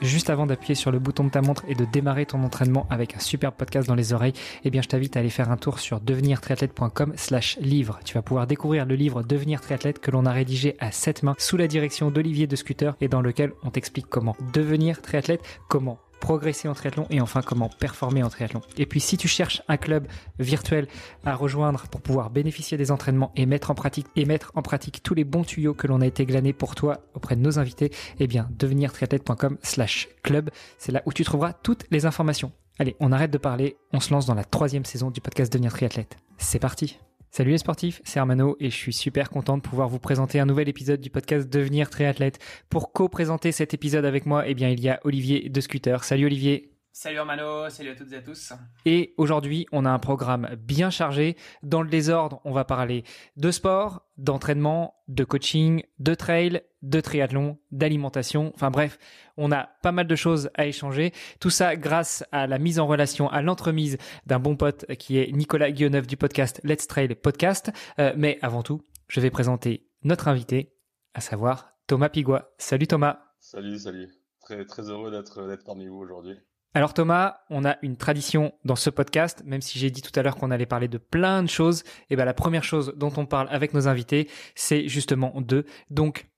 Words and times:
juste 0.00 0.30
avant 0.30 0.46
d'appuyer 0.46 0.74
sur 0.74 0.90
le 0.90 0.98
bouton 0.98 1.24
de 1.24 1.30
ta 1.30 1.42
montre 1.42 1.64
et 1.68 1.74
de 1.74 1.84
démarrer 1.84 2.26
ton 2.26 2.42
entraînement 2.42 2.86
avec 2.90 3.16
un 3.16 3.20
super 3.20 3.52
podcast 3.52 3.88
dans 3.88 3.94
les 3.94 4.12
oreilles, 4.12 4.32
eh 4.64 4.70
bien 4.70 4.82
je 4.82 4.88
t'invite 4.88 5.16
à 5.16 5.20
aller 5.20 5.30
faire 5.30 5.50
un 5.50 5.56
tour 5.56 5.78
sur 5.78 6.00
devenirtriathlète.com 6.00 7.12
slash 7.16 7.58
livre. 7.60 8.00
Tu 8.04 8.14
vas 8.14 8.22
pouvoir 8.22 8.46
découvrir 8.46 8.86
le 8.86 8.94
livre 8.94 9.22
Devenir 9.22 9.60
triathlète 9.60 10.00
que 10.00 10.10
l'on 10.10 10.26
a 10.26 10.32
rédigé 10.32 10.76
à 10.80 10.92
sept 10.92 11.22
mains 11.22 11.34
sous 11.38 11.56
la 11.56 11.66
direction 11.66 12.10
d'Olivier 12.10 12.46
de 12.46 12.56
Scooter 12.56 12.96
et 13.00 13.08
dans 13.08 13.20
lequel 13.20 13.52
on 13.62 13.70
t'explique 13.70 14.06
comment 14.08 14.36
devenir 14.52 15.02
triathlète, 15.02 15.42
comment 15.68 15.98
progresser 16.20 16.68
en 16.68 16.74
triathlon 16.74 17.06
et 17.10 17.20
enfin 17.20 17.42
comment 17.42 17.68
performer 17.68 18.22
en 18.22 18.28
triathlon. 18.28 18.60
Et 18.76 18.86
puis 18.86 19.00
si 19.00 19.16
tu 19.16 19.28
cherches 19.28 19.62
un 19.68 19.76
club 19.76 20.06
virtuel 20.38 20.86
à 21.24 21.34
rejoindre 21.34 21.88
pour 21.88 22.00
pouvoir 22.00 22.30
bénéficier 22.30 22.76
des 22.76 22.90
entraînements 22.90 23.32
et 23.36 23.46
mettre 23.46 23.70
en 23.70 23.74
pratique 23.74 25.02
tous 25.02 25.14
les 25.14 25.24
bons 25.24 25.44
tuyaux 25.44 25.74
que 25.74 25.86
l'on 25.86 26.00
a 26.00 26.06
été 26.06 26.26
glanés 26.26 26.52
pour 26.52 26.74
toi 26.74 27.00
auprès 27.14 27.36
de 27.36 27.40
nos 27.40 27.58
invités, 27.58 27.90
eh 28.18 28.26
bien 28.26 28.48
devenirtriathlète.com 28.58 29.58
slash 29.62 30.08
club, 30.22 30.50
c'est 30.78 30.92
là 30.92 31.02
où 31.06 31.12
tu 31.12 31.24
trouveras 31.24 31.52
toutes 31.52 31.86
les 31.90 32.06
informations. 32.06 32.52
Allez, 32.78 32.96
on 33.00 33.12
arrête 33.12 33.30
de 33.30 33.38
parler, 33.38 33.76
on 33.92 34.00
se 34.00 34.12
lance 34.12 34.26
dans 34.26 34.34
la 34.34 34.44
troisième 34.44 34.84
saison 34.84 35.10
du 35.10 35.20
podcast 35.20 35.52
Devenir 35.52 35.72
triathlète. 35.72 36.16
C'est 36.38 36.58
parti 36.58 36.98
Salut 37.32 37.52
les 37.52 37.58
sportifs, 37.58 38.02
c'est 38.04 38.18
Armano 38.18 38.56
et 38.58 38.70
je 38.70 38.74
suis 38.76 38.92
super 38.92 39.30
content 39.30 39.56
de 39.56 39.62
pouvoir 39.62 39.88
vous 39.88 40.00
présenter 40.00 40.40
un 40.40 40.46
nouvel 40.46 40.68
épisode 40.68 41.00
du 41.00 41.10
podcast 41.10 41.48
Devenir 41.48 41.88
triathlète. 41.88 42.40
Pour 42.68 42.92
co-présenter 42.92 43.52
cet 43.52 43.72
épisode 43.72 44.04
avec 44.04 44.26
moi, 44.26 44.48
eh 44.48 44.54
bien 44.54 44.68
il 44.68 44.80
y 44.80 44.88
a 44.88 44.98
Olivier 45.04 45.48
de 45.48 45.60
Scooter. 45.60 46.02
Salut 46.02 46.26
Olivier. 46.26 46.69
Salut 46.92 47.18
Armano, 47.18 47.70
salut 47.70 47.90
à 47.90 47.94
toutes 47.94 48.12
et 48.12 48.16
à 48.16 48.20
tous. 48.20 48.52
Et 48.84 49.14
aujourd'hui, 49.16 49.64
on 49.70 49.84
a 49.84 49.90
un 49.90 50.00
programme 50.00 50.48
bien 50.58 50.90
chargé. 50.90 51.36
Dans 51.62 51.82
le 51.82 51.88
désordre, 51.88 52.40
on 52.44 52.50
va 52.50 52.64
parler 52.64 53.04
de 53.36 53.52
sport, 53.52 54.02
d'entraînement, 54.18 54.94
de 55.06 55.22
coaching, 55.22 55.84
de 56.00 56.14
trail, 56.14 56.62
de 56.82 57.00
triathlon, 57.00 57.58
d'alimentation. 57.70 58.50
Enfin 58.56 58.72
bref, 58.72 58.98
on 59.36 59.52
a 59.52 59.68
pas 59.82 59.92
mal 59.92 60.08
de 60.08 60.16
choses 60.16 60.50
à 60.54 60.66
échanger. 60.66 61.12
Tout 61.38 61.48
ça 61.48 61.76
grâce 61.76 62.24
à 62.32 62.48
la 62.48 62.58
mise 62.58 62.80
en 62.80 62.88
relation, 62.88 63.28
à 63.30 63.40
l'entremise 63.40 63.96
d'un 64.26 64.40
bon 64.40 64.56
pote 64.56 64.84
qui 64.96 65.18
est 65.18 65.30
Nicolas 65.30 65.70
Guilleneuf 65.70 66.08
du 66.08 66.16
podcast 66.16 66.60
Let's 66.64 66.88
Trail 66.88 67.14
Podcast. 67.14 67.70
Euh, 68.00 68.12
mais 68.16 68.38
avant 68.42 68.64
tout, 68.64 68.82
je 69.06 69.20
vais 69.20 69.30
présenter 69.30 69.86
notre 70.02 70.26
invité, 70.26 70.74
à 71.14 71.20
savoir 71.20 71.70
Thomas 71.86 72.08
Pigua. 72.08 72.50
Salut 72.58 72.88
Thomas. 72.88 73.20
Salut, 73.38 73.78
salut. 73.78 74.08
Très, 74.40 74.64
très 74.64 74.90
heureux 74.90 75.12
d'être 75.12 75.62
parmi 75.64 75.86
vous 75.86 75.98
aujourd'hui. 75.98 76.36
Alors 76.72 76.94
Thomas, 76.94 77.40
on 77.50 77.64
a 77.64 77.78
une 77.82 77.96
tradition 77.96 78.52
dans 78.64 78.76
ce 78.76 78.90
podcast, 78.90 79.42
même 79.44 79.60
si 79.60 79.80
j'ai 79.80 79.90
dit 79.90 80.02
tout 80.02 80.12
à 80.14 80.22
l'heure 80.22 80.36
qu'on 80.36 80.52
allait 80.52 80.66
parler 80.66 80.86
de 80.86 80.98
plein 80.98 81.42
de 81.42 81.48
choses, 81.48 81.80
et 81.80 82.10
eh 82.10 82.16
ben 82.16 82.24
la 82.24 82.34
première 82.34 82.62
chose 82.62 82.92
dont 82.96 83.12
on 83.16 83.26
parle 83.26 83.48
avec 83.50 83.74
nos 83.74 83.88
invités, 83.88 84.28
c'est 84.54 84.86
justement 84.86 85.32
d'eux. 85.40 85.66
Donc, 85.90 86.28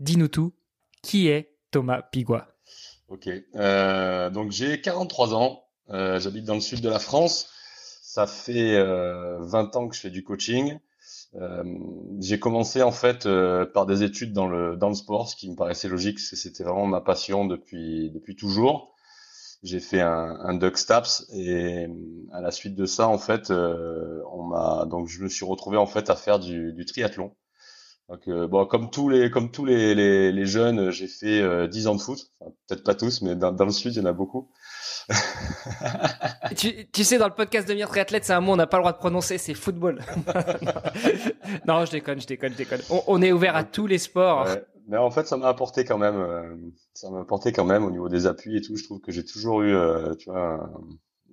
dis-nous 0.00 0.28
tout, 0.28 0.54
qui 1.02 1.28
est 1.28 1.56
Thomas 1.72 2.00
Pigua 2.00 2.48
Ok, 3.08 3.28
euh, 3.56 4.30
donc 4.30 4.50
j'ai 4.50 4.80
43 4.80 5.34
ans, 5.34 5.62
euh, 5.90 6.18
j'habite 6.18 6.46
dans 6.46 6.54
le 6.54 6.60
sud 6.60 6.80
de 6.80 6.88
la 6.88 6.98
France, 6.98 7.50
ça 8.02 8.26
fait 8.26 8.74
euh, 8.74 9.40
20 9.40 9.76
ans 9.76 9.88
que 9.88 9.94
je 9.94 10.00
fais 10.00 10.10
du 10.10 10.24
coaching. 10.24 10.78
Euh, 11.34 11.64
j'ai 12.18 12.38
commencé 12.38 12.80
en 12.82 12.92
fait 12.92 13.28
par 13.74 13.84
des 13.84 14.02
études 14.02 14.32
dans 14.32 14.48
le 14.48 14.76
dans 14.76 14.88
le 14.88 14.94
sport, 14.94 15.28
ce 15.28 15.36
qui 15.36 15.50
me 15.50 15.56
paraissait 15.56 15.88
logique, 15.88 16.18
c'était 16.18 16.64
vraiment 16.64 16.86
ma 16.86 17.02
passion 17.02 17.44
depuis 17.44 18.36
toujours 18.38 18.91
j'ai 19.62 19.80
fait 19.80 20.00
un, 20.00 20.38
un 20.40 20.54
Duck 20.54 20.76
Staps 20.76 21.26
et 21.32 21.86
à 22.32 22.40
la 22.40 22.50
suite 22.50 22.74
de 22.74 22.86
ça, 22.86 23.08
en 23.08 23.18
fait, 23.18 23.50
euh, 23.50 24.20
on 24.32 24.42
m'a 24.44 24.86
donc 24.86 25.08
je 25.08 25.22
me 25.22 25.28
suis 25.28 25.44
retrouvé 25.44 25.76
en 25.76 25.86
fait 25.86 26.10
à 26.10 26.16
faire 26.16 26.38
du, 26.38 26.72
du 26.72 26.84
triathlon. 26.84 27.34
Donc 28.08 28.26
euh, 28.26 28.48
bon, 28.48 28.66
comme 28.66 28.90
tous 28.90 29.08
les 29.08 29.30
comme 29.30 29.52
tous 29.52 29.64
les, 29.64 29.94
les, 29.94 30.32
les 30.32 30.46
jeunes, 30.46 30.90
j'ai 30.90 31.06
fait 31.06 31.40
euh, 31.40 31.68
10 31.68 31.86
ans 31.86 31.94
de 31.94 32.00
foot. 32.00 32.32
Peut-être 32.66 32.82
pas 32.82 32.94
tous, 32.94 33.22
mais 33.22 33.36
dans, 33.36 33.52
dans, 33.52 33.64
le 33.64 33.70
sud, 33.70 33.94
il 33.94 33.98
y 33.98 34.02
en 34.02 34.06
a 34.06 34.12
beaucoup. 34.12 34.50
tu, 36.56 36.88
tu, 36.90 37.04
sais, 37.04 37.18
dans 37.18 37.28
le 37.28 37.34
podcast 37.34 37.66
Devenir 37.68 37.88
triathlète, 37.88 38.24
c'est 38.24 38.32
un 38.32 38.40
mot 38.40 38.52
on 38.52 38.56
n'a 38.56 38.66
pas 38.66 38.78
le 38.78 38.82
droit 38.82 38.92
de 38.92 38.98
prononcer, 38.98 39.38
c'est 39.38 39.54
football. 39.54 40.00
non, 41.66 41.84
je 41.84 41.92
déconne, 41.92 42.20
je 42.20 42.26
déconne, 42.26 42.52
je 42.52 42.58
déconne. 42.58 42.82
On, 42.90 43.02
on 43.06 43.22
est 43.22 43.30
ouvert 43.30 43.54
à 43.54 43.62
tous 43.62 43.86
les 43.86 43.98
sports. 43.98 44.46
Ouais 44.46 44.64
mais 44.88 44.96
en 44.96 45.10
fait, 45.10 45.26
ça 45.26 45.36
m'a 45.36 45.48
apporté 45.48 45.84
quand 45.84 45.98
même, 45.98 46.16
euh, 46.16 46.56
ça 46.94 47.10
m'a 47.10 47.20
apporté 47.20 47.52
quand 47.52 47.64
même 47.64 47.84
au 47.84 47.90
niveau 47.90 48.08
des 48.08 48.26
appuis 48.26 48.56
et 48.56 48.60
tout. 48.60 48.76
Je 48.76 48.84
trouve 48.84 49.00
que 49.00 49.12
j'ai 49.12 49.24
toujours 49.24 49.62
eu, 49.62 49.74
euh, 49.74 50.14
tu 50.14 50.30
vois, 50.30 50.70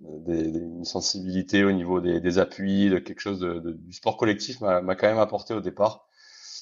des, 0.02 0.52
des, 0.52 0.60
une 0.60 0.86
sensibilité 0.86 1.64
au 1.64 1.72
niveau 1.72 2.00
des, 2.00 2.20
des, 2.20 2.38
appuis, 2.40 2.90
de 2.90 3.00
quelque 3.00 3.20
chose 3.20 3.40
de, 3.40 3.59
de, 3.59 3.72
du 3.72 3.94
sport 3.94 4.18
collectif 4.18 4.62
m'a 4.62 4.96
quand 4.96 5.08
même 5.08 5.20
apporté 5.20 5.54
au 5.54 5.62
départ. 5.62 6.08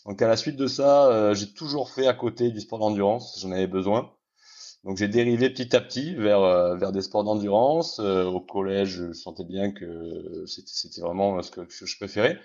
Donc 0.05 0.21
à 0.21 0.27
la 0.27 0.37
suite 0.37 0.55
de 0.55 0.67
ça, 0.67 1.07
euh, 1.07 1.33
j'ai 1.35 1.51
toujours 1.53 1.89
fait 1.89 2.07
à 2.07 2.13
côté 2.13 2.51
du 2.51 2.61
sport 2.61 2.79
d'endurance. 2.79 3.39
J'en 3.41 3.51
avais 3.51 3.67
besoin. 3.67 4.11
Donc 4.83 4.97
j'ai 4.97 5.07
dérivé 5.07 5.49
petit 5.49 5.75
à 5.75 5.81
petit 5.81 6.15
vers 6.15 6.41
euh, 6.41 6.75
vers 6.77 6.91
des 6.93 7.01
sports 7.01 7.23
d'endurance. 7.23 7.99
au 7.99 8.39
collège, 8.39 8.89
je 8.89 9.13
sentais 9.13 9.43
bien 9.43 9.71
que 9.71 10.45
c'était 10.47 11.01
vraiment 11.01 11.41
ce 11.41 11.51
que, 11.51 11.61
que 11.61 11.85
je 11.85 11.97
préférais. 11.97 12.39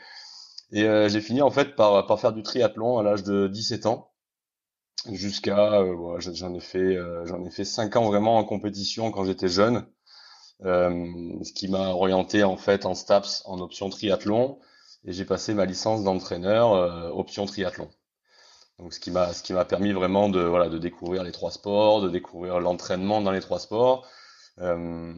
Et 0.72 0.84
j'ai 1.08 1.20
fini 1.20 1.42
en 1.42 1.50
fait 1.50 1.76
par, 1.76 2.06
par 2.06 2.18
faire 2.18 2.32
du 2.32 2.42
triathlon 2.42 2.98
à 2.98 3.02
l'âge 3.02 3.22
de 3.22 3.46
17 3.46 3.86
ans 3.86 4.11
jusqu'à 5.10 5.74
euh, 5.74 5.94
voilà, 5.94 6.20
j'en 6.20 6.54
ai 6.54 6.60
fait 6.60 6.78
euh, 6.78 7.26
j'en 7.26 7.44
ai 7.44 7.50
fait 7.50 7.64
cinq 7.64 7.96
ans 7.96 8.04
vraiment 8.04 8.38
en 8.38 8.44
compétition 8.44 9.10
quand 9.10 9.24
j'étais 9.24 9.48
jeune. 9.48 9.86
Euh, 10.64 11.42
ce 11.42 11.52
qui 11.52 11.68
m'a 11.68 11.88
orienté 11.88 12.44
en 12.44 12.56
fait 12.56 12.86
en 12.86 12.94
STAPS 12.94 13.42
en 13.46 13.60
option 13.60 13.90
triathlon. 13.90 14.58
Et 15.04 15.12
j'ai 15.12 15.24
passé 15.24 15.54
ma 15.54 15.64
licence 15.64 16.04
d'entraîneur 16.04 16.72
euh, 16.72 17.10
option 17.10 17.46
triathlon. 17.46 17.90
Donc 18.78 18.92
ce 18.94 19.00
qui 19.00 19.10
m'a 19.10 19.32
ce 19.32 19.42
qui 19.42 19.52
m'a 19.52 19.64
permis 19.64 19.92
vraiment 19.92 20.28
de 20.28 20.40
voilà 20.40 20.68
de 20.68 20.78
découvrir 20.78 21.24
les 21.24 21.32
trois 21.32 21.50
sports 21.50 22.02
de 22.02 22.08
découvrir 22.08 22.60
l'entraînement 22.60 23.20
dans 23.20 23.32
les 23.32 23.40
trois 23.40 23.58
sports. 23.58 24.06
Euh, 24.58 25.12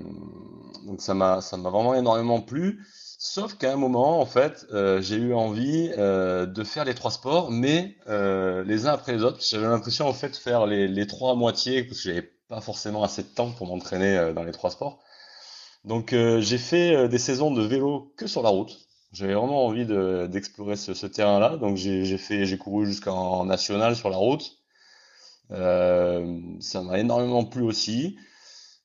donc 0.86 1.00
ça 1.00 1.14
m'a 1.14 1.40
ça 1.40 1.56
m'a 1.56 1.70
vraiment 1.70 1.94
énormément 1.94 2.40
plu 2.40 2.84
Sauf 3.26 3.56
qu'à 3.56 3.72
un 3.72 3.76
moment, 3.76 4.20
en 4.20 4.26
fait, 4.26 4.66
euh, 4.74 5.00
j'ai 5.00 5.16
eu 5.16 5.32
envie 5.32 5.90
euh, 5.96 6.44
de 6.44 6.62
faire 6.62 6.84
les 6.84 6.94
trois 6.94 7.10
sports, 7.10 7.50
mais 7.50 7.96
euh, 8.06 8.62
les 8.64 8.86
uns 8.86 8.92
après 8.92 9.12
les 9.14 9.24
autres. 9.24 9.38
J'avais 9.42 9.66
l'impression 9.66 10.06
en 10.06 10.12
fait 10.12 10.28
de 10.28 10.36
faire 10.36 10.66
les, 10.66 10.86
les 10.88 11.06
trois 11.06 11.32
à 11.32 11.34
moitié 11.34 11.84
parce 11.84 12.02
que 12.02 12.10
j'avais 12.10 12.30
pas 12.48 12.60
forcément 12.60 13.02
assez 13.02 13.22
de 13.22 13.28
temps 13.28 13.50
pour 13.52 13.66
m'entraîner 13.66 14.14
euh, 14.18 14.34
dans 14.34 14.42
les 14.42 14.52
trois 14.52 14.70
sports. 14.70 15.02
Donc 15.84 16.12
euh, 16.12 16.42
j'ai 16.42 16.58
fait 16.58 16.94
euh, 16.94 17.08
des 17.08 17.16
saisons 17.18 17.50
de 17.50 17.62
vélo 17.62 18.12
que 18.18 18.26
sur 18.26 18.42
la 18.42 18.50
route. 18.50 18.76
J'avais 19.12 19.32
vraiment 19.32 19.64
envie 19.64 19.86
d'explorer 20.28 20.76
ce, 20.76 21.06
terrain-là, 21.06 21.56
donc 21.56 21.76
j'ai 21.78 22.18
fait, 22.18 22.44
j'ai 22.44 22.58
couru 22.58 22.86
jusqu'en 22.86 23.46
national 23.46 23.96
sur 23.96 24.10
la 24.10 24.18
route. 24.18 24.58
ça 25.50 26.82
m'a 26.82 26.98
énormément 26.98 27.44
plu 27.44 27.62
aussi, 27.62 28.18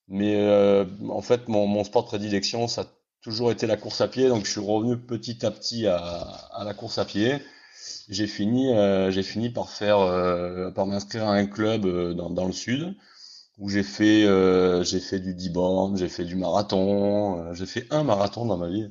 mais 0.07 0.37
en 1.09 1.21
fait 1.21 1.47
mon, 1.47 1.65
mon 1.67 1.83
sport 1.83 2.03
de 2.03 2.07
prédilection, 2.09 2.67
ça 2.67 2.85
toujours 3.21 3.51
été 3.51 3.67
la 3.67 3.77
course 3.77 4.01
à 4.01 4.07
pied, 4.07 4.29
donc 4.29 4.45
je 4.45 4.51
suis 4.51 4.61
revenu 4.61 4.97
petit 4.97 5.45
à 5.45 5.51
petit 5.51 5.87
à, 5.87 5.97
à 5.97 6.63
la 6.63 6.73
course 6.73 6.97
à 6.97 7.05
pied. 7.05 7.41
J'ai 8.09 8.27
fini, 8.27 8.73
euh, 8.73 9.11
j'ai 9.11 9.23
fini 9.23 9.49
par 9.49 9.69
faire, 9.69 9.99
euh, 9.99 10.71
par 10.71 10.85
m'inscrire 10.85 11.27
à 11.27 11.33
un 11.33 11.45
club 11.45 11.85
euh, 11.85 12.13
dans, 12.13 12.29
dans, 12.29 12.45
le 12.45 12.51
sud 12.51 12.95
où 13.57 13.69
j'ai 13.69 13.83
fait, 13.83 14.25
euh, 14.25 14.83
j'ai 14.83 14.99
fait 14.99 15.19
du 15.19 15.33
10 15.33 15.49
bornes, 15.49 15.97
j'ai 15.97 16.09
fait 16.09 16.25
du 16.25 16.35
marathon, 16.35 17.39
euh, 17.39 17.53
j'ai 17.53 17.65
fait 17.65 17.85
un 17.91 18.03
marathon 18.03 18.45
dans 18.45 18.57
ma 18.57 18.67
vie. 18.67 18.89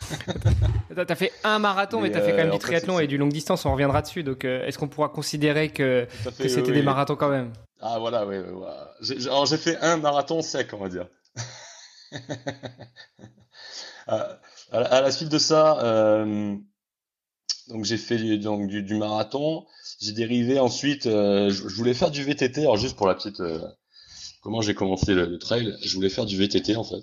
t'as 0.94 1.14
fait 1.14 1.32
un 1.42 1.58
marathon, 1.58 2.00
mais, 2.00 2.08
mais 2.08 2.14
t'as 2.14 2.20
fait 2.20 2.30
quand 2.30 2.36
même 2.36 2.50
du 2.50 2.58
triathlon 2.58 2.98
fait, 2.98 3.04
et 3.04 3.06
du 3.06 3.18
longue 3.18 3.32
distance. 3.32 3.64
On 3.64 3.72
reviendra 3.72 4.02
dessus. 4.02 4.22
Donc, 4.22 4.44
est-ce 4.44 4.78
qu'on 4.78 4.88
pourra 4.88 5.08
considérer 5.08 5.70
que, 5.70 6.06
que 6.38 6.48
c'était 6.48 6.60
oui, 6.60 6.72
des 6.74 6.78
oui. 6.80 6.82
marathons 6.82 7.16
quand 7.16 7.30
même? 7.30 7.52
Ah 7.80 7.98
voilà, 7.98 8.26
oui. 8.26 8.36
oui. 8.38 9.26
Alors 9.26 9.46
j'ai 9.46 9.56
fait 9.56 9.78
un 9.80 9.96
marathon 9.96 10.42
sec, 10.42 10.68
on 10.72 10.78
va 10.78 10.88
dire. 10.88 11.06
à, 14.06 14.38
à, 14.72 15.00
la 15.00 15.10
suite 15.10 15.28
de 15.28 15.38
ça, 15.38 15.82
euh, 15.82 16.56
donc 17.68 17.84
j'ai 17.84 17.96
fait 17.96 18.38
donc 18.38 18.68
du, 18.68 18.82
du 18.82 18.94
marathon. 18.94 19.66
J'ai 20.00 20.12
dérivé 20.12 20.58
ensuite. 20.60 21.06
Euh, 21.06 21.50
je, 21.50 21.68
je, 21.68 21.74
voulais 21.76 21.94
faire 21.94 22.10
du 22.10 22.22
VTT. 22.22 22.62
Alors 22.62 22.76
juste 22.76 22.96
pour 22.96 23.08
la 23.08 23.14
petite, 23.14 23.40
euh, 23.40 23.60
comment 24.42 24.60
j'ai 24.60 24.74
commencé 24.74 25.14
le, 25.14 25.26
le, 25.26 25.38
trail, 25.38 25.76
je 25.82 25.94
voulais 25.94 26.10
faire 26.10 26.26
du 26.26 26.36
VTT 26.36 26.76
en 26.76 26.84
fait 26.84 27.02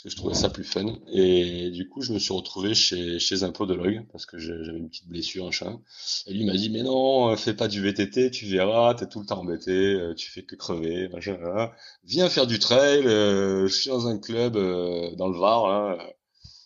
parce 0.00 0.14
que 0.14 0.16
je 0.16 0.16
trouvais 0.16 0.34
ça 0.34 0.48
plus 0.48 0.64
fun. 0.64 0.94
Et 1.12 1.70
du 1.70 1.86
coup, 1.86 2.00
je 2.00 2.14
me 2.14 2.18
suis 2.18 2.32
retrouvé 2.32 2.72
chez, 2.72 3.18
chez 3.18 3.42
un 3.42 3.52
podologue 3.52 4.06
parce 4.10 4.24
que 4.24 4.38
j'avais 4.38 4.78
une 4.78 4.88
petite 4.88 5.08
blessure, 5.08 5.46
un 5.46 5.50
chat. 5.50 5.78
Et 6.26 6.32
lui 6.32 6.46
m'a 6.46 6.54
dit, 6.54 6.70
mais 6.70 6.82
non, 6.82 7.36
fais 7.36 7.52
pas 7.52 7.68
du 7.68 7.82
VTT, 7.82 8.30
tu 8.30 8.46
verras, 8.46 8.94
t'es 8.94 9.06
tout 9.06 9.20
le 9.20 9.26
temps 9.26 9.40
embêté, 9.40 10.00
tu 10.16 10.30
fais 10.30 10.42
que 10.42 10.56
crever, 10.56 11.10
machin. 11.10 11.36
Là. 11.36 11.74
Viens 12.04 12.30
faire 12.30 12.46
du 12.46 12.58
trail, 12.58 13.06
euh, 13.06 13.66
je 13.66 13.74
suis 13.74 13.90
dans 13.90 14.06
un 14.06 14.18
club 14.18 14.56
euh, 14.56 15.14
dans 15.16 15.28
le 15.28 15.38
Var, 15.38 15.68
là. 15.68 15.98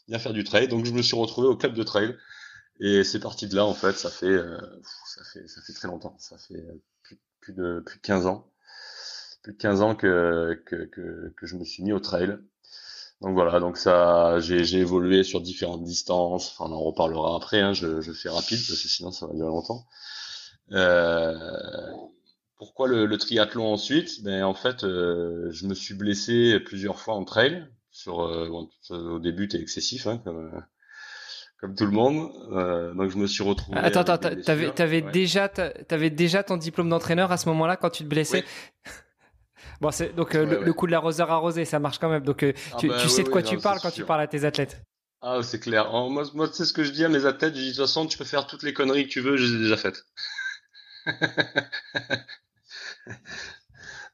viens 0.07 0.21
faire 0.21 0.33
du 0.33 0.45
trail. 0.45 0.69
Donc 0.69 0.85
je 0.85 0.93
me 0.93 1.03
suis 1.03 1.17
retrouvé 1.17 1.49
au 1.49 1.57
club 1.57 1.75
de 1.75 1.83
trail. 1.83 2.15
Et 2.79 3.03
c'est 3.03 3.19
parti 3.19 3.49
de 3.49 3.57
là, 3.57 3.65
en 3.65 3.75
fait, 3.75 3.95
ça 3.95 4.11
fait, 4.11 4.27
euh, 4.27 4.61
ça 5.07 5.25
fait, 5.33 5.49
ça 5.49 5.61
fait 5.61 5.73
très 5.73 5.89
longtemps. 5.89 6.15
Ça 6.21 6.39
fait 6.39 6.65
plus, 7.03 7.19
plus 7.41 7.53
de, 7.53 7.83
plus 7.85 7.97
de 7.97 8.03
15 8.03 8.27
ans. 8.27 8.49
Plus 9.43 9.55
de 9.55 9.59
15 9.59 9.83
ans 9.83 9.97
que, 9.97 10.63
que, 10.67 10.85
que, 10.85 11.33
que 11.37 11.47
je 11.47 11.57
me 11.57 11.65
suis 11.65 11.83
mis 11.83 11.93
au 11.93 11.99
trail. 11.99 12.39
Donc 13.25 13.33
voilà, 13.33 13.59
donc 13.59 13.79
ça, 13.79 14.39
j'ai 14.39 14.77
évolué 14.77 15.23
sur 15.23 15.41
différentes 15.41 15.83
distances. 15.83 16.53
Enfin, 16.53 16.71
on 16.71 16.77
en 16.77 16.81
reparlera 16.81 17.37
après. 17.37 17.59
Hein, 17.59 17.73
je, 17.73 18.03
je, 18.03 18.13
fais 18.13 18.29
rapide 18.29 18.59
parce 18.69 18.83
que 18.83 18.89
sinon 18.89 19.13
ça 19.13 19.27
va 19.27 19.33
durer 19.33 19.49
longtemps. 19.49 19.87
Euh, 20.73 21.33
pourquoi 22.59 22.87
pourquoi 22.87 22.89
le, 22.89 23.17
triathlon 23.17 23.73
ensuite? 23.73 24.23
Ben 24.25 24.45
en 24.45 24.53
fait, 24.53 24.83
je 24.83 25.67
me 25.67 25.73
suis 25.73 25.95
blessé 25.95 26.61
plusieurs 26.61 27.01
fois 27.01 27.15
en 27.15 27.25
trail. 27.25 27.67
Sur, 27.91 28.19
au 28.91 29.19
début, 29.21 29.49
t'es 29.49 29.59
excessif, 29.59 30.07
hein, 30.07 30.19
comme, 30.19 30.63
comme 31.61 31.75
tout 31.75 31.87
le 31.87 31.93
monde. 31.93 32.31
donc 32.95 33.09
je 33.11 33.17
me 33.17 33.27
suis 33.27 33.43
retrouvé. 33.43 33.79
Attends, 33.79 34.01
attends, 34.01 34.19
t'avais, 34.43 34.71
t'avais 34.71 35.01
déjà, 35.01 35.49
t'avais 35.49 36.11
déjà 36.11 36.43
ton 36.43 36.59
diplôme 36.59 36.91
d'entraîneur 36.91 37.33
à 37.33 37.39
ce 37.39 37.49
moment-là 37.49 37.77
quand 37.79 37.91
tu 37.91 38.05
te 38.05 38.09
blessais? 38.09 38.45
Bon, 39.81 39.91
c'est 39.91 40.15
donc 40.15 40.35
le, 40.35 40.73
coup 40.73 40.87
de 40.87 40.93
l'arroseur 40.93 41.31
arrosé, 41.31 41.65
ça 41.65 41.79
marche 41.79 41.99
quand 41.99 42.09
même. 42.09 42.25
Donc 42.25 42.45
ah 42.45 42.77
tu, 42.79 42.89
bah 42.89 42.99
tu 43.01 43.09
sais 43.09 43.23
de 43.23 43.29
quoi 43.29 43.43
tu 43.43 43.59
parles 43.59 43.81
quand 43.81 43.91
tu 43.91 44.05
parles 44.05 44.23
à 44.23 44.27
tes 44.27 44.45
athlètes. 44.45 44.83
Ah, 45.21 45.41
c'est 45.43 45.59
clair. 45.59 45.91
moi, 45.91 46.25
moi 46.35 46.49
tu 46.49 46.55
sais 46.55 46.65
ce 46.67 46.73
que 46.73 46.85
je 46.85 46.91
dis 46.91 47.05
à 47.05 47.09
mes 47.09 47.25
athlètes, 47.25 47.55
je 47.55 47.61
dis 47.61 47.67
de 47.71 47.77
toute 47.77 47.87
façon, 47.87 48.07
tu 48.07 48.19
peux 48.19 48.25
faire 48.25 48.47
toutes 48.47 48.63
les 48.63 48.75
conneries 48.75 49.05
que 49.05 49.13
tu 49.13 49.21
veux, 49.21 49.37
je 49.37 49.45
les 49.45 49.55
ai 49.55 49.59
déjà 49.63 49.77
faites. 49.77 50.05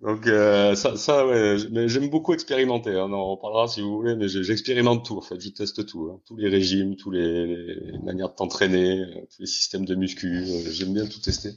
Donc 0.00 0.26
euh, 0.26 0.74
ça, 0.74 0.96
ça 0.96 1.26
ouais, 1.26 1.56
mais 1.70 1.88
j'aime 1.88 2.08
beaucoup 2.08 2.32
expérimenter. 2.32 2.90
Hein. 2.90 3.08
on 3.10 3.32
en 3.32 3.36
parlera 3.36 3.68
si 3.68 3.82
vous 3.82 3.96
voulez, 3.96 4.16
mais 4.16 4.28
j'expérimente 4.28 5.04
tout. 5.04 5.18
En 5.18 5.20
fait, 5.20 5.38
je 5.38 5.50
teste 5.50 5.84
tout, 5.84 6.10
hein. 6.10 6.20
tous 6.26 6.36
les 6.36 6.48
régimes, 6.48 6.96
tous 6.96 7.10
les, 7.10 7.98
manières 8.02 8.30
de 8.30 8.34
t'entraîner, 8.34 9.00
euh, 9.00 9.26
tous 9.30 9.40
les 9.40 9.46
systèmes 9.46 9.84
de 9.84 9.94
muscu. 9.94 10.38
Euh, 10.38 10.70
j'aime 10.70 10.94
bien 10.94 11.06
tout 11.06 11.20
tester. 11.20 11.50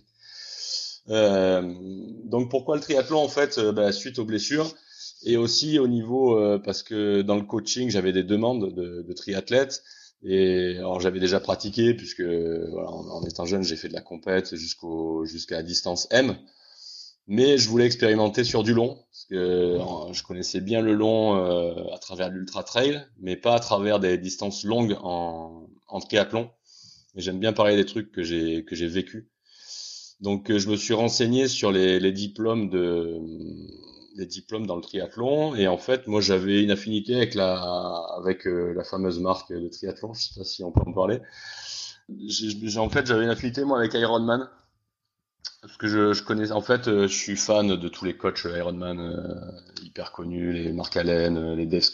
Euh, 1.09 1.61
donc 2.23 2.49
pourquoi 2.49 2.75
le 2.75 2.81
triathlon 2.81 3.19
en 3.19 3.27
fait 3.27 3.59
bah, 3.59 3.91
Suite 3.91 4.19
aux 4.19 4.25
blessures, 4.25 4.73
et 5.25 5.37
aussi 5.37 5.79
au 5.79 5.87
niveau 5.87 6.37
euh, 6.37 6.59
parce 6.59 6.83
que 6.83 7.21
dans 7.21 7.35
le 7.35 7.43
coaching 7.43 7.89
j'avais 7.89 8.13
des 8.13 8.23
demandes 8.23 8.73
de, 8.73 9.01
de 9.01 9.13
triathlètes 9.13 9.83
et 10.23 10.77
alors 10.77 11.01
j'avais 11.01 11.19
déjà 11.19 11.39
pratiqué 11.39 11.93
puisque 11.93 12.21
voilà, 12.21 12.89
en, 12.89 13.23
étant 13.25 13.45
jeune 13.45 13.63
j'ai 13.63 13.75
fait 13.75 13.89
de 13.89 13.93
la 13.93 14.01
compète 14.01 14.55
jusqu'au 14.55 15.25
jusqu'à 15.25 15.61
distance 15.63 16.07
M. 16.11 16.37
Mais 17.27 17.57
je 17.57 17.69
voulais 17.69 17.85
expérimenter 17.85 18.43
sur 18.43 18.63
du 18.63 18.73
long 18.73 18.95
parce 19.09 19.25
que 19.29 19.77
je 20.11 20.23
connaissais 20.23 20.59
bien 20.59 20.81
le 20.81 20.93
long 20.93 21.37
euh, 21.37 21.93
à 21.93 21.97
travers 21.97 22.29
l'ultra 22.29 22.63
trail 22.63 23.05
mais 23.19 23.35
pas 23.35 23.55
à 23.55 23.59
travers 23.59 23.99
des 23.99 24.17
distances 24.17 24.63
longues 24.63 24.97
en, 25.01 25.67
en 25.87 25.99
triathlon. 25.99 26.49
Et 27.15 27.21
j'aime 27.21 27.39
bien 27.39 27.53
parler 27.53 27.75
des 27.75 27.85
trucs 27.85 28.11
que 28.11 28.23
j'ai 28.23 28.65
que 28.65 28.75
j'ai 28.75 28.87
vécu 28.87 29.29
donc 30.21 30.55
je 30.55 30.69
me 30.69 30.75
suis 30.75 30.93
renseigné 30.93 31.47
sur 31.47 31.71
les, 31.71 31.99
les 31.99 32.11
diplômes 32.11 32.69
de 32.69 33.19
des 34.15 34.25
diplômes 34.25 34.67
dans 34.67 34.75
le 34.75 34.81
triathlon. 34.81 35.55
Et 35.55 35.67
en 35.67 35.77
fait 35.77 36.07
moi 36.07 36.21
j'avais 36.21 36.63
une 36.63 36.71
affinité 36.71 37.15
avec 37.15 37.35
la 37.35 37.55
avec 38.17 38.47
euh, 38.47 38.73
la 38.73 38.83
fameuse 38.83 39.19
marque 39.19 39.51
de 39.51 39.67
triathlon. 39.67 40.13
Je 40.13 40.21
sais 40.21 40.39
pas 40.39 40.43
si 40.45 40.63
on 40.63 40.71
peut 40.71 40.81
en 40.85 40.93
parler. 40.93 41.19
J'ai 42.27 42.77
en 42.77 42.89
fait 42.89 43.05
j'avais 43.05 43.23
une 43.23 43.29
affinité 43.29 43.63
moi 43.63 43.79
avec 43.79 43.93
Ironman. 43.93 44.49
Parce 45.61 45.77
que 45.77 45.87
je, 45.87 46.11
je 46.11 46.23
connais 46.23 46.51
en 46.51 46.61
fait 46.61 46.87
euh, 46.87 47.07
je 47.07 47.15
suis 47.15 47.37
fan 47.37 47.67
de 47.67 47.87
tous 47.87 48.03
les 48.05 48.17
coachs 48.17 48.45
Ironman 48.45 48.99
euh, 48.99 49.81
hyper 49.81 50.11
connus 50.11 50.51
les 50.53 50.73
Mark 50.73 50.95
Allen 50.97 51.55
les 51.55 51.65
Dave 51.65 51.89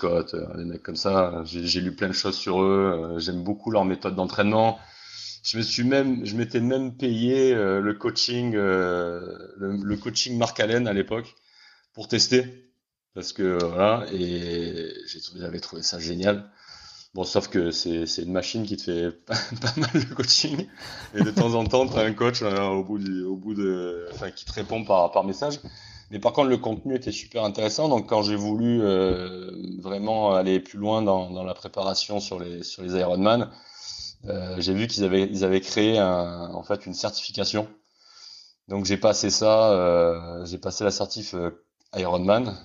les 0.57 0.66
mecs 0.66 0.83
comme 0.83 0.95
ça. 0.95 1.44
J'ai 1.45 1.81
lu 1.81 1.95
plein 1.95 2.10
de 2.10 2.13
choses 2.13 2.36
sur 2.36 2.62
eux. 2.62 3.16
J'aime 3.18 3.44
beaucoup 3.44 3.71
leur 3.71 3.86
méthode 3.86 4.16
d'entraînement 4.16 4.80
je 5.44 5.58
me 5.58 5.64
suis 5.64 5.84
même 5.84 6.26
je 6.26 6.36
m'étais 6.36 6.60
même 6.60 6.96
payé 6.96 7.54
le 7.54 7.94
coaching 7.94 8.54
le, 8.54 9.50
le, 9.58 9.98
coaching 9.98 10.38
Mark 10.38 10.60
Allen 10.60 10.88
à 10.88 10.94
l'époque 10.94 11.36
pour 11.94 12.08
tester. 12.08 12.70
Parce 13.16 13.34
que 13.34 13.58
voilà, 13.64 14.06
et 14.14 14.94
j'avais 15.36 15.60
trouvé 15.60 15.82
ça 15.82 16.00
génial. 16.00 16.50
Bon, 17.16 17.24
sauf 17.24 17.48
que 17.48 17.72
c'est 17.72 18.06
une 18.22 18.32
machine 18.32 18.66
qui 18.66 18.78
te 18.78 18.84
fait 18.84 19.12
pas, 19.26 19.74
mal 19.78 19.90
de 19.94 20.14
coaching. 20.14 20.68
Et 21.16 21.24
de 21.24 21.32
temps 21.32 21.56
en 21.56 21.66
temps, 21.66 21.88
tu 21.88 21.98
as 21.98 22.02
un 22.02 22.14
coach 22.14 22.44
euh, 22.44 22.68
au 22.68 22.84
bout, 22.84 23.00
du, 23.00 23.24
au 23.24 23.36
bout 23.36 23.56
de, 23.56 24.08
enfin, 24.14 24.30
qui 24.30 24.46
te 24.46 24.54
répond 24.54 24.86
par, 24.86 25.12
par 25.12 25.24
message. 25.24 25.60
Mais 26.12 26.20
par 26.20 26.34
contre, 26.34 26.50
le 26.50 26.58
contenu 26.58 26.96
était 26.96 27.12
super 27.12 27.44
intéressant. 27.44 27.90
Donc, 27.90 28.08
quand 28.08 28.22
j'ai 28.22 28.36
voulu 28.36 28.82
euh, 28.82 29.52
vraiment 29.80 30.36
aller 30.36 30.60
plus 30.60 30.78
loin 30.78 31.02
dans, 31.02 31.32
dans, 31.32 31.44
la 31.44 31.56
préparation 31.56 32.20
sur 32.20 32.40
les, 32.40 32.64
sur 32.64 32.84
les 32.84 32.94
Ironman, 32.94 33.42
euh, 33.42 33.46
j'ai 34.57 34.74
vu 34.74 34.88
qu'ils 34.88 35.04
avaient, 35.04 35.24
ils 35.24 35.44
avaient 35.44 35.62
créé 35.62 35.98
un, 35.98 36.51
en 36.54 36.63
fait 36.63 36.86
une 36.86 36.94
certification. 36.94 37.68
Donc, 38.68 38.86
j'ai 38.86 38.98
passé 38.98 39.30
ça, 39.30 39.71
euh, 39.74 40.45
j'ai 40.45 40.57
passé 40.60 40.83
la 40.83 40.92
certif 40.92 41.33
euh, 41.33 41.66
Ironman 41.95 42.56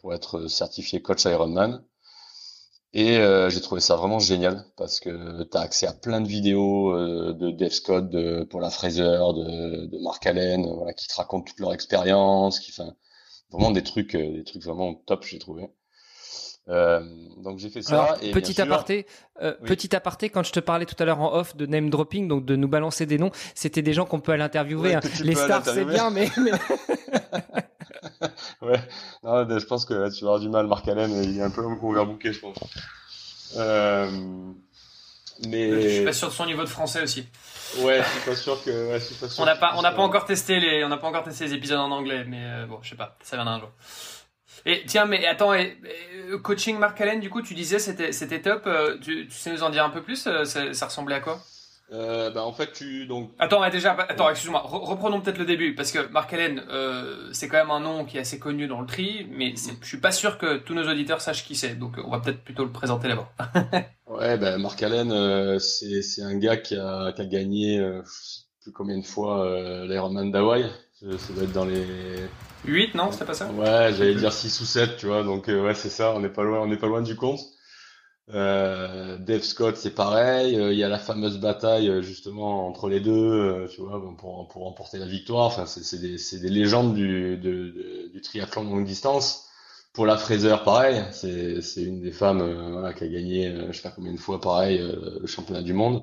pour 0.00 0.14
être 0.14 0.48
certifié 0.48 1.02
coach 1.02 1.24
Ironman. 1.24 1.84
Et 2.92 3.18
euh, 3.18 3.50
j'ai 3.50 3.60
trouvé 3.60 3.80
ça 3.80 3.94
vraiment 3.96 4.18
génial 4.18 4.64
parce 4.76 5.00
que 5.00 5.42
tu 5.44 5.56
as 5.56 5.60
accès 5.60 5.86
à 5.86 5.92
plein 5.92 6.20
de 6.20 6.28
vidéos 6.28 6.90
euh, 6.96 7.32
de 7.34 7.50
Dave 7.50 7.70
Scott, 7.72 8.08
de 8.08 8.44
Paula 8.44 8.70
Fraser, 8.70 9.02
de, 9.02 9.86
de 9.86 9.98
Mark 10.02 10.24
Allen, 10.26 10.66
voilà, 10.74 10.92
qui 10.94 11.06
te 11.06 11.14
racontent 11.14 11.44
toute 11.44 11.60
leur 11.60 11.74
expérience, 11.74 12.58
qui 12.60 12.72
font 12.72 12.96
vraiment 13.50 13.70
des 13.72 13.82
trucs, 13.84 14.14
euh, 14.16 14.32
des 14.34 14.44
trucs 14.44 14.62
vraiment 14.64 14.94
top, 14.94 15.24
j'ai 15.24 15.38
trouvé. 15.38 15.70
Donc 16.66 17.58
j'ai 17.58 17.70
fait 17.70 17.82
ça. 17.82 18.16
et 18.22 18.32
petit 18.32 18.60
aparté, 18.60 19.06
petit 19.64 19.94
aparté, 19.94 20.30
quand 20.30 20.42
je 20.42 20.52
te 20.52 20.60
parlais 20.60 20.86
tout 20.86 20.96
à 20.98 21.04
l'heure 21.04 21.20
en 21.20 21.34
off 21.34 21.56
de 21.56 21.66
name 21.66 21.90
dropping, 21.90 22.28
donc 22.28 22.44
de 22.44 22.56
nous 22.56 22.68
balancer 22.68 23.06
des 23.06 23.18
noms, 23.18 23.30
c'était 23.54 23.82
des 23.82 23.92
gens 23.92 24.04
qu'on 24.04 24.20
peut 24.20 24.32
aller 24.32 24.42
interviewer. 24.42 24.94
Hein. 24.94 25.00
Les 25.22 25.34
stars 25.34 25.64
c'est 25.64 25.84
bien, 25.84 26.10
mais... 26.10 26.28
mais... 26.38 26.52
ouais, 28.62 28.80
non, 29.22 29.58
je 29.58 29.66
pense 29.66 29.84
que 29.84 30.14
tu 30.14 30.24
vas 30.24 30.30
avoir 30.30 30.40
du 30.40 30.48
mal, 30.48 30.66
Marc 30.66 30.86
Allen, 30.88 31.10
il 31.22 31.38
est 31.38 31.42
un 31.42 31.50
peu 31.50 31.62
overbooké, 31.62 32.32
je 32.32 32.40
pense. 32.40 32.58
Euh, 33.56 34.10
mais... 35.46 35.82
Je 35.82 35.88
suis 35.88 36.04
pas 36.04 36.12
sûr 36.12 36.28
de 36.28 36.32
son 36.32 36.46
niveau 36.46 36.62
de 36.62 36.68
français 36.68 37.02
aussi. 37.02 37.26
Ouais, 37.78 38.02
je 38.02 38.08
suis 38.08 38.30
pas 38.30 38.36
sûr 38.36 38.62
que. 38.64 38.70
Ouais, 38.70 39.00
pas 39.20 39.28
sûr 39.28 39.42
on 39.42 39.46
n'a 39.46 39.56
pas, 39.56 39.74
on 39.76 39.82
n'a 39.82 39.92
pas 39.92 40.02
encore 40.02 40.24
testé 40.24 40.60
les, 40.60 40.84
on 40.84 40.88
n'a 40.88 40.96
pas 40.96 41.08
encore 41.08 41.24
testé 41.24 41.44
les 41.44 41.54
épisodes 41.54 41.78
en 41.78 41.90
anglais, 41.90 42.24
mais 42.26 42.42
euh, 42.42 42.66
bon, 42.66 42.78
je 42.82 42.90
sais 42.90 42.96
pas, 42.96 43.16
ça 43.22 43.36
viendra 43.36 43.54
un 43.54 43.60
jour. 43.60 43.70
Et 44.66 44.82
tiens, 44.86 45.06
mais 45.06 45.24
attends, 45.26 45.54
et, 45.54 45.78
coaching 46.42 46.78
Marc 46.78 47.00
Allen, 47.00 47.20
du 47.20 47.30
coup, 47.30 47.40
tu 47.40 47.54
disais 47.54 47.78
c'était, 47.78 48.12
c'était 48.12 48.42
top. 48.42 48.64
Euh, 48.66 48.98
tu, 48.98 49.26
tu, 49.28 49.34
sais 49.34 49.50
nous 49.52 49.62
en 49.62 49.70
dire 49.70 49.84
un 49.84 49.90
peu 49.90 50.02
plus 50.02 50.16
ça, 50.16 50.44
ça 50.44 50.86
ressemblait 50.86 51.14
à 51.14 51.20
quoi? 51.20 51.40
Euh, 51.92 52.30
bah, 52.30 52.44
en 52.44 52.52
fait, 52.52 52.72
tu 52.72 53.06
donc. 53.06 53.30
Attends, 53.38 53.68
déjà, 53.70 53.92
attends, 53.92 54.28
excuse-moi. 54.28 54.60
reprenons 54.64 55.20
peut-être 55.20 55.38
le 55.38 55.44
début 55.44 55.74
parce 55.74 55.92
que 55.92 56.10
Mark 56.10 56.32
Allen, 56.32 56.64
euh, 56.68 57.28
c'est 57.32 57.46
quand 57.48 57.58
même 57.58 57.70
un 57.70 57.78
nom 57.78 58.04
qui 58.04 58.16
est 58.16 58.20
assez 58.20 58.40
connu 58.40 58.66
dans 58.66 58.80
le 58.80 58.86
tri, 58.86 59.28
mais 59.30 59.54
je 59.80 59.86
suis 59.86 60.00
pas 60.00 60.10
sûr 60.10 60.36
que 60.36 60.56
tous 60.56 60.74
nos 60.74 60.88
auditeurs 60.90 61.20
sachent 61.20 61.44
qui 61.44 61.54
c'est. 61.54 61.76
Donc, 61.76 61.96
on 62.04 62.10
va 62.10 62.18
peut-être 62.18 62.42
plutôt 62.42 62.64
le 62.64 62.72
présenter 62.72 63.06
là-bas. 63.06 63.32
ouais, 64.08 64.36
bah, 64.36 64.58
Mark 64.58 64.82
Allen, 64.82 65.12
euh, 65.12 65.60
c'est 65.60 66.02
c'est 66.02 66.22
un 66.22 66.36
gars 66.36 66.56
qui 66.56 66.76
a 66.76 67.12
qui 67.12 67.22
a 67.22 67.26
gagné, 67.26 67.78
euh, 67.78 68.02
je 68.02 68.10
sais 68.10 68.44
plus 68.62 68.72
combien 68.72 68.98
de 68.98 69.06
fois 69.06 69.46
euh, 69.46 69.86
l'Ironman 69.86 70.32
d'Hawaï. 70.32 70.68
Ça 71.00 71.32
doit 71.34 71.44
être 71.44 71.52
dans 71.52 71.66
les 71.66 71.84
8, 72.64 72.94
non, 72.94 73.12
c'était 73.12 73.26
pas 73.26 73.34
ça 73.34 73.50
Ouais, 73.52 73.92
j'allais 73.96 74.14
dire 74.14 74.32
6 74.32 74.60
ou 74.60 74.64
7, 74.64 74.96
tu 74.96 75.06
vois. 75.06 75.22
Donc 75.22 75.48
ouais, 75.48 75.74
c'est 75.74 75.90
ça. 75.90 76.12
On 76.14 76.20
n'est 76.20 76.30
pas 76.30 76.42
loin, 76.42 76.60
on 76.60 76.66
n'est 76.66 76.78
pas 76.78 76.86
loin 76.86 77.02
du 77.02 77.16
compte. 77.16 77.40
Euh, 78.30 79.18
Dave 79.18 79.42
Scott, 79.42 79.76
c'est 79.76 79.94
pareil. 79.94 80.56
Euh, 80.56 80.72
il 80.72 80.78
y 80.78 80.84
a 80.84 80.88
la 80.88 80.98
fameuse 80.98 81.38
bataille 81.38 81.88
euh, 81.88 82.02
justement 82.02 82.66
entre 82.66 82.88
les 82.88 83.00
deux, 83.00 83.12
euh, 83.12 83.68
tu 83.68 83.82
vois, 83.82 84.02
pour, 84.16 84.48
pour 84.48 84.62
remporter 84.62 84.98
la 84.98 85.06
victoire. 85.06 85.46
Enfin, 85.46 85.66
c'est 85.66 86.00
des, 86.00 86.16
des, 86.40 86.48
légendes 86.48 86.94
du, 86.94 87.36
de, 87.36 88.10
du 88.12 88.20
triathlon 88.20 88.64
de 88.64 88.70
longue 88.70 88.86
distance. 88.86 89.44
Pour 89.92 90.06
la 90.06 90.16
Fraser, 90.18 90.56
pareil. 90.64 91.02
C'est 91.12 91.82
une 91.82 92.02
des 92.02 92.12
femmes 92.12 92.42
voilà, 92.72 92.92
qui 92.92 93.04
a 93.04 93.08
gagné, 93.08 93.54
je 93.68 93.72
sais 93.72 93.82
pas 93.82 93.90
combien 93.94 94.12
de 94.12 94.18
fois, 94.18 94.40
pareil, 94.40 94.78
le 94.78 95.26
championnat 95.26 95.62
du 95.62 95.72
monde. 95.72 96.02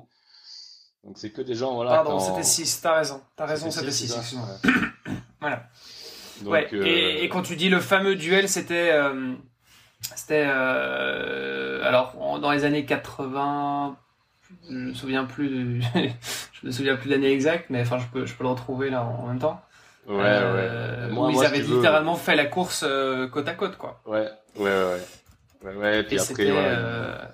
Donc 1.04 1.16
c'est 1.16 1.30
que 1.30 1.42
des 1.42 1.54
gens, 1.54 1.74
voilà. 1.74 1.90
Pardon, 1.90 2.18
c'était 2.18 2.42
6, 2.42 2.80
t'as 2.80 2.96
raison. 2.96 3.20
T'as 3.36 3.46
raison, 3.46 3.70
c'était 3.70 3.90
6. 3.90 4.36
voilà. 5.40 5.64
ouais. 6.46 6.68
Et, 6.72 7.24
et, 7.24 7.28
quand 7.28 7.42
tu 7.42 7.56
dis 7.56 7.68
le 7.68 7.80
fameux 7.80 8.16
duel, 8.16 8.48
c'était 8.48 8.90
c'était 10.14 10.44
euh, 10.46 11.82
alors 11.84 12.38
dans 12.40 12.50
les 12.52 12.64
années 12.64 12.84
80, 12.84 13.96
je 14.68 14.74
me 14.74 14.94
souviens 14.94 15.24
plus, 15.24 15.82
je 15.94 16.66
me 16.66 16.72
souviens 16.72 16.96
plus 16.96 17.08
de 17.08 17.14
l'année 17.14 17.32
exacte, 17.32 17.66
mais 17.70 17.80
enfin 17.80 17.98
je 17.98 18.06
peux 18.12 18.26
je 18.26 18.34
peux 18.34 18.44
le 18.44 18.50
retrouver 18.50 18.90
là 18.90 19.02
en, 19.02 19.26
même 19.26 19.38
temps. 19.38 19.60
Ouais, 20.06 20.16
euh, 20.20 21.08
ouais. 21.10 21.16
où 21.16 21.30
ils 21.30 21.44
avaient 21.44 21.60
littéralement 21.60 22.16
fait 22.16 22.36
la 22.36 22.44
course 22.44 22.84
euh, 22.86 23.26
côte 23.28 23.48
à 23.48 23.54
côte, 23.54 23.76
quoi. 23.78 24.02
Ouais, 24.04 24.28
ouais, 24.56 24.62
ouais. 24.62 25.00
Ouais, 25.64 25.74
ouais, 25.76 26.02
puis 26.02 26.20
après, 26.20 26.50
voilà 26.50 27.30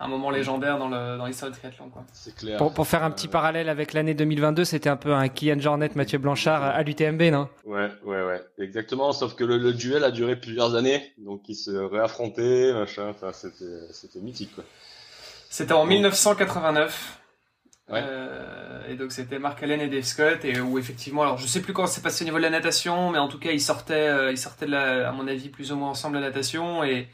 un 0.00 0.08
moment 0.08 0.30
légendaire 0.30 0.78
dans 0.78 1.26
l'histoire 1.26 1.50
du 1.50 1.58
triathlon 1.58 1.90
quoi. 1.90 2.04
C'est 2.12 2.34
clair. 2.34 2.56
Pour, 2.56 2.72
pour, 2.72 2.86
faire 2.86 3.04
un 3.04 3.10
petit 3.10 3.28
parallèle 3.28 3.68
avec 3.68 3.92
l'année 3.92 4.14
2022, 4.14 4.64
c'était 4.64 4.88
un 4.88 4.96
peu 4.96 5.12
un 5.12 5.28
Kian 5.28 5.58
Jornet, 5.58 5.90
Mathieu 5.94 6.18
Blanchard 6.18 6.62
à 6.62 6.82
l'UTMB, 6.82 7.22
non? 7.24 7.48
Ouais, 7.66 7.88
ouais, 8.04 8.24
ouais, 8.24 8.40
exactement. 8.58 9.12
Sauf 9.12 9.34
que 9.34 9.44
le, 9.44 9.72
duel 9.72 10.02
a 10.04 10.10
duré 10.10 10.36
plusieurs 10.36 10.74
années, 10.74 11.12
donc 11.18 11.48
ils 11.48 11.54
se 11.54 11.70
réaffrontaient, 11.70 12.72
machin. 12.72 13.08
Enfin, 13.10 13.32
c'était 13.32 13.92
c'était 13.92 14.20
mythique 14.20 14.54
quoi. 14.54 14.64
C'était 15.50 15.74
en 15.74 15.84
1989. 15.84 17.18
Ouais. 17.88 18.00
Euh, 18.04 18.88
et 18.88 18.94
donc 18.94 19.10
c'était 19.10 19.40
Mark 19.40 19.60
Allen 19.64 19.80
et 19.80 19.88
Dave 19.88 20.04
Scott 20.04 20.44
et 20.44 20.60
où 20.60 20.78
effectivement 20.78 21.22
alors 21.22 21.38
je 21.38 21.46
sais 21.48 21.60
plus 21.60 21.72
comment 21.72 21.88
c'est 21.88 22.02
passé 22.02 22.22
au 22.22 22.26
niveau 22.26 22.36
de 22.36 22.42
la 22.44 22.50
natation 22.50 23.10
mais 23.10 23.18
en 23.18 23.26
tout 23.26 23.40
cas 23.40 23.50
ils 23.50 23.60
sortaient 23.60 24.06
euh, 24.06 24.30
ils 24.30 24.38
sortaient 24.38 24.66
de 24.66 24.70
la, 24.70 25.08
à 25.08 25.12
mon 25.12 25.26
avis 25.26 25.48
plus 25.48 25.72
ou 25.72 25.76
moins 25.76 25.88
ensemble 25.88 26.14
la 26.14 26.20
natation 26.20 26.84
et 26.84 27.08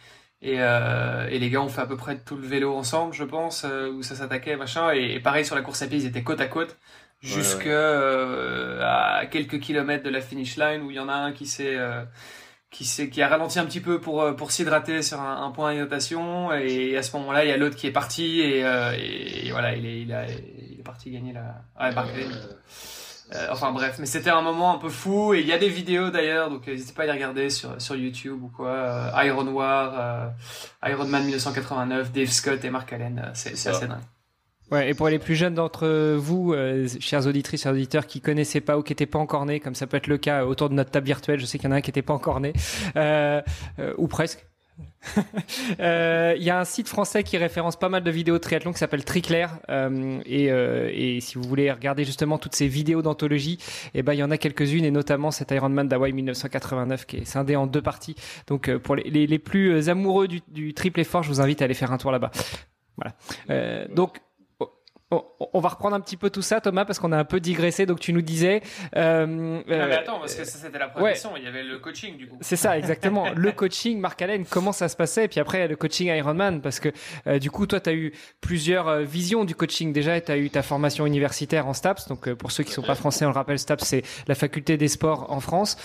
et, 0.46 0.56
euh, 0.60 1.28
et, 1.28 1.38
les 1.38 1.50
gars 1.50 1.60
ont 1.60 1.68
fait 1.68 1.80
à 1.80 1.86
peu 1.86 1.96
près 1.96 2.18
tout 2.18 2.36
le 2.36 2.46
vélo 2.46 2.74
ensemble, 2.74 3.12
je 3.14 3.24
pense, 3.24 3.64
euh, 3.64 3.90
où 3.90 4.02
ça 4.02 4.14
s'attaquait, 4.14 4.56
machin. 4.56 4.90
Et, 4.92 5.20
pareil 5.20 5.44
sur 5.44 5.54
la 5.54 5.62
course 5.62 5.82
à 5.82 5.86
pied, 5.86 5.98
ils 5.98 6.06
étaient 6.06 6.22
côte 6.22 6.40
à 6.40 6.46
côte. 6.46 6.76
jusque 7.22 7.66
à 7.66 9.26
quelques 9.30 9.58
kilomètres 9.58 10.04
de 10.04 10.10
la 10.10 10.20
finish 10.20 10.56
line 10.56 10.82
où 10.82 10.90
il 10.90 10.96
y 10.96 11.00
en 11.00 11.08
a 11.08 11.14
un 11.14 11.32
qui 11.32 11.46
s'est 11.46 11.76
qui, 12.70 13.10
qui 13.10 13.22
a 13.22 13.28
ralenti 13.28 13.58
un 13.58 13.64
petit 13.64 13.80
peu 13.80 14.00
pour, 14.00 14.22
euh, 14.22 14.32
pour 14.32 14.50
s'hydrater 14.50 15.02
sur 15.02 15.20
un, 15.20 15.50
point 15.50 15.74
de 15.74 15.80
notation. 15.80 16.52
Et 16.52 16.96
à 16.96 17.02
ce 17.02 17.16
moment-là, 17.16 17.44
il 17.44 17.48
y 17.48 17.52
a 17.52 17.56
l'autre 17.56 17.76
qui 17.76 17.86
est 17.86 17.92
parti. 17.92 18.40
Et, 18.40 18.64
euh, 18.64 18.92
et, 18.98 19.50
voilà, 19.50 19.74
il 19.74 19.86
est, 19.86 20.02
il, 20.02 20.12
a, 20.12 20.26
il 20.28 20.80
est 20.80 20.84
parti 20.84 21.10
gagner 21.10 21.32
la. 21.32 21.62
Ah, 21.76 21.90
euh, 23.34 23.48
enfin 23.50 23.72
bref, 23.72 23.96
mais 23.98 24.06
c'était 24.06 24.30
un 24.30 24.42
moment 24.42 24.74
un 24.74 24.78
peu 24.78 24.88
fou. 24.88 25.34
Et 25.34 25.40
il 25.40 25.46
y 25.46 25.52
a 25.52 25.58
des 25.58 25.68
vidéos 25.68 26.10
d'ailleurs, 26.10 26.50
donc 26.50 26.66
n'hésitez 26.66 26.92
pas 26.92 27.02
à 27.02 27.06
les 27.06 27.12
regarder 27.12 27.50
sur, 27.50 27.80
sur 27.80 27.96
YouTube 27.96 28.42
ou 28.42 28.48
quoi. 28.48 29.12
Iron 29.24 29.48
War, 29.48 30.32
Iron 30.84 31.06
Man 31.06 31.24
1989, 31.24 32.12
Dave 32.12 32.28
Scott 32.28 32.64
et 32.64 32.70
Mark 32.70 32.92
Allen. 32.92 33.30
C'est 33.34 33.52
assez 33.52 33.86
dingue. 33.86 34.00
Ouais, 34.72 34.90
et 34.90 34.94
pour 34.94 35.08
les 35.08 35.20
plus 35.20 35.36
jeunes 35.36 35.54
d'entre 35.54 36.16
vous, 36.16 36.52
euh, 36.52 36.88
chers 36.98 37.26
auditrices, 37.26 37.62
chers 37.62 37.72
auditeurs, 37.72 38.06
qui 38.06 38.20
connaissaient 38.20 38.60
pas 38.60 38.76
ou 38.76 38.82
qui 38.82 38.90
n'étaient 38.92 39.06
pas 39.06 39.20
encore 39.20 39.46
nés, 39.46 39.60
comme 39.60 39.76
ça 39.76 39.86
peut 39.86 39.96
être 39.96 40.08
le 40.08 40.18
cas 40.18 40.44
autour 40.44 40.68
de 40.70 40.74
notre 40.74 40.90
table 40.90 41.06
virtuelle, 41.06 41.38
je 41.38 41.46
sais 41.46 41.58
qu'il 41.58 41.68
y 41.68 41.72
en 41.72 41.72
a 41.72 41.76
un 41.76 41.80
qui 41.80 41.90
n'était 41.90 42.02
pas 42.02 42.14
encore 42.14 42.40
né, 42.40 42.52
euh, 42.96 43.40
euh, 43.78 43.94
ou 43.96 44.08
presque. 44.08 44.44
Il 45.78 46.42
y 46.42 46.50
a 46.50 46.58
un 46.58 46.64
site 46.64 46.88
français 46.88 47.22
qui 47.22 47.36
référence 47.38 47.76
pas 47.76 47.88
mal 47.88 48.02
de 48.02 48.10
vidéos 48.10 48.34
de 48.34 48.38
triathlon 48.38 48.72
qui 48.72 48.78
s'appelle 48.78 49.04
Triclair 49.04 49.58
et, 50.26 50.46
et, 50.46 51.20
si 51.20 51.38
vous 51.38 51.44
voulez 51.44 51.70
regarder 51.70 52.04
justement 52.04 52.38
toutes 52.38 52.54
ces 52.54 52.68
vidéos 52.68 53.02
d'anthologie, 53.02 53.58
et 53.94 54.00
eh 54.00 54.02
ben 54.02 54.12
il 54.12 54.18
y 54.18 54.22
en 54.22 54.30
a 54.30 54.36
quelques-unes 54.36 54.84
et 54.84 54.90
notamment 54.90 55.30
cet 55.30 55.50
Ironman 55.50 55.88
d'Hawaii 55.88 56.12
1989 56.12 57.06
qui 57.06 57.18
est 57.18 57.24
scindé 57.24 57.56
en 57.56 57.66
deux 57.66 57.82
parties. 57.82 58.16
Donc 58.46 58.74
pour 58.78 58.96
les, 58.96 59.04
les, 59.04 59.26
les 59.26 59.38
plus 59.38 59.88
amoureux 59.88 60.28
du, 60.28 60.40
du 60.48 60.74
triple 60.74 61.00
effort, 61.00 61.22
je 61.22 61.28
vous 61.28 61.40
invite 61.40 61.62
à 61.62 61.66
aller 61.66 61.74
faire 61.74 61.92
un 61.92 61.98
tour 61.98 62.10
là-bas. 62.10 62.30
Voilà. 62.96 63.86
donc 63.94 64.20
on 65.12 65.60
va 65.60 65.68
reprendre 65.68 65.94
un 65.94 66.00
petit 66.00 66.16
peu 66.16 66.30
tout 66.30 66.42
ça, 66.42 66.60
Thomas, 66.60 66.84
parce 66.84 66.98
qu'on 66.98 67.12
a 67.12 67.16
un 67.16 67.24
peu 67.24 67.38
digressé. 67.38 67.86
Donc 67.86 68.00
tu 68.00 68.12
nous 68.12 68.22
disais. 68.22 68.62
Euh, 68.96 69.62
mais 69.66 69.74
euh, 69.76 69.98
attends, 69.98 70.18
parce 70.18 70.34
que 70.34 70.44
ça 70.44 70.58
c'était 70.58 70.78
la 70.78 70.88
progression. 70.88 71.30
Il 71.36 71.44
y 71.44 71.46
avait 71.46 71.62
le 71.62 71.78
coaching 71.78 72.16
du 72.16 72.26
coup. 72.26 72.36
C'est 72.40 72.56
ça, 72.56 72.76
exactement. 72.76 73.26
le 73.36 73.52
coaching, 73.52 74.00
Marc 74.00 74.20
Allen, 74.22 74.44
comment 74.44 74.72
ça 74.72 74.88
se 74.88 74.96
passait? 74.96 75.26
Et 75.26 75.28
puis 75.28 75.38
après 75.38 75.68
le 75.68 75.76
coaching 75.76 76.08
Ironman, 76.08 76.60
parce 76.60 76.80
que 76.80 76.88
euh, 77.28 77.38
du 77.38 77.52
coup 77.52 77.66
toi 77.66 77.78
tu 77.78 77.90
as 77.90 77.94
eu 77.94 78.12
plusieurs 78.40 78.98
visions 79.00 79.44
du 79.44 79.54
coaching. 79.54 79.92
Déjà, 79.92 80.20
tu 80.20 80.32
as 80.32 80.38
eu 80.38 80.50
ta 80.50 80.62
formation 80.62 81.06
universitaire 81.06 81.68
en 81.68 81.72
STAPS. 81.72 82.08
Donc 82.08 82.32
pour 82.34 82.50
ceux 82.50 82.64
qui 82.64 82.72
sont 82.72 82.82
pas 82.82 82.96
français, 82.96 83.24
on 83.26 83.28
le 83.28 83.34
rappelle, 83.34 83.60
STAPS 83.60 83.84
c'est 83.84 84.02
la 84.26 84.34
faculté 84.34 84.76
des 84.76 84.88
sports 84.88 85.30
en 85.30 85.38
France. 85.40 85.76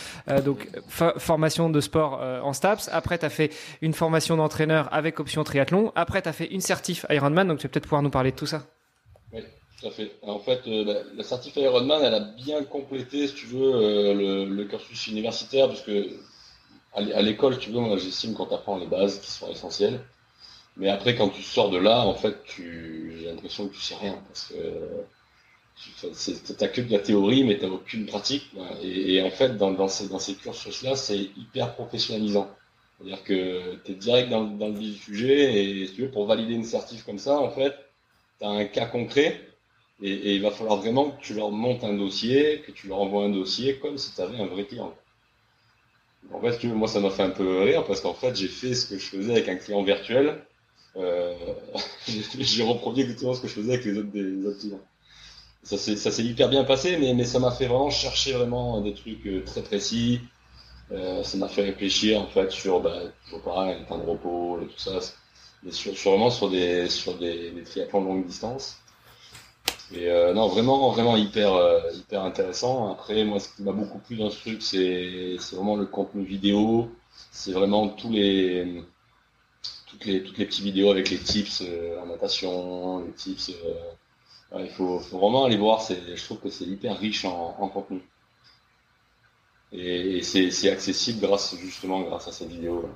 donc 0.43 0.67
formation 0.89 1.69
de 1.69 1.79
sport 1.79 2.21
en 2.43 2.53
STAPS. 2.53 2.89
Après 2.91 3.19
tu 3.19 3.25
as 3.25 3.29
fait 3.29 3.51
une 3.83 3.93
formation 3.93 4.35
d'entraîneur 4.35 4.91
avec 4.91 5.19
option 5.19 5.43
triathlon. 5.43 5.91
Après 5.95 6.23
tu 6.23 6.29
as 6.29 6.33
fait 6.33 6.47
une 6.47 6.61
certif 6.61 7.05
Ironman. 7.11 7.47
Donc 7.47 7.59
tu 7.59 7.67
vas 7.67 7.71
peut-être 7.71 7.83
pouvoir 7.83 8.01
nous 8.01 8.09
parler 8.09 8.31
de 8.31 8.35
tout 8.35 8.47
ça. 8.47 8.63
Fait. 9.89 10.11
En 10.21 10.37
fait, 10.37 10.61
euh, 10.67 11.03
la, 11.15 11.23
certif 11.23 11.55
Ironman, 11.55 12.03
elle 12.03 12.13
a 12.13 12.19
bien 12.19 12.63
complété, 12.63 13.27
si 13.27 13.33
tu 13.33 13.47
veux, 13.47 13.73
euh, 13.73 14.45
le, 14.45 14.65
cursus 14.65 15.07
universitaire, 15.07 15.67
parce 15.67 15.81
que 15.81 16.07
à 16.93 17.21
l'école, 17.21 17.57
tu 17.57 17.71
veux, 17.71 17.97
j'estime 17.97 18.33
qu'on 18.33 18.45
t'apprend 18.45 18.77
les 18.77 18.85
bases 18.85 19.21
qui 19.21 19.31
sont 19.31 19.49
essentielles. 19.49 20.01
Mais 20.77 20.89
après, 20.89 21.15
quand 21.15 21.29
tu 21.29 21.41
sors 21.41 21.69
de 21.69 21.77
là, 21.77 22.01
en 22.01 22.13
fait, 22.13 22.43
tu, 22.43 23.17
j'ai 23.17 23.27
l'impression 23.27 23.67
que 23.67 23.73
tu 23.73 23.81
sais 23.81 23.95
rien, 23.95 24.21
parce 24.27 24.47
que 24.47 25.05
tu 25.75 26.53
n'as 26.59 26.67
que 26.67 26.81
de 26.81 26.91
la 26.91 26.99
théorie, 26.99 27.43
mais 27.43 27.57
tu 27.57 27.65
n'as 27.65 27.71
aucune 27.71 28.05
pratique. 28.05 28.51
Et, 28.83 29.21
en 29.21 29.31
fait, 29.31 29.57
dans, 29.57 29.87
ces, 29.87 30.09
dans 30.09 30.19
ces 30.19 30.35
cursus-là, 30.35 30.95
c'est 30.95 31.17
hyper 31.17 31.73
professionnalisant. 31.75 32.49
C'est-à-dire 32.97 33.23
que 33.23 33.75
tu 33.85 33.93
es 33.93 33.95
direct 33.95 34.29
dans, 34.29 34.43
dans, 34.43 34.67
le 34.67 34.77
vif 34.77 34.95
du 34.95 35.01
sujet, 35.01 35.63
et 35.63 35.87
si 35.87 35.93
tu 35.93 36.01
veux, 36.03 36.11
pour 36.11 36.25
valider 36.27 36.53
une 36.53 36.65
certif 36.65 37.03
comme 37.03 37.19
ça, 37.19 37.39
en 37.39 37.49
fait, 37.49 37.73
tu 38.39 38.45
as 38.45 38.49
un 38.49 38.65
cas 38.65 38.85
concret 38.85 39.50
et, 40.01 40.35
il 40.35 40.41
va 40.41 40.51
falloir 40.51 40.77
vraiment 40.77 41.11
que 41.11 41.21
tu 41.21 41.33
leur 41.33 41.51
montes 41.51 41.83
un 41.83 41.93
dossier, 41.93 42.63
que 42.65 42.71
tu 42.71 42.87
leur 42.87 42.99
envoies 42.99 43.23
un 43.23 43.29
dossier 43.29 43.77
comme 43.77 43.97
si 43.97 44.13
tu 44.13 44.21
avais 44.21 44.37
un 44.37 44.47
vrai 44.47 44.65
client. 44.65 44.93
En 46.33 46.39
fait, 46.39 46.63
moi, 46.65 46.87
ça 46.87 46.99
m'a 46.99 47.09
fait 47.09 47.23
un 47.23 47.29
peu 47.29 47.63
rire 47.63 47.83
parce 47.85 48.01
qu'en 48.01 48.13
fait, 48.13 48.35
j'ai 48.35 48.47
fait 48.47 48.73
ce 48.73 48.87
que 48.87 48.97
je 48.97 49.05
faisais 49.05 49.31
avec 49.31 49.49
un 49.49 49.55
client 49.55 49.83
virtuel. 49.83 50.43
Euh, 50.97 51.33
j'ai 52.07 52.63
reproduit 52.63 53.03
exactement 53.03 53.33
ce 53.33 53.41
que 53.41 53.47
je 53.47 53.53
faisais 53.53 53.73
avec 53.73 53.85
les 53.85 53.97
autres, 53.97 54.11
des, 54.11 54.45
autres 54.45 54.59
clients. 54.59 54.81
Ça 55.63 55.77
s'est 55.77 56.23
hyper 56.23 56.49
bien 56.49 56.63
passé, 56.63 56.97
mais, 56.97 57.13
mais 57.13 57.25
ça 57.25 57.39
m'a 57.39 57.51
fait 57.51 57.67
vraiment 57.67 57.91
chercher 57.91 58.33
vraiment 58.33 58.81
des 58.81 58.93
trucs 58.93 59.25
euh, 59.27 59.43
très 59.45 59.61
précis. 59.61 60.21
Euh, 60.91 61.23
ça 61.23 61.37
m'a 61.37 61.47
fait 61.47 61.61
réfléchir 61.61 62.19
en 62.19 62.27
fait 62.27 62.51
sur 62.51 62.81
bah, 62.81 62.99
toujours 63.25 63.41
pareil, 63.43 63.77
temps 63.87 63.97
de 63.97 64.03
repos 64.03 64.59
et 64.61 64.65
tout 64.65 64.77
ça 64.77 64.99
mais 65.63 65.71
sur, 65.71 65.93
vraiment 65.93 66.29
sur 66.29 66.49
des 66.49 66.89
sur 66.89 67.17
des, 67.17 67.51
des 67.51 67.63
triathlons 67.63 68.03
longue 68.03 68.25
distance. 68.25 68.77
Et 69.93 70.09
euh, 70.09 70.33
non, 70.33 70.47
vraiment, 70.47 70.89
vraiment 70.91 71.17
hyper, 71.17 71.53
euh, 71.53 71.81
hyper 71.93 72.23
intéressant. 72.23 72.91
Après, 72.91 73.23
moi, 73.25 73.39
ce 73.39 73.49
qui 73.49 73.63
m'a 73.63 73.73
beaucoup 73.73 73.99
plu 73.99 74.15
dans 74.17 74.29
ce 74.29 74.39
truc, 74.39 74.61
c'est, 74.61 75.37
vraiment 75.53 75.75
le 75.75 75.85
contenu 75.85 76.23
vidéo. 76.23 76.89
C'est 77.31 77.51
vraiment 77.51 77.89
tous 77.89 78.09
les, 78.11 78.83
toutes 79.87 80.05
les, 80.05 80.23
toutes 80.23 80.37
les 80.37 80.45
petites 80.45 80.63
vidéos 80.63 80.91
avec 80.91 81.09
les 81.09 81.17
tips 81.17 81.61
euh, 81.61 81.99
en 82.01 82.05
natation, 82.07 83.05
les 83.05 83.11
tips. 83.11 83.51
il 84.57 84.69
faut, 84.69 84.99
vraiment 84.99 85.45
aller 85.45 85.57
voir. 85.57 85.81
Je 85.81 86.23
trouve 86.23 86.39
que 86.39 86.49
c'est 86.49 86.65
hyper 86.65 86.97
riche 86.97 87.25
en, 87.25 87.55
en 87.59 87.67
contenu. 87.67 88.01
Et, 89.73 90.21
c'est, 90.21 90.69
accessible 90.69 91.21
grâce, 91.21 91.55
justement, 91.57 92.01
grâce 92.01 92.27
à 92.27 92.31
cette 92.31 92.49
vidéo. 92.49 92.89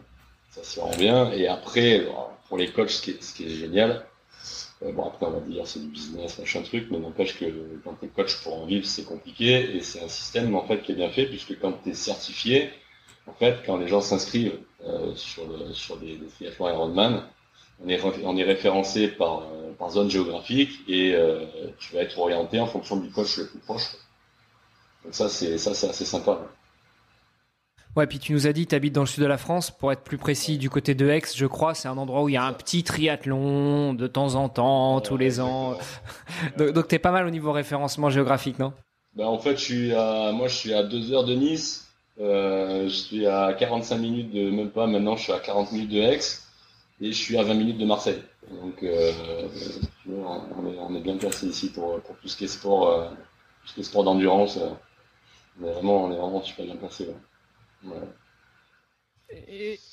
Ça 0.51 0.63
se 0.63 0.79
rend 0.79 0.95
bien. 0.95 1.31
Et 1.33 1.47
après, 1.47 2.07
pour 2.47 2.57
les 2.57 2.71
coachs, 2.71 2.89
ce 2.89 3.01
qui 3.01 3.11
est, 3.11 3.23
ce 3.23 3.33
qui 3.33 3.45
est 3.45 3.49
génial, 3.49 4.05
bon 4.94 5.06
après 5.08 5.25
on 5.25 5.32
va 5.32 5.39
dire 5.39 5.65
c'est 5.68 5.80
du 5.80 5.88
business, 5.88 6.39
machin 6.39 6.62
truc, 6.62 6.88
mais 6.92 7.00
n'empêche 7.00 7.38
que 7.39 7.46
quand 7.84 7.96
tu 8.00 8.08
coach 8.10 8.44
pour 8.44 8.62
en 8.62 8.65
vivre, 8.65 8.86
c'est 8.86 9.04
compliqué 9.04 9.75
et 9.75 9.82
c'est 9.82 10.04
un 10.04 10.08
système 10.08 10.56
en 10.56 10.65
fait 10.65 10.82
qui 10.82 10.92
est 10.92 10.96
bien 10.96 11.10
fait 11.10 11.25
puisque 11.25 11.60
quand 11.60 11.74
tu 11.84 11.89
es 11.89 11.94
certifié, 11.94 12.70
en 13.27 13.34
fait 13.34 13.63
quand 13.65 13.77
les 13.77 13.88
gens 13.88 14.01
s'inscrivent 14.01 14.60
euh, 14.86 15.13
sur, 15.15 15.44
sur 15.74 15.98
des 15.98 16.20
triathlons 16.36 16.70
Ironman, 16.70 17.24
on 17.84 17.89
est, 17.89 18.01
on 18.24 18.38
est 18.38 18.44
référencé 18.44 19.08
par, 19.10 19.39
euh, 19.39 19.74
par 19.77 19.89
zone 19.89 20.10
géographique 20.10 20.72
et 20.88 21.15
tu 21.80 21.94
vas 21.94 22.01
être 22.01 22.18
orienté 22.20 22.60
en 22.60 22.68
fonction 22.68 22.98
du 22.98 23.10
coach 23.10 23.38
le 23.38 23.48
plus 23.48 23.60
proche. 23.60 23.96
Donc 25.04 25.13
ça 25.13 25.30
c'est 25.30 25.58
ça 25.58 25.74
c'est 25.74 25.89
assez 25.89 26.06
sympa. 26.06 26.39
Ouais, 27.95 28.07
puis 28.07 28.19
tu 28.19 28.33
nous 28.33 28.45
as 28.45 28.51
dit, 28.51 28.67
tu 28.67 28.75
habites 28.75 28.93
dans 28.93 29.01
le 29.01 29.07
sud 29.07 29.23
de 29.23 29.27
la 29.27 29.37
France, 29.37 29.71
pour 29.71 29.89
être 29.93 30.01
plus 30.01 30.17
précis, 30.17 30.57
du 30.57 30.69
côté 30.69 30.95
de 30.95 31.07
Aix, 31.07 31.21
je 31.33 31.45
crois, 31.45 31.73
c'est 31.73 31.87
un 31.87 31.97
endroit 31.97 32.23
où 32.23 32.29
il 32.29 32.33
y 32.33 32.37
a 32.37 32.43
un 32.43 32.51
petit 32.51 32.83
triathlon 32.83 33.93
de 33.93 34.07
temps 34.07 34.35
en 34.35 34.49
temps, 34.49 34.99
tous 34.99 35.15
les 35.15 35.39
ans. 35.39 35.77
donc, 36.57 36.89
tu 36.89 36.95
es 36.95 36.99
pas 36.99 37.11
mal 37.11 37.25
au 37.25 37.29
niveau 37.29 37.53
référencement 37.53 38.09
géographique, 38.09 38.59
non? 38.59 38.73
Ben, 39.15 39.25
En 39.25 39.39
fait, 39.39 39.55
je 39.57 39.63
suis 39.63 39.93
à, 39.93 40.33
moi, 40.33 40.49
je 40.49 40.55
suis 40.55 40.73
à 40.73 40.83
2 40.83 41.13
heures 41.13 41.23
de 41.23 41.35
Nice, 41.35 41.87
euh, 42.19 42.83
je 42.83 42.93
suis 42.93 43.27
à 43.27 43.53
45 43.57 43.97
minutes 43.97 44.33
de, 44.33 44.49
même 44.49 44.71
pas, 44.71 44.87
maintenant, 44.87 45.15
je 45.15 45.23
suis 45.23 45.33
à 45.33 45.39
40 45.39 45.71
minutes 45.71 45.91
de 45.91 45.99
Aix, 45.99 46.19
et 46.99 47.13
je 47.13 47.17
suis 47.17 47.37
à 47.37 47.43
20 47.43 47.53
minutes 47.53 47.77
de 47.77 47.85
Marseille. 47.85 48.21
Donc, 48.61 48.83
euh, 48.83 49.13
on, 50.09 50.67
est, 50.67 50.77
on, 50.79 50.95
est, 50.95 50.99
bien 50.99 51.15
placé 51.15 51.47
ici 51.47 51.71
pour, 51.71 52.01
pour 52.01 52.17
tout 52.17 52.27
ce 52.27 52.35
qui 52.35 52.43
est 52.43 52.49
sport, 52.49 52.89
euh, 52.89 53.07
tout 53.07 53.69
ce 53.69 53.73
qui 53.75 53.79
est 53.79 53.83
sport 53.85 54.03
d'endurance. 54.03 54.59
on, 55.61 55.65
est 55.65 55.71
vraiment, 55.71 56.03
on 56.03 56.11
est 56.11 56.17
vraiment 56.17 56.43
super 56.43 56.65
bien 56.65 56.75
placé. 56.75 57.07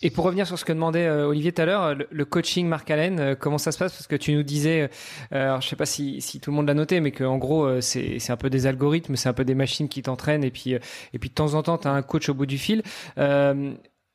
Et, 0.02 0.10
pour 0.10 0.24
revenir 0.24 0.46
sur 0.46 0.58
ce 0.58 0.64
que 0.64 0.72
demandait 0.72 1.06
euh, 1.06 1.26
Olivier 1.26 1.52
tout 1.52 1.62
à 1.62 1.64
l'heure, 1.64 1.94
le, 1.94 2.24
coaching 2.24 2.66
Marc 2.66 2.90
Allen, 2.90 3.18
euh, 3.18 3.34
comment 3.38 3.58
ça 3.58 3.72
se 3.72 3.78
passe? 3.78 3.92
Parce 3.92 4.06
que 4.06 4.16
tu 4.16 4.34
nous 4.34 4.42
disais, 4.42 4.90
euh, 5.32 5.44
alors 5.44 5.60
je 5.60 5.68
sais 5.68 5.76
pas 5.76 5.86
si, 5.86 6.20
tout 6.40 6.50
le 6.50 6.56
monde 6.56 6.66
l'a 6.66 6.74
noté, 6.74 7.00
mais 7.00 7.12
qu'en 7.12 7.38
gros 7.38 7.80
c'est 7.80 8.30
un 8.30 8.36
peu 8.36 8.50
des 8.50 8.66
algorithmes, 8.66 9.16
c'est 9.16 9.28
un 9.28 9.32
peu 9.32 9.44
des 9.44 9.54
machines 9.54 9.88
qui 9.88 10.02
t'entraînent, 10.02 10.44
et 10.44 10.50
puis 10.50 10.72
et 10.72 11.18
puis 11.18 11.28
de 11.30 11.34
temps 11.34 11.54
en 11.54 11.62
temps 11.62 11.78
tu 11.78 11.88
as 11.88 11.92
un 11.92 12.02
coach 12.02 12.28
au 12.28 12.34
bout 12.34 12.46
du 12.46 12.58
fil. 12.58 12.82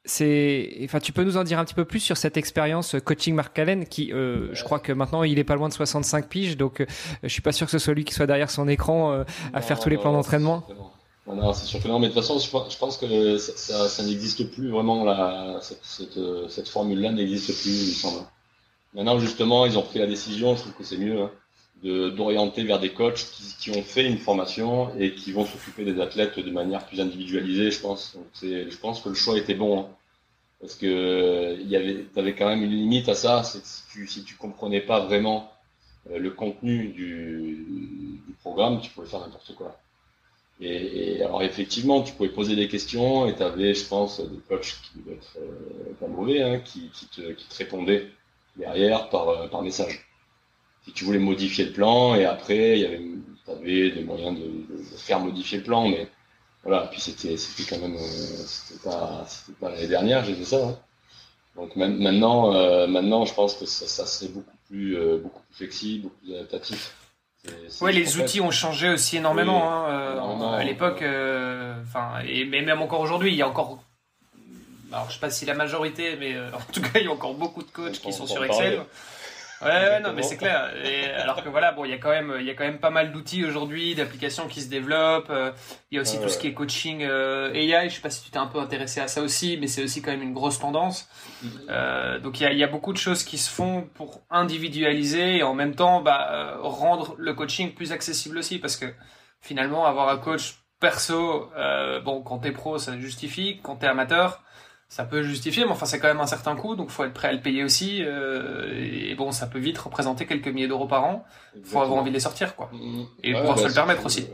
c'est, 0.06 0.78
enfin, 0.84 1.00
tu 1.00 1.12
peux 1.12 1.24
nous 1.24 1.38
en 1.38 1.44
dire 1.44 1.60
un 1.60 1.66
petit 1.66 1.74
peu 1.74 1.86
plus 1.86 2.00
sur 2.00 2.16
cette 2.16 2.38
expérience 2.38 2.96
coaching 3.04 3.36
Marc 3.36 3.58
Allen, 3.60 3.86
qui, 3.86 4.10
je 4.10 4.64
crois 4.64 4.80
que 4.80 4.92
maintenant 4.94 5.24
il 5.24 5.40
est 5.40 5.44
pas 5.44 5.56
loin 5.56 5.68
de 5.68 5.74
65 5.74 6.28
piges, 6.28 6.58
donc 6.58 6.86
je 7.24 7.28
suis 7.28 7.42
pas 7.42 7.52
sûr 7.52 7.66
que 7.66 7.72
ce 7.72 7.80
soit 7.80 7.94
lui 7.94 8.06
qui 8.06 8.14
soit 8.14 8.28
derrière 8.28 8.50
son 8.50 8.68
écran 8.68 9.24
à 9.54 9.62
faire 9.62 9.80
tous 9.80 9.90
les 9.90 9.98
plans 9.98 10.14
d'entraînement. 10.14 10.66
C'est 11.54 11.66
sûr 11.66 11.82
que 11.82 11.88
non, 11.90 12.00
mais 12.00 12.08
de 12.08 12.14
toute 12.14 12.22
façon, 12.24 12.40
je 12.40 12.78
pense 12.78 12.98
que 12.98 13.38
ça, 13.38 14.04
n'existe 14.04 14.50
plus 14.50 14.70
vraiment, 14.70 15.60
cette, 15.62 15.84
cette, 16.50 16.70
formule-là 16.70 17.12
n'existe 17.12 17.54
plus, 17.62 17.72
il 17.72 17.90
me 17.90 17.94
semble. 17.94 18.26
Maintenant, 18.94 19.20
justement, 19.20 19.66
ils 19.66 19.78
ont 19.78 19.82
pris 19.82 20.00
la 20.00 20.08
décision, 20.08 20.56
je 20.56 20.62
trouve 20.62 20.74
que 20.74 20.86
c'est 20.86 20.98
mieux, 20.98 21.22
hein, 21.22 21.32
d'orienter 21.84 22.64
vers 22.64 22.80
des 22.80 22.94
coachs 22.94 23.26
qui, 23.34 23.44
qui, 23.60 23.78
ont 23.78 23.84
fait 23.84 24.08
une 24.08 24.18
formation 24.18 24.90
et 24.98 25.14
qui 25.16 25.34
vont 25.34 25.46
s'occuper 25.46 25.84
des 25.84 26.00
athlètes 26.00 26.40
de 26.40 26.50
manière 26.50 26.86
plus 26.86 27.02
individualisée, 27.02 27.72
je 27.72 27.82
pense. 27.82 28.16
Donc, 28.16 28.26
je 28.42 28.78
pense 28.78 29.02
que 29.02 29.10
le 29.10 29.16
choix 29.16 29.38
était 29.38 29.54
bon. 29.54 29.82
Hein, 29.82 29.88
parce 30.60 30.76
que 30.76 31.58
il 31.60 31.68
y 31.68 31.76
avait, 31.76 32.06
avais 32.16 32.34
quand 32.34 32.48
même 32.48 32.64
une 32.64 32.72
limite 32.72 33.10
à 33.10 33.16
ça, 33.16 33.44
c'est 33.44 33.64
si 33.66 33.84
tu, 33.92 34.08
si 34.08 34.24
tu 34.24 34.36
comprenais 34.36 34.82
pas 34.82 35.02
vraiment 35.02 35.52
euh, 36.10 36.18
le 36.18 36.32
contenu 36.32 36.88
du, 36.88 38.20
du 38.26 38.34
programme, 38.42 38.82
tu 38.82 38.90
pouvais 38.90 39.08
faire 39.08 39.20
n'importe 39.20 39.54
quoi. 39.56 39.78
Et, 40.60 41.22
alors 41.24 41.44
effectivement, 41.44 42.02
tu 42.02 42.14
pouvais 42.14 42.30
poser 42.30 42.56
des 42.56 42.68
questions 42.68 43.28
et 43.28 43.36
tu 43.36 43.44
avais, 43.44 43.74
je 43.74 43.86
pense, 43.86 44.20
des 44.20 44.40
coachs 44.50 44.78
qui 44.84 45.00
devaient 45.00 45.16
être 45.16 45.38
euh, 45.38 45.94
pas 46.00 46.08
mauvais, 46.08 46.42
hein, 46.42 46.60
qui, 46.60 46.90
te, 47.16 47.32
qui, 47.32 47.48
te, 47.48 47.56
répondaient 47.58 48.08
derrière 48.56 49.10
par, 49.10 49.30
euh, 49.30 49.48
par 49.48 49.62
message. 49.62 50.08
si 50.84 50.94
tu 50.94 51.06
voulais 51.06 51.20
modifier 51.20 51.66
le 51.66 51.74
plan, 51.74 52.16
et 52.16 52.26
après, 52.26 52.84
avait, 52.86 53.02
avais 53.48 53.92
des 53.92 54.04
moyens 54.04 54.38
de, 54.40 54.78
faire 54.98 55.20
modifier 55.20 55.60
le 55.60 55.64
plan, 55.64 55.88
mais 55.88 56.08
voilà, 56.64 56.88
puis 56.88 57.00
c'était, 57.00 57.36
quand 57.70 57.80
même, 57.80 57.96
euh, 57.96 58.44
c'était 58.46 58.90
pas, 58.90 59.28
l'année 59.62 59.88
dernière, 59.88 60.26
j'ai 60.26 60.34
fait 60.34 60.44
ça. 60.44 60.68
Hein. 60.68 60.80
Donc 61.56 61.76
maintenant, 61.76 62.52
maintenant, 62.88 63.26
je 63.26 63.34
pense 63.34 63.56
que 63.56 63.66
ça, 63.66 64.06
serait 64.06 64.32
beaucoup 64.32 64.56
plus, 64.68 64.96
beaucoup 65.24 65.42
plus 65.50 65.56
flexible, 65.56 66.04
beaucoup 66.04 66.18
plus 66.24 66.36
adaptatif. 66.36 66.94
Oui, 67.82 67.94
les 67.94 68.18
outils 68.18 68.42
ont 68.42 68.51
changé 68.51 68.89
aussi 68.89 69.18
énormément. 69.18 69.86
hein, 69.88 70.54
à 70.54 70.63
l'époque, 70.63 71.04
enfin, 71.84 72.20
et 72.27 72.46
mais 72.46 72.62
même 72.62 72.82
encore 72.82 73.01
aujourd'hui, 73.01 73.32
il 73.32 73.36
y 73.38 73.42
a 73.42 73.48
encore 73.48 73.84
alors 74.92 75.08
je 75.10 75.16
sais 75.16 75.20
pas 75.20 75.30
si 75.30 75.46
la 75.46 75.54
majorité, 75.54 76.16
mais 76.18 76.36
en 76.54 76.72
tout 76.72 76.82
cas 76.82 77.00
il 77.00 77.06
y 77.06 77.08
a 77.08 77.12
encore 77.12 77.34
beaucoup 77.34 77.62
de 77.62 77.70
coachs 77.70 78.00
qui 78.00 78.13
sont 78.13 78.25
sur 78.25 78.44
Excel. 78.44 78.82
Ouais, 79.62 80.00
non, 80.02 80.14
mais 80.14 80.22
c'est 80.22 80.38
clair. 80.38 80.72
Et 80.86 81.06
alors 81.12 81.44
que 81.44 81.50
voilà, 81.50 81.72
bon, 81.72 81.86
il 81.86 81.92
y 81.92 81.94
a 81.94 81.98
quand 81.98 82.10
même, 82.10 82.36
il 82.40 82.46
y 82.46 82.50
a 82.50 82.54
quand 82.54 82.64
même 82.64 82.80
pas 82.80 82.90
mal 82.90 83.12
d'outils 83.12 83.44
aujourd'hui, 83.44 83.96
d'applications 83.96 84.48
qui 84.48 84.62
se 84.62 84.70
développent. 84.70 85.30
Euh, 85.30 85.52
il 85.90 85.96
y 85.96 85.98
a 85.98 86.02
aussi 86.02 86.20
tout 86.22 86.30
ce 86.30 86.38
qui 86.38 86.48
est 86.48 86.54
coaching 86.54 87.04
euh, 87.04 87.54
AI. 87.54 87.90
Je 87.90 87.96
sais 87.96 88.02
pas 88.02 88.10
si 88.10 88.24
tu 88.24 88.30
t'es 88.30 88.38
un 88.38 88.48
peu 88.48 88.60
intéressé 88.60 89.00
à 89.00 89.08
ça 89.08 89.22
aussi, 89.22 89.58
mais 89.60 89.68
c'est 89.68 89.84
aussi 89.84 90.02
quand 90.02 90.12
même 90.12 90.22
une 90.22 90.34
grosse 90.34 90.60
tendance. 90.60 91.10
Mm-hmm. 91.44 91.48
Euh, 91.70 92.20
donc 92.20 92.40
il 92.40 92.44
y 92.44 92.46
a, 92.46 92.52
il 92.52 92.58
y 92.58 92.64
a 92.64 92.68
beaucoup 92.68 92.94
de 92.94 92.98
choses 92.98 93.24
qui 93.24 93.38
se 93.38 93.50
font 93.50 93.90
pour 93.96 94.22
individualiser 94.30 95.38
et 95.38 95.44
en 95.44 95.54
même 95.54 95.76
temps, 95.76 96.02
bah, 96.02 96.30
euh, 96.32 96.58
rendre 96.62 97.16
le 97.18 97.34
coaching 97.34 97.74
plus 97.74 97.92
accessible 97.92 98.38
aussi, 98.38 98.60
parce 98.60 98.76
que 98.76 98.86
finalement, 99.42 99.86
avoir 99.86 100.10
un 100.10 100.18
coach 100.18 100.56
perso, 100.80 101.50
bon, 102.06 102.22
quand 102.22 102.40
t'es 102.40 102.52
pro, 102.52 102.78
ça 102.78 103.00
justifie. 103.00 103.60
Quand 103.64 103.78
t'es 103.78 103.88
amateur, 103.88 104.44
ça 104.89 105.03
peut 105.03 105.22
justifier, 105.22 105.65
mais 105.65 105.72
enfin 105.72 105.86
c'est 105.86 106.00
quand 106.00 106.08
même 106.08 106.22
un 106.22 106.27
certain 106.27 106.56
coût, 106.56 106.75
donc 106.75 106.89
faut 106.89 107.03
être 107.03 107.13
prêt 107.13 107.27
à 107.27 107.34
le 107.34 107.41
payer 107.41 107.63
aussi. 107.63 108.03
Euh, 108.03 109.10
et 109.10 109.15
bon, 109.15 109.32
ça 109.32 109.46
peut 109.46 109.60
vite 109.60 109.77
représenter 109.77 110.25
quelques 110.25 110.48
milliers 110.48 110.67
d'euros 110.67 110.88
par 110.88 111.03
an. 111.03 111.25
Il 111.56 111.63
faut 111.65 111.82
avoir 111.82 112.00
envie 112.00 112.10
de 112.10 112.15
les 112.15 112.22
sortir, 112.22 112.56
quoi, 112.56 112.70
mmh. 112.72 113.03
et 113.24 113.34
pouvoir 113.34 113.56
bah, 113.56 113.63
se 113.63 113.67
le 113.67 113.74
permettre 113.74 114.06
aussi. 114.06 114.27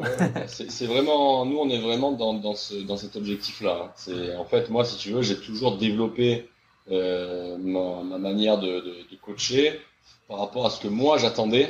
c'est 0.48 0.86
vraiment, 0.86 1.46
nous 1.46 1.58
on 1.58 1.70
est 1.70 1.80
vraiment 1.80 2.12
dans, 2.12 2.36
dans, 2.36 2.54
ce, 2.54 2.76
dans 2.76 2.98
cet 2.98 3.16
objectif-là. 3.16 3.82
Hein. 3.86 3.92
C'est 3.96 4.36
en 4.36 4.46
fait 4.46 4.70
moi, 4.70 4.86
si 4.86 4.98
tu 4.98 5.10
veux, 5.10 5.24
j'ai 5.24 5.40
toujours 5.40 5.78
développé 5.78 6.50
euh, 6.92 7.58
ma, 7.58 8.04
ma, 8.04 8.18
manière 8.20 8.60
de, 8.60 8.68
de, 8.68 8.96
de, 9.10 9.16
coacher 9.22 9.80
par 10.28 10.38
rapport 10.38 10.66
à 10.68 10.70
ce 10.70 10.80
que 10.80 10.88
moi 10.88 11.18
j'attendais. 11.18 11.68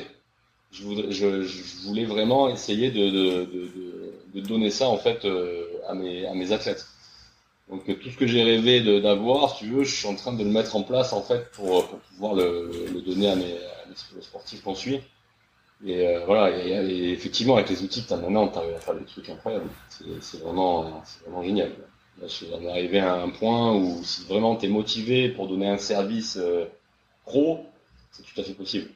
Je, 0.71 0.83
je, 1.11 1.43
je, 1.43 1.87
voulais 1.87 2.03
vraiment 2.03 2.49
essayer 2.49 2.89
de, 2.89 3.09
de, 3.09 3.69
de, 4.33 4.41
donner 4.41 4.71
ça 4.71 4.89
en 4.89 4.97
fait 4.97 5.23
euh, 5.23 5.67
à 5.87 5.93
mes, 5.93 6.25
à 6.25 6.33
mes 6.33 6.51
athlètes. 6.51 6.87
Donc 7.73 7.99
tout 7.99 8.09
ce 8.11 8.17
que 8.17 8.27
j'ai 8.27 8.43
rêvé 8.43 8.81
d'avoir, 9.01 9.57
si 9.57 9.63
tu 9.63 9.71
veux, 9.71 9.83
je 9.83 9.95
suis 9.95 10.07
en 10.07 10.13
train 10.13 10.31
de 10.31 10.43
le 10.43 10.49
mettre 10.51 10.75
en 10.75 10.83
place 10.83 11.11
en 11.11 11.23
fait 11.23 11.49
pour, 11.53 11.87
pour 11.87 11.99
pouvoir 12.01 12.35
le, 12.35 12.69
le, 12.93 13.01
donner 13.01 13.31
à 13.31 13.35
mes, 13.35 13.57
sportifs 14.21 14.61
qu'on 14.61 14.75
suit. 14.75 14.99
Et 15.83 16.07
euh, 16.07 16.23
voilà, 16.27 16.55
et, 16.55 17.09
effectivement 17.11 17.55
avec 17.55 17.71
les 17.71 17.81
outils 17.81 18.05
maintenant, 18.11 18.47
tu 18.47 18.59
arrives 18.59 18.75
à 18.75 18.79
faire 18.79 18.93
des 18.93 19.05
trucs 19.05 19.27
incroyables. 19.27 19.65
C'est 20.21 20.39
vraiment, 20.41 21.01
vraiment 21.25 21.41
génial. 21.41 21.69
Là, 22.21 22.27
je 22.27 22.33
suis 22.33 22.53
arrivé 22.53 22.99
à 22.99 23.15
un 23.15 23.29
point 23.29 23.73
où 23.73 24.03
si 24.03 24.23
vraiment 24.25 24.55
tu 24.55 24.67
es 24.67 24.69
motivé 24.69 25.29
pour 25.29 25.47
donner 25.47 25.67
un 25.67 25.79
service 25.79 26.37
euh, 26.37 26.65
pro, 27.25 27.65
c'est 28.11 28.21
tout 28.21 28.39
à 28.39 28.43
fait 28.43 28.53
possible. 28.53 28.91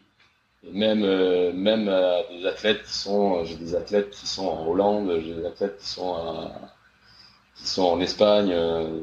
Et 0.63 0.71
même, 0.71 1.01
euh, 1.03 1.51
même 1.51 1.85
des 2.29 2.45
athlètes 2.45 2.83
qui 2.83 2.93
sont, 2.93 3.43
j'ai 3.43 3.55
des 3.55 3.73
athlètes 3.73 4.11
qui 4.11 4.27
sont 4.27 4.45
en 4.45 4.67
Hollande, 4.67 5.19
j'ai 5.25 5.33
des 5.33 5.45
athlètes 5.47 5.79
qui 5.79 5.87
sont 5.87 6.13
à, 6.13 6.76
sont 7.67 7.83
en 7.83 7.99
Espagne, 7.99 8.51
euh, 8.51 8.99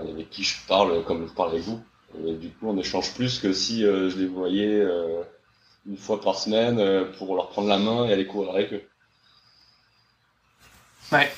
avec 0.00 0.30
qui 0.30 0.42
je 0.42 0.56
parle 0.66 1.04
comme 1.04 1.26
je 1.28 1.32
parle 1.32 1.50
avec 1.50 1.62
vous. 1.62 1.80
Du 2.14 2.50
coup, 2.50 2.68
on 2.68 2.78
échange 2.78 3.12
plus 3.14 3.38
que 3.40 3.52
si 3.52 3.84
euh, 3.84 4.08
je 4.08 4.18
les 4.18 4.26
voyais 4.26 4.80
euh, 4.80 5.22
une 5.86 5.96
fois 5.96 6.20
par 6.20 6.36
semaine 6.36 7.06
pour 7.18 7.34
leur 7.34 7.48
prendre 7.50 7.68
la 7.68 7.78
main 7.78 8.06
et 8.06 8.12
aller 8.12 8.26
courir 8.26 8.50
avec 8.50 8.72
eux. 8.72 8.82
Ouais. 11.12 11.30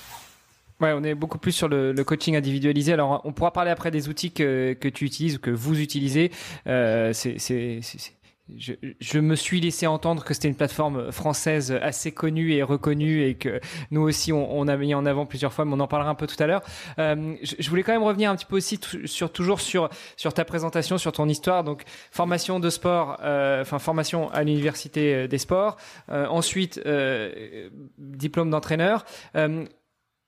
Ouais, 0.80 0.92
on 0.92 1.02
est 1.02 1.14
beaucoup 1.14 1.38
plus 1.38 1.52
sur 1.52 1.68
le, 1.68 1.94
coaching 2.04 2.36
individualisé. 2.36 2.92
Alors, 2.92 3.22
on 3.24 3.32
pourra 3.32 3.50
parler 3.50 3.70
après 3.70 3.90
des 3.90 4.10
outils 4.10 4.30
que, 4.30 4.74
tu 4.74 5.06
utilises 5.06 5.36
ou 5.36 5.38
que 5.38 5.50
vous 5.50 5.80
utilisez. 5.80 6.30
C'est 6.66 8.15
je, 8.54 8.72
je, 9.00 9.18
me 9.18 9.34
suis 9.34 9.60
laissé 9.60 9.86
entendre 9.86 10.24
que 10.24 10.34
c'était 10.34 10.48
une 10.48 10.54
plateforme 10.54 11.10
française 11.10 11.72
assez 11.82 12.12
connue 12.12 12.52
et 12.52 12.62
reconnue 12.62 13.24
et 13.24 13.34
que 13.34 13.60
nous 13.90 14.02
aussi 14.02 14.32
on, 14.32 14.56
on 14.56 14.68
a 14.68 14.76
mis 14.76 14.94
en 14.94 15.04
avant 15.04 15.26
plusieurs 15.26 15.52
fois, 15.52 15.64
mais 15.64 15.74
on 15.74 15.80
en 15.80 15.88
parlera 15.88 16.10
un 16.10 16.14
peu 16.14 16.26
tout 16.26 16.40
à 16.40 16.46
l'heure. 16.46 16.62
Euh, 16.98 17.34
je, 17.42 17.54
je, 17.58 17.70
voulais 17.70 17.82
quand 17.82 17.92
même 17.92 18.04
revenir 18.04 18.30
un 18.30 18.36
petit 18.36 18.46
peu 18.46 18.56
aussi 18.56 18.78
sur 19.04 19.32
toujours 19.32 19.60
sur 19.60 19.88
sur 20.16 20.32
ta 20.32 20.44
présentation, 20.44 20.98
sur 20.98 21.12
ton 21.12 21.28
histoire. 21.28 21.64
Donc 21.64 21.82
formation 22.10 22.60
de 22.60 22.70
sport, 22.70 23.18
euh, 23.22 23.62
enfin 23.62 23.78
formation 23.78 24.30
à 24.30 24.42
l'université 24.44 25.28
des 25.28 25.38
sports. 25.38 25.76
Euh, 26.10 26.26
ensuite 26.26 26.80
euh, 26.86 27.68
diplôme 27.98 28.50
d'entraîneur. 28.50 29.04
Euh, 29.36 29.64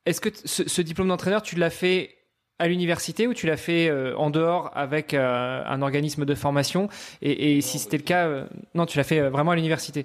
est-ce 0.06 0.20
que 0.20 0.30
ce, 0.44 0.68
ce 0.68 0.82
diplôme 0.82 1.08
d'entraîneur 1.08 1.42
tu 1.42 1.56
l'as 1.56 1.70
fait 1.70 2.17
à 2.58 2.68
l'université 2.68 3.26
ou 3.26 3.34
tu 3.34 3.46
l'as 3.46 3.56
fait 3.56 3.88
euh, 3.88 4.16
en 4.16 4.30
dehors 4.30 4.70
avec 4.74 5.14
euh, 5.14 5.62
un 5.64 5.82
organisme 5.82 6.24
de 6.24 6.34
formation? 6.34 6.88
Et, 7.22 7.56
et 7.56 7.60
si 7.60 7.78
c'était 7.78 7.98
le 7.98 8.02
cas, 8.02 8.26
euh, 8.26 8.46
non, 8.74 8.86
tu 8.86 8.98
l'as 8.98 9.04
fait 9.04 9.20
vraiment 9.28 9.52
à 9.52 9.56
l'université. 9.56 10.04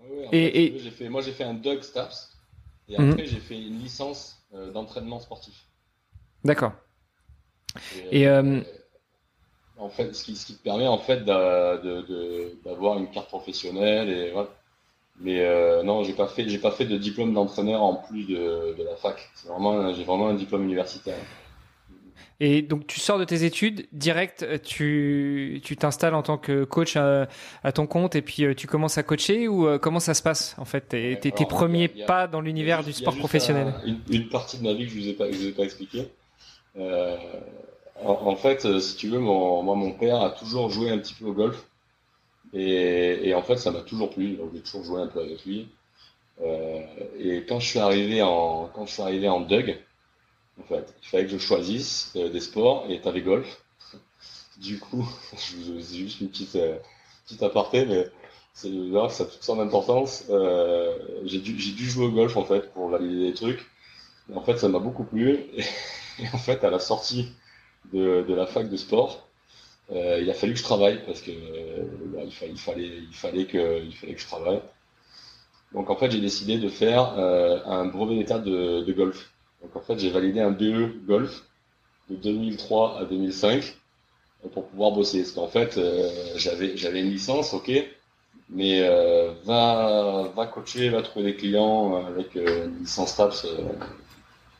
Oui, 0.00 0.26
et, 0.32 0.64
et... 0.64 0.78
Fait, 0.90 1.08
moi, 1.08 1.22
j'ai 1.22 1.32
fait 1.32 1.44
un 1.44 1.54
Doug 1.54 1.82
Staps 1.82 2.36
et 2.88 2.98
mhm. 3.00 3.10
après, 3.10 3.26
j'ai 3.26 3.40
fait 3.40 3.56
une 3.56 3.78
licence 3.78 4.38
d'entraînement 4.74 5.18
sportif. 5.18 5.64
D'accord. 6.44 6.72
Et, 8.10 8.28
en 9.78 9.88
fait, 9.88 10.14
ce 10.14 10.24
qui, 10.24 10.36
ce 10.36 10.44
qui, 10.46 10.54
te 10.56 10.62
permet 10.62 10.86
en 10.86 10.98
fait 10.98 11.24
d'avoir 11.24 12.98
une 12.98 13.10
carte 13.10 13.28
professionnelle 13.28 14.10
et 14.10 14.30
voilà. 14.30 14.50
Mais 15.20 15.82
non, 15.84 16.04
j'ai 16.04 16.12
pas 16.12 16.26
fait, 16.26 16.48
j'ai 16.48 16.58
pas 16.58 16.70
fait 16.70 16.84
de 16.84 16.98
diplôme 16.98 17.32
d'entraîneur 17.32 17.82
en 17.82 17.94
plus 17.94 18.24
de, 18.26 18.74
de 18.76 18.82
la 18.84 18.96
fac. 18.96 19.30
C'est 19.34 19.48
vraiment, 19.48 19.94
j'ai 19.94 20.04
vraiment 20.04 20.28
un 20.28 20.34
diplôme 20.34 20.64
universitaire. 20.64 21.16
Et 22.40 22.62
donc 22.62 22.86
tu 22.86 23.00
sors 23.00 23.18
de 23.18 23.24
tes 23.24 23.44
études, 23.44 23.86
direct, 23.92 24.42
euh, 24.42 24.58
tu 24.62 25.60
tu 25.62 25.76
t'installes 25.76 26.14
en 26.14 26.22
tant 26.22 26.38
que 26.38 26.64
coach 26.64 26.96
à, 26.96 27.28
ton 27.72 27.86
compte 27.86 28.16
et 28.16 28.22
puis 28.22 28.44
euh, 28.44 28.54
tu 28.54 28.66
commences 28.66 28.98
à 28.98 29.02
coacher 29.02 29.48
ou 29.48 29.66
euh, 29.66 29.78
comment 29.78 30.00
ça 30.00 30.14
se 30.14 30.22
passe 30.22 30.56
en 30.58 30.64
fait? 30.64 30.88
Tes, 30.88 31.18
tes, 31.18 31.46
premiers 31.46 31.88
pas 31.88 32.26
dans 32.26 32.40
l'univers 32.40 32.82
du 32.82 32.92
sport 32.92 33.16
professionnel 33.16 33.72
une, 34.10 34.28
partie 34.28 34.58
de 34.58 34.64
ma 34.64 34.72
vie 34.72 34.86
que 34.86 34.92
je 34.92 34.98
vous 34.98 35.08
ai 35.08 35.12
pas, 35.12 35.30
je 35.30 35.36
vous 35.36 35.46
ai 35.46 35.52
pas 35.52 35.64
expliqué. 35.64 36.08
Euh, 36.78 37.16
en, 38.04 38.34
fait, 38.34 38.80
si 38.80 38.96
tu 38.96 39.08
veux, 39.08 39.20
mon, 39.20 39.62
moi 39.62 39.76
mon 39.76 39.92
père 39.92 40.20
a 40.20 40.30
toujours 40.30 40.70
joué 40.70 40.90
un 40.90 40.98
petit 40.98 41.14
peu 41.14 41.26
au 41.26 41.32
golf 41.32 41.64
et, 42.52 43.28
et 43.28 43.34
en 43.34 43.42
fait 43.42 43.56
ça 43.56 43.70
m'a 43.70 43.80
toujours 43.80 44.10
plu. 44.10 44.36
Donc 44.36 44.50
j'ai 44.54 44.60
toujours 44.60 44.84
joué 44.84 45.00
un 45.00 45.06
peu 45.06 45.20
avec 45.20 45.44
lui. 45.44 45.68
Euh, 46.40 46.80
et 47.18 47.44
quand 47.46 47.60
je 47.60 47.68
suis 47.68 47.78
arrivé 47.78 48.22
en 48.22 48.68
quand 48.74 48.86
je 48.86 48.92
suis 48.92 49.02
arrivé 49.02 49.28
en 49.28 49.40
Doug, 49.40 49.76
en 50.60 50.64
fait. 50.64 50.94
Il 51.02 51.08
fallait 51.08 51.24
que 51.24 51.30
je 51.30 51.38
choisisse 51.38 52.12
euh, 52.16 52.28
des 52.28 52.40
sports 52.40 52.86
et 52.88 53.00
t'avais 53.00 53.22
golf. 53.22 53.62
Du 54.58 54.78
coup, 54.78 55.08
je 55.32 55.72
vous 55.72 55.80
juste 55.80 56.20
une 56.20 56.28
petite, 56.28 56.56
euh, 56.56 56.78
petite 57.24 57.42
aparté, 57.42 57.86
mais 57.86 58.06
c'est 58.52 58.68
ça 59.08 59.24
a 59.24 59.26
toute 59.26 59.42
son 59.42 59.58
importance. 59.60 60.26
Euh, 60.28 60.94
j'ai 61.24 61.38
dû, 61.38 61.54
dû 61.54 61.84
jouer 61.88 62.06
au 62.06 62.10
golf 62.10 62.36
en 62.36 62.44
fait 62.44 62.72
pour 62.72 62.88
valider 62.88 63.30
des 63.30 63.34
trucs. 63.34 63.64
En 64.34 64.42
fait, 64.42 64.58
ça 64.58 64.68
m'a 64.68 64.78
beaucoup 64.78 65.04
plu. 65.04 65.40
Et, 66.18 66.28
en 66.34 66.38
fait, 66.38 66.62
à 66.64 66.70
la 66.70 66.78
sortie 66.78 67.32
de, 67.92 68.24
la 68.28 68.46
fac 68.46 68.68
de 68.68 68.76
sport, 68.76 69.26
il 69.90 70.28
a 70.30 70.34
fallu 70.34 70.52
que 70.52 70.58
je 70.58 70.64
travaille 70.64 71.02
parce 71.06 71.22
que 71.22 71.30
bah, 72.14 72.20
il, 72.24 72.32
fallait, 72.58 72.88
il 72.88 73.14
fallait 73.14 73.46
que, 73.46 73.82
il 73.82 73.94
fallait 73.94 74.14
que 74.14 74.20
je 74.20 74.26
travaille. 74.26 74.60
Donc 75.72 75.88
en 75.88 75.96
fait, 75.96 76.10
j'ai 76.10 76.20
décidé 76.20 76.58
de 76.58 76.68
faire 76.68 77.18
un 77.18 77.86
brevet 77.86 78.16
d'état 78.16 78.38
de 78.38 78.92
golf. 78.92 79.31
Donc 79.62 79.76
en 79.76 79.80
fait, 79.80 79.98
j'ai 79.98 80.10
validé 80.10 80.40
un 80.40 80.50
BE 80.50 81.06
golf 81.06 81.44
de 82.10 82.16
2003 82.16 82.98
à 83.00 83.04
2005 83.04 83.76
pour 84.52 84.66
pouvoir 84.66 84.92
bosser. 84.92 85.20
Parce 85.20 85.32
qu'en 85.32 85.48
fait, 85.48 85.78
euh, 85.78 86.10
j'avais 86.36 87.00
une 87.00 87.10
licence, 87.10 87.54
ok, 87.54 87.70
mais 88.50 88.82
euh, 88.82 89.32
va 89.44 90.50
coacher, 90.52 90.88
va 90.88 91.02
trouver 91.02 91.32
des 91.32 91.36
clients 91.36 91.94
euh, 91.94 92.06
avec 92.06 92.34
une 92.34 92.80
licence 92.80 93.16
TAPS. 93.16 93.46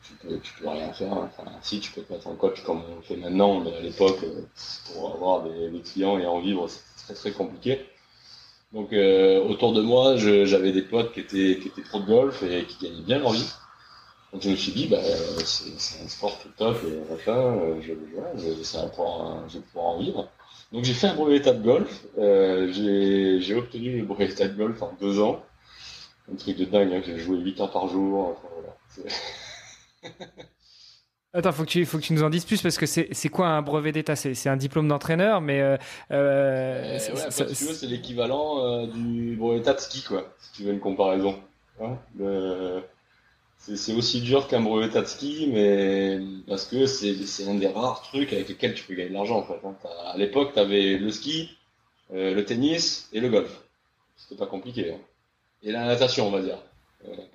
tu 0.03 0.13
peux, 0.15 0.39
tu 0.39 0.53
peux 0.59 0.69
rien 0.69 0.93
faire. 0.93 1.11
Enfin, 1.11 1.51
si 1.61 1.79
tu 1.79 1.91
peux 1.91 2.01
te 2.01 2.13
mettre 2.13 2.27
en 2.27 2.35
coach 2.35 2.63
comme 2.63 2.81
on 2.97 3.01
fait 3.01 3.17
maintenant, 3.17 3.59
mais 3.59 3.75
à 3.75 3.81
l'époque, 3.81 4.23
pour 4.93 5.13
avoir 5.15 5.43
des, 5.43 5.69
des, 5.69 5.81
clients 5.81 6.17
et 6.17 6.25
en 6.25 6.39
vivre, 6.39 6.67
c'est 6.69 7.05
très 7.05 7.13
très 7.13 7.31
compliqué. 7.31 7.85
Donc 8.71 8.91
autour 8.91 9.73
de 9.73 9.81
moi, 9.81 10.15
j'avais 10.17 10.71
des 10.71 10.81
potes 10.81 11.13
qui 11.13 11.19
étaient 11.19 11.59
qui 11.61 11.67
étaient 11.67 11.83
pro 11.83 11.99
de 11.99 12.05
golf 12.07 12.41
et 12.41 12.65
qui 12.65 12.87
gagnaient 12.87 13.03
bien 13.03 13.19
leur 13.19 13.33
vie. 13.33 13.51
Donc 14.33 14.41
je 14.41 14.49
me 14.49 14.55
suis 14.55 14.71
dit, 14.71 14.87
bah, 14.87 14.99
c'est 15.45 16.03
un 16.03 16.07
sport 16.07 16.39
tout 16.39 16.49
top, 16.57 16.77
et 16.83 17.13
enfin, 17.13 17.37
euh, 17.37 17.81
je, 17.81 17.93
je, 18.35 18.63
ça 18.63 18.87
pouvoir, 18.87 19.47
je 19.47 19.59
vais 19.59 19.63
pouvoir 19.63 19.85
en 19.85 19.99
vivre. 19.99 20.29
Donc 20.71 20.83
j'ai 20.83 20.93
fait 20.93 21.07
un 21.07 21.13
brevet 21.13 21.37
d'état 21.37 21.53
de 21.53 21.63
golf, 21.63 22.03
euh, 22.17 22.71
j'ai 22.71 23.55
obtenu 23.55 23.99
le 23.99 24.05
brevet 24.05 24.27
d'état 24.27 24.47
de 24.47 24.57
golf 24.57 24.81
en 24.81 24.93
deux 24.99 25.19
ans. 25.21 25.43
Un 26.31 26.35
truc 26.35 26.57
de 26.57 26.65
dingue, 26.65 26.93
hein, 26.93 27.01
j'ai 27.05 27.19
joué 27.19 27.37
8 27.37 27.61
heures 27.61 27.71
par 27.71 27.87
jour. 27.89 28.29
Enfin, 28.29 28.47
voilà. 28.55 30.23
Attends, 31.35 31.51
faut 31.51 31.63
que 31.63 31.69
tu, 31.69 31.83
faut 31.85 31.97
que 31.97 32.03
tu 32.03 32.13
nous 32.13 32.21
en 32.21 32.29
dises 32.29 32.45
plus 32.45 32.61
parce 32.61 32.77
que 32.77 32.85
c'est 32.85 33.29
quoi 33.29 33.47
un 33.47 33.63
brevet 33.63 33.91
d'État? 33.91 34.15
C'est 34.15 34.49
un 34.49 34.57
diplôme 34.57 34.87
d'entraîneur, 34.87 35.41
mais. 35.41 35.61
Euh, 35.61 35.77
euh, 36.11 36.93
ouais, 36.93 36.99
si 36.99 37.45
tu 37.45 37.65
veux, 37.65 37.73
c'est 37.73 37.87
l'équivalent 37.87 38.63
euh, 38.63 38.85
du 38.85 39.35
brevet 39.35 39.57
d'État 39.57 39.73
de 39.73 39.79
ski, 39.79 40.03
quoi, 40.03 40.31
si 40.37 40.51
tu 40.51 40.63
veux 40.63 40.73
une 40.73 40.79
comparaison. 40.79 41.39
Hein 41.81 41.97
c'est 43.65 43.93
aussi 43.93 44.21
dur 44.21 44.47
qu'un 44.47 44.61
brevet 44.61 44.89
de 44.89 45.05
ski, 45.05 45.49
mais 45.51 46.19
parce 46.47 46.65
que 46.65 46.85
c'est 46.85 47.47
un 47.47 47.55
des 47.55 47.67
rares 47.67 48.01
trucs 48.01 48.33
avec 48.33 48.49
lesquels 48.49 48.73
tu 48.73 48.83
peux 48.83 48.93
gagner 48.93 49.09
de 49.09 49.13
l'argent, 49.13 49.37
en 49.39 49.43
fait. 49.43 49.59
Hein. 49.65 49.75
À 50.05 50.17
l'époque, 50.17 50.51
tu 50.53 50.59
avais 50.59 50.97
le 50.97 51.09
ski, 51.11 51.49
le 52.11 52.41
tennis 52.41 53.09
et 53.13 53.19
le 53.19 53.29
golf. 53.29 53.63
C'était 54.17 54.35
pas 54.35 54.47
compliqué. 54.47 54.91
Hein. 54.91 54.99
Et 55.63 55.71
la 55.71 55.85
natation, 55.85 56.27
on 56.27 56.31
va 56.31 56.41
dire. 56.41 56.57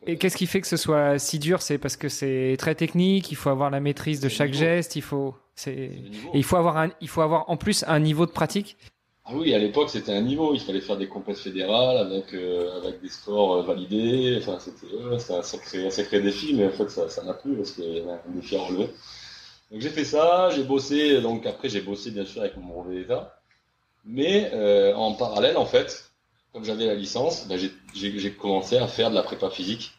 Et 0.06 0.16
qu'est-ce 0.16 0.36
qui 0.36 0.46
fait 0.46 0.60
que 0.60 0.66
ce 0.66 0.76
soit 0.76 1.18
si 1.18 1.38
dur? 1.38 1.62
C'est 1.62 1.78
parce 1.78 1.96
que 1.96 2.08
c'est 2.08 2.56
très 2.58 2.74
technique, 2.74 3.30
il 3.30 3.36
faut 3.36 3.50
avoir 3.50 3.70
la 3.70 3.80
maîtrise 3.80 4.20
de 4.20 4.28
chaque 4.28 4.52
geste, 4.52 4.96
il 4.96 5.02
faut, 5.02 5.34
il 5.66 6.44
faut 6.44 6.56
avoir 6.56 6.78
un, 6.78 6.90
il 7.00 7.08
faut 7.08 7.20
avoir 7.20 7.48
en 7.50 7.56
plus 7.56 7.84
un 7.86 8.00
niveau 8.00 8.26
de 8.26 8.30
pratique. 8.30 8.76
Ah 9.30 9.32
oui, 9.34 9.52
à 9.54 9.58
l'époque 9.58 9.90
c'était 9.90 10.14
un 10.14 10.22
niveau, 10.22 10.54
il 10.54 10.60
fallait 10.60 10.80
faire 10.80 10.96
des 10.96 11.06
compétitions 11.06 11.50
fédérales 11.50 11.98
avec 11.98 12.32
euh, 12.32 12.78
avec 12.78 13.02
des 13.02 13.10
scores 13.10 13.56
euh, 13.56 13.62
validés. 13.62 14.38
Enfin, 14.40 14.58
c'était 14.58 14.86
un 15.36 15.42
sacré 15.42 15.86
un 15.86 15.90
sacré 15.90 16.20
défi, 16.22 16.54
mais 16.54 16.66
en 16.66 16.70
fait 16.70 16.88
ça 16.88 17.10
ça 17.10 17.22
n'a 17.24 17.34
plus 17.34 17.54
parce 17.56 17.72
qu'il 17.72 17.84
y 17.84 18.00
avait 18.00 18.10
un 18.10 18.20
défi 18.28 18.56
à 18.56 18.62
relever. 18.62 18.88
Donc 19.70 19.82
j'ai 19.82 19.90
fait 19.90 20.04
ça, 20.04 20.48
j'ai 20.50 20.64
bossé. 20.64 21.20
Donc 21.20 21.44
après 21.44 21.68
j'ai 21.68 21.82
bossé 21.82 22.10
bien 22.10 22.24
sûr 22.24 22.40
avec 22.40 22.56
mon 22.56 22.82
brevet 22.82 23.00
d'état, 23.02 23.38
mais 24.06 24.50
euh, 24.54 24.94
en 24.94 25.12
parallèle 25.14 25.58
en 25.58 25.66
fait, 25.66 26.10
comme 26.54 26.64
j'avais 26.64 26.86
la 26.86 26.94
licence, 26.94 27.46
ben, 27.48 27.58
j'ai 27.94 28.32
commencé 28.32 28.78
à 28.78 28.86
faire 28.88 29.10
de 29.10 29.14
la 29.14 29.22
prépa 29.22 29.50
physique. 29.50 29.92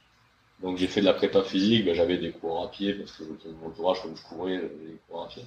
Donc 0.62 0.78
j'ai 0.78 0.88
fait 0.88 1.02
de 1.02 1.06
la 1.06 1.14
prépa 1.14 1.44
physique, 1.44 1.86
ben, 1.86 1.94
j'avais 1.96 2.18
des 2.18 2.32
cours 2.32 2.64
à 2.64 2.72
pied, 2.72 2.94
parce 2.94 3.12
que 3.14 3.24
mon 3.62 3.68
entourage, 3.68 4.02
comme 4.02 4.18
je 4.18 4.24
courais, 4.24 4.58
des 4.58 4.98
cours 5.08 5.24
à 5.24 5.28
pied. 5.28 5.44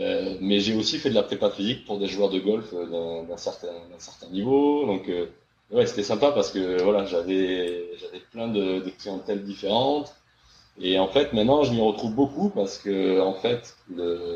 Euh, 0.00 0.36
mais 0.40 0.60
j'ai 0.60 0.74
aussi 0.76 0.98
fait 0.98 1.08
de 1.08 1.14
la 1.14 1.22
prépa 1.22 1.50
physique 1.50 1.86
pour 1.86 1.98
des 1.98 2.06
joueurs 2.06 2.28
de 2.28 2.38
golf 2.38 2.66
euh, 2.74 3.22
d'un 3.24 3.36
certain, 3.36 3.68
niveau. 4.30 4.84
Donc 4.86 5.08
euh, 5.08 5.26
ouais, 5.70 5.86
c'était 5.86 6.02
sympa 6.02 6.32
parce 6.32 6.50
que 6.50 6.82
voilà, 6.82 7.06
j'avais 7.06 7.90
plein 8.32 8.48
de, 8.48 8.82
clientèles 8.98 9.44
différentes. 9.44 10.14
Et 10.78 10.98
en 10.98 11.08
fait, 11.08 11.32
maintenant, 11.32 11.62
je 11.62 11.72
m'y 11.72 11.80
retrouve 11.80 12.14
beaucoup 12.14 12.50
parce 12.50 12.76
que 12.78 13.20
en 13.20 13.32
fait, 13.32 13.76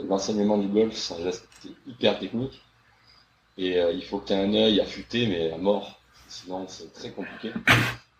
l'enseignement 0.08 0.56
du 0.56 0.68
golf, 0.68 0.94
c'est 0.94 1.14
un 1.14 1.22
geste 1.22 1.46
hyper 1.86 2.18
technique. 2.18 2.62
Et 3.58 3.78
il 3.78 4.02
faut 4.04 4.18
que 4.18 4.28
tu 4.28 4.32
aies 4.32 4.36
un 4.36 4.54
œil 4.54 4.80
affûté, 4.80 5.26
mais 5.26 5.50
à 5.52 5.58
mort. 5.58 6.00
Sinon, 6.28 6.64
c'est 6.68 6.90
très 6.94 7.10
compliqué. 7.10 7.50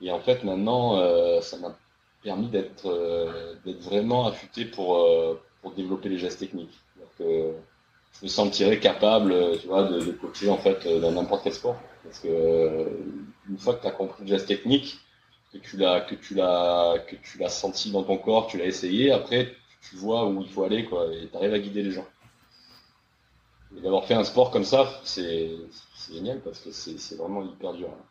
Et 0.03 0.11
en 0.13 0.21
fait, 0.21 0.45
maintenant, 0.45 1.01
ça 1.41 1.57
m'a 1.57 1.75
permis 2.23 2.49
d'être 2.49 3.57
d'être 3.65 3.81
vraiment 3.81 4.27
affûté 4.27 4.67
pour, 4.67 5.03
pour 5.63 5.73
développer 5.73 6.11
les 6.11 6.19
gestes 6.19 6.41
techniques. 6.41 6.79
Je 7.21 8.25
me 8.25 8.29
sentirais 8.29 8.81
capable, 8.81 9.59
tu 9.61 9.69
vois, 9.69 9.85
de, 9.85 10.13
coacher 10.13 10.51
en 10.51 10.59
fait 10.59 10.87
dans 11.01 11.13
n'importe 11.13 11.45
quel 11.45 11.55
sport. 11.55 11.77
Parce 12.03 12.19
que 12.21 12.89
une 13.49 13.59
fois 13.59 13.75
que 13.75 13.83
tu 13.83 13.87
as 13.87 13.93
compris 13.93 14.25
le 14.25 14.29
geste 14.29 14.49
technique, 14.49 14.99
que 15.53 15.59
tu 15.59 15.77
l'as 15.77 16.01
que 16.01 16.15
tu 16.15 16.35
l'as 16.35 16.97
que 17.07 17.17
tu 17.17 17.39
l'as 17.39 17.49
senti 17.49 17.91
dans 17.91 18.03
ton 18.03 18.19
corps, 18.19 18.47
tu 18.47 18.59
l'as 18.59 18.67
essayé, 18.67 19.13
après 19.13 19.53
tu 19.83 19.97
vois 19.97 20.27
où 20.27 20.43
il 20.43 20.49
faut 20.49 20.65
aller 20.65 20.85
quoi, 20.85 21.07
et 21.13 21.29
tu 21.29 21.37
arrives 21.37 21.55
à 21.55 21.59
guider 21.59 21.83
les 21.83 21.93
gens 21.93 22.07
d'avoir 23.73 24.05
fait 24.05 24.15
un 24.15 24.25
sport 24.25 24.51
comme 24.51 24.65
ça, 24.65 25.01
c'est 25.05 25.51
génial 26.13 26.41
parce 26.41 26.61
que 26.61 26.71
c'est 26.73 27.17
vraiment 27.17 27.43
hyper 27.43 27.73
dur. 27.75 27.89
Hein. 27.89 28.05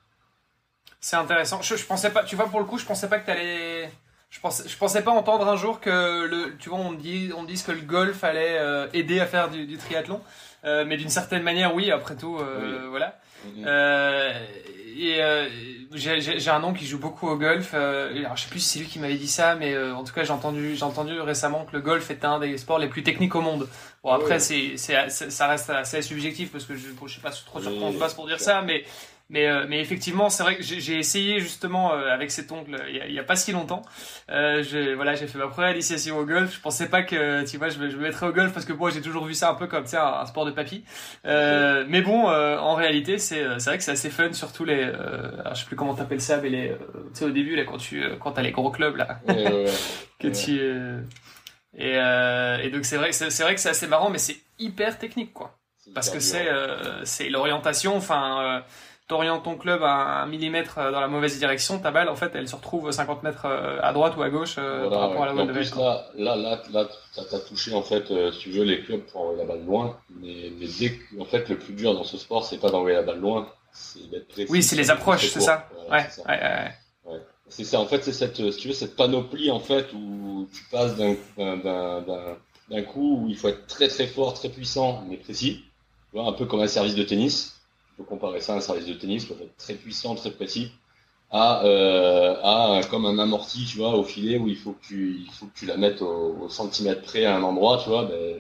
C'est 1.00 1.16
intéressant. 1.16 1.62
Je, 1.62 1.86
pensais 1.86 2.12
pas, 2.12 2.24
tu 2.24 2.36
vois, 2.36 2.48
pour 2.48 2.60
le 2.60 2.66
coup, 2.66 2.78
je 2.78 2.86
pensais 2.86 3.08
pas 3.08 3.20
que 3.20 3.26
tu 3.26 3.32
allais. 3.32 3.90
Je 4.30 4.40
pensais, 4.40 4.70
je 4.70 4.78
pensais 4.78 5.04
pas 5.04 5.12
entendre 5.12 5.48
un 5.48 5.56
jour 5.56 5.80
que 5.80 6.26
le, 6.26 6.56
tu 6.60 6.70
vois, 6.70 6.78
on 6.78 6.92
dit, 6.94 7.32
on 7.36 7.44
dise 7.44 7.64
que 7.64 7.72
le 7.72 7.82
golf 7.82 8.24
allait 8.24 8.58
euh, 8.60 8.88
aider 8.94 9.20
à 9.20 9.26
faire 9.26 9.50
du, 9.50 9.66
du 9.66 9.78
triathlon, 9.78 10.22
euh, 10.66 10.86
mais 10.86 10.98
d'une 10.98 11.10
certaine 11.10 11.42
manière, 11.42 11.74
oui. 11.74 11.92
Après 11.92 12.16
tout, 12.16 12.38
euh, 12.38 12.88
voilà. 12.90 13.18
Euh, 13.66 14.34
et 14.98 15.24
euh, 15.24 15.48
j'ai 15.94 16.50
un 16.50 16.64
oncle 16.64 16.78
qui 16.78 16.86
joue 16.86 17.00
beaucoup 17.00 17.28
au 17.28 17.38
golf. 17.38 17.72
Euh, 17.74 18.16
alors, 18.20 18.36
je 18.36 18.44
sais 18.44 18.50
plus 18.50 18.60
si 18.60 18.70
c'est 18.70 18.80
lui 18.80 18.88
qui 18.88 19.00
m'avait 19.00 19.16
dit 19.16 19.30
ça, 19.30 19.56
mais 19.56 19.74
euh, 19.74 19.96
en 19.96 20.04
tout 20.04 20.14
cas, 20.14 20.24
j'ai 20.24 20.34
entendu, 20.34 20.76
j'ai 20.76 20.84
entendu 20.84 21.20
récemment 21.22 21.66
que 21.66 21.72
le 21.72 21.82
golf 21.82 22.12
est 22.12 22.24
un 22.26 22.38
des 22.38 22.58
sports 22.58 22.80
les 22.80 22.90
plus 22.90 23.02
techniques 23.02 23.34
au 23.34 23.42
monde. 23.42 23.68
Bon, 24.04 24.12
après, 24.12 24.40
c'est, 24.40 24.76
ça 24.78 25.48
reste 25.48 25.70
assez 25.70 26.02
subjectif 26.02 26.52
parce 26.52 26.66
que 26.66 26.76
je, 26.76 26.88
je 27.06 27.14
sais 27.14 27.22
pas 27.22 27.32
trop 27.32 27.62
sur 27.62 27.72
quoi 27.80 27.88
on 27.88 27.94
passe 27.94 28.14
pour 28.14 28.28
dire 28.28 28.40
ça, 28.40 28.62
mais 28.62 28.84
mais, 29.30 29.48
euh, 29.48 29.66
mais 29.70 29.80
effectivement, 29.80 30.30
c'est 30.30 30.42
vrai 30.42 30.56
que 30.58 30.64
j'ai 30.64 30.98
essayé 30.98 31.40
justement 31.40 31.94
euh, 31.94 32.12
avec 32.12 32.32
cet 32.32 32.52
oncle 32.52 32.72
il 32.90 33.14
y, 33.14 33.20
a, 33.20 33.24
pas 33.24 33.36
si 33.36 33.52
longtemps. 33.52 33.84
Euh, 34.32 34.64
je, 34.64 34.96
voilà, 34.96 35.14
j'ai 35.14 35.28
fait 35.28 35.38
ma 35.38 35.48
première 35.48 35.72
initiation 35.72 36.18
au 36.18 36.26
golf. 36.26 36.56
Je 36.56 36.60
pensais 36.60 36.90
pas 36.90 37.04
que, 37.04 37.46
tu 37.46 37.58
vois, 37.58 37.70
je 37.70 37.78
me, 37.78 37.92
je 37.92 37.98
me 37.98 38.02
mettrais 38.02 38.26
au 38.26 38.32
golf 38.32 38.52
parce 38.52 38.66
que 38.66 38.74
moi 38.74 38.90
j'ai 38.90 39.02
toujours 39.02 39.26
vu 39.26 39.36
ça 39.36 39.52
un 39.52 39.54
peu 39.54 39.68
comme 39.68 39.86
un, 39.94 39.98
un 40.22 40.26
sport 40.26 40.46
de 40.46 40.52
papy. 40.52 40.84
Euh, 41.26 41.86
mais 41.88 42.02
bon, 42.02 42.28
en 42.28 42.74
réalité, 42.74 43.20
c'est 43.20 43.44
c'est 43.60 43.70
vrai 43.70 43.78
que 43.78 43.84
c'est 43.84 43.92
assez 43.92 44.10
fun, 44.10 44.34
surtout 44.34 44.66
les, 44.66 44.82
alors, 44.82 45.54
je 45.54 45.60
sais 45.60 45.68
plus 45.68 45.76
comment 45.76 45.94
t'appelles 45.94 46.22
ça, 46.22 46.38
mais 46.38 46.50
les, 46.50 46.70
tu 46.70 47.20
sais 47.20 47.26
au 47.26 47.30
début 47.30 47.56
là 47.56 47.66
quand 47.66 47.78
tu 47.78 48.04
quand 48.20 48.32
t'as 48.32 48.42
les 48.42 48.52
gros 48.52 48.72
clubs 48.72 48.96
là, 48.96 49.20
que 50.20 50.28
tu 50.28 50.60
et, 51.78 51.98
et 52.66 52.70
donc 52.72 52.84
c'est 52.84 52.98
vrai, 52.98 53.12
c'est 53.12 53.44
vrai 53.44 53.54
que 53.54 53.62
c'est 53.62 53.70
assez 53.70 53.88
marrant, 53.88 54.10
mais 54.10 54.18
c'est 54.18 54.38
hyper 54.58 54.98
technique 54.98 55.34
quoi. 55.34 55.56
Parce 55.94 56.10
que 56.10 56.20
c'est 56.20 56.48
c'est 57.04 57.30
l'orientation, 57.30 57.96
enfin 57.96 58.64
t'orientes 59.10 59.44
ton 59.44 59.58
club 59.58 59.84
à 59.84 60.22
un 60.22 60.28
millimètre 60.28 60.78
euh, 60.78 60.92
dans 60.92 61.02
la 61.02 61.08
mauvaise 61.08 61.38
direction, 61.38 61.80
ta 61.80 61.92
balle, 61.92 62.08
en 62.10 62.16
fait, 62.16 62.32
elle 62.36 62.48
se 62.48 62.56
retrouve 62.56 62.90
50 62.90 63.24
mètres 63.24 63.46
euh, 63.46 63.80
à 63.82 63.92
droite 63.92 64.14
ou 64.16 64.22
à 64.22 64.30
gauche 64.30 64.56
euh, 64.58 64.88
par 64.88 65.02
rapport 65.02 65.24
à 65.24 65.26
la 65.26 65.34
balle 65.34 65.48
de 65.48 65.52
plus, 65.52 65.76
là, 65.76 66.06
là, 66.16 66.36
là, 66.36 66.62
là, 66.72 66.88
t'as 67.16 67.40
touché, 67.40 67.74
en 67.74 67.82
fait, 67.82 68.06
si 68.32 68.40
tu 68.40 68.52
veux, 68.52 68.64
les 68.64 68.82
clubs 68.84 69.02
pour 69.02 69.22
envoyer 69.22 69.40
la 69.40 69.46
balle 69.46 69.66
loin. 69.66 69.98
Mais, 70.22 70.52
mais 70.58 70.68
dès 70.80 70.92
que, 70.92 71.20
en 71.20 71.26
fait, 71.26 71.50
le 71.50 71.58
plus 71.58 71.74
dur 71.74 71.94
dans 71.96 72.04
ce 72.04 72.18
sport, 72.18 72.46
c'est 72.46 72.60
pas 72.60 72.70
d'envoyer 72.70 72.96
la 72.96 73.04
balle 73.04 73.20
loin, 73.20 73.50
c'est 73.74 74.08
d'être 74.12 74.28
précis. 74.28 74.52
Oui, 74.52 74.62
c'est 74.62 74.76
les 74.76 74.92
approches, 74.92 75.28
c'est 75.28 75.42
ça. 75.42 75.68
ouais, 75.92 75.98
ouais, 75.98 76.06
ouais, 76.28 76.72
ouais. 77.06 77.20
C'est 77.48 77.64
ça, 77.64 77.80
en 77.80 77.88
fait, 77.88 78.04
c'est 78.04 78.14
cette, 78.14 78.36
si 78.36 78.58
tu 78.60 78.68
veux, 78.68 78.76
cette 78.76 78.96
panoplie, 78.96 79.50
en 79.50 79.60
fait, 79.60 79.92
où 79.94 80.48
tu 80.54 80.64
passes 80.72 80.96
d'un, 80.96 81.16
d'un, 81.36 82.04
d'un 82.70 82.84
coup 82.84 83.24
où 83.24 83.28
il 83.28 83.36
faut 83.36 83.48
être 83.48 83.66
très 83.66 83.88
très 83.88 84.06
fort, 84.06 84.36
très 84.36 84.50
puissant, 84.50 85.04
mais 85.10 85.18
précis. 85.18 85.64
Tu 86.12 86.20
vois, 86.20 86.28
un 86.28 86.34
peu 86.34 86.46
comme 86.46 86.62
un 86.62 86.68
service 86.68 86.94
de 86.94 87.04
tennis 87.04 87.59
comparer 88.04 88.42
ça 88.42 88.54
à 88.54 88.58
un 88.58 88.62
service 88.62 88.86
de 88.86 88.94
tennis, 88.94 89.26
peut 89.26 89.36
être 89.42 89.58
très 89.58 89.74
puissant, 89.74 90.16
très 90.16 90.32
précis, 90.32 90.72
à, 91.32 91.64
euh, 91.64 92.36
à 92.44 92.82
comme 92.90 93.06
un 93.06 93.20
amorti, 93.20 93.66
tu 93.66 93.78
vois, 93.78 93.96
au 93.96 94.04
filet 94.04 94.38
où 94.38 94.48
il 94.48 94.58
faut 94.58 94.74
que 94.74 94.86
tu, 94.86 95.20
il 95.26 95.32
faut 95.32 95.46
que 95.46 95.58
tu 95.58 95.66
la 95.66 95.78
mettes 95.78 96.02
au, 96.02 96.50
centimètre 96.50 97.02
près 97.02 97.26
à 97.26 97.36
un 97.36 97.44
endroit, 97.44 97.80
tu 97.84 97.90
vois, 97.90 98.06
ben, 98.06 98.38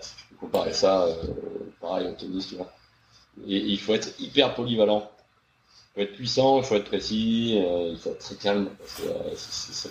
tu 0.00 0.24
peux 0.30 0.36
comparer 0.36 0.72
ça, 0.72 1.04
euh, 1.04 1.14
pareil 1.80 2.08
au 2.08 2.12
tennis, 2.12 2.48
tu 2.48 2.56
vois. 2.56 2.72
Et, 3.46 3.58
il 3.58 3.78
faut 3.78 3.94
être 3.94 4.20
hyper 4.20 4.54
polyvalent. 4.54 5.10
Il 5.94 5.94
faut 5.94 6.08
être 6.08 6.16
puissant, 6.16 6.58
il 6.58 6.64
faut 6.64 6.74
être 6.74 6.86
précis, 6.86 7.60
euh, 7.64 7.90
il 7.92 7.98
faut 7.98 8.10
être 8.10 8.18
très 8.18 8.36
calme, 8.36 8.70
c'est 9.36 9.72
ça 9.72 9.88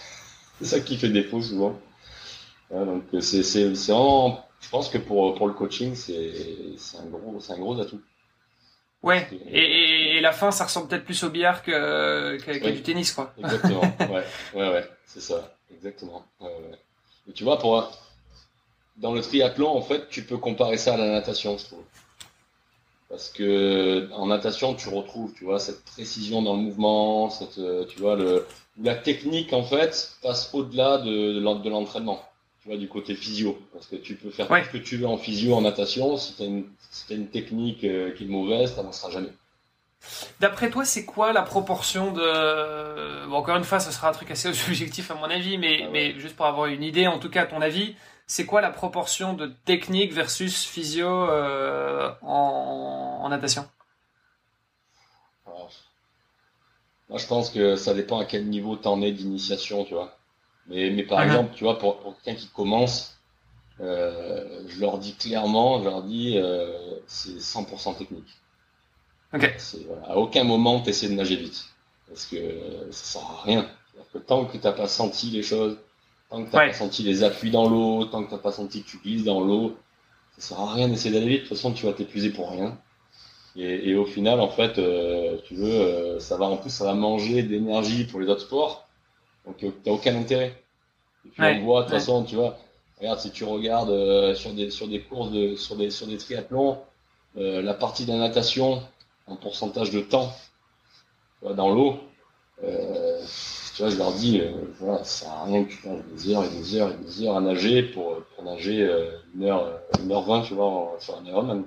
ça 0.62 0.80
qui 0.80 0.96
fait 0.96 1.08
défaut 1.08 1.42
souvent. 1.42 1.78
donc 2.70 3.04
c'est, 3.20 3.64
vraiment, 3.72 4.44
je 4.60 4.68
pense 4.70 4.88
que 4.88 4.98
pour, 4.98 5.34
pour 5.34 5.46
le 5.46 5.54
coaching, 5.54 5.94
c'est, 5.94 6.32
un 6.98 7.06
gros, 7.06 7.38
c'est 7.40 7.52
un 7.52 7.58
gros 7.58 7.78
atout. 7.80 8.00
Ouais, 9.02 9.28
et, 9.50 10.16
et, 10.16 10.20
la 10.20 10.32
fin, 10.32 10.52
ça 10.52 10.64
ressemble 10.64 10.88
peut-être 10.88 11.04
plus 11.04 11.24
au 11.24 11.30
billard 11.30 11.62
que, 11.64 12.36
que, 12.38 12.68
du 12.68 12.82
tennis, 12.82 13.12
quoi. 13.12 13.32
Exactement, 13.36 13.80
ouais, 14.00 14.24
ouais, 14.54 14.68
ouais, 14.68 14.88
c'est 15.06 15.20
ça, 15.20 15.56
exactement. 15.74 16.24
Ouais, 16.40 16.46
ouais. 16.46 16.78
Mais 17.26 17.32
tu 17.32 17.42
vois, 17.42 17.58
pour 17.58 17.90
dans 18.98 19.12
le 19.12 19.20
triathlon, 19.20 19.68
en 19.68 19.82
fait, 19.82 20.08
tu 20.08 20.22
peux 20.22 20.36
comparer 20.36 20.76
ça 20.76 20.94
à 20.94 20.96
la 20.96 21.08
natation, 21.08 21.58
je 21.58 21.64
trouve. 21.64 21.82
Parce 23.08 23.28
que 23.28 24.08
en 24.12 24.26
natation, 24.26 24.74
tu 24.74 24.88
retrouves, 24.88 25.32
tu 25.34 25.44
vois, 25.44 25.58
cette 25.58 25.84
précision 25.84 26.40
dans 26.40 26.54
le 26.54 26.62
mouvement, 26.62 27.28
cette, 27.28 27.60
tu 27.88 27.98
vois, 27.98 28.14
le, 28.14 28.46
la 28.80 28.94
technique, 28.94 29.52
en 29.52 29.64
fait, 29.64 30.12
passe 30.22 30.50
au-delà 30.54 30.98
de, 30.98 31.40
de 31.40 31.70
l'entraînement 31.70 32.22
tu 32.62 32.68
vois, 32.68 32.76
du 32.76 32.88
côté 32.88 33.14
physio. 33.14 33.60
Parce 33.72 33.86
que 33.86 33.96
tu 33.96 34.14
peux 34.14 34.30
faire 34.30 34.46
tout 34.46 34.54
ce 34.54 34.70
que 34.70 34.78
tu 34.78 34.96
veux 34.96 35.06
en 35.06 35.18
physio, 35.18 35.54
en 35.54 35.62
natation. 35.62 36.16
Si 36.16 36.36
tu 36.36 36.42
as, 36.42 36.46
si 36.90 37.14
une 37.14 37.28
technique 37.28 37.84
euh, 37.84 38.12
qui 38.12 38.24
est 38.24 38.28
mauvaise, 38.28 38.72
tu 38.72 38.76
n'avanceras 38.76 39.10
jamais. 39.10 39.32
D'après 40.40 40.70
toi, 40.70 40.84
c'est 40.84 41.04
quoi 41.04 41.32
la 41.32 41.42
proportion 41.42 42.12
de... 42.12 43.26
Bon, 43.28 43.36
encore 43.36 43.56
une 43.56 43.64
fois, 43.64 43.80
ce 43.80 43.90
sera 43.90 44.08
un 44.08 44.12
truc 44.12 44.30
assez 44.30 44.52
subjectif 44.54 45.10
à 45.10 45.14
mon 45.14 45.24
avis, 45.24 45.58
mais, 45.58 45.82
ah 45.84 45.88
mais 45.92 46.18
juste 46.18 46.36
pour 46.36 46.46
avoir 46.46 46.66
une 46.66 46.82
idée, 46.82 47.06
en 47.06 47.18
tout 47.18 47.30
cas, 47.30 47.42
à 47.42 47.46
ton 47.46 47.60
avis, 47.60 47.94
c'est 48.26 48.46
quoi 48.46 48.60
la 48.60 48.70
proportion 48.70 49.34
de 49.34 49.46
technique 49.64 50.12
versus 50.12 50.64
physio 50.64 51.08
euh, 51.08 52.10
en, 52.22 53.20
en, 53.22 53.28
natation? 53.28 53.68
Moi, 57.08 57.18
je 57.18 57.26
pense 57.26 57.50
que 57.50 57.76
ça 57.76 57.92
dépend 57.92 58.18
à 58.20 58.24
quel 58.24 58.48
niveau 58.48 58.76
tu 58.76 58.88
en 58.88 59.02
es 59.02 59.12
d'initiation, 59.12 59.84
tu 59.84 59.94
vois. 59.94 60.16
Mais, 60.68 60.90
mais 60.90 61.02
par 61.02 61.22
exemple, 61.22 61.50
tu 61.54 61.64
vois, 61.64 61.78
pour, 61.78 61.98
pour 61.98 62.16
quelqu'un 62.20 62.40
qui 62.40 62.48
commence, 62.48 63.18
euh, 63.80 64.62
je 64.68 64.80
leur 64.80 64.98
dis 64.98 65.14
clairement, 65.14 65.80
je 65.80 65.84
leur 65.84 66.02
dis, 66.02 66.38
euh, 66.38 66.98
c'est 67.06 67.38
100% 67.38 67.96
technique. 67.96 68.38
Ok. 69.34 69.54
Voilà, 69.86 70.06
à 70.08 70.16
aucun 70.16 70.44
moment 70.44 70.80
tu 70.80 70.90
essaies 70.90 71.08
de 71.08 71.14
nager 71.14 71.36
vite. 71.36 71.64
Parce 72.08 72.26
que 72.26 72.36
ça 72.90 73.18
sert 73.18 73.30
à 73.30 73.42
rien. 73.42 73.68
Que 74.12 74.18
tant 74.18 74.44
que 74.44 74.58
tu 74.58 74.64
n'as 74.64 74.72
pas 74.72 74.88
senti 74.88 75.30
les 75.30 75.42
choses, 75.42 75.78
Tant 76.32 76.44
que 76.44 76.48
tu 76.48 76.56
n'as 76.56 76.68
pas 76.68 76.72
senti 76.72 77.02
les 77.02 77.24
appuis 77.24 77.50
dans 77.50 77.68
l'eau, 77.68 78.06
tant 78.06 78.22
que 78.22 78.28
tu 78.28 78.34
n'as 78.34 78.40
pas 78.40 78.52
senti 78.52 78.82
que 78.82 78.88
tu 78.88 78.96
glisses 78.96 79.24
dans 79.24 79.40
l'eau, 79.40 79.76
ça 80.38 80.48
sert 80.48 80.60
à 80.60 80.72
rien 80.72 80.88
d'essayer 80.88 81.12
d'aller 81.12 81.28
vite. 81.28 81.42
De 81.42 81.48
toute 81.48 81.56
façon, 81.58 81.72
tu 81.72 81.84
vas 81.84 81.92
t'épuiser 81.92 82.30
pour 82.30 82.50
rien. 82.50 82.78
Et, 83.54 83.94
au 83.94 84.06
final, 84.06 84.40
en 84.40 84.48
fait, 84.48 84.78
euh, 84.78 85.36
tu 85.44 85.54
veux, 85.54 85.68
euh, 85.68 86.20
ça 86.20 86.38
va 86.38 86.46
en 86.46 86.56
plus, 86.56 86.70
ça 86.70 86.84
va 86.84 86.94
manger 86.94 87.42
d'énergie 87.42 88.04
pour 88.04 88.18
les 88.18 88.28
autres 88.28 88.40
sports. 88.40 88.88
Donc, 89.46 89.56
tu 89.58 89.66
n'as 89.66 89.92
aucun 89.92 90.16
intérêt. 90.16 90.62
Et 91.24 91.28
puis 91.28 91.42
on 91.42 91.64
voit, 91.64 91.82
de 91.82 91.88
toute 91.88 91.94
façon, 91.94 92.24
tu 92.24 92.36
vois, 92.36 92.58
regarde, 92.98 93.20
si 93.20 93.30
tu 93.30 93.44
regardes 93.44 94.34
sur, 94.34 94.52
des, 94.52 94.70
sur 94.70 94.88
des 94.88 95.00
courses, 95.00 95.30
de, 95.30 95.56
sur, 95.56 95.76
des, 95.76 95.90
sur 95.90 96.06
des 96.06 96.18
triathlons, 96.18 96.78
la 97.36 97.74
partie 97.74 98.04
de 98.04 98.12
la 98.12 98.18
natation 98.18 98.82
en 99.26 99.36
pourcentage 99.36 99.90
de 99.90 100.00
temps 100.00 100.32
dans 101.42 101.70
l'eau, 101.72 102.00
tu 103.74 103.82
vois, 103.82 103.90
je 103.90 103.96
leur 103.96 104.12
dis, 104.12 104.38
euh, 104.40 104.50
voilà, 104.80 104.98
ça 104.98 105.24
sert 105.24 105.32
à 105.32 105.44
rien 105.44 105.64
que 105.64 105.70
tu 105.70 105.76
fasses 105.78 106.04
des 106.04 106.34
heures 106.34 106.44
et 106.44 106.48
des 106.50 106.76
heures 106.76 106.90
et 106.90 106.96
des 106.96 107.22
heures 107.24 107.36
à 107.36 107.40
nager 107.40 107.82
pour, 107.82 108.22
pour 108.34 108.44
nager 108.44 108.82
euh, 108.82 109.18
une 109.34 109.44
heure, 109.44 109.80
une 110.02 110.12
heure 110.12 110.22
vingt, 110.22 110.42
tu 110.42 110.54
vois, 110.54 110.94
sur 110.98 111.16
un 111.16 111.24
Ironman. 111.24 111.64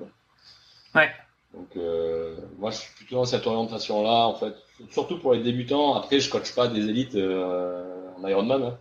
Ouais. 0.93 1.09
Donc, 1.53 1.67
euh, 1.77 2.35
moi, 2.59 2.69
je 2.69 2.77
suis 2.77 2.93
plutôt 2.93 3.15
dans 3.15 3.25
cette 3.25 3.47
orientation-là, 3.47 4.27
en 4.27 4.35
fait, 4.35 4.53
surtout 4.89 5.19
pour 5.19 5.33
les 5.33 5.41
débutants. 5.41 5.95
Après, 5.95 6.19
je 6.19 6.29
coach 6.29 6.53
pas 6.53 6.67
des 6.67 6.89
élites 6.89 7.15
euh, 7.15 8.09
en 8.17 8.27
Ironman, 8.27 8.63
hein. 8.63 8.77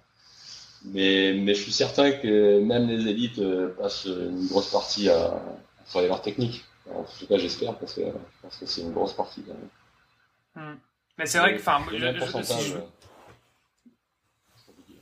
mais, 0.84 1.34
mais 1.34 1.54
je 1.54 1.62
suis 1.62 1.72
certain 1.72 2.12
que 2.12 2.60
même 2.60 2.88
les 2.88 3.08
élites 3.08 3.38
euh, 3.38 3.74
passent 3.78 4.06
une 4.06 4.46
grosse 4.48 4.70
partie 4.70 5.08
à, 5.08 5.40
travailler 5.86 6.08
leur 6.08 6.22
technique. 6.22 6.64
En 6.90 7.04
tout 7.18 7.26
cas, 7.26 7.38
j'espère, 7.38 7.74
parce 7.76 7.94
que 7.94 8.02
c'est 8.66 8.82
une 8.82 8.92
grosse 8.92 9.14
partie. 9.14 9.42
Quand 9.42 9.54
même. 9.54 10.72
Hmm. 10.74 10.78
Mais 11.18 11.26
c'est 11.26 11.38
vrai 11.38 11.54
que, 11.54 11.60
enfin, 11.60 11.80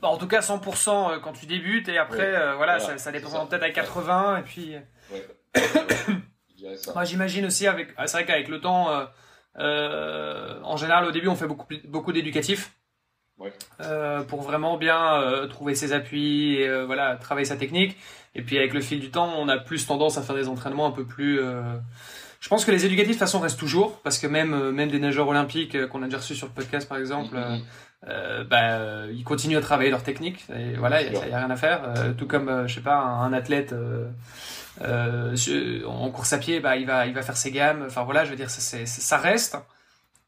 bah, 0.01 0.09
en 0.09 0.17
tout 0.17 0.27
cas, 0.27 0.41
100% 0.41 0.89
euh, 0.89 1.19
quand 1.19 1.31
tu 1.31 1.45
débutes 1.45 1.87
et 1.87 1.97
après, 1.97 2.35
euh, 2.35 2.55
voilà, 2.55 2.79
ça, 2.79 3.11
dépend 3.11 3.45
peut-être 3.45 3.63
à 3.63 3.69
80 3.69 4.37
et 4.37 4.41
puis. 4.43 4.75
Moi, 6.93 7.03
j'imagine 7.05 7.45
aussi 7.45 7.67
avec. 7.67 7.89
C'est 8.05 8.11
vrai 8.11 8.25
qu'avec 8.25 8.47
le 8.49 8.59
temps, 8.59 8.89
euh, 9.59 10.59
en 10.63 10.77
général, 10.77 11.05
au 11.05 11.11
début, 11.11 11.27
on 11.27 11.35
fait 11.35 11.47
beaucoup, 11.47 11.67
beaucoup 11.85 12.11
d'éducatif. 12.11 12.71
pour 14.27 14.41
vraiment 14.41 14.77
bien 14.77 15.21
trouver 15.49 15.75
ses 15.75 15.91
appuis 15.91 16.55
et 16.55 16.85
voilà 16.85 17.15
travailler 17.15 17.45
sa 17.45 17.57
technique 17.57 17.97
et 18.35 18.41
puis 18.41 18.57
avec 18.57 18.73
le 18.73 18.79
fil 18.79 18.99
du 19.01 19.09
temps 19.09 19.33
on 19.37 19.49
a 19.49 19.57
plus 19.57 19.85
tendance 19.85 20.17
à 20.17 20.21
faire 20.21 20.35
des 20.35 20.47
entraînements 20.47 20.85
un 20.85 20.91
peu 20.91 21.03
plus 21.03 21.41
je 22.39 22.49
pense 22.49 22.63
que 22.63 22.71
les 22.71 22.85
éducatifs 22.85 23.15
de 23.15 23.19
toute 23.19 23.27
façon 23.27 23.41
restent 23.41 23.59
toujours 23.59 23.99
parce 24.01 24.17
que 24.17 24.27
même 24.27 24.71
même 24.71 24.89
des 24.89 24.99
nageurs 24.99 25.27
olympiques 25.27 25.87
qu'on 25.87 26.03
a 26.03 26.05
déjà 26.05 26.19
reçus 26.19 26.35
sur 26.35 26.47
le 26.47 26.53
podcast 26.53 26.87
par 26.87 26.99
exemple 26.99 27.35
mm-hmm 27.35 27.61
euh, 28.07 28.43
bah, 28.43 28.73
euh, 28.73 29.11
ils 29.13 29.23
continuent 29.23 29.57
à 29.57 29.61
travailler 29.61 29.89
leur 29.89 30.03
technique. 30.03 30.45
Et 30.55 30.73
voilà, 30.77 31.01
il 31.01 31.11
n'y 31.11 31.17
a, 31.17 31.37
rien 31.37 31.49
à 31.49 31.55
faire. 31.55 31.81
Euh, 31.85 32.13
tout 32.13 32.27
comme, 32.27 32.49
euh, 32.49 32.67
je 32.67 32.75
sais 32.75 32.81
pas, 32.81 32.97
un, 32.97 33.31
athlète 33.33 33.73
en 34.81 36.09
course 36.11 36.33
à 36.33 36.37
pied, 36.37 36.59
bah, 36.59 36.75
il 36.75 36.85
va, 36.85 37.05
il 37.05 37.13
va 37.13 37.21
faire 37.21 37.37
ses 37.37 37.51
gammes. 37.51 37.83
Enfin 37.87 38.03
voilà, 38.03 38.25
je 38.25 38.29
veux 38.29 38.35
dire, 38.35 38.49
ça, 38.49 38.85
ça 38.85 39.17
reste. 39.17 39.57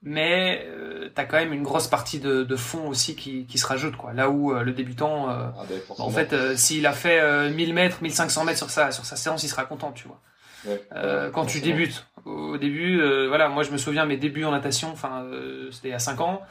Mais 0.04 0.68
tu 1.16 1.20
as 1.20 1.26
quand 1.26 1.38
même 1.38 1.54
une 1.54 1.64
grosse 1.64 1.88
partie 1.88 2.20
de, 2.20 2.44
de 2.44 2.56
fond 2.56 2.88
aussi 2.88 3.16
qui, 3.16 3.46
qui 3.48 3.58
se 3.58 3.66
rajoute. 3.66 3.96
Quoi. 3.96 4.14
Là 4.14 4.30
où 4.30 4.54
le 4.54 4.72
débutant, 4.72 5.30
ah 5.30 5.54
ben, 5.68 5.80
en 5.98 6.10
fait, 6.12 6.56
s'il 6.58 6.86
a 6.86 6.94
fait 6.94 7.50
1000 7.50 7.74
mètres, 7.74 7.98
1500 8.02 8.44
mètres 8.46 8.58
sur 8.60 8.70
sa, 8.70 8.92
sur 8.92 9.06
sa 9.06 9.16
séance, 9.16 9.44
il 9.44 9.50
sera 9.50 9.66
content, 9.66 9.92
tu 9.92 10.08
vois. 10.08 10.22
Ouais, 10.66 10.82
quand 11.34 11.46
tu 11.46 11.60
débutes, 11.60 12.06
au 12.26 12.58
début, 12.58 13.02
voilà, 13.28 13.50
moi 13.50 13.64
je 13.64 13.72
me 13.72 13.78
souviens 13.78 14.06
mes 14.06 14.18
débuts 14.18 14.46
en 14.46 14.52
natation, 14.52 14.92
enfin, 14.92 15.26
c'était 15.72 15.94
à 15.94 16.00
5 16.00 16.22
ans. 16.22 16.42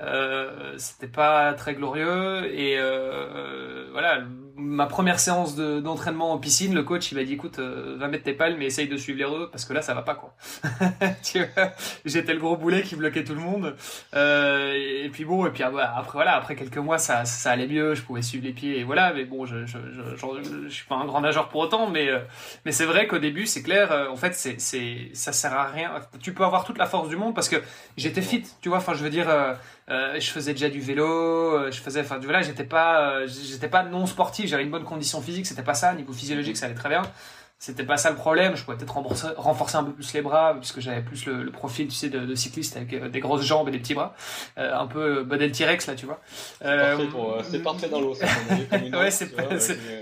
Euh, 0.00 0.72
c'était 0.78 1.06
pas 1.06 1.52
très 1.52 1.74
glorieux 1.74 2.50
et 2.50 2.78
euh, 2.78 3.88
voilà 3.92 4.22
ma 4.56 4.86
première 4.86 5.20
séance 5.20 5.54
d'entraînement 5.54 6.32
en 6.32 6.38
piscine 6.38 6.74
le 6.74 6.82
coach 6.82 7.12
il 7.12 7.18
m'a 7.18 7.24
dit 7.24 7.34
écoute 7.34 7.58
euh, 7.58 7.96
va 7.98 8.08
mettre 8.08 8.24
tes 8.24 8.32
palmes 8.32 8.60
et 8.62 8.66
essaye 8.66 8.88
de 8.88 8.96
suivre 8.96 9.18
les 9.18 9.26
reux 9.26 9.50
parce 9.50 9.66
que 9.66 9.74
là 9.74 9.82
ça 9.82 9.92
va 9.92 10.00
pas 10.00 10.14
quoi. 10.14 10.34
J'étais 12.06 12.32
le 12.32 12.40
gros 12.40 12.56
boulet 12.56 12.82
qui 12.82 12.96
bloquait 12.96 13.22
tout 13.22 13.34
le 13.34 13.40
monde. 13.40 13.76
Euh, 14.14 14.72
et, 14.72 15.10
puis 15.10 15.26
bon 15.26 15.44
et 15.44 15.50
puis 15.50 15.62
ah, 15.62 15.70
après 15.94 16.12
voilà 16.12 16.36
après 16.36 16.56
quelques 16.56 16.78
mois 16.78 16.96
ça, 16.96 17.26
ça 17.26 17.50
allait 17.50 17.66
mieux 17.66 17.94
je 17.94 18.00
pouvais 18.00 18.22
suivre 18.22 18.44
les 18.46 18.52
pieds 18.52 18.78
et 18.78 18.84
voilà 18.84 19.12
mais 19.12 19.26
bon 19.26 19.44
je 19.44 19.66
je, 19.66 19.76
je, 19.76 20.64
je, 20.64 20.68
suis 20.68 20.86
pas 20.86 20.94
un 20.94 21.04
grand 21.04 21.20
nageur 21.20 21.50
pour 21.50 21.60
autant 21.60 21.90
mais 21.90 22.08
mais 22.64 22.72
c'est 22.72 22.86
vrai 22.86 23.06
qu'au 23.06 23.18
début 23.18 23.46
c'est 23.46 23.62
clair 23.62 24.08
en 24.10 24.16
fait 24.16 24.34
c'est 24.34 24.58
c'est 24.58 25.10
ça 25.12 25.32
sert 25.32 25.52
à 25.52 25.66
rien. 25.66 25.92
Tu 26.22 26.32
peux 26.32 26.44
avoir 26.44 26.64
toute 26.64 26.78
la 26.78 26.86
force 26.86 27.10
du 27.10 27.16
monde 27.16 27.34
parce 27.34 27.50
que 27.50 27.56
j'étais 27.98 28.22
fit 28.22 28.44
tu 28.62 28.70
vois 28.70 28.78
enfin 28.78 28.94
je 28.94 29.04
veux 29.04 29.10
dire 29.10 29.28
euh, 29.90 30.20
je 30.20 30.30
faisais 30.30 30.52
déjà 30.52 30.68
du 30.68 30.80
vélo, 30.80 31.04
euh, 31.04 31.70
je 31.70 31.80
faisais, 31.80 32.00
enfin 32.00 32.18
voilà, 32.22 32.42
j'étais 32.42 32.64
pas, 32.64 33.10
euh, 33.10 33.26
j'étais 33.26 33.68
pas 33.68 33.82
non 33.82 34.06
sportif, 34.06 34.48
j'avais 34.48 34.62
une 34.62 34.70
bonne 34.70 34.84
condition 34.84 35.20
physique, 35.20 35.46
c'était 35.46 35.62
pas 35.62 35.74
ça, 35.74 35.92
niveau 35.94 36.12
physiologique 36.12 36.56
ça 36.56 36.66
allait 36.66 36.74
très 36.74 36.88
bien. 36.88 37.02
C'était 37.58 37.84
pas 37.84 37.96
ça 37.96 38.10
le 38.10 38.16
problème, 38.16 38.56
je 38.56 38.64
pouvais 38.64 38.76
peut-être 38.76 38.96
renforcer, 39.36 39.76
un 39.76 39.84
peu 39.84 39.92
plus 39.92 40.12
les 40.14 40.20
bras, 40.20 40.56
puisque 40.58 40.80
j'avais 40.80 41.00
plus 41.00 41.26
le, 41.26 41.48
profil, 41.52 41.86
tu 41.86 41.94
sais, 41.94 42.08
de, 42.08 42.34
cycliste 42.34 42.76
avec 42.76 42.92
des 42.92 43.20
grosses 43.20 43.44
jambes 43.44 43.68
et 43.68 43.70
des 43.70 43.78
petits 43.78 43.94
bras. 43.94 44.16
un 44.56 44.88
peu 44.88 45.22
modèle 45.22 45.52
T-Rex, 45.52 45.86
là, 45.86 45.94
tu 45.94 46.06
vois. 46.06 46.20
c'est 47.48 47.62
parfait 47.62 47.88
dans 47.88 48.00
l'eau, 48.00 48.16
ouais, 48.94 49.12
c'est 49.12 49.30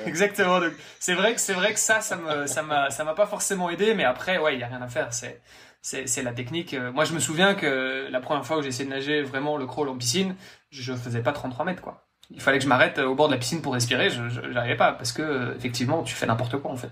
exactement. 0.07 0.59
C'est 0.99 1.13
vrai 1.13 1.35
que 1.35 1.41
c'est 1.41 1.53
vrai 1.53 1.75
que 1.75 1.79
ça, 1.79 2.01
ça 2.01 2.17
me, 2.17 2.47
ça 2.47 2.63
m'a, 2.63 2.89
ça 2.89 3.05
m'a 3.05 3.13
pas 3.13 3.27
forcément 3.27 3.69
aidé, 3.69 3.93
mais 3.93 4.05
après, 4.05 4.39
ouais, 4.39 4.55
il 4.55 4.61
y 4.61 4.63
a 4.63 4.69
rien 4.69 4.81
à 4.81 4.89
faire. 4.89 5.13
C'est, 5.13 5.43
c'est 5.83 6.23
la 6.23 6.33
technique. 6.33 6.75
Euh, 6.75 6.93
moi, 6.93 7.05
je 7.05 7.15
me 7.15 7.21
souviens 7.21 7.55
que 7.55 8.09
la 8.11 8.21
première 8.21 8.45
fois 8.45 8.59
où 8.59 8.63
j'ai 8.63 8.69
essayé 8.69 8.85
de 8.85 8.91
nager 8.91 9.23
vraiment 9.23 9.57
le 9.57 9.67
crawl 9.67 9.89
en 9.89 9.97
piscine, 9.97 10.37
je 10.71 10.93
faisais 10.93 11.23
pas 11.23 11.33
33 11.33 11.65
mètres, 11.65 11.83
quoi. 11.83 12.07
Il 12.33 12.41
fallait 12.41 12.59
que 12.59 12.65
je 12.65 12.69
m'arrête 12.69 12.99
au 12.99 13.15
bord 13.15 13.27
de 13.27 13.33
la 13.33 13.39
piscine 13.39 13.61
pour 13.61 13.73
respirer, 13.73 14.09
je 14.09 14.23
n'arrivais 14.49 14.77
pas, 14.77 14.93
parce 14.93 15.11
que, 15.11 15.23
euh, 15.23 15.55
effectivement, 15.57 16.03
tu 16.03 16.15
fais 16.15 16.27
n'importe 16.27 16.59
quoi, 16.59 16.71
en 16.71 16.77
fait. 16.77 16.91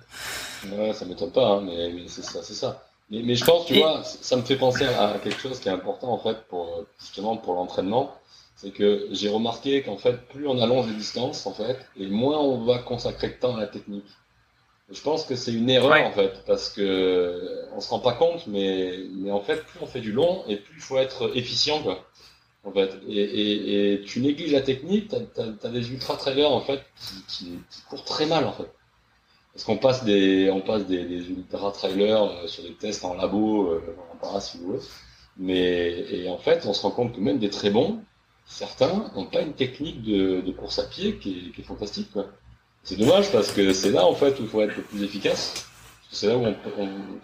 Ouais, 0.72 0.92
ça 0.92 1.05
m'étonne 1.05 1.31
pas, 1.31 1.46
hein, 1.46 1.61
mais, 1.61 2.09
c'est 2.09 2.24
ça, 2.24 2.42
c'est 2.42 2.55
ça. 2.55 2.85
Mais, 3.11 3.22
mais, 3.22 3.37
je 3.37 3.44
pense, 3.44 3.66
tu 3.66 3.74
vois, 3.74 4.03
ça 4.03 4.37
me 4.37 4.42
fait 4.42 4.57
penser 4.57 4.85
à 4.85 5.16
quelque 5.22 5.40
chose 5.40 5.61
qui 5.61 5.68
est 5.68 5.72
important, 5.72 6.09
en 6.09 6.18
fait, 6.18 6.46
pour, 6.48 6.85
justement, 6.98 7.37
pour 7.37 7.55
l'entraînement. 7.55 8.14
C'est 8.57 8.72
que 8.72 9.07
j'ai 9.12 9.29
remarqué 9.29 9.83
qu'en 9.83 9.96
fait, 9.96 10.16
plus 10.31 10.48
on 10.48 10.61
allonge 10.61 10.88
les 10.88 10.94
distances, 10.94 11.46
en 11.46 11.53
fait, 11.53 11.79
et 11.96 12.09
moins 12.09 12.38
on 12.38 12.64
va 12.64 12.79
consacrer 12.79 13.29
de 13.29 13.35
temps 13.35 13.57
à 13.57 13.61
la 13.61 13.68
technique. 13.68 14.09
Je 14.90 15.03
pense 15.03 15.24
que 15.27 15.37
c'est 15.37 15.53
une 15.53 15.68
erreur 15.68 16.07
en 16.07 16.12
fait, 16.12 16.42
parce 16.46 16.70
que 16.70 17.66
on 17.74 17.81
se 17.81 17.90
rend 17.90 17.98
pas 18.01 18.14
compte, 18.14 18.46
mais, 18.46 18.98
mais 19.16 19.31
en 19.31 19.40
fait, 19.40 19.62
plus 19.64 19.79
on 19.83 19.87
fait 19.87 20.01
du 20.01 20.12
long 20.12 20.44
et 20.48 20.57
plus 20.57 20.77
il 20.77 20.81
faut 20.81 20.96
être 20.98 21.37
efficient 21.37 21.83
quoi. 21.83 22.07
En 22.64 22.72
fait, 22.72 22.90
et, 23.07 23.18
et, 23.18 23.92
et 23.94 24.01
tu 24.03 24.20
négliges 24.20 24.53
la 24.53 24.62
technique, 24.62 25.09
t'as 25.09 25.42
as, 25.62 25.68
des 25.68 25.92
ultra 25.92 26.16
trailers 26.16 26.51
en 26.51 26.61
fait 26.61 26.81
qui, 26.96 27.22
qui, 27.29 27.44
qui, 27.70 27.83
courent 27.88 28.05
très 28.05 28.27
mal 28.27 28.44
en 28.46 28.53
fait. 28.53 28.68
Parce 29.53 29.64
qu'on 29.64 29.77
passe 29.77 30.05
des 30.05 30.51
on 30.51 30.61
passe 30.62 30.87
des, 30.87 31.05
des 31.05 31.31
ultra 31.31 31.70
trailers 31.72 32.22
euh, 32.22 32.46
sur 32.46 32.62
des 32.62 32.74
tests 32.74 33.05
en 33.05 33.14
labo, 33.14 33.70
euh, 33.70 33.96
en 34.12 34.16
para 34.16 34.40
si 34.40 34.59
vous 34.59 34.66
voulez. 34.68 34.81
Mais 35.37 36.07
et 36.11 36.29
en 36.31 36.38
fait, 36.38 36.64
on 36.66 36.72
se 36.72 36.83
rend 36.83 36.90
compte 36.92 37.14
que 37.14 37.20
même 37.20 37.38
des 37.38 37.51
très 37.51 37.70
bons, 37.70 38.01
certains 38.46 39.11
n'ont 39.14 39.27
pas 39.27 39.42
une 39.42 39.55
technique 39.55 40.03
de, 40.03 40.40
de 40.40 40.53
course 40.53 40.79
à 40.79 40.85
pied 40.85 41.18
qui 41.18 41.48
est, 41.48 41.53
qui 41.53 41.61
est 41.61 41.64
fantastique 41.64 42.11
quoi. 42.12 42.27
C'est 42.82 42.96
dommage 42.96 43.30
parce 43.32 43.50
que 43.52 43.72
c'est 43.72 43.90
là 43.90 44.04
en 44.04 44.14
fait 44.14 44.38
où 44.38 44.42
il 44.42 44.48
faut 44.48 44.62
être 44.62 44.76
le 44.76 44.82
plus 44.82 45.02
efficace. 45.02 45.68
C'est 46.10 46.26
là 46.26 46.36
où 46.36 46.46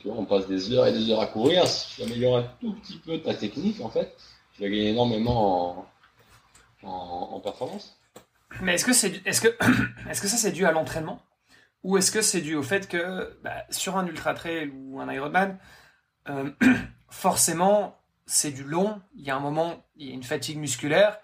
on, 0.04 0.24
passe 0.26 0.46
des 0.46 0.72
heures 0.72 0.86
et 0.86 0.92
des 0.92 1.10
heures 1.10 1.20
à 1.20 1.26
courir. 1.26 1.66
Si 1.66 1.96
tu 1.96 2.02
améliores 2.02 2.38
un 2.38 2.42
tout 2.60 2.74
petit 2.74 2.98
peu 2.98 3.18
ta 3.18 3.34
technique, 3.34 3.80
en 3.80 3.88
fait, 3.88 4.14
tu 4.52 4.62
vas 4.62 4.68
gagner 4.68 4.90
énormément 4.90 5.86
en, 6.82 7.40
performance. 7.40 7.98
Mais 8.60 8.74
est-ce 8.74 8.84
que 8.84 8.92
c'est 8.92 9.26
est-ce 9.26 9.40
que 9.40 9.48
est-ce 10.10 10.20
que 10.20 10.28
ça 10.28 10.36
c'est 10.36 10.52
dû 10.52 10.66
à 10.66 10.72
l'entraînement? 10.72 11.20
Ou 11.82 11.96
est-ce 11.98 12.10
que 12.10 12.22
c'est 12.22 12.40
dû 12.40 12.54
au 12.54 12.62
fait 12.62 12.88
que 12.88 13.38
bah, 13.42 13.64
sur 13.70 13.96
un 13.96 14.06
ultra 14.06 14.34
trail 14.34 14.70
ou 14.74 15.00
un 15.00 15.12
Ironman, 15.12 15.58
euh, 16.28 16.50
forcément 17.08 17.98
c'est 18.26 18.50
du 18.50 18.64
long. 18.64 19.00
Il 19.16 19.24
y 19.24 19.30
a 19.30 19.36
un 19.36 19.40
moment, 19.40 19.84
il 19.96 20.08
y 20.08 20.10
a 20.10 20.14
une 20.14 20.22
fatigue 20.22 20.58
musculaire. 20.58 21.18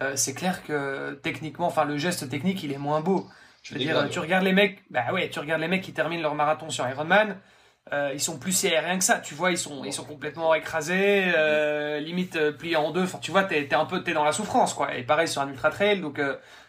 Euh, 0.00 0.16
c'est 0.16 0.34
clair 0.34 0.64
que 0.64 1.14
techniquement, 1.22 1.66
enfin 1.66 1.84
le 1.84 1.96
geste 1.98 2.28
technique, 2.28 2.62
il 2.62 2.72
est 2.72 2.78
moins 2.78 3.00
beau. 3.00 3.28
Je 3.64 3.72
veux 3.72 3.80
dire, 3.80 4.08
tu 4.10 4.18
regardes 4.18 4.44
les 4.44 4.52
mecs, 4.52 4.82
bah 4.90 5.12
ouais, 5.12 5.30
tu 5.30 5.38
regardes 5.38 5.62
les 5.62 5.68
mecs 5.68 5.82
qui 5.82 5.94
terminent 5.94 6.22
leur 6.22 6.34
marathon 6.34 6.68
sur 6.68 6.86
Ironman, 6.86 7.40
euh, 7.92 8.10
ils 8.12 8.20
sont 8.20 8.38
plus 8.38 8.64
aériens 8.66 8.98
que 8.98 9.04
ça. 9.04 9.18
Tu 9.18 9.34
vois, 9.34 9.50
ils 9.50 9.58
sont, 9.58 9.84
ils 9.84 9.92
sont 9.92 10.04
complètement 10.04 10.54
écrasés, 10.54 11.32
euh, 11.34 11.98
limite 11.98 12.36
euh, 12.36 12.52
pliés 12.52 12.76
en 12.76 12.90
deux. 12.90 13.04
Enfin, 13.04 13.18
tu 13.22 13.30
vois, 13.30 13.42
t'es, 13.44 13.66
t'es 13.66 13.74
un 13.74 13.86
peu, 13.86 14.02
t'es 14.02 14.12
dans 14.12 14.24
la 14.24 14.32
souffrance, 14.32 14.74
quoi. 14.74 14.94
Et 14.94 15.02
pareil 15.02 15.28
sur 15.28 15.40
un 15.40 15.48
ultra 15.48 15.70
trail. 15.70 16.00
Donc, 16.00 16.20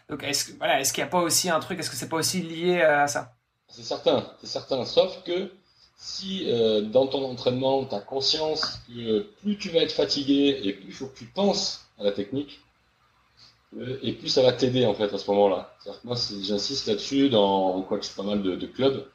donc, 0.08 0.22
est-ce, 0.22 0.52
voilà, 0.56 0.80
est-ce 0.80 0.94
qu'il 0.94 1.04
n'y 1.04 1.08
a 1.08 1.10
pas 1.10 1.20
aussi 1.20 1.50
un 1.50 1.60
truc, 1.60 1.78
est-ce 1.78 1.90
que 1.90 1.96
c'est 1.96 2.08
pas 2.08 2.16
aussi 2.16 2.40
lié 2.40 2.80
à 2.80 3.06
ça? 3.08 3.34
C'est 3.68 3.82
certain, 3.82 4.26
c'est 4.40 4.46
certain. 4.46 4.84
Sauf 4.86 5.22
que 5.24 5.52
si 5.98 6.50
dans 6.92 7.06
ton 7.08 7.24
entraînement, 7.30 7.84
tu 7.84 7.94
as 7.94 8.00
conscience 8.00 8.80
que 8.88 9.20
plus 9.42 9.58
tu 9.58 9.68
vas 9.68 9.80
être 9.80 9.92
fatigué 9.92 10.60
et 10.64 10.72
plus 10.72 10.86
il 10.88 10.94
faut 10.94 11.06
que 11.06 11.18
tu 11.18 11.26
penses 11.26 11.88
à 11.98 12.04
la 12.04 12.12
technique, 12.12 12.60
et 14.02 14.12
plus 14.12 14.28
ça 14.28 14.42
va 14.42 14.52
t'aider 14.52 14.86
en 14.86 14.94
fait 14.94 15.12
à 15.12 15.18
ce 15.18 15.30
moment-là. 15.30 15.74
Moi, 16.04 16.16
j'insiste 16.42 16.86
là-dessus, 16.86 17.28
dans, 17.28 17.80
coach 17.82 18.08
pas 18.10 18.22
mal 18.22 18.42
de, 18.42 18.66
clubs. 18.66 19.06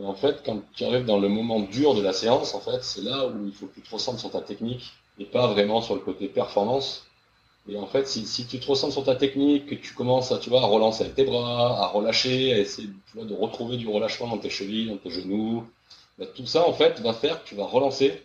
Et 0.00 0.04
en 0.04 0.14
fait, 0.14 0.42
quand 0.44 0.62
tu 0.74 0.84
arrives 0.84 1.04
dans 1.04 1.18
le 1.18 1.28
moment 1.28 1.60
dur 1.60 1.94
de 1.94 2.02
la 2.02 2.12
séance, 2.12 2.54
en 2.54 2.60
fait, 2.60 2.82
c'est 2.82 3.02
là 3.02 3.26
où 3.26 3.46
il 3.46 3.52
faut 3.52 3.66
que 3.66 3.74
tu 3.74 3.82
te 3.82 3.90
ressentes 3.90 4.18
sur 4.18 4.30
ta 4.30 4.40
technique 4.40 4.92
et 5.18 5.24
pas 5.24 5.46
vraiment 5.48 5.82
sur 5.82 5.94
le 5.94 6.00
côté 6.00 6.28
performance. 6.28 7.06
Et 7.68 7.76
en 7.76 7.86
fait, 7.86 8.08
si, 8.08 8.46
tu 8.46 8.58
te 8.58 8.66
ressens 8.66 8.90
sur 8.90 9.04
ta 9.04 9.14
technique, 9.14 9.66
que 9.66 9.74
tu 9.74 9.94
commences 9.94 10.32
à, 10.32 10.38
tu 10.38 10.50
vois, 10.50 10.62
à 10.62 10.66
relancer 10.66 11.04
avec 11.04 11.14
tes 11.14 11.24
bras, 11.24 11.84
à 11.84 11.86
relâcher, 11.86 12.52
à 12.54 12.58
essayer 12.58 12.88
de 13.14 13.34
retrouver 13.34 13.76
du 13.76 13.88
relâchement 13.88 14.28
dans 14.28 14.38
tes 14.38 14.50
chevilles, 14.50 14.88
dans 14.88 14.96
tes 14.96 15.10
genoux, 15.10 15.64
bah, 16.18 16.26
tout 16.34 16.46
ça, 16.46 16.66
en 16.66 16.72
fait, 16.72 17.00
va 17.00 17.12
faire 17.12 17.42
que 17.42 17.48
tu 17.48 17.54
vas 17.54 17.66
relancer 17.66 18.22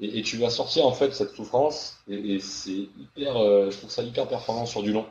et, 0.00 0.22
tu 0.22 0.36
vas 0.36 0.50
sortir, 0.50 0.86
en 0.86 0.92
fait, 0.92 1.12
cette 1.12 1.34
souffrance. 1.34 1.98
Et, 2.08 2.38
c'est 2.40 2.88
hyper, 2.98 3.36
euh, 3.36 3.70
je 3.70 3.78
trouve 3.78 3.90
ça 3.90 4.02
hyper 4.02 4.26
performant 4.28 4.66
sur 4.66 4.82
du 4.82 4.92
long. 4.92 5.06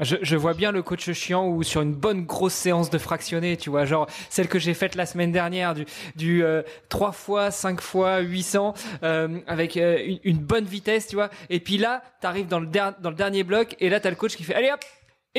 Je, 0.00 0.36
vois 0.36 0.54
bien 0.54 0.70
le 0.70 0.82
coach 0.82 1.10
chiant 1.10 1.48
ou 1.48 1.64
sur 1.64 1.82
une 1.82 1.92
bonne 1.92 2.24
grosse 2.24 2.54
séance 2.54 2.88
de 2.88 2.98
fractionné, 2.98 3.56
tu 3.56 3.68
vois, 3.68 3.84
genre 3.84 4.06
celle 4.30 4.46
que 4.46 4.60
j'ai 4.60 4.74
faite 4.74 4.94
la 4.94 5.06
semaine 5.06 5.32
dernière, 5.32 5.74
du, 5.74 5.86
du 6.14 6.44
3 6.88 7.08
euh, 7.08 7.12
fois, 7.12 7.50
5 7.50 7.80
fois, 7.80 8.20
800, 8.20 8.74
euh, 9.02 9.40
avec 9.48 9.76
euh, 9.76 9.98
une, 10.06 10.20
une, 10.22 10.38
bonne 10.38 10.66
vitesse, 10.66 11.08
tu 11.08 11.16
vois. 11.16 11.30
Et 11.50 11.58
puis 11.58 11.78
là, 11.78 12.02
t'arrives 12.20 12.46
dans 12.46 12.60
le, 12.60 12.66
dans 12.68 13.10
le 13.10 13.16
dernier 13.16 13.42
bloc 13.42 13.74
et 13.80 13.88
là, 13.88 13.98
t'as 13.98 14.10
le 14.10 14.16
coach 14.16 14.36
qui 14.36 14.44
fait, 14.44 14.54
allez 14.54 14.70
hop, 14.70 14.84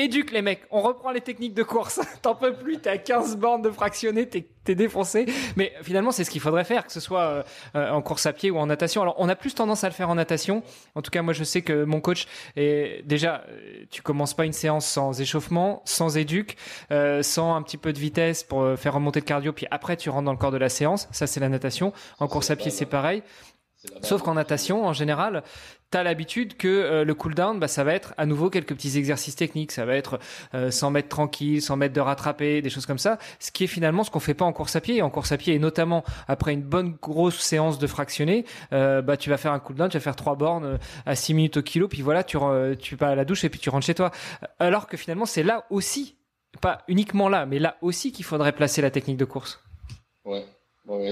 éduque 0.04 0.32
les 0.32 0.42
mecs, 0.42 0.62
on 0.70 0.80
reprend 0.80 1.10
les 1.10 1.20
techniques 1.20 1.54
de 1.54 1.62
course. 1.62 2.00
T'en 2.22 2.34
peux 2.34 2.54
plus, 2.54 2.78
t'es 2.78 2.90
à 2.90 2.98
15 2.98 3.36
bornes 3.36 3.62
de 3.62 3.70
fractionné, 3.70 4.28
t'es 4.28 4.46
es 4.70 4.74
défoncé. 4.74 5.26
Mais 5.56 5.72
finalement, 5.82 6.12
c'est 6.12 6.24
ce 6.24 6.30
qu'il 6.30 6.40
faudrait 6.40 6.64
faire, 6.64 6.86
que 6.86 6.92
ce 6.92 7.00
soit 7.00 7.22
euh, 7.22 7.42
euh, 7.74 7.90
en 7.90 8.02
course 8.02 8.26
à 8.26 8.32
pied 8.32 8.50
ou 8.50 8.58
en 8.58 8.66
natation. 8.66 9.02
Alors, 9.02 9.14
on 9.18 9.28
a 9.28 9.36
plus 9.36 9.54
tendance 9.54 9.84
à 9.84 9.88
le 9.88 9.94
faire 9.94 10.10
en 10.10 10.14
natation. 10.14 10.62
En 10.94 11.02
tout 11.02 11.10
cas, 11.10 11.22
moi, 11.22 11.32
je 11.32 11.44
sais 11.44 11.62
que 11.62 11.84
mon 11.84 12.00
coach 12.00 12.26
est 12.56 13.02
déjà, 13.06 13.44
euh, 13.48 13.84
tu 13.90 14.02
commences 14.02 14.34
pas 14.34 14.44
une 14.44 14.52
séance 14.52 14.86
sans 14.86 15.20
échauffement, 15.20 15.82
sans 15.84 16.16
éduque, 16.16 16.56
sans 17.22 17.54
un 17.54 17.62
petit 17.62 17.76
peu 17.76 17.92
de 17.92 17.98
vitesse 17.98 18.42
pour 18.42 18.78
faire 18.78 18.94
remonter 18.94 19.20
le 19.20 19.24
cardio, 19.24 19.52
puis 19.52 19.66
après, 19.70 19.96
tu 19.96 20.10
rentres 20.10 20.24
dans 20.24 20.32
le 20.32 20.38
corps 20.38 20.50
de 20.50 20.56
la 20.56 20.68
séance. 20.68 21.08
Ça, 21.12 21.26
c'est 21.26 21.40
la 21.40 21.48
natation. 21.48 21.92
En 22.18 22.28
course 22.28 22.50
à 22.50 22.56
pied, 22.56 22.70
c'est 22.70 22.86
pareil. 22.86 23.22
Sauf 24.02 24.22
qu'en 24.22 24.34
natation, 24.34 24.84
en 24.84 24.92
général, 24.92 25.42
tu 25.90 25.96
as 25.96 26.02
l'habitude 26.02 26.56
que 26.58 26.68
euh, 26.68 27.04
le 27.04 27.14
cooldown, 27.14 27.58
bah, 27.58 27.66
ça 27.66 27.82
va 27.82 27.94
être 27.94 28.12
à 28.18 28.26
nouveau 28.26 28.50
quelques 28.50 28.74
petits 28.74 28.98
exercices 28.98 29.36
techniques. 29.36 29.72
Ça 29.72 29.86
va 29.86 29.94
être 29.94 30.18
euh, 30.54 30.70
100 30.70 30.90
mètres 30.90 31.08
tranquille, 31.08 31.62
100 31.62 31.76
mètres 31.76 31.94
de 31.94 32.00
rattraper, 32.00 32.60
des 32.60 32.68
choses 32.68 32.84
comme 32.84 32.98
ça. 32.98 33.18
Ce 33.38 33.50
qui 33.50 33.64
est 33.64 33.68
finalement 33.68 34.04
ce 34.04 34.10
qu'on 34.10 34.20
fait 34.20 34.34
pas 34.34 34.44
en 34.44 34.52
course 34.52 34.76
à 34.76 34.82
pied. 34.82 35.00
En 35.00 35.08
course 35.08 35.32
à 35.32 35.38
pied, 35.38 35.54
et 35.54 35.58
notamment 35.58 36.04
après 36.28 36.52
une 36.52 36.62
bonne 36.62 36.96
grosse 37.00 37.40
séance 37.40 37.78
de 37.78 37.86
fractionné, 37.86 38.44
euh, 38.72 39.00
bah, 39.00 39.16
tu 39.16 39.30
vas 39.30 39.38
faire 39.38 39.52
un 39.52 39.60
cooldown, 39.60 39.88
tu 39.88 39.96
vas 39.96 40.02
faire 40.02 40.16
trois 40.16 40.36
bornes 40.36 40.64
euh, 40.64 40.78
à 41.06 41.14
6 41.14 41.32
minutes 41.32 41.56
au 41.56 41.62
kilo, 41.62 41.88
puis 41.88 42.02
voilà, 42.02 42.22
tu, 42.22 42.36
tu 42.78 42.96
vas 42.96 43.08
à 43.08 43.14
la 43.14 43.24
douche 43.24 43.44
et 43.44 43.48
puis 43.48 43.60
tu 43.60 43.70
rentres 43.70 43.86
chez 43.86 43.94
toi. 43.94 44.10
Alors 44.58 44.88
que 44.88 44.98
finalement, 44.98 45.26
c'est 45.26 45.42
là 45.42 45.64
aussi, 45.70 46.16
pas 46.60 46.82
uniquement 46.86 47.30
là, 47.30 47.46
mais 47.46 47.58
là 47.58 47.76
aussi 47.80 48.12
qu'il 48.12 48.26
faudrait 48.26 48.52
placer 48.52 48.82
la 48.82 48.90
technique 48.90 49.16
de 49.16 49.24
course. 49.24 49.62
Ouais, 50.26 50.44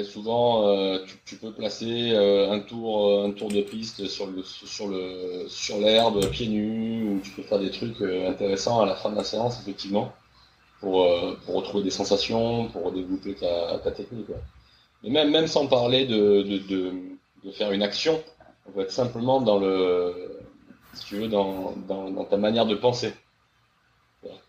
Souvent, 0.05 0.67
euh, 0.67 0.99
tu, 1.25 1.37
peux 1.37 1.53
placer 1.53 2.11
euh, 2.12 2.51
un 2.51 2.59
tour, 2.59 3.11
euh, 3.11 3.29
un 3.29 3.31
tour 3.31 3.49
de 3.49 3.61
piste 3.62 4.09
sur 4.09 4.27
le 4.27 4.43
sur 4.43 4.88
le 4.88 5.47
sur 5.49 5.79
l'herbe, 5.79 6.29
pieds 6.31 6.49
nus, 6.49 7.05
ou 7.09 7.21
tu 7.21 7.31
peux 7.31 7.43
faire 7.43 7.61
des 7.61 7.71
trucs 7.71 8.03
intéressants 8.03 8.81
à 8.81 8.87
la 8.87 8.97
fin 8.97 9.11
de 9.11 9.14
la 9.14 9.23
séance, 9.23 9.61
effectivement, 9.61 10.12
pour 10.81 11.07
pour 11.45 11.55
retrouver 11.55 11.85
des 11.85 11.93
sensations, 11.93 12.67
pour 12.69 12.91
développer 12.91 13.35
ta, 13.35 13.79
technique. 13.93 14.27
Mais 15.05 15.11
même 15.11 15.31
même 15.31 15.47
sans 15.47 15.69
parler 15.69 16.07
de 16.07 16.43
de, 16.43 16.59
de, 16.59 16.93
de 17.45 17.51
faire 17.53 17.71
une 17.71 17.83
action, 17.83 18.21
on 18.67 18.73
peut 18.73 18.81
être 18.81 18.91
simplement 18.91 19.41
dans 19.41 19.61
le 19.61 20.41
si 20.95 21.05
tu 21.07 21.17
veux 21.19 21.29
dans 21.29 21.75
dans, 21.87 22.25
ta 22.25 22.37
manière 22.37 22.67
de 22.67 22.75
penser. 22.75 23.12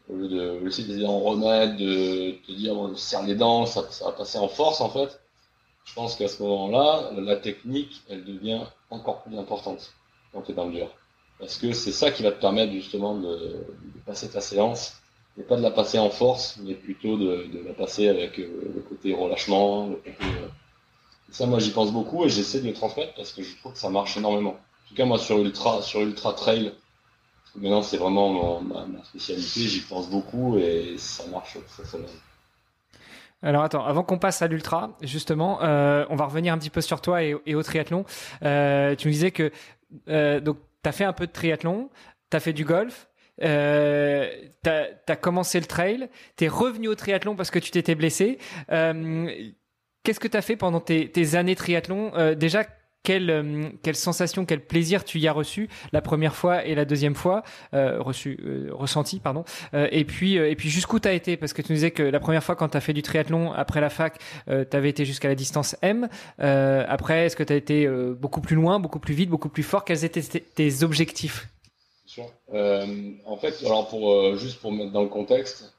Au 0.09 0.15
lieu 0.15 0.27
de 0.27 0.67
essayer 0.67 1.05
en 1.05 1.19
remettre, 1.19 1.77
de 1.77 2.31
te 2.47 2.51
dire 2.51 2.75
serre 2.95 3.23
les 3.23 3.35
dents, 3.35 3.67
ça, 3.67 3.85
ça 3.91 4.05
va 4.05 4.11
passer 4.13 4.39
en 4.39 4.47
force 4.47 4.81
en 4.81 4.89
fait. 4.89 5.18
Je 5.89 5.95
pense 5.95 6.15
qu'à 6.15 6.27
ce 6.27 6.43
moment-là, 6.43 7.11
la 7.19 7.35
technique, 7.35 8.01
elle 8.09 8.23
devient 8.23 8.61
encore 8.91 9.23
plus 9.23 9.37
importante 9.37 9.91
quand 10.31 10.43
tu 10.43 10.51
es 10.51 10.55
dans 10.55 10.65
le 10.65 10.73
dur. 10.73 10.89
Parce 11.39 11.57
que 11.57 11.71
c'est 11.71 11.91
ça 11.91 12.11
qui 12.11 12.21
va 12.21 12.31
te 12.31 12.39
permettre 12.39 12.71
justement 12.73 13.15
de, 13.15 13.65
passer 14.05 14.29
ta 14.29 14.39
séance, 14.39 15.01
et 15.37 15.43
pas 15.43 15.57
de 15.57 15.61
la 15.61 15.71
passer 15.71 15.97
en 15.97 16.09
force, 16.09 16.57
mais 16.63 16.75
plutôt 16.75 17.17
de, 17.17 17.49
la 17.65 17.73
passer 17.73 18.07
avec 18.07 18.39
euh, 18.39 18.71
le 18.75 18.81
côté 18.81 19.13
relâchement. 19.13 19.87
Le 19.87 19.95
côté, 19.95 20.13
euh... 20.21 20.47
Ça, 21.31 21.45
moi, 21.45 21.59
j'y 21.59 21.71
pense 21.71 21.91
beaucoup 21.91 22.25
et 22.25 22.29
j'essaie 22.29 22.59
de 22.59 22.67
le 22.67 22.73
transmettre 22.73 23.13
parce 23.15 23.31
que 23.33 23.43
je 23.43 23.55
trouve 23.57 23.73
que 23.73 23.79
ça 23.79 23.89
marche 23.89 24.17
énormément. 24.17 24.51
En 24.51 24.89
tout 24.89 24.95
cas, 24.95 25.05
moi, 25.05 25.17
sur 25.17 25.37
Ultra, 25.37 25.81
sur 25.81 26.01
Ultra 26.01 26.33
Trail, 26.33 26.73
Maintenant, 27.55 27.81
c'est 27.81 27.97
vraiment 27.97 28.61
ma, 28.61 28.85
spécialité, 29.03 29.61
j'y 29.61 29.81
pense 29.81 30.07
beaucoup 30.09 30.57
et 30.57 30.95
ça 30.97 31.25
marche 31.27 31.57
bien. 31.93 32.01
Alors 33.41 33.63
attends, 33.63 33.85
avant 33.85 34.03
qu'on 34.03 34.19
passe 34.19 34.41
à 34.41 34.47
l'ultra, 34.47 34.97
justement, 35.01 35.63
euh, 35.63 36.05
on 36.09 36.15
va 36.15 36.25
revenir 36.25 36.53
un 36.53 36.57
petit 36.57 36.69
peu 36.69 36.81
sur 36.81 37.01
toi 37.01 37.23
et, 37.23 37.33
au 37.33 37.63
triathlon. 37.63 38.05
Euh, 38.43 38.95
tu 38.95 39.07
nous 39.07 39.13
disais 39.13 39.31
que 39.31 39.51
euh, 40.09 40.39
donc 40.39 40.57
tu 40.83 40.89
as 40.89 40.91
fait 40.91 41.05
un 41.05 41.13
peu 41.13 41.25
de 41.25 41.31
triathlon, 41.31 41.89
tu 42.29 42.37
as 42.37 42.39
fait 42.39 42.53
du 42.53 42.65
golf, 42.65 43.09
euh, 43.41 44.29
tu 44.63 44.69
as, 44.69 45.15
commencé 45.15 45.59
le 45.59 45.65
trail, 45.65 46.09
tu 46.37 46.45
es 46.45 46.47
revenu 46.47 46.87
au 46.87 46.95
triathlon 46.95 47.35
parce 47.35 47.51
que 47.51 47.59
tu 47.59 47.71
t'étais 47.71 47.95
blessé. 47.95 48.37
Euh, 48.71 49.29
Qu'est-ce 50.03 50.19
que 50.19 50.29
tu 50.29 50.37
as 50.37 50.41
fait 50.41 50.55
pendant 50.55 50.79
tes, 50.79 51.11
tes 51.11 51.35
années 51.35 51.55
triathlon? 51.55 52.11
Euh, 52.15 52.33
Déjà, 52.33 52.65
quelle, 53.03 53.29
euh, 53.29 53.69
quelle 53.81 53.95
sensation, 53.95 54.45
quel 54.45 54.65
plaisir 54.65 55.03
tu 55.03 55.19
y 55.19 55.27
as 55.27 55.31
reçu 55.31 55.69
la 55.93 56.01
première 56.01 56.35
fois 56.35 56.65
et 56.65 56.75
la 56.75 56.85
deuxième 56.85 57.15
fois 57.15 57.43
euh, 57.73 58.01
reçu, 58.01 58.39
euh, 58.45 58.69
ressenti, 58.71 59.19
pardon. 59.19 59.43
Et 59.73 60.05
puis 60.05 60.35
et 60.35 60.55
puis 60.55 60.69
jusqu'où 60.69 60.99
t'as 60.99 61.13
été? 61.13 61.37
Parce 61.37 61.53
que 61.53 61.61
tu 61.61 61.71
nous 61.71 61.75
disais 61.75 61.91
que 61.91 62.03
la 62.03 62.19
première 62.19 62.43
fois 62.43 62.55
quand 62.55 62.69
t'as 62.69 62.79
fait 62.79 62.93
du 62.93 63.01
triathlon 63.01 63.53
après 63.53 63.81
la 63.81 63.89
fac, 63.89 64.19
t'avais 64.69 64.89
été 64.89 65.05
jusqu'à 65.05 65.27
la 65.27 65.35
distance 65.35 65.75
M. 65.81 66.07
après, 66.37 67.25
est-ce 67.25 67.35
que 67.35 67.43
t'as 67.43 67.55
été 67.55 67.87
beaucoup 67.87 68.41
plus 68.41 68.55
loin, 68.55 68.79
beaucoup 68.79 68.99
plus 68.99 69.13
vite, 69.13 69.29
beaucoup 69.29 69.49
plus 69.49 69.63
fort? 69.63 69.85
Quels 69.85 70.05
étaient 70.05 70.21
tes 70.21 70.83
objectifs? 70.83 71.47
En 72.17 73.37
fait, 73.37 73.63
alors 73.65 73.87
pour 73.89 74.35
juste 74.37 74.59
pour 74.59 74.71
mettre 74.71 74.91
dans 74.91 75.03
le 75.03 75.09
contexte. 75.09 75.73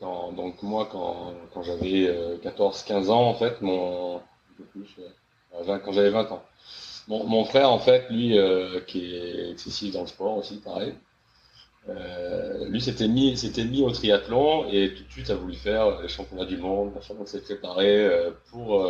Quand, 0.00 0.32
donc 0.32 0.62
moi, 0.62 0.88
quand, 0.90 1.34
quand 1.52 1.62
j'avais 1.62 2.08
14-15 2.44 3.08
ans, 3.08 3.28
en 3.28 3.34
fait, 3.34 3.60
mon, 3.62 4.20
quand 5.66 5.92
j'avais 5.92 6.10
20 6.10 6.32
ans. 6.32 6.42
Mon, 7.08 7.44
frère, 7.44 7.70
en 7.70 7.78
fait, 7.78 8.06
lui, 8.10 8.38
euh, 8.38 8.80
qui 8.86 9.14
est 9.14 9.50
excessif 9.50 9.94
dans 9.94 10.02
le 10.02 10.06
sport 10.06 10.36
aussi, 10.36 10.56
pareil, 10.58 10.92
euh, 11.88 12.68
lui 12.68 12.82
s'était 12.82 13.08
mis, 13.08 13.34
mis 13.70 13.82
au 13.82 13.90
triathlon 13.90 14.68
et 14.70 14.92
tout 14.92 15.04
de 15.04 15.10
suite 15.10 15.30
a 15.30 15.34
voulu 15.34 15.54
faire 15.54 16.02
les 16.02 16.08
championnats 16.08 16.44
du 16.44 16.58
monde. 16.58 16.92
On 17.18 17.24
s'est 17.24 17.40
préparé 17.40 18.04
euh, 18.04 18.30
pour 18.50 18.86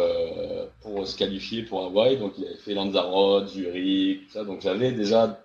pour 0.81 1.07
se 1.07 1.17
qualifier 1.17 1.63
pour 1.63 1.85
Hawaï. 1.85 2.17
Donc 2.17 2.33
il 2.39 2.47
avait 2.47 2.57
fait 2.57 2.75
Lanzarote, 2.75 3.49
Zurich, 3.51 4.27
tout 4.27 4.33
ça. 4.33 4.45
Donc 4.45 4.63
j'avais 4.63 4.91
déjà 4.91 5.41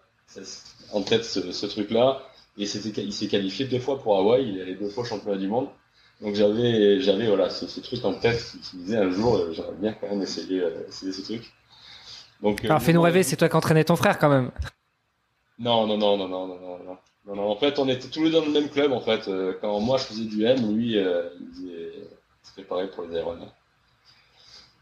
en 0.94 1.04
tête 1.04 1.26
ce, 1.26 1.66
truc-là. 1.68 2.24
Et 2.58 2.64
il 2.64 3.14
s'est 3.14 3.28
qualifié 3.28 3.68
deux 3.68 3.80
fois 3.80 4.00
pour 4.02 4.18
Hawaï. 4.18 4.50
Il 4.50 4.60
est 4.60 4.74
deux 4.74 4.90
fois 4.90 5.04
championnat 5.04 5.38
du 5.38 5.48
monde. 5.48 5.68
Donc 6.22 6.36
j'avais, 6.36 7.02
j'avais 7.02 7.28
voilà, 7.28 7.50
ce, 7.50 7.68
ce, 7.68 7.82
truc 7.82 8.04
en 8.06 8.14
tête 8.14 8.42
qui, 8.64 8.78
disait 8.78 8.98
un 8.98 9.10
jour, 9.10 9.36
euh, 9.36 9.52
j'aimerais 9.52 9.76
bien 9.80 9.94
quand 9.94 10.08
même 10.10 10.22
essayer, 10.22 10.62
euh, 10.62 10.88
essayer 10.88 11.12
ce 11.12 11.22
truc. 11.22 11.52
Donc, 12.42 12.64
euh, 12.64 12.70
Alors 12.70 12.82
fais-nous 12.82 13.02
rêver, 13.02 13.24
c'est 13.24 13.36
toi 13.36 13.50
qui 13.50 13.56
entraînais 13.56 13.84
ton 13.84 13.96
frère 13.96 14.20
quand 14.20 14.30
même. 14.30 14.52
Non, 15.60 15.86
non, 15.86 15.98
non, 15.98 16.18
non, 16.18 16.28
non, 16.28 16.48
non, 16.48 16.58
non, 16.58 16.98
non, 17.26 17.36
non. 17.36 17.50
En 17.50 17.56
fait, 17.56 17.78
on 17.80 17.88
était 17.90 18.08
tous 18.08 18.24
les 18.24 18.32
deux 18.32 18.40
dans 18.40 18.46
le 18.46 18.52
même 18.52 18.70
club. 18.70 18.92
En 18.92 19.02
fait, 19.02 19.30
quand 19.62 19.80
moi 19.80 19.98
je 19.98 20.04
faisais 20.04 20.26
du 20.26 20.46
M, 20.46 20.76
lui, 20.76 20.98
euh, 20.98 21.30
il 21.40 21.92
se 22.44 22.54
préparait 22.54 22.90
pour 22.90 23.04
les 23.04 23.16
aéronefs. 23.18 23.50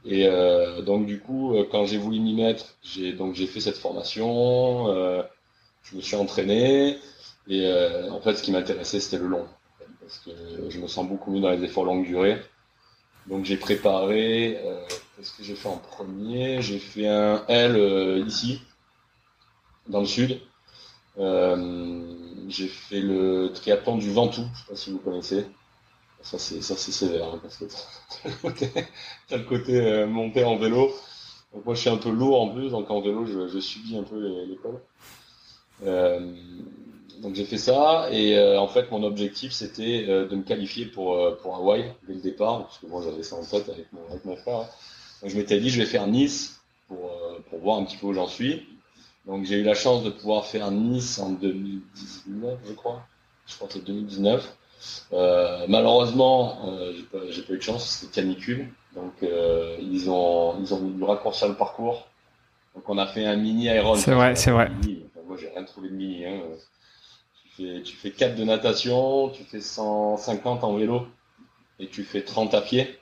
Et 0.06 0.28
euh, 0.28 0.82
donc 0.82 1.06
du 1.06 1.20
coup, 1.20 1.56
quand 1.72 1.86
j'ai 1.86 1.98
voulu 1.98 2.20
m'y 2.20 2.34
mettre, 2.34 2.66
j'ai 2.82 3.14
donc 3.14 3.36
j'ai 3.36 3.46
fait 3.46 3.60
cette 3.60 3.78
formation, 3.78 4.88
euh, 4.88 5.22
je 5.84 5.96
me 5.96 6.02
suis 6.02 6.16
entraîné 6.16 6.98
et 7.48 7.72
en 8.10 8.20
fait, 8.22 8.36
ce 8.36 8.44
qui 8.44 8.52
m'intéressait, 8.52 9.00
c'était 9.00 9.22
le 9.22 9.28
long 9.28 9.48
parce 10.02 10.20
que 10.20 10.32
je 10.70 10.80
me 10.80 10.88
sens 10.88 11.08
beaucoup 11.08 11.32
mieux 11.32 11.40
dans 11.40 11.52
les 11.52 11.64
efforts 11.64 11.86
longue 11.86 12.06
durée. 12.06 12.42
Donc 13.28 13.46
j'ai 13.46 13.58
préparé, 13.58 14.58
euh, 14.66 14.84
qu'est-ce 15.16 15.32
que 15.34 15.44
j'ai 15.44 15.56
fait 15.56 15.70
en 15.70 15.78
premier? 15.78 16.62
J'ai 16.62 16.80
fait 16.80 17.08
un 17.08 17.46
L 17.48 17.76
euh, 17.76 18.20
ici, 18.26 18.62
dans 19.88 20.00
le 20.02 20.08
sud. 20.08 20.42
Euh, 21.18 22.04
j'ai 22.48 22.68
fait 22.68 23.02
le 23.02 23.52
triathlon 23.54 23.98
du 23.98 24.12
Ventoux, 24.12 24.48
je 24.54 24.60
sais 24.60 24.66
pas 24.70 24.76
si 24.76 24.92
vous 24.92 25.00
connaissez. 25.00 25.46
Ça 26.24 26.38
c'est 26.38 26.62
ça 26.62 26.76
c'est 26.78 26.92
sévère 26.92 27.34
hein, 27.34 27.40
parce 27.42 27.58
que 27.58 27.66
t'as 29.28 29.38
le 29.38 29.44
côté, 29.44 29.82
euh, 29.82 30.08
monté 30.08 30.44
en 30.44 30.58
vélo. 30.58 30.92
Donc 31.54 31.66
moi 31.66 31.76
je 31.76 31.82
suis 31.82 31.90
un 31.90 31.98
peu 31.98 32.12
lourd 32.12 32.42
en 32.42 32.50
plus, 32.50 32.70
donc 32.70 32.90
en 32.90 33.02
vélo 33.02 33.26
je, 33.26 33.48
je 33.48 33.60
subis 33.60 33.98
un 33.98 34.04
peu 34.04 34.20
l'école. 34.46 34.80
Euh, 37.22 37.28
donc 37.28 37.36
j'ai 37.36 37.46
fait 37.46 37.58
ça 37.58 38.08
et 38.12 38.38
euh, 38.38 38.60
en 38.60 38.68
fait 38.68 38.92
mon 38.92 39.04
objectif 39.04 39.52
c'était 39.52 40.06
euh, 40.08 40.28
de 40.28 40.36
me 40.36 40.44
qualifier 40.44 40.86
pour 40.86 41.16
euh, 41.16 41.38
pour 41.42 41.56
Hawaï 41.56 41.94
dès 42.08 42.14
le 42.14 42.22
départ 42.22 42.64
parce 42.64 42.78
que 42.80 42.88
moi 42.88 43.02
j'avais 43.04 43.24
ça 43.24 43.36
en 43.36 43.44
tête 43.44 43.70
avec 43.70 43.92
mon 43.94 44.02
avec 44.10 44.26
mon 44.26 44.36
frère. 44.36 44.66
Donc 45.22 45.30
je 45.30 45.38
m'étais 45.38 45.60
dit 45.60 45.70
je 45.70 45.80
vais 45.80 45.86
faire 45.86 46.08
Nice 46.08 46.62
pour 46.88 47.12
pour 47.50 47.60
voir 47.60 47.78
un 47.78 47.86
petit 47.86 47.98
peu 47.98 48.08
où 48.08 48.14
j'en 48.14 48.28
suis. 48.28 48.68
Donc 49.26 49.46
j'ai 49.46 49.60
eu 49.60 49.64
la 49.64 49.76
chance 49.76 50.04
de 50.04 50.10
pouvoir 50.10 50.46
faire 50.46 50.72
Nice 50.72 51.20
en 51.20 51.30
2019 51.30 52.60
je 52.68 52.74
crois. 52.74 53.06
Je 53.46 53.56
crois 53.56 53.68
que 53.68 53.74
c'est 53.76 53.86
2019. 53.86 54.58
malheureusement 55.68 56.74
j'ai 57.30 57.42
pas 57.44 57.54
eu 57.54 57.58
de 57.58 57.62
chance 57.62 57.86
c'était 57.86 58.22
canicule 58.22 58.68
donc 58.96 59.14
ils 59.22 60.10
ont 60.10 60.56
ils 60.60 60.74
ont 60.74 60.82
le 60.82 61.54
parcours 61.54 62.08
Donc 62.74 62.90
on 62.90 62.98
a 62.98 63.06
fait 63.06 63.26
un 63.26 63.36
mini 63.36 63.66
Iron. 63.66 63.96
C'est 63.96 64.14
vrai, 64.14 64.36
c'est 64.36 64.52
vrai. 64.52 64.72
moi 65.28 65.38
j'ai 65.40 65.50
rien 65.50 65.64
trouvé 65.66 65.90
de 65.90 65.94
mini. 65.94 66.26
Hein. 66.26 66.40
Tu, 67.62 67.68
fais, 67.68 67.82
tu 67.84 67.96
fais 67.96 68.12
4 68.12 68.36
de 68.36 68.44
natation, 68.44 69.30
tu 69.30 69.44
fais 69.44 69.62
150 69.62 70.64
en 70.64 70.76
vélo 70.76 71.06
et 71.80 71.88
tu 71.88 72.04
fais 72.04 72.24
30 72.24 72.54
à 72.54 72.62
pied. 72.62 72.98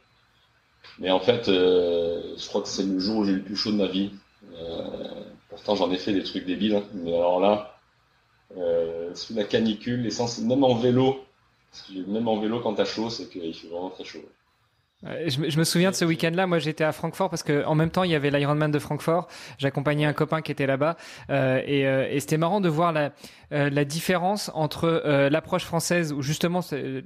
Mais 1.00 1.12
en 1.12 1.20
fait, 1.20 1.48
euh, 1.48 2.36
je 2.38 2.48
crois 2.48 2.62
que 2.62 2.68
c'est 2.68 2.84
le 2.84 3.00
jour 3.00 3.18
où 3.20 3.26
j'ai 3.26 3.34
eu 3.34 3.36
le 3.38 3.44
plus 3.44 3.56
chaud 3.56 3.72
de 3.72 3.78
ma 3.78 3.88
vie. 3.88 4.12
Euh, 4.56 5.24
pourtant 5.50 5.76
j'en 5.76 5.92
ai 5.92 5.98
fait 5.98 6.14
des 6.14 6.24
trucs 6.24 6.46
débiles, 6.46 6.76
hein. 6.76 6.84
mais 6.94 7.14
alors 7.14 7.40
là, 7.40 7.80
euh, 8.58 9.14
sous 9.16 9.34
la 9.34 9.44
canicule, 9.44 10.10
même 10.44 10.64
en 10.64 10.76
vélo, 10.76 11.24
même 12.08 12.28
en 12.28 12.40
vélo 12.40 12.60
quand 12.60 12.74
t'as 12.74 12.86
chaud, 12.86 13.10
c'est 13.10 13.30
qu'il 13.30 13.54
fait 13.54 13.68
vraiment 13.68 13.90
très 13.90 14.04
chaud. 14.04 14.24
Je, 15.02 15.58
me 15.58 15.64
souviens 15.64 15.92
de 15.92 15.96
ce 15.96 16.04
week-end-là. 16.04 16.46
Moi, 16.46 16.60
j'étais 16.60 16.84
à 16.84 16.92
Francfort 16.92 17.30
parce 17.30 17.44
que 17.44 17.64
en 17.66 17.74
même 17.74 17.90
temps, 17.90 18.04
il 18.04 18.12
y 18.12 18.16
avait 18.16 18.32
l'Ironman 18.32 18.70
de 18.70 18.80
Francfort. 18.80 19.30
J'accompagnais 19.58 20.04
un 20.04 20.12
copain 20.12 20.42
qui 20.42 20.52
était 20.52 20.66
là-bas, 20.66 20.98
euh, 21.30 21.62
et, 21.66 21.88
euh, 21.88 22.10
et 22.10 22.20
c'était 22.20 22.38
marrant 22.38 22.60
de 22.60 22.68
voir 22.68 22.92
la, 22.92 23.14
euh, 23.52 23.70
la 23.72 23.84
différence 23.84 24.52
entre 24.54 24.84
euh, 24.86 25.30
l'approche 25.30 25.64
française, 25.64 26.14
où 26.14 26.22
justement, 26.22 26.60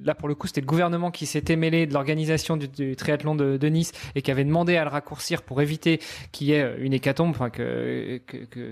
là 0.03 0.13
pour 0.13 0.27
le 0.27 0.35
coup, 0.35 0.47
c'était 0.47 0.61
le 0.61 0.65
gouvernement 0.67 1.09
qui 1.09 1.25
s'était 1.25 1.55
mêlé 1.55 1.85
de 1.85 1.93
l'organisation 1.93 2.57
du, 2.57 2.67
du, 2.67 2.95
triathlon 2.97 3.35
de, 3.35 3.55
de, 3.57 3.67
Nice 3.67 3.93
et 4.15 4.21
qui 4.21 4.29
avait 4.29 4.43
demandé 4.43 4.75
à 4.75 4.83
le 4.83 4.89
raccourcir 4.89 5.41
pour 5.41 5.61
éviter 5.61 6.01
qu'il 6.31 6.47
y 6.47 6.53
ait 6.53 6.75
une 6.79 6.93
hécatombe, 6.93 7.29
enfin 7.29 7.49
que, 7.49 8.19
que, 8.27 8.37
que 8.37 8.71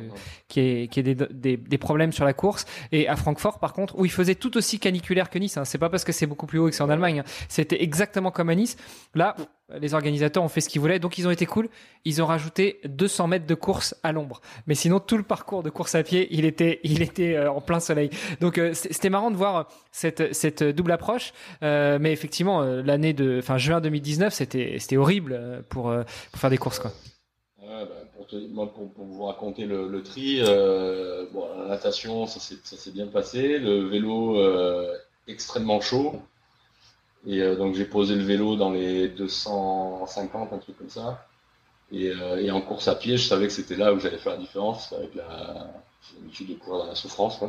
qu'il 0.49 0.63
y 0.63 0.83
ait, 0.83 0.87
qu'il 0.87 1.07
y 1.07 1.11
ait 1.11 1.15
des, 1.15 1.27
des, 1.31 1.57
des, 1.57 1.77
problèmes 1.77 2.11
sur 2.11 2.25
la 2.25 2.33
course. 2.33 2.65
Et 2.91 3.07
à 3.07 3.15
Francfort, 3.15 3.59
par 3.59 3.71
contre, 3.71 3.97
où 3.97 4.03
il 4.03 4.11
faisait 4.11 4.35
tout 4.35 4.57
aussi 4.57 4.79
caniculaire 4.79 5.29
que 5.29 5.39
Nice. 5.39 5.55
Hein. 5.57 5.63
C'est 5.63 5.77
pas 5.77 5.89
parce 5.89 6.03
que 6.03 6.11
c'est 6.11 6.27
beaucoup 6.27 6.47
plus 6.47 6.59
haut 6.59 6.67
que 6.67 6.75
c'est 6.75 6.83
en 6.83 6.89
Allemagne. 6.89 7.19
Hein. 7.19 7.25
C'était 7.47 7.81
exactement 7.81 8.31
comme 8.31 8.49
à 8.49 8.55
Nice. 8.55 8.75
Là, 9.13 9.35
les 9.79 9.93
organisateurs 9.93 10.43
ont 10.43 10.47
fait 10.47 10.61
ce 10.61 10.69
qu'ils 10.69 10.81
voulaient, 10.81 10.99
donc 10.99 11.17
ils 11.17 11.27
ont 11.27 11.31
été 11.31 11.45
cool. 11.45 11.69
Ils 12.05 12.21
ont 12.21 12.25
rajouté 12.25 12.79
200 12.85 13.27
mètres 13.27 13.45
de 13.45 13.55
course 13.55 13.95
à 14.03 14.11
l'ombre. 14.11 14.41
Mais 14.67 14.75
sinon, 14.75 14.99
tout 14.99 15.17
le 15.17 15.23
parcours 15.23 15.63
de 15.63 15.69
course 15.69 15.95
à 15.95 16.03
pied, 16.03 16.27
il 16.31 16.45
était, 16.45 16.79
il 16.83 17.01
était 17.01 17.35
euh, 17.35 17.51
en 17.51 17.61
plein 17.61 17.79
soleil. 17.79 18.09
Donc 18.39 18.57
euh, 18.57 18.73
c'était 18.73 19.09
marrant 19.09 19.31
de 19.31 19.35
voir 19.35 19.67
cette, 19.91 20.63
double 20.63 20.91
approche. 20.91 21.33
Euh, 21.63 21.97
mais 21.99 22.11
effectivement, 22.11 22.61
l'année 22.61 23.13
de, 23.13 23.39
enfin 23.39 23.57
juin 23.57 23.81
2019, 23.81 24.33
c'était, 24.33 24.97
horrible 24.97 25.63
pour, 25.69 25.93
faire 26.35 26.49
des 26.49 26.57
courses 26.57 26.79
quoi. 26.79 26.91
bah, 27.59 28.71
pour, 28.73 29.05
vous 29.05 29.25
raconter 29.25 29.65
le, 29.65 30.03
tri, 30.03 30.37
la 30.39 31.67
natation, 31.67 32.27
ça 32.27 32.39
s'est 32.39 32.91
bien 32.91 33.07
passé. 33.07 33.57
Le 33.59 33.87
vélo, 33.87 34.37
extrêmement 35.27 35.81
chaud. 35.81 36.21
Et 37.27 37.41
euh, 37.41 37.55
donc 37.55 37.75
j'ai 37.75 37.85
posé 37.85 38.15
le 38.15 38.23
vélo 38.23 38.55
dans 38.55 38.71
les 38.71 39.07
250, 39.09 40.53
un 40.53 40.57
truc 40.57 40.77
comme 40.77 40.89
ça. 40.89 41.27
Et, 41.91 42.09
euh, 42.09 42.41
et 42.41 42.51
en 42.51 42.61
course 42.61 42.87
à 42.87 42.95
pied, 42.95 43.17
je 43.17 43.27
savais 43.27 43.47
que 43.47 43.53
c'était 43.53 43.75
là 43.75 43.93
où 43.93 43.99
j'allais 43.99 44.17
faire 44.17 44.33
la 44.33 44.39
différence 44.39 44.93
avec 44.93 45.11
l'habitude 45.15 46.49
de 46.49 46.53
courir 46.55 46.83
dans 46.83 46.87
la 46.87 46.95
souffrance. 46.95 47.39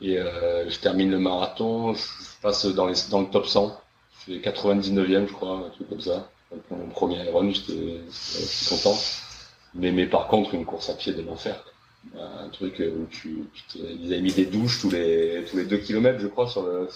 Et 0.00 0.18
euh, 0.18 0.68
je 0.68 0.78
termine 0.80 1.10
le 1.10 1.18
marathon, 1.18 1.94
je 1.94 2.02
passe 2.42 2.66
dans, 2.66 2.86
les, 2.86 2.94
dans 3.10 3.20
le 3.20 3.28
top 3.28 3.46
100. 3.46 3.80
Je 4.26 4.34
fais 4.34 4.50
99e, 4.50 5.28
je 5.28 5.32
crois, 5.32 5.58
un 5.66 5.70
truc 5.70 5.88
comme 5.88 6.00
ça. 6.00 6.28
Mon 6.70 6.88
premier 6.88 7.22
run, 7.30 7.50
j'étais 7.50 8.02
content. 8.68 8.96
Mais, 9.74 9.90
mais 9.92 10.06
par 10.06 10.28
contre, 10.28 10.54
une 10.54 10.66
course 10.66 10.90
à 10.90 10.94
pied 10.94 11.14
de 11.14 11.22
l'enfer. 11.22 11.64
Un 12.18 12.48
truc 12.48 12.80
où 12.80 13.06
tu, 13.06 13.44
tu 13.68 13.78
ils 13.78 14.12
avaient 14.12 14.22
mis 14.22 14.32
des 14.32 14.46
douches 14.46 14.80
tous 14.80 14.90
les 14.90 15.44
tous 15.48 15.56
les 15.56 15.64
deux 15.64 15.78
kilomètres, 15.78 16.18
je 16.18 16.26
crois, 16.26 16.48
sur 16.48 16.62
le, 16.62 16.88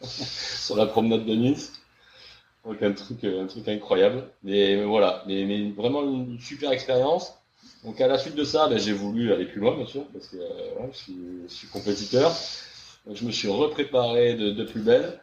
sur 0.02 0.76
la 0.76 0.86
promenade 0.86 1.24
de 1.24 1.34
Nice. 1.34 1.72
Donc 2.64 2.82
un 2.82 2.92
truc, 2.92 3.20
truc 3.48 3.68
incroyable. 3.68 4.28
Mais, 4.42 4.84
voilà, 4.84 5.24
mais, 5.26 5.70
vraiment 5.70 6.02
une 6.02 6.38
super 6.40 6.72
expérience. 6.72 7.34
Donc 7.84 8.00
à 8.00 8.06
la 8.06 8.18
suite 8.18 8.34
de 8.34 8.44
ça, 8.44 8.68
ben, 8.68 8.78
j'ai 8.78 8.92
voulu 8.92 9.32
aller 9.32 9.46
plus 9.46 9.60
loin, 9.60 9.74
bien 9.76 9.86
sûr, 9.86 10.04
parce 10.12 10.28
que 10.28 10.36
euh, 10.36 10.86
je, 10.92 11.48
suis, 11.48 11.66
compétiteur. 11.68 12.30
Donc 13.06 13.16
je 13.16 13.24
me 13.24 13.30
suis 13.30 13.48
repréparé 13.48 14.34
de, 14.34 14.64
plus 14.64 14.82
belle. 14.82 15.20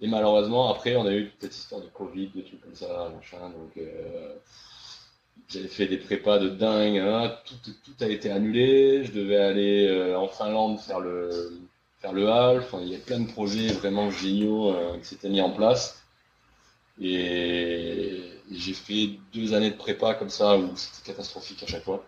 Et 0.00 0.06
malheureusement, 0.06 0.72
après, 0.72 0.96
on 0.96 1.06
a 1.06 1.12
eu 1.12 1.28
toute 1.30 1.42
cette 1.42 1.56
histoire 1.56 1.80
de 1.80 1.88
Covid, 1.88 2.28
des 2.28 2.44
trucs 2.44 2.60
comme 2.62 2.74
ça, 2.74 3.12
machin. 3.14 3.50
Donc 3.50 3.76
euh, 3.76 4.34
j'avais 5.48 5.68
fait 5.68 5.86
des 5.86 5.98
prépas 5.98 6.38
de 6.38 6.48
dingue. 6.48 6.98
Hein. 6.98 7.34
Tout, 7.44 8.04
a 8.04 8.06
été 8.06 8.30
annulé. 8.30 9.04
Je 9.04 9.12
devais 9.12 9.36
aller 9.36 9.88
euh, 9.88 10.18
en 10.18 10.28
Finlande 10.28 10.80
faire 10.80 11.00
le 11.00 11.60
faire 12.00 12.12
le. 12.12 12.28
Enfin, 12.28 12.78
il 12.80 12.88
y 12.88 12.96
a 12.96 12.98
plein 12.98 13.20
de 13.20 13.30
projets 13.30 13.68
vraiment 13.68 14.10
géniaux 14.10 14.72
euh, 14.72 14.98
qui 14.98 15.06
s'étaient 15.06 15.28
mis 15.28 15.40
en 15.40 15.50
place. 15.50 16.02
Et 17.00 18.22
j'ai 18.50 18.72
fait 18.72 19.18
deux 19.32 19.54
années 19.54 19.70
de 19.70 19.76
prépa 19.76 20.14
comme 20.14 20.30
ça 20.30 20.56
où 20.56 20.76
c'était 20.76 21.12
catastrophique 21.12 21.62
à 21.62 21.66
chaque 21.66 21.84
fois. 21.84 22.04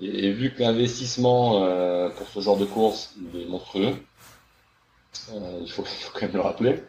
Et, 0.00 0.30
vu 0.32 0.52
que 0.54 0.60
l'investissement 0.60 1.64
euh, 1.64 2.10
pour 2.10 2.28
ce 2.28 2.40
genre 2.40 2.56
de 2.56 2.64
course 2.64 3.14
il 3.16 3.40
est 3.40 3.46
monstrueux, 3.46 3.96
euh, 5.32 5.60
il, 5.62 5.70
faut, 5.70 5.84
quand 6.14 6.22
même 6.22 6.32
le 6.32 6.40
rappeler, 6.40 6.82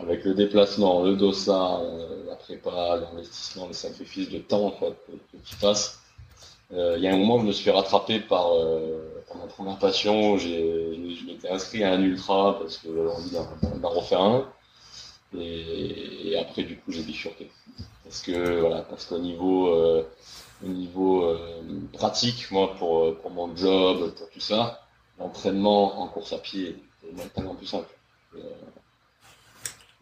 avec 0.00 0.24
le 0.24 0.34
déplacement, 0.34 1.02
le 1.02 1.16
dossard, 1.16 1.82
la 2.26 2.36
prépa, 2.36 2.96
l'investissement, 2.96 3.66
le 3.66 3.74
sacrifice 3.74 4.30
de 4.30 4.38
temps 4.38 4.70
quoi, 4.70 4.90
que, 4.90 5.12
il 6.70 7.00
y 7.00 7.06
a 7.06 7.12
un 7.12 7.16
moment 7.16 7.38
je 7.38 7.46
me 7.46 7.52
suis 7.52 7.64
fait 7.64 7.70
rattraper 7.70 8.20
par 8.20 8.50
ma 9.34 9.46
première 9.46 9.78
passion, 9.78 10.38
je 10.38 11.26
m'étais 11.26 11.48
inscrit 11.48 11.84
à 11.84 11.92
un 11.92 12.02
ultra 12.02 12.58
parce 12.58 12.78
que 12.78 12.88
j'avais 12.94 13.10
envie 13.10 13.80
d'en 13.80 13.88
refaire 13.88 14.20
un. 14.20 14.48
Et, 15.38 16.36
après, 16.38 16.62
du 16.62 16.76
coup, 16.78 16.92
j'ai 16.92 17.02
bifurqué. 17.02 17.50
Parce 18.04 18.22
que 18.22 18.60
voilà, 18.60 18.82
parce 18.82 19.06
qu'au 19.06 19.18
niveau, 19.18 19.68
euh, 19.68 20.08
au 20.64 20.68
niveau 20.68 21.24
euh, 21.24 21.62
pratique, 21.92 22.50
moi, 22.50 22.74
pour, 22.76 23.16
pour 23.18 23.30
mon 23.30 23.54
job, 23.56 24.14
pour 24.14 24.30
tout 24.30 24.40
ça, 24.40 24.86
l'entraînement 25.18 26.00
en 26.00 26.08
course 26.08 26.32
à 26.32 26.38
pied 26.38 26.76
est 27.04 27.34
tellement 27.34 27.54
plus 27.54 27.66
simple. 27.66 27.88
Euh, 28.36 28.38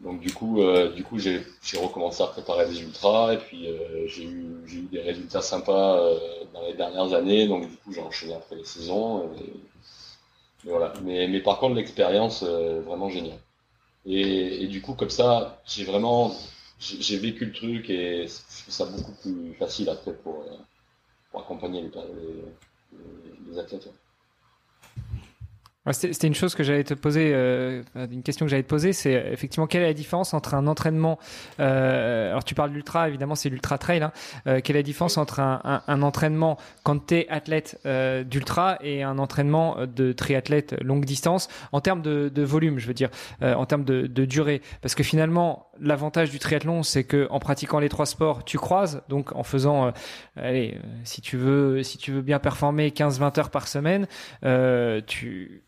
donc 0.01 0.19
du 0.19 0.33
coup, 0.33 0.61
euh, 0.61 0.91
du 0.91 1.03
coup, 1.03 1.17
j'ai 1.19 1.41
recommencé 1.75 2.21
à 2.21 2.27
préparer 2.27 2.67
des 2.67 2.81
ultras 2.81 3.33
et 3.33 3.37
puis 3.37 3.67
euh, 3.69 4.07
j'ai 4.07 4.25
eu, 4.25 4.87
des 4.91 5.01
résultats 5.01 5.41
sympas 5.41 5.99
euh, 5.99 6.19
dans 6.53 6.65
les 6.67 6.73
dernières 6.73 7.13
années. 7.13 7.47
Donc 7.47 7.69
du 7.69 7.75
coup, 7.77 7.93
j'ai 7.93 8.01
enchaîné 8.01 8.33
après 8.33 8.57
les 8.57 8.65
saisons. 8.65 9.29
Voilà. 10.65 10.93
Mais, 11.03 11.27
mais 11.27 11.39
par 11.41 11.59
contre, 11.59 11.75
l'expérience 11.75 12.43
vraiment 12.43 13.09
géniale. 13.09 13.39
Et, 14.05 14.63
et, 14.63 14.67
du 14.67 14.81
coup, 14.81 14.93
comme 14.93 15.09
ça, 15.09 15.61
j'ai 15.65 15.83
vraiment, 15.83 16.35
j'ai 16.79 17.17
vécu 17.17 17.45
le 17.45 17.53
truc 17.53 17.89
et 17.89 18.27
je 18.27 18.61
trouve 18.63 18.73
ça 18.73 18.85
beaucoup 18.85 19.13
plus 19.13 19.55
facile 19.55 19.89
après 19.89 20.13
pour, 20.13 20.45
pour 21.31 21.39
accompagner 21.41 21.89
les 23.49 23.59
athlètes. 23.59 23.89
C'était 25.91 26.25
une 26.25 26.33
chose 26.33 26.55
que 26.55 26.63
j'allais 26.63 26.83
te 26.83 26.95
poser, 26.95 27.31
euh, 27.33 27.83
une 27.95 28.23
question 28.23 28.47
que 28.47 28.49
j'allais 28.49 28.63
te 28.63 28.67
poser, 28.67 28.91
c'est 28.91 29.13
effectivement 29.31 29.67
quelle 29.67 29.83
est 29.83 29.87
la 29.87 29.93
différence 29.93 30.33
entre 30.33 30.55
un 30.55 30.65
entraînement, 30.65 31.19
euh, 31.59 32.31
alors 32.31 32.43
tu 32.43 32.55
parles 32.55 32.71
d'ultra, 32.71 33.07
évidemment 33.07 33.35
c'est 33.35 33.49
l'ultra 33.49 33.77
trail, 33.77 34.01
hein, 34.01 34.11
euh, 34.47 34.61
quelle 34.63 34.77
est 34.77 34.79
la 34.79 34.83
différence 34.83 35.19
entre 35.19 35.41
un, 35.41 35.61
un, 35.63 35.83
un 35.87 36.01
entraînement 36.01 36.57
quand 36.81 37.05
tu 37.07 37.17
es 37.17 37.29
athlète 37.29 37.79
euh, 37.85 38.23
d'ultra 38.23 38.79
et 38.81 39.03
un 39.03 39.19
entraînement 39.19 39.77
de 39.85 40.11
triathlète 40.11 40.75
longue 40.81 41.05
distance 41.05 41.49
en 41.71 41.81
termes 41.81 42.01
de, 42.01 42.29
de 42.33 42.41
volume, 42.41 42.79
je 42.79 42.87
veux 42.87 42.95
dire, 42.95 43.09
euh, 43.43 43.53
en 43.53 43.67
termes 43.67 43.85
de, 43.85 44.07
de, 44.07 44.25
durée, 44.25 44.63
parce 44.81 44.95
que 44.95 45.03
finalement 45.03 45.67
l'avantage 45.79 46.31
du 46.31 46.39
triathlon 46.39 46.81
c'est 46.81 47.03
que 47.03 47.27
en 47.29 47.37
pratiquant 47.37 47.77
les 47.77 47.89
trois 47.89 48.07
sports 48.07 48.43
tu 48.43 48.57
croises, 48.57 49.03
donc 49.07 49.35
en 49.35 49.43
faisant, 49.43 49.93
allez, 50.35 50.79
si 51.03 51.21
tu 51.21 51.37
veux, 51.37 51.83
si 51.83 51.99
tu 51.99 52.11
veux 52.11 52.23
bien 52.23 52.39
performer 52.39 52.89
15-20 52.89 53.39
heures 53.39 53.49
par 53.51 53.67
semaine, 53.67 54.07
tu 55.05 55.61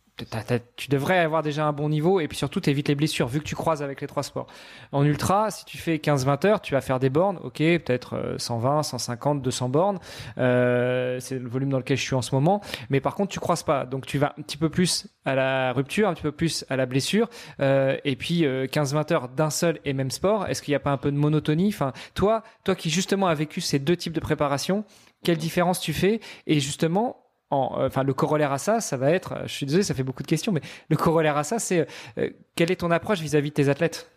tu 0.76 0.90
devrais 0.90 1.20
avoir 1.20 1.44
déjà 1.44 1.66
un 1.66 1.74
bon 1.74 1.90
niveau 1.90 2.20
et 2.20 2.28
puis 2.28 2.38
surtout 2.38 2.60
tu 2.60 2.70
évites 2.70 2.88
les 2.88 2.96
blessures 2.96 3.28
vu 3.28 3.40
que 3.40 3.46
tu 3.46 3.56
croises 3.56 3.84
avec 3.84 4.02
les 4.02 4.08
trois 4.08 4.24
sports. 4.24 4.48
En 4.92 5.04
ultra, 5.04 5.52
si 5.52 5.66
tu 5.66 5.78
fais 5.78 5.98
15-20 5.98 6.48
heures, 6.48 6.62
tu 6.62 6.74
vas 6.74 6.82
faire 6.82 7.00
des 7.00 7.10
bornes, 7.10 7.38
ok, 7.44 7.58
peut-être 7.58 8.36
120, 8.38 8.84
150, 8.84 9.42
200 9.42 9.70
bornes, 9.70 10.00
euh, 10.38 11.20
c'est 11.20 11.40
le 11.40 11.48
volume 11.48 11.70
dans 11.70 11.78
lequel 11.78 11.98
je 11.98 12.04
suis 12.04 12.16
en 12.16 12.22
ce 12.22 12.34
moment, 12.34 12.62
mais 12.90 13.00
par 13.00 13.16
contre 13.16 13.32
tu 13.32 13.40
croises 13.40 13.64
pas, 13.64 13.86
donc 13.86 14.06
tu 14.06 14.18
vas 14.18 14.34
un 14.38 14.42
petit 14.42 14.58
peu 14.58 14.70
plus 14.70 15.08
à 15.26 15.36
la 15.36 15.74
rupture, 15.74 16.08
un 16.08 16.14
petit 16.14 16.24
peu 16.24 16.32
plus 16.32 16.66
à 16.70 16.76
la 16.76 16.86
blessure, 16.86 17.30
euh, 17.60 17.98
et 18.04 18.16
puis 18.16 18.44
15-20 18.44 19.12
euh, 19.12 19.14
heures 19.14 19.30
d'un 19.30 19.50
seul 19.50 19.80
et 19.86 19.94
même 19.94 20.12
sport, 20.12 20.48
est-ce 20.48 20.62
qu'il 20.62 20.72
n'y 20.72 20.78
a 20.78 20.80
pas 20.80 20.92
un 20.92 20.98
peu 20.98 21.12
de 21.12 21.18
monotonie? 21.18 21.70
Enfin, 21.70 21.94
toi, 22.14 22.44
toi 22.64 22.76
qui 22.76 22.90
justement 22.90 23.28
as 23.28 23.36
vécu 23.36 23.62
ces 23.62 23.80
deux 23.80 23.96
types 23.96 24.14
de 24.14 24.20
préparation, 24.20 24.84
quelle 25.24 25.38
différence 25.38 25.80
tu 25.80 25.94
fais? 25.94 26.20
Et 26.46 26.60
justement, 26.60 27.27
euh, 27.52 27.88
enfin, 27.88 28.04
le 28.04 28.14
corollaire 28.14 28.52
à 28.52 28.58
ça, 28.58 28.82
ça 28.82 28.98
va 28.98 29.12
être, 29.12 29.36
je 29.44 29.54
suis 29.54 29.66
désolé, 29.66 29.84
ça 29.84 29.94
fait 29.94 30.04
beaucoup 30.04 30.24
de 30.24 30.28
questions, 30.28 30.52
mais 30.52 30.62
le 30.90 30.98
corollaire 30.98 31.38
à 31.38 31.44
ça, 31.44 31.60
c'est 31.60 31.88
euh, 32.18 32.30
quelle 32.56 32.72
est 32.72 32.78
ton 32.78 32.92
approche 32.92 33.20
vis-à-vis 33.20 33.50
de 33.50 33.56
tes 33.56 33.70
athlètes? 33.70 34.10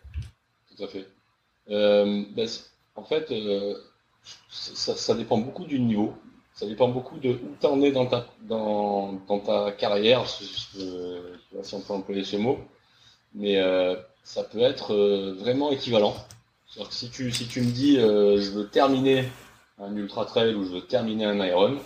Tout 0.75 0.83
à 0.83 0.87
fait. 0.87 1.07
Euh, 1.69 2.23
ben, 2.35 2.47
en 2.95 3.03
fait, 3.03 3.33
ça, 4.49 5.15
dépend 5.15 5.37
beaucoup 5.37 5.65
du 5.65 5.79
niveau. 5.79 6.13
Ça 6.53 6.65
dépend 6.65 6.89
beaucoup 6.89 7.17
de 7.17 7.29
où 7.29 7.55
tu 7.59 7.65
en 7.65 7.81
es 7.81 7.91
dans 7.91 8.05
ta, 8.05 8.27
dans, 8.41 9.13
dans 9.27 9.39
ta 9.39 9.71
carrière, 9.71 10.27
si 10.27 10.77
on 11.73 11.79
peut 11.79 11.93
employer 11.93 12.25
ce 12.25 12.35
mot, 12.35 12.59
mais 13.33 13.57
ça 14.23 14.43
peut 14.43 14.59
être 14.59 14.93
vraiment 15.39 15.71
équivalent. 15.71 16.13
Que 16.75 16.83
si 16.93 17.09
tu, 17.09 17.31
si 17.31 17.47
tu 17.47 17.61
me 17.61 17.71
dis, 17.71 17.95
je 17.95 18.51
veux 18.51 18.67
terminer 18.67 19.23
un 19.79 19.95
ultra 19.95 20.25
trail 20.25 20.53
où 20.53 20.65
je 20.65 20.73
veux 20.73 20.81
terminer 20.81 21.25
un 21.25 21.43
Iron, 21.45 21.79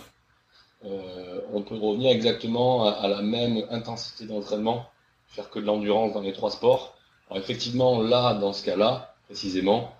on 1.52 1.62
peut 1.62 1.76
revenir 1.76 2.10
exactement 2.10 2.84
à, 2.84 3.08
la 3.08 3.22
même 3.22 3.64
intensité 3.70 4.26
d'entraînement, 4.26 4.86
faire 5.28 5.50
que 5.50 5.58
de 5.58 5.64
l'endurance 5.64 6.12
dans 6.12 6.20
les 6.20 6.32
trois 6.32 6.50
sports. 6.50 6.96
Alors 7.28 7.42
effectivement, 7.42 8.02
là, 8.02 8.34
dans 8.34 8.52
ce 8.52 8.64
cas-là, 8.64 9.14
précisément, 9.26 9.92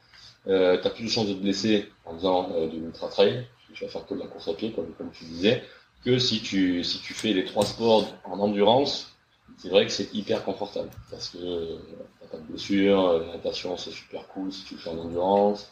euh, 0.47 0.81
tu 0.81 0.87
as 0.87 0.91
plus 0.91 1.05
de 1.05 1.11
chances 1.11 1.29
de 1.29 1.35
te 1.35 1.41
blesser 1.41 1.91
en 2.05 2.15
faisant 2.15 2.49
de 2.49 2.77
l'ultra 2.77 3.09
trail, 3.09 3.47
tu 3.75 3.85
vas 3.85 3.91
faire 3.91 4.07
que 4.07 4.15
de 4.15 4.21
la 4.21 4.27
course 4.27 4.49
à 4.49 4.55
pied, 4.55 4.73
comme, 4.73 5.11
tu 5.13 5.25
disais, 5.25 5.63
que 6.05 6.19
si 6.19 6.41
tu, 6.41 6.85
si 6.85 7.01
tu 7.01 7.15
fais 7.15 7.33
les 7.33 7.45
trois 7.45 7.65
sports 7.65 8.07
en 8.25 8.39
endurance, 8.39 9.13
c'est 9.59 9.69
vrai 9.69 9.87
que 9.87 9.93
c'est 9.93 10.15
hyper 10.15 10.45
confortable 10.45 10.91
parce 11.11 11.31
que 11.31 11.39
euh, 11.39 11.77
t'as 12.21 12.27
pas 12.29 12.39
de 12.39 12.43
blessure, 12.45 13.19
la 13.19 13.27
natation 13.35 13.77
c'est 13.77 13.91
super 13.91 14.27
cool 14.29 14.53
si 14.53 14.65
tu 14.65 14.77
fais 14.77 14.91
en 14.91 14.99
endurance, 14.99 15.71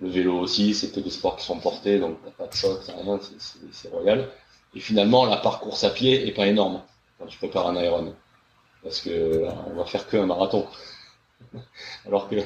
le 0.00 0.08
vélo 0.08 0.38
aussi, 0.38 0.74
c'est 0.74 0.92
que 0.92 1.00
des 1.00 1.10
sports 1.10 1.36
qui 1.36 1.44
sont 1.44 1.58
portés, 1.58 1.98
donc 1.98 2.18
t'as 2.24 2.30
pas 2.30 2.46
de 2.46 2.54
choc, 2.54 2.80
t'as 2.86 2.94
rien, 2.94 3.18
c'est 3.72 3.88
royal. 3.88 4.28
Et 4.76 4.80
finalement, 4.80 5.24
la 5.24 5.38
parcours 5.38 5.82
à 5.82 5.88
pied 5.88 6.28
est 6.28 6.32
pas 6.32 6.46
énorme 6.46 6.82
quand 7.18 7.24
tu 7.24 7.38
prépares 7.38 7.66
un 7.68 7.82
Iron. 7.82 8.14
Parce 8.82 9.00
que 9.00 9.42
on 9.70 9.74
va 9.74 9.86
faire 9.86 10.06
que 10.06 10.18
un 10.18 10.26
marathon. 10.26 10.66
alors 12.06 12.28
que, 12.28 12.36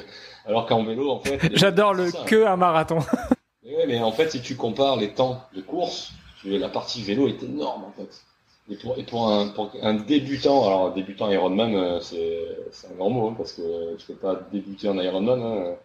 alors 0.45 0.65
qu'en 0.65 0.83
vélo, 0.85 1.11
en 1.11 1.19
fait. 1.19 1.39
J'adore 1.53 1.93
le 1.93 2.09
que 2.25 2.45
un 2.45 2.55
marathon. 2.55 2.99
mais, 3.65 3.85
mais 3.85 3.99
en 3.99 4.13
fait, 4.13 4.31
si 4.31 4.41
tu 4.41 4.55
compares 4.55 4.95
les 4.95 5.13
temps 5.13 5.43
de 5.53 5.59
course, 5.59 6.13
la 6.45 6.69
partie 6.69 7.03
vélo 7.03 7.27
est 7.27 7.43
énorme, 7.43 7.83
en 7.83 7.91
fait. 7.91 8.23
Et 8.69 8.77
pour, 8.77 8.97
et 8.97 9.03
pour, 9.03 9.27
un, 9.27 9.49
pour 9.49 9.69
un 9.81 9.95
débutant, 9.95 10.65
alors 10.65 10.93
débutant 10.93 11.29
Ironman, 11.29 11.75
euh, 11.75 11.99
c'est 11.99 12.87
un 12.89 12.95
grand 12.95 13.09
mot, 13.09 13.27
hein, 13.27 13.35
parce 13.37 13.53
que 13.53 13.97
tu 13.97 14.07
peux 14.07 14.15
pas 14.15 14.39
débuter 14.53 14.87
en 14.87 14.97
Ironman. 14.97 15.41
Hein. 15.41 15.75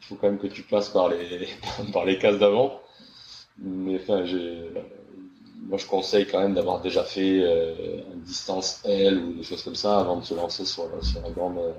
Il 0.00 0.06
faut 0.06 0.14
quand 0.14 0.28
même 0.28 0.38
que 0.38 0.46
tu 0.46 0.62
passes 0.62 0.90
par 0.90 1.08
les, 1.08 1.48
par 1.92 2.04
les 2.04 2.18
cases 2.18 2.38
d'avant. 2.38 2.80
Mais 3.58 3.96
enfin, 3.96 4.24
j'ai, 4.24 4.70
moi 5.66 5.78
je 5.78 5.86
conseille 5.86 6.26
quand 6.26 6.40
même 6.40 6.54
d'avoir 6.54 6.80
déjà 6.80 7.04
fait 7.04 7.40
euh, 7.40 8.02
une 8.12 8.22
distance 8.22 8.80
L 8.84 9.18
ou 9.18 9.32
des 9.34 9.42
choses 9.42 9.62
comme 9.62 9.74
ça 9.74 9.98
avant 9.98 10.16
de 10.16 10.24
se 10.24 10.34
lancer 10.34 10.64
sur, 10.64 10.88
sur 11.04 11.20
la, 11.22 11.30
grande, 11.30 11.58
euh, 11.58 11.72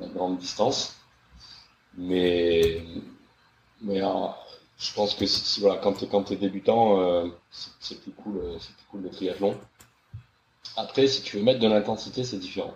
la 0.00 0.08
grande 0.08 0.38
distance. 0.38 0.96
Mais, 1.96 2.82
mais 3.82 4.00
je 4.78 4.94
pense 4.94 5.14
que 5.14 5.24
voilà, 5.60 5.80
quand 5.82 5.92
tu 6.24 6.32
es, 6.32 6.36
débutant, 6.36 7.00
euh, 7.00 7.28
c'est 7.50 8.00
plus 8.00 8.12
cool, 8.12 8.40
plus 8.58 8.86
cool 8.90 9.02
le 9.02 9.10
triathlon. 9.10 9.56
Après, 10.76 11.06
si 11.06 11.22
tu 11.22 11.36
veux 11.36 11.42
mettre 11.42 11.60
de 11.60 11.68
l'intensité, 11.68 12.24
c'est 12.24 12.38
différent. 12.38 12.74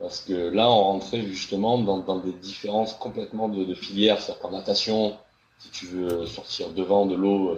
Parce 0.00 0.20
que 0.20 0.32
là, 0.32 0.68
on 0.68 0.82
rentrait 0.82 1.22
justement 1.22 1.78
dans, 1.78 1.98
dans 1.98 2.18
des 2.18 2.32
différences 2.32 2.94
complètement 2.94 3.48
de, 3.48 3.64
de 3.64 3.74
filières. 3.74 4.20
C'est-à-dire 4.20 4.42
qu'en 4.42 4.50
natation, 4.50 5.16
si 5.58 5.70
tu 5.70 5.86
veux 5.86 6.26
sortir 6.26 6.70
devant 6.70 7.06
de 7.06 7.14
l'eau, 7.14 7.56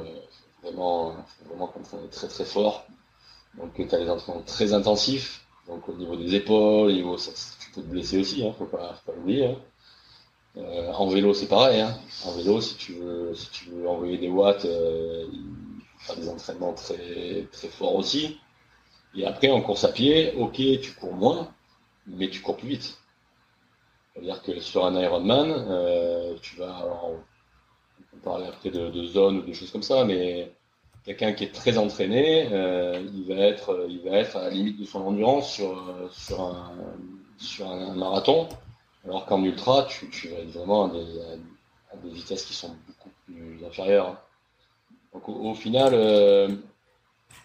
vraiment, 0.63 1.15
vraiment 1.47 1.73
est 2.05 2.11
très 2.11 2.29
très 2.29 2.45
fort. 2.45 2.87
Donc 3.57 3.75
tu 3.75 3.83
as 3.95 3.99
des 3.99 4.11
entraînements 4.11 4.43
très 4.43 4.73
intensifs. 4.73 5.47
Donc 5.67 5.89
au 5.89 5.95
niveau 5.95 6.17
des 6.17 6.35
épaules, 6.35 6.89
au 6.89 6.93
niveau, 6.93 7.17
tu 7.17 7.71
peux 7.75 7.83
te 7.83 7.87
blesser 7.87 8.19
aussi, 8.19 8.47
hein, 8.47 8.55
faut 8.59 8.65
pas, 8.65 8.95
faut 8.95 9.13
pas 9.13 9.17
l'oublier. 9.17 9.47
Hein. 9.47 9.57
Euh, 10.57 10.93
en 10.93 11.09
vélo 11.09 11.35
c'est 11.35 11.47
pareil. 11.47 11.81
Hein. 11.81 11.99
En 12.25 12.33
vélo, 12.33 12.61
si 12.61 12.77
tu 12.77 12.95
veux, 12.95 13.35
si 13.35 13.51
tu 13.51 13.71
veux 13.71 13.89
envoyer 13.89 14.19
des 14.19 14.29
watts, 14.29 14.65
euh, 14.65 15.27
il 15.33 15.83
faut 15.99 16.13
faire 16.13 16.17
des 16.17 16.29
entraînements 16.29 16.73
très 16.73 17.47
très 17.53 17.69
forts 17.69 17.97
aussi. 17.97 18.39
Et 19.15 19.27
après 19.27 19.51
en 19.51 19.61
course 19.61 19.85
à 19.85 19.89
pied, 19.89 20.35
ok, 20.37 20.55
tu 20.55 20.93
cours 20.99 21.15
moins, 21.15 21.53
mais 22.07 22.29
tu 22.31 22.41
cours 22.41 22.57
plus 22.57 22.69
vite. 22.69 22.99
C'est-à-dire 24.13 24.43
que 24.43 24.59
sur 24.61 24.85
un 24.85 25.01
Ironman, 25.01 25.51
euh, 25.51 26.35
tu 26.43 26.57
vas 26.57 26.77
alors, 26.77 27.13
on 28.15 28.19
parler 28.19 28.47
après 28.47 28.71
de, 28.71 28.91
de 28.91 29.05
zone 29.05 29.39
ou 29.39 29.43
des 29.43 29.55
choses 29.55 29.71
comme 29.71 29.83
ça, 29.83 30.05
mais 30.05 30.53
quelqu'un 31.05 31.33
qui 31.33 31.45
est 31.45 31.55
très 31.55 31.79
entraîné, 31.79 32.49
euh, 32.53 33.03
il 33.15 33.25
va 33.25 33.43
être, 33.43 33.87
il 33.89 34.01
va 34.01 34.17
être 34.19 34.37
à 34.37 34.45
la 34.45 34.51
limite 34.51 34.79
de 34.79 34.85
son 34.85 35.01
endurance 35.01 35.53
sur 35.53 36.11
sur 37.39 37.69
un 37.69 37.95
marathon, 37.95 38.49
alors 39.05 39.27
qu'en 39.27 39.43
ultra, 39.45 39.85
tu, 39.85 40.29
vas 40.29 40.39
être 40.39 40.51
vraiment 40.51 40.87
à 40.87 41.97
des, 41.97 42.11
vitesses 42.11 42.45
qui 42.45 42.55
sont 42.55 42.77
beaucoup 42.87 43.11
plus 43.25 43.65
inférieures. 43.65 44.21
Donc 45.13 45.29
au, 45.29 45.55
final, 45.55 45.93
euh, 45.95 46.49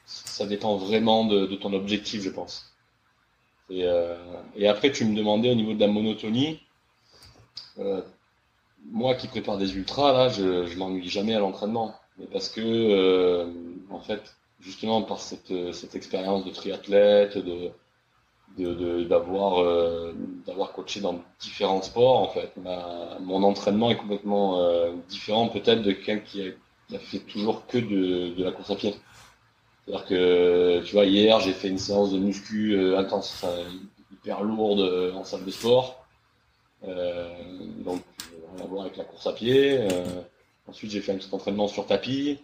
ça 0.06 0.46
dépend 0.46 0.76
vraiment 0.78 1.26
de, 1.26 1.46
de, 1.46 1.56
ton 1.56 1.74
objectif, 1.74 2.22
je 2.22 2.30
pense. 2.30 2.74
Euh, 3.72 4.18
et, 4.56 4.68
après, 4.68 4.92
tu 4.92 5.06
me 5.06 5.16
demandais 5.16 5.52
au 5.52 5.56
niveau 5.56 5.74
de 5.74 5.80
la 5.80 5.88
monotonie. 5.88 6.60
Moi 8.92 9.16
qui 9.16 9.28
prépare 9.28 9.58
des 9.58 9.76
ultras, 9.76 10.14
là, 10.14 10.30
je, 10.30 10.66
je 10.66 10.78
m'ennuie 10.78 11.10
jamais 11.10 11.34
à 11.34 11.40
l'entraînement. 11.40 11.96
Mais 12.18 12.28
parce 12.28 12.50
que, 12.50 12.62
euh, 12.62 13.52
en 13.90 14.00
fait, 14.00 14.36
justement, 14.60 15.02
par 15.02 15.20
cette, 15.20 15.54
cette 15.74 15.96
expérience 15.96 16.46
de 16.46 16.52
triathlète, 16.52 17.38
de 17.38 17.72
d'avoir 18.58 19.64
euh, 19.64 20.14
d'avoir 20.46 20.74
coaché 20.74 21.00
dans 21.02 21.20
différents 21.40 21.82
sports 21.82 22.20
en 22.20 22.28
fait 22.28 22.52
mon 23.20 23.42
entraînement 23.42 23.90
est 23.90 23.96
complètement 23.96 24.60
euh, 24.62 24.92
différent 25.10 25.48
peut-être 25.48 25.82
de 25.82 25.92
quelqu'un 25.92 26.20
qui 26.20 26.48
a, 26.48 26.52
qui 26.88 26.96
a, 26.96 27.00
fait 27.00 27.18
toujours 27.20 27.66
que 27.66 27.80
de, 27.80 28.36
de 28.36 28.44
la 28.44 28.52
course 28.52 28.70
à 28.70 28.76
pied 28.76 28.96
c'est 29.88 29.94
à 29.94 29.98
dire 29.98 30.06
que 30.06 30.82
tu 30.86 30.94
vois 30.94 31.06
hier 31.06 31.40
j'ai 31.40 31.54
fait 31.54 31.70
une 31.70 31.80
séance 31.80 32.12
de 32.12 32.20
muscu 32.20 32.96
intense 32.96 33.44
hyper 34.12 34.44
lourde 34.44 35.12
en 35.16 35.24
salle 35.24 35.46
de 35.46 35.52
sport 35.52 36.06
donc 36.84 38.04
voir 38.68 38.84
avec 38.84 38.98
la 38.98 39.04
course 39.04 39.28
à 39.28 39.34
pied. 39.34 39.78
Euh, 39.80 40.22
ensuite, 40.68 40.92
j'ai 40.92 41.02
fait 41.02 41.12
un 41.12 41.18
petit 41.18 41.34
entraînement 41.34 41.68
sur 41.68 41.86
tapis. 41.86 42.40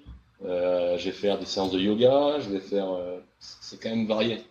Euh, 0.46 0.98
je 0.98 1.06
vais 1.06 1.12
faire 1.12 1.38
des 1.38 1.46
séances 1.46 1.72
de 1.72 1.80
yoga. 1.80 2.40
Je 2.40 2.50
vais 2.50 2.60
faire. 2.60 2.92
Euh, 2.92 3.20
c'est 3.40 3.82
quand 3.82 3.90
même 3.90 4.08
varié. 4.08 4.42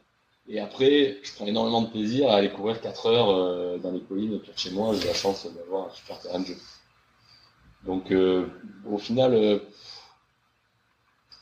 Et 0.49 0.61
après, 0.61 1.19
je 1.23 1.35
prends 1.35 1.47
énormément 1.47 1.83
de 1.83 1.89
plaisir 1.89 2.31
à 2.31 2.37
aller 2.37 2.51
courir 2.51 2.81
4 2.81 3.07
heures 3.07 3.79
dans 3.81 3.91
les 3.91 4.01
collines 4.01 4.35
autour 4.35 4.55
de 4.55 4.59
chez 4.59 4.71
moi. 4.71 4.95
J'ai 4.95 5.07
la 5.07 5.13
chance 5.13 5.47
d'avoir 5.47 5.89
un 5.89 5.91
super 5.91 6.19
terrain 6.21 6.41
de 6.41 6.47
jeu. 6.47 6.57
Donc, 7.85 8.11
au 8.91 8.97
final, 8.97 9.61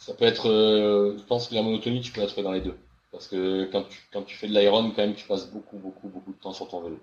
ça 0.00 0.12
peut 0.14 0.24
être. 0.24 0.48
je 0.48 1.22
pense 1.22 1.46
que 1.46 1.54
la 1.54 1.62
monotonie, 1.62 2.00
tu 2.00 2.10
peux 2.10 2.20
la 2.20 2.26
trouver 2.26 2.42
dans 2.42 2.52
les 2.52 2.60
deux. 2.62 2.76
Parce 3.12 3.28
que 3.28 3.64
quand 3.70 3.84
tu, 3.84 4.00
quand 4.12 4.22
tu 4.22 4.36
fais 4.36 4.48
de 4.48 4.52
l'iron, 4.52 4.90
quand 4.90 5.02
même, 5.02 5.14
tu 5.14 5.26
passes 5.26 5.50
beaucoup, 5.52 5.78
beaucoup, 5.78 6.08
beaucoup 6.08 6.32
de 6.32 6.38
temps 6.38 6.52
sur 6.52 6.68
ton 6.68 6.82
vélo. 6.82 6.98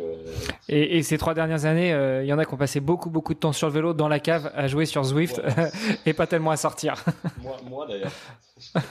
Euh, 0.00 0.14
et, 0.68 1.02
ces 1.02 1.18
trois 1.18 1.34
dernières 1.34 1.64
années, 1.64 1.88
il 1.88 1.94
euh, 1.94 2.24
y 2.24 2.32
en 2.32 2.38
a 2.38 2.44
qui 2.44 2.54
ont 2.54 2.58
passé 2.58 2.80
beaucoup, 2.80 3.10
beaucoup 3.10 3.34
de 3.34 3.38
temps 3.38 3.52
sur 3.52 3.68
le 3.68 3.74
vélo, 3.74 3.94
dans 3.94 4.08
la 4.08 4.20
cave, 4.20 4.50
à 4.54 4.66
jouer 4.66 4.86
sur 4.86 5.04
Zwift, 5.04 5.40
et 6.06 6.12
pas 6.12 6.26
tellement 6.26 6.50
à 6.50 6.56
sortir. 6.56 7.04
moi, 7.68 7.86
d'ailleurs. 7.86 8.12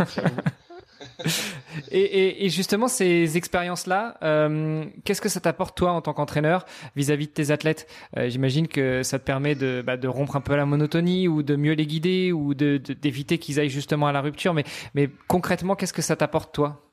et, 1.91 2.49
justement, 2.49 2.87
ces 2.87 3.37
expériences-là, 3.37 4.17
euh, 4.23 4.85
qu'est-ce 5.03 5.21
que 5.21 5.29
ça 5.29 5.39
t'apporte 5.39 5.77
toi 5.77 5.91
en 5.91 6.01
tant 6.01 6.13
qu'entraîneur 6.13 6.65
vis-à-vis 6.95 7.27
de 7.27 7.33
tes 7.33 7.51
athlètes? 7.51 7.87
J'imagine 8.27 8.67
que 8.67 9.03
ça 9.03 9.19
te 9.19 9.23
permet 9.23 9.55
de, 9.55 9.83
bah, 9.85 9.97
de, 9.97 10.07
rompre 10.07 10.35
un 10.35 10.41
peu 10.41 10.55
la 10.55 10.65
monotonie 10.65 11.27
ou 11.27 11.43
de 11.43 11.55
mieux 11.55 11.73
les 11.73 11.85
guider 11.85 12.31
ou 12.31 12.53
d'éviter 12.53 13.37
qu'ils 13.37 13.59
aillent 13.59 13.69
justement 13.69 14.07
à 14.07 14.11
la 14.11 14.21
rupture. 14.21 14.53
Mais, 14.53 14.63
mais 14.93 15.09
concrètement, 15.27 15.75
qu'est-ce 15.75 15.93
que 15.93 16.01
ça 16.01 16.15
t'apporte 16.15 16.53
toi? 16.53 16.86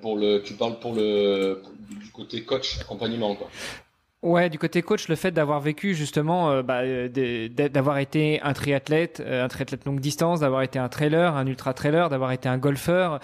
Pour 0.00 0.16
le, 0.16 0.42
tu 0.42 0.54
parles 0.54 0.78
pour 0.78 0.94
le 0.94 1.62
du 2.00 2.10
côté 2.10 2.44
coach 2.44 2.78
accompagnement 2.80 3.34
quoi. 3.34 3.48
Ouais, 4.22 4.48
du 4.48 4.56
côté 4.56 4.82
coach, 4.82 5.08
le 5.08 5.16
fait 5.16 5.32
d'avoir 5.32 5.58
vécu 5.58 5.96
justement, 5.96 6.52
euh, 6.52 6.62
bah, 6.62 6.82
d'avoir 7.68 7.98
été 7.98 8.40
un 8.42 8.52
triathlète, 8.52 9.20
euh, 9.20 9.44
un 9.44 9.48
triathlète 9.48 9.84
longue 9.84 9.98
distance, 9.98 10.38
d'avoir 10.38 10.62
été 10.62 10.78
un 10.78 10.88
trailer, 10.88 11.36
un 11.36 11.44
ultra 11.44 11.74
trailer, 11.74 12.08
d'avoir 12.08 12.30
été 12.30 12.48
un 12.48 12.56
golfeur, 12.56 13.18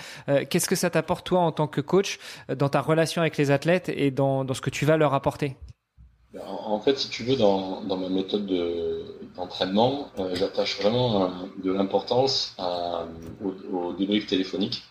qu'est-ce 0.51 0.69
que 0.69 0.75
ça 0.75 0.91
t'apporte 0.91 1.25
toi 1.25 1.39
en 1.39 1.53
tant 1.53 1.69
que 1.69 1.81
coach 1.81 2.19
dans 2.53 2.69
ta 2.69 2.81
relation 2.81 3.21
avec 3.23 3.37
les 3.37 3.53
athlètes 3.53 3.89
et 3.91 4.11
dans, 4.11 4.45
dans 4.45 4.55
ce 4.55 4.61
que 4.61 4.71
tu 4.71 4.87
vas 4.87 4.97
leur 4.97 5.15
apporter? 5.15 5.55
Ben, 6.35 6.41
En 6.45 6.81
fait, 6.81 6.99
si 6.99 7.09
tu 7.09 7.23
veux, 7.23 7.37
dans, 7.37 7.81
dans 7.83 7.97
ma 7.97 8.09
méthode 8.09 8.53
d'entraînement, 9.37 10.09
j'attache 10.35 10.81
vraiment 10.81 11.31
de 11.63 11.71
l'importance 11.71 12.57
au, 13.45 13.55
au 13.73 13.93
débrief 13.93 14.27
téléphonique. 14.27 14.83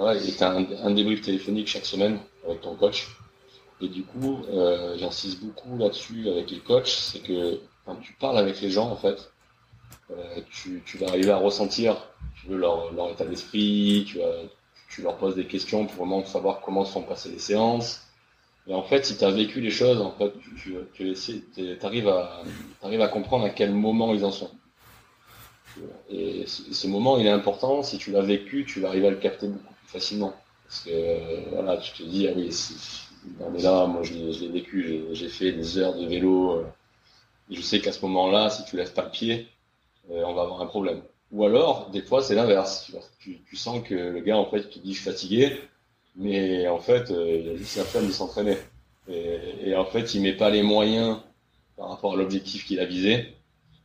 Ouais, 0.00 0.16
et 0.16 0.42
un, 0.42 0.64
un, 0.82 0.90
débrief 0.92 1.20
téléphonique 1.20 1.68
chaque 1.68 1.84
semaine 1.84 2.20
avec 2.46 2.62
ton 2.62 2.74
coach. 2.74 3.08
Et 3.82 3.88
du 3.88 4.02
coup, 4.02 4.42
euh, 4.50 4.96
j'insiste 4.96 5.40
beaucoup 5.44 5.76
là-dessus 5.76 6.26
avec 6.26 6.50
les 6.50 6.60
coachs, 6.60 6.86
c'est 6.88 7.18
que 7.18 7.60
quand 7.84 7.96
tu 7.96 8.14
parles 8.14 8.38
avec 8.38 8.62
les 8.62 8.70
gens, 8.70 8.88
en 8.90 8.96
fait, 8.96 9.30
euh, 10.10 10.40
tu, 10.50 10.96
vas 10.96 11.08
arriver 11.08 11.30
à 11.30 11.36
ressentir 11.36 12.08
tu 12.40 12.48
veux, 12.48 12.56
leur, 12.56 12.90
état 13.10 13.26
d'esprit, 13.26 14.06
tu, 14.88 15.02
leur 15.02 15.18
poses 15.18 15.34
des 15.34 15.46
questions 15.46 15.84
pour 15.84 16.06
vraiment 16.06 16.24
savoir 16.24 16.62
comment 16.62 16.86
sont 16.86 17.02
passées 17.02 17.30
les 17.30 17.38
séances. 17.38 18.06
Et 18.68 18.72
en 18.72 18.82
fait, 18.82 19.04
si 19.04 19.18
tu 19.18 19.24
as 19.24 19.30
vécu 19.30 19.60
les 19.60 19.70
choses, 19.70 20.00
en 20.00 20.12
fait, 20.12 20.32
tu, 20.62 20.76
tu, 20.94 21.14
tu 21.54 21.76
arrives 21.82 22.08
à, 22.08 22.42
arrives 22.82 23.02
à 23.02 23.08
comprendre 23.08 23.44
à 23.44 23.50
quel 23.50 23.74
moment 23.74 24.14
ils 24.14 24.24
en 24.24 24.30
sont. 24.30 24.50
Et 26.08 26.46
ce 26.46 26.86
moment, 26.86 27.18
il 27.18 27.26
est 27.26 27.30
important. 27.30 27.82
Si 27.82 27.98
tu 27.98 28.12
l'as 28.12 28.22
vécu, 28.22 28.64
tu 28.66 28.80
vas 28.80 28.88
arriver 28.88 29.08
à 29.08 29.10
le 29.10 29.16
capter 29.16 29.46
beaucoup 29.46 29.69
facilement. 29.90 30.34
Parce 30.64 30.84
que 30.84 31.50
voilà, 31.50 31.76
tu 31.78 31.92
te 31.92 32.02
dis, 32.02 32.28
ah 32.28 32.32
oui, 32.36 32.50
mais 33.52 33.62
là, 33.62 33.86
moi 33.86 34.02
je 34.02 34.14
l'ai 34.14 34.48
vécu, 34.48 35.02
j'ai 35.12 35.28
fait 35.28 35.52
des 35.52 35.78
heures 35.78 35.96
de 35.96 36.06
vélo, 36.06 36.52
euh, 36.52 36.64
je 37.50 37.60
sais 37.60 37.80
qu'à 37.80 37.92
ce 37.92 38.00
moment-là, 38.02 38.50
si 38.50 38.64
tu 38.64 38.76
lèves 38.76 38.92
pas 38.92 39.04
le 39.04 39.10
pied, 39.10 39.48
euh, 40.10 40.22
on 40.24 40.34
va 40.34 40.42
avoir 40.42 40.62
un 40.62 40.66
problème. 40.66 41.02
Ou 41.32 41.44
alors, 41.44 41.90
des 41.90 42.02
fois, 42.02 42.22
c'est 42.22 42.34
l'inverse. 42.34 42.92
Tu, 43.18 43.56
sens 43.56 43.82
que 43.86 43.94
le 43.94 44.20
gars, 44.20 44.36
en 44.36 44.46
fait, 44.46 44.70
te 44.70 44.78
dit 44.78 44.94
je 44.94 45.00
suis 45.00 45.10
fatigué, 45.10 45.60
mais 46.16 46.66
en 46.68 46.78
fait, 46.78 47.10
euh, 47.10 47.40
il 47.42 47.50
a 47.50 47.56
juste 47.56 47.76
la 47.76 47.84
flemme 47.84 48.06
de 48.06 48.12
s'entraîner. 48.12 48.56
Et, 49.08 49.74
en 49.74 49.84
fait, 49.84 50.14
il 50.14 50.22
met 50.22 50.36
pas 50.36 50.50
les 50.50 50.62
moyens 50.62 51.18
par 51.76 51.88
rapport 51.88 52.12
à 52.12 52.16
l'objectif 52.16 52.64
qu'il 52.64 52.78
a 52.78 52.84
visé. 52.84 53.34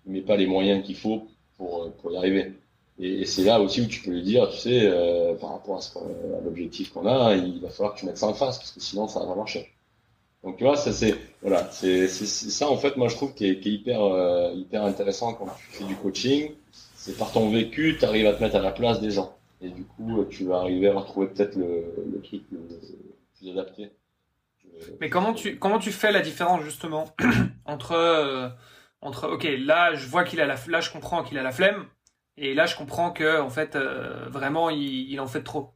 Il 0.06 0.14
met 0.14 0.22
pas 0.22 0.38
les 0.38 0.46
moyens 0.46 0.86
qu'il 0.86 0.96
faut 0.96 1.28
pour 1.58 1.92
y 2.12 2.18
arriver. 2.18 2.54
Et, 3.00 3.26
c'est 3.26 3.44
là 3.44 3.60
aussi 3.60 3.82
où 3.82 3.88
tu 3.88 4.02
peux 4.02 4.12
lui 4.12 4.24
dire, 4.24 4.50
tu 4.50 4.58
sais, 4.58 4.82
euh, 4.84 5.36
par 5.36 5.52
rapport 5.52 5.80
à, 5.80 6.44
l'objectif 6.44 6.94
qu'on 6.94 7.06
a, 7.06 7.36
il 7.36 7.60
va 7.62 7.70
falloir 7.70 7.94
que 7.94 8.00
tu 8.00 8.06
mettes 8.06 8.18
ça 8.18 8.28
en 8.28 8.34
face, 8.34 8.58
parce 8.58 8.72
que 8.72 8.80
sinon 8.80 9.08
ça 9.08 9.20
va 9.20 9.28
pas 9.28 9.36
marcher. 9.36 9.72
Donc 10.44 10.58
tu 10.58 10.64
vois, 10.64 10.78
ça 10.78 10.94
c'est 10.94 11.16
voilà, 11.42 11.68
c'est 11.72 12.08
ça 12.08 12.70
en 12.70 12.78
fait, 12.78 12.98
moi 12.98 13.08
je 13.08 13.16
trouve 13.16 13.34
qui 13.34 13.48
est, 13.48 13.66
hyper 13.66 14.02
euh, 14.04 14.54
hyper 14.54 14.84
intéressant 14.84 15.34
quand 15.34 15.48
tu 15.48 15.78
fais 15.78 15.84
du 15.86 15.96
coaching. 15.96 16.52
C'est 16.96 17.18
par 17.18 17.32
ton 17.32 17.50
vécu, 17.50 17.98
tu 18.00 18.06
arrives 18.06 18.28
à 18.28 18.34
te 18.34 18.42
mettre 18.42 18.56
à 18.56 18.62
la 18.62 18.72
place 18.72 19.02
des 19.02 19.12
gens, 19.12 19.36
et 19.62 19.70
du 19.70 19.84
coup 19.84 20.24
tu 20.30 20.46
vas 20.46 20.60
arriver 20.60 20.90
à 20.90 20.94
retrouver 20.94 21.28
peut-être 21.28 21.56
le, 21.56 21.86
le 22.12 22.22
truc 22.22 22.44
le, 22.52 22.60
plus 23.38 23.50
adapté. 23.52 23.90
Mais 25.02 25.10
comment 25.10 25.34
tu 25.34 25.58
comment 25.58 25.80
tu 25.80 25.92
fais 25.92 26.12
la 26.12 26.22
différence 26.22 26.64
justement 26.64 27.06
entre 27.66 27.94
euh, 27.94 28.50
entre 29.02 29.28
ok 29.28 29.48
là 29.60 29.96
je 29.96 30.08
vois 30.08 30.24
qu'il 30.24 30.42
a 30.42 30.46
la 30.46 30.56
là 30.68 30.80
je 30.80 30.92
comprends 30.92 31.24
qu'il 31.24 31.38
a 31.38 31.44
la 31.44 31.52
flemme 31.52 31.86
et 32.38 32.54
là, 32.54 32.66
je 32.66 32.76
comprends 32.76 33.12
que 33.12 33.42
en 33.42 33.50
fait, 33.50 33.76
euh, 33.76 34.28
vraiment, 34.30 34.70
il, 34.70 35.12
il, 35.12 35.20
en 35.20 35.28
fait 35.28 35.44
trop. 35.44 35.72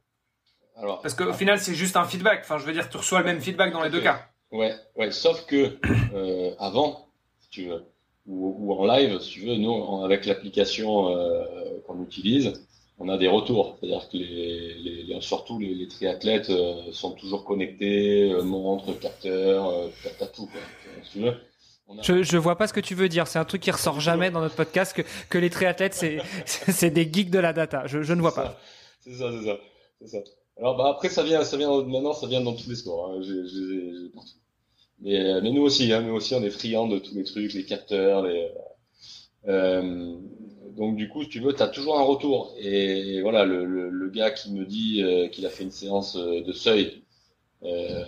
Alors, 0.76 1.02
Parce 1.02 1.14
qu'au 1.14 1.32
final, 1.32 1.58
c'est 1.58 1.74
juste 1.74 1.96
un 1.96 2.04
feedback. 2.04 2.40
Enfin, 2.42 2.58
je 2.58 2.64
veux 2.64 2.72
dire, 2.72 2.88
tu 2.88 2.96
reçois 2.96 3.20
le 3.20 3.26
même 3.26 3.40
feedback 3.40 3.72
dans 3.72 3.82
les 3.82 3.90
deux 3.90 4.00
cas. 4.00 4.28
Ouais, 4.50 4.74
ouais. 4.96 5.10
Sauf 5.10 5.46
que 5.46 5.78
euh, 6.14 6.54
avant, 6.58 7.08
si 7.40 7.50
tu 7.50 7.64
veux, 7.66 7.84
ou, 8.26 8.56
ou, 8.58 8.72
en 8.74 8.86
live, 8.86 9.18
si 9.20 9.30
tu 9.30 9.40
veux, 9.46 9.56
nous, 9.56 10.04
avec 10.04 10.26
l'application 10.26 11.16
euh, 11.16 11.44
qu'on 11.86 12.02
utilise, 12.02 12.52
on 13.00 13.08
a 13.08 13.16
des 13.16 13.28
retours. 13.28 13.78
C'est-à-dire 13.80 14.08
que 14.08 14.16
les, 14.18 15.04
les, 15.04 15.20
surtout 15.20 15.58
les, 15.58 15.74
les 15.74 15.88
triathlètes 15.88 16.50
euh, 16.50 16.92
sont 16.92 17.12
toujours 17.12 17.44
connectés, 17.44 18.30
euh, 18.30 18.42
montres, 18.42 18.96
capteurs, 19.00 19.68
euh, 19.68 19.88
t'as 20.18 20.26
tout. 20.26 20.46
Quoi, 20.46 20.60
si 21.02 21.12
tu 21.12 21.18
veux. 21.20 21.34
Je, 22.02 22.22
je 22.22 22.36
vois 22.36 22.56
pas 22.56 22.66
ce 22.66 22.72
que 22.72 22.80
tu 22.80 22.94
veux 22.94 23.08
dire. 23.08 23.26
C'est 23.26 23.38
un 23.38 23.44
truc 23.44 23.62
qui 23.62 23.70
ressort 23.70 24.00
jamais 24.00 24.30
dans 24.30 24.40
notre 24.40 24.56
podcast 24.56 24.94
que, 24.94 25.02
que 25.28 25.38
les 25.38 25.50
triathlètes, 25.50 25.94
c'est, 25.94 26.18
c'est 26.46 26.90
des 26.90 27.10
geeks 27.10 27.30
de 27.30 27.38
la 27.38 27.52
data. 27.52 27.86
Je, 27.86 28.02
je 28.02 28.12
ne 28.14 28.20
vois 28.20 28.34
pas. 28.34 28.58
C'est 29.00 29.14
ça, 29.14 29.30
c'est 29.32 29.44
ça, 29.44 29.58
c'est 30.00 30.08
ça. 30.08 30.18
Alors, 30.58 30.76
bah, 30.76 30.88
après, 30.90 31.08
ça 31.08 31.22
vient, 31.22 31.42
ça 31.42 31.56
vient, 31.56 31.82
maintenant, 31.82 32.12
ça 32.12 32.26
vient 32.26 32.40
dans 32.40 32.54
tous 32.54 32.68
les 32.68 32.76
sports. 32.76 33.10
Hein. 33.10 33.22
J'ai, 33.22 33.46
j'ai, 33.48 34.08
partout. 34.14 34.30
Mais, 35.00 35.40
mais 35.40 35.50
nous 35.50 35.62
aussi, 35.62 35.90
hein, 35.92 36.02
nous 36.02 36.14
aussi, 36.14 36.34
on 36.34 36.42
est 36.42 36.50
friands 36.50 36.86
de 36.86 36.98
tous 36.98 37.14
les 37.14 37.24
trucs, 37.24 37.54
les 37.54 37.64
capteurs, 37.64 38.22
les, 38.22 38.50
euh, 39.48 40.14
donc, 40.76 40.96
du 40.96 41.08
coup, 41.08 41.22
si 41.22 41.28
tu 41.28 41.40
veux, 41.40 41.54
tu 41.54 41.62
as 41.62 41.68
toujours 41.68 41.98
un 41.98 42.02
retour. 42.02 42.54
Et, 42.58 43.20
voilà, 43.22 43.44
le, 43.44 43.64
le, 43.64 43.90
le, 43.90 44.08
gars 44.10 44.30
qui 44.30 44.52
me 44.52 44.64
dit 44.64 45.02
euh, 45.02 45.28
qu'il 45.28 45.46
a 45.46 45.50
fait 45.50 45.64
une 45.64 45.70
séance 45.70 46.16
euh, 46.16 46.42
de 46.42 46.52
seuil, 46.52 47.02
euh, 47.62 48.04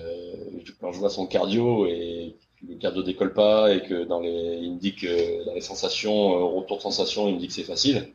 quand 0.81 0.93
je 0.93 0.99
vois 0.99 1.11
son 1.11 1.27
cardio 1.27 1.87
et 1.87 2.37
le 2.69 2.77
cardio 2.77 3.03
décolle 3.03 3.33
pas 3.33 3.73
et 3.75 3.83
que 3.83 4.05
dans 4.05 4.21
les, 4.21 4.59
il 4.63 4.75
me 4.75 4.79
dit 4.79 4.95
que 4.95 5.45
dans 5.45 5.55
les 5.55 5.61
sensations, 5.61 6.35
euh, 6.35 6.45
retour 6.45 6.79
de 6.79 6.83
sensation, 6.83 7.29
il 7.29 7.35
me 7.35 7.41
dit 7.41 7.49
que 7.49 7.55
c'est 7.55 7.65
facile. 7.65 8.13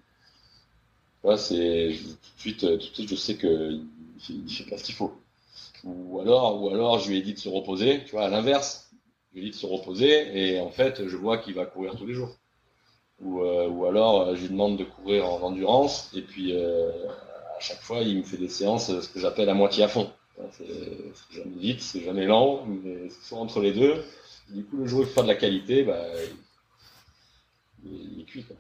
C'est 1.35 1.97
tout 1.97 2.35
de 2.35 2.39
suite, 2.39 2.59
tout 2.61 2.77
de 2.77 2.81
suite, 2.81 3.09
je 3.09 3.15
sais 3.15 3.35
que 3.35 3.77
il 4.29 4.49
fait 4.49 4.63
pas 4.69 4.77
ce 4.77 4.83
qu'il 4.83 4.95
faut. 4.95 5.13
Ou 5.83 6.19
alors, 6.21 6.61
ou 6.61 6.69
alors, 6.69 6.99
je 6.99 7.09
lui 7.09 7.17
ai 7.17 7.21
dit 7.21 7.33
de 7.33 7.39
se 7.39 7.49
reposer. 7.49 8.03
Tu 8.05 8.11
vois, 8.11 8.25
à 8.25 8.29
l'inverse, 8.29 8.89
je 9.29 9.39
lui 9.39 9.41
ai 9.41 9.49
dit 9.49 9.55
de 9.55 9.59
se 9.59 9.65
reposer 9.65 10.37
et 10.37 10.59
en 10.61 10.69
fait, 10.69 11.07
je 11.07 11.17
vois 11.17 11.37
qu'il 11.37 11.53
va 11.53 11.65
courir 11.65 11.95
tous 11.97 12.05
les 12.05 12.13
jours. 12.13 12.37
Ou, 13.21 13.41
euh, 13.41 13.67
ou 13.67 13.85
alors, 13.85 14.35
je 14.35 14.41
lui 14.41 14.49
demande 14.49 14.77
de 14.77 14.85
courir 14.85 15.25
en 15.25 15.41
endurance 15.41 16.11
et 16.15 16.21
puis 16.21 16.53
euh, 16.53 16.91
à 17.57 17.59
chaque 17.59 17.81
fois, 17.81 17.99
il 18.01 18.19
me 18.19 18.23
fait 18.23 18.37
des 18.37 18.49
séances, 18.49 18.87
ce 18.87 19.09
que 19.09 19.19
j'appelle 19.19 19.49
à 19.49 19.53
moitié 19.53 19.83
à 19.83 19.87
fond. 19.87 20.09
C'est 20.51 20.65
jamais 21.31 21.57
vite, 21.57 21.81
c'est 21.81 22.01
jamais 22.01 22.25
lent, 22.25 22.63
mais 22.67 23.09
soit 23.23 23.39
entre 23.39 23.59
les 23.59 23.73
deux. 23.73 24.03
Du 24.49 24.63
coup, 24.63 24.77
le 24.77 24.87
jour 24.87 25.01
où 25.01 25.03
il 25.03 25.09
fait 25.09 25.21
de 25.21 25.27
la 25.27 25.35
qualité, 25.35 25.83
bah, 25.83 26.01
il, 27.83 28.21
est 28.21 28.25
cuit. 28.25 28.43
Quoi. 28.43 28.55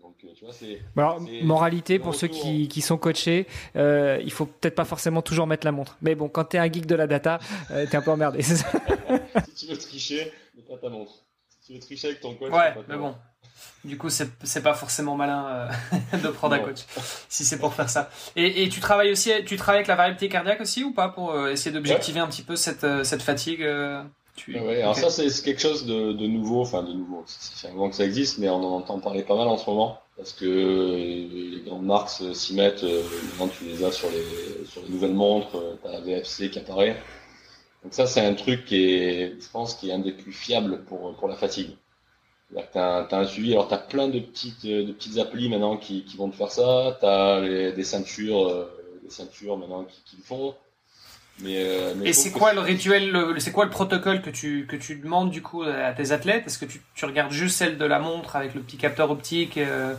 Donc, 0.00 0.16
euh, 0.24 0.28
tu 0.34 0.44
vois, 0.44 0.54
c'est. 0.54 0.80
Alors, 0.96 1.20
moralité 1.42 1.98
pour 1.98 2.14
ceux 2.14 2.28
qui, 2.28 2.68
qui, 2.68 2.80
sont 2.80 2.98
coachés, 2.98 3.46
euh, 3.76 4.20
il 4.22 4.32
faut 4.32 4.46
peut-être 4.46 4.74
pas 4.74 4.84
forcément 4.84 5.22
toujours 5.22 5.46
mettre 5.46 5.66
la 5.66 5.72
montre. 5.72 5.96
Mais 6.02 6.14
bon, 6.14 6.28
quand 6.28 6.44
tu 6.44 6.56
es 6.56 6.60
un 6.60 6.70
geek 6.70 6.86
de 6.86 6.94
la 6.94 7.06
data, 7.06 7.40
euh, 7.70 7.84
tu 7.86 7.92
es 7.92 7.96
un 7.96 8.02
peu 8.02 8.10
emmerdé. 8.10 8.42
si 8.42 8.62
tu 9.56 9.66
veux 9.66 9.78
tricher, 9.78 10.32
mets 10.56 10.62
pas 10.62 10.76
ta 10.76 10.88
montre. 10.88 11.12
Si 11.48 11.66
tu 11.66 11.72
veux 11.74 11.80
tricher 11.80 12.08
avec 12.08 12.20
ton 12.20 12.34
coach, 12.34 12.52
ouais, 12.52 12.74
mais 12.88 12.96
bon. 12.96 13.14
Du 13.84 13.96
coup, 13.96 14.08
c'est 14.10 14.62
pas 14.62 14.74
forcément 14.74 15.16
malin 15.16 15.46
euh, 15.46 16.16
de 16.22 16.28
prendre 16.28 16.54
un 16.54 16.58
coach 16.58 16.80
si 17.28 17.44
c'est 17.44 17.58
pour 17.58 17.74
faire 17.74 17.88
ça. 17.88 18.10
Et, 18.34 18.64
et, 18.64 18.68
tu 18.68 18.80
travailles 18.80 19.12
aussi, 19.12 19.30
tu 19.46 19.56
travailles 19.56 19.78
avec 19.78 19.86
la 19.86 19.94
variabilité 19.94 20.28
cardiaque 20.28 20.60
aussi 20.60 20.82
ou 20.82 20.92
pas 20.92 21.08
pour 21.08 21.30
euh, 21.32 21.50
essayer 21.50 21.72
d'objectiver 21.72 22.20
un 22.20 22.26
petit 22.26 22.42
peu 22.42 22.56
cette, 22.56 22.86
cette 23.04 23.22
fatigue 23.22 23.64
Ouais, 24.46 24.82
alors 24.82 24.96
ça 24.96 25.10
c'est 25.10 25.28
quelque 25.42 25.60
chose 25.60 25.86
de, 25.86 26.12
de, 26.12 26.26
nouveau, 26.26 26.60
enfin 26.60 26.82
de 26.82 26.92
nouveau, 26.92 27.24
c'est 27.26 27.68
un 27.68 27.72
moment 27.72 27.90
que 27.90 27.96
ça 27.96 28.04
existe, 28.04 28.38
mais 28.38 28.48
on 28.48 28.56
en 28.56 28.76
entend 28.76 29.00
parler 29.00 29.22
pas 29.22 29.36
mal 29.36 29.48
en 29.48 29.56
ce 29.56 29.68
moment, 29.68 29.98
parce 30.16 30.32
que 30.32 30.46
les 30.46 31.62
grandes 31.66 31.84
marques 31.84 32.10
s'y 32.10 32.54
mettent, 32.54 32.84
euh, 32.84 33.02
maintenant 33.30 33.48
tu 33.48 33.64
les 33.64 33.84
as 33.84 33.92
sur 33.92 34.08
les, 34.10 34.64
sur 34.66 34.82
les 34.82 34.88
nouvelles 34.88 35.14
montres, 35.14 35.56
euh, 35.56 35.74
t'as 35.82 35.92
la 35.92 36.00
VFC 36.00 36.50
qui 36.50 36.58
apparaît. 36.58 36.96
Donc 37.82 37.94
ça 37.94 38.06
c'est 38.06 38.20
un 38.20 38.34
truc 38.34 38.64
qui 38.64 38.76
est, 38.76 39.40
je 39.40 39.50
pense, 39.50 39.74
qui 39.74 39.90
est 39.90 39.92
un 39.92 39.98
des 39.98 40.12
plus 40.12 40.32
fiables 40.32 40.84
pour, 40.84 41.14
pour 41.16 41.28
la 41.28 41.36
fatigue. 41.36 41.76
T'as, 42.72 43.04
as 43.04 43.14
un 43.14 43.26
suivi, 43.26 43.52
alors 43.52 43.68
t'as 43.68 43.78
plein 43.78 44.08
de 44.08 44.20
petites, 44.20 44.64
de 44.64 44.92
petites 44.92 45.18
applis 45.18 45.50
maintenant 45.50 45.76
qui, 45.76 46.04
qui 46.04 46.16
vont 46.16 46.30
te 46.30 46.36
faire 46.36 46.50
ça, 46.50 46.96
t'as 47.00 47.40
les, 47.40 47.72
des 47.72 47.84
ceintures, 47.84 48.48
euh, 48.48 48.64
des 49.02 49.10
ceintures 49.10 49.58
maintenant 49.58 49.84
qui, 49.84 50.00
qui 50.04 50.16
le 50.16 50.22
font. 50.22 50.54
Euh, 51.44 51.94
mais, 51.96 52.10
et 52.10 52.12
c'est 52.12 52.30
quoi 52.30 52.52
le 52.52 52.60
rituel, 52.60 53.16
c'est 53.38 53.52
quoi 53.52 53.64
le 53.64 53.70
protocole 53.70 54.22
que 54.22 54.30
tu, 54.30 54.66
que 54.66 54.76
tu 54.76 54.96
demandes 54.96 55.30
du 55.30 55.42
coup 55.42 55.62
à 55.62 55.92
tes 55.92 56.12
athlètes? 56.12 56.46
Est-ce 56.46 56.58
que 56.58 56.64
tu, 56.64 56.80
tu, 56.94 57.04
regardes 57.04 57.32
juste 57.32 57.56
celle 57.56 57.78
de 57.78 57.84
la 57.84 57.98
montre 57.98 58.36
avec 58.36 58.54
le 58.54 58.60
petit 58.60 58.76
capteur 58.76 59.10
optique 59.10 59.56
euh, 59.56 59.94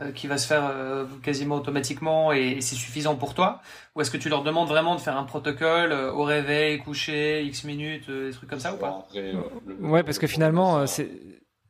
euh 0.00 0.12
qui 0.12 0.26
va 0.26 0.38
se 0.38 0.46
faire 0.46 0.70
euh, 0.70 1.04
quasiment 1.22 1.56
automatiquement 1.56 2.32
et, 2.32 2.60
c'est 2.60 2.74
suffisant 2.74 3.16
pour 3.16 3.34
toi? 3.34 3.60
Ou 3.94 4.00
est-ce 4.00 4.10
que 4.10 4.16
tu 4.16 4.28
leur 4.28 4.42
demandes 4.42 4.68
vraiment 4.68 4.94
de 4.94 5.00
faire 5.00 5.16
un 5.16 5.24
protocole 5.24 5.92
au 5.92 6.24
réveil, 6.24 6.78
coucher, 6.78 7.42
X 7.44 7.64
minutes, 7.64 8.10
des 8.10 8.30
trucs 8.30 8.48
comme 8.48 8.60
ça 8.60 8.74
ou 8.74 8.78
pas? 8.78 9.06
Ouais, 9.80 10.02
parce 10.02 10.18
que 10.18 10.26
finalement, 10.26 10.86
c'est 10.86 11.10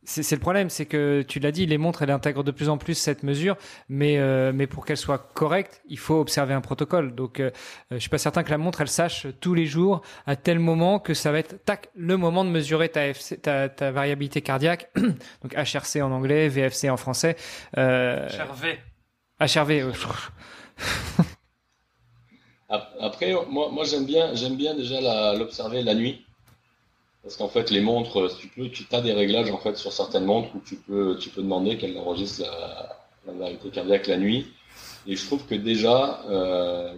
c'est 0.09 0.37
le 0.37 0.41
problème, 0.41 0.71
c'est 0.71 0.87
que 0.87 1.23
tu 1.23 1.39
l'as 1.39 1.53
dit, 1.53 1.67
les 1.67 1.77
montres, 1.77 2.01
elles 2.03 2.11
intègrent 2.11 2.43
de 2.43 2.51
plus 2.51 2.71
en 2.71 2.79
plus 2.79 2.95
cette 2.95 3.23
mesure, 3.23 3.57
mais 3.91 4.19
euh, 4.19 4.53
mais 4.55 4.67
pour 4.67 4.87
qu'elle 4.87 4.97
soit 4.97 5.19
correcte, 5.35 5.83
il 5.87 5.99
faut 5.99 6.19
observer 6.19 6.55
un 6.55 6.63
protocole. 6.63 7.15
Donc, 7.15 7.41
euh, 7.41 7.51
je 7.91 7.99
suis 7.99 8.09
pas 8.09 8.17
certain 8.17 8.43
que 8.43 8.51
la 8.51 8.57
montre, 8.57 8.81
elle 8.81 8.89
sache 8.89 9.27
tous 9.41 9.53
les 9.53 9.67
jours 9.67 10.01
à 10.27 10.35
tel 10.35 10.59
moment 10.61 10.99
que 10.99 11.13
ça 11.13 11.31
va 11.31 11.39
être 11.39 11.63
tac 11.65 11.91
le 11.95 12.17
moment 12.17 12.45
de 12.45 12.51
mesurer 12.51 12.89
ta, 12.89 13.13
ta, 13.43 13.69
ta 13.69 13.91
variabilité 13.91 14.41
cardiaque. 14.41 14.91
Donc 15.43 15.55
HRC 15.55 16.01
en 16.03 16.11
anglais, 16.11 16.49
VFC 16.49 16.89
en 16.89 16.97
français. 16.97 17.37
Euh, 17.77 18.27
HRV. 18.29 18.79
HRV. 19.41 19.93
Après, 23.01 23.33
moi, 23.49 23.71
moi 23.71 23.85
j'aime 23.85 24.07
bien, 24.07 24.35
j'aime 24.35 24.57
bien 24.57 24.75
déjà 24.75 25.35
l'observer 25.35 25.83
la 25.83 25.95
nuit. 25.95 26.25
Parce 27.23 27.37
qu'en 27.37 27.49
fait, 27.49 27.71
les 27.71 27.81
montres, 27.81 28.37
tu 28.39 28.49
peux, 28.49 28.69
tu 28.71 28.87
as 28.93 29.01
des 29.01 29.12
réglages 29.12 29.51
en 29.51 29.59
fait 29.59 29.77
sur 29.77 29.93
certaines 29.93 30.25
montres 30.25 30.55
où 30.55 30.61
tu 30.61 30.77
peux, 30.77 31.19
tu 31.21 31.31
peux 31.31 31.43
demander 31.43 31.77
qu'elles 31.77 31.99
enregistrent 31.99 32.45
la, 33.27 33.33
variété 33.33 33.71
cardiaque 33.71 34.07
la 34.07 34.16
nuit. 34.16 34.47
Et 35.07 35.16
je 35.16 35.27
trouve 35.27 35.45
que 35.47 35.55
déjà, 35.55 36.23
euh, 36.29 36.95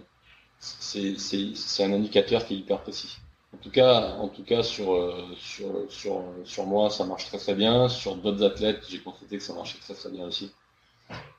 c'est 0.59 1.83
un 1.83 1.93
indicateur 1.93 2.45
qui 2.45 2.53
est 2.53 2.57
hyper 2.57 2.81
précis. 2.81 3.17
En 3.53 3.57
tout 3.57 3.71
cas, 3.71 4.15
en 4.19 4.29
tout 4.29 4.43
cas 4.43 4.63
sur, 4.63 4.93
euh, 4.93 5.25
sur, 5.37 5.67
sur, 5.89 6.23
sur 6.45 6.65
moi, 6.65 6.89
ça 6.89 7.05
marche 7.05 7.25
très 7.25 7.37
très 7.37 7.53
bien. 7.53 7.89
Sur 7.89 8.15
d'autres 8.15 8.43
athlètes, 8.43 8.83
j'ai 8.89 8.99
constaté 8.99 9.37
que 9.37 9.43
ça 9.43 9.53
marchait 9.53 9.79
très 9.79 9.93
très 9.93 10.09
bien 10.09 10.25
aussi. 10.25 10.51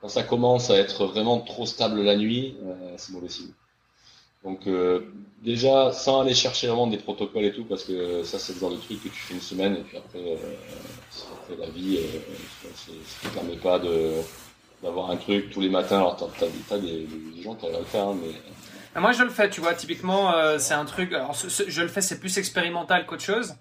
Quand 0.00 0.08
ça 0.08 0.22
commence 0.22 0.70
à 0.70 0.76
être 0.76 1.06
vraiment 1.06 1.40
trop 1.40 1.64
stable 1.64 2.02
la 2.02 2.16
nuit, 2.16 2.56
euh, 2.64 2.94
c'est 2.96 3.12
mauvais 3.12 3.28
signe. 3.28 3.52
Donc 4.44 4.66
euh, 4.66 5.00
déjà, 5.42 5.92
sans 5.92 6.22
aller 6.22 6.34
chercher 6.34 6.66
vraiment 6.66 6.86
des 6.86 6.98
protocoles 6.98 7.44
et 7.44 7.52
tout, 7.52 7.64
parce 7.64 7.84
que 7.84 8.22
ça 8.24 8.38
c'est 8.38 8.54
le 8.54 8.60
genre 8.60 8.70
de 8.70 8.76
truc 8.76 9.02
que 9.02 9.08
tu 9.08 9.14
fais 9.14 9.34
une 9.34 9.40
semaine 9.40 9.76
et 9.76 9.80
puis 9.80 9.96
après, 9.96 10.18
euh, 10.18 11.56
la 11.58 11.68
vie, 11.70 11.98
euh, 11.98 12.68
ça 12.74 13.28
ne 13.28 13.34
permet 13.34 13.56
pas 13.56 13.80
d'avoir 14.82 15.10
un 15.10 15.16
truc 15.16 15.50
tous 15.50 15.60
les 15.60 15.68
matins. 15.68 15.98
Alors 15.98 16.16
t'as 16.16 16.46
as, 16.46 16.78
des, 16.78 17.06
des, 17.06 17.42
gens 17.42 17.54
qui 17.54 17.66
arrivent 17.66 17.76
à 17.76 17.80
le 17.80 17.84
faire, 17.84 18.08
hein, 18.08 18.16
mais 18.20 18.32
ah, 18.94 19.00
moi 19.00 19.12
je 19.12 19.22
le 19.22 19.30
fais, 19.30 19.48
tu 19.48 19.60
vois. 19.60 19.74
Typiquement, 19.74 20.34
euh, 20.34 20.58
c'est 20.58 20.74
un 20.74 20.84
truc. 20.84 21.12
Alors 21.12 21.34
je 21.34 21.82
le 21.82 21.88
fais, 21.88 22.00
c'est 22.00 22.20
plus 22.20 22.36
expérimental 22.36 23.06
qu'autre 23.06 23.22
chose. 23.22 23.54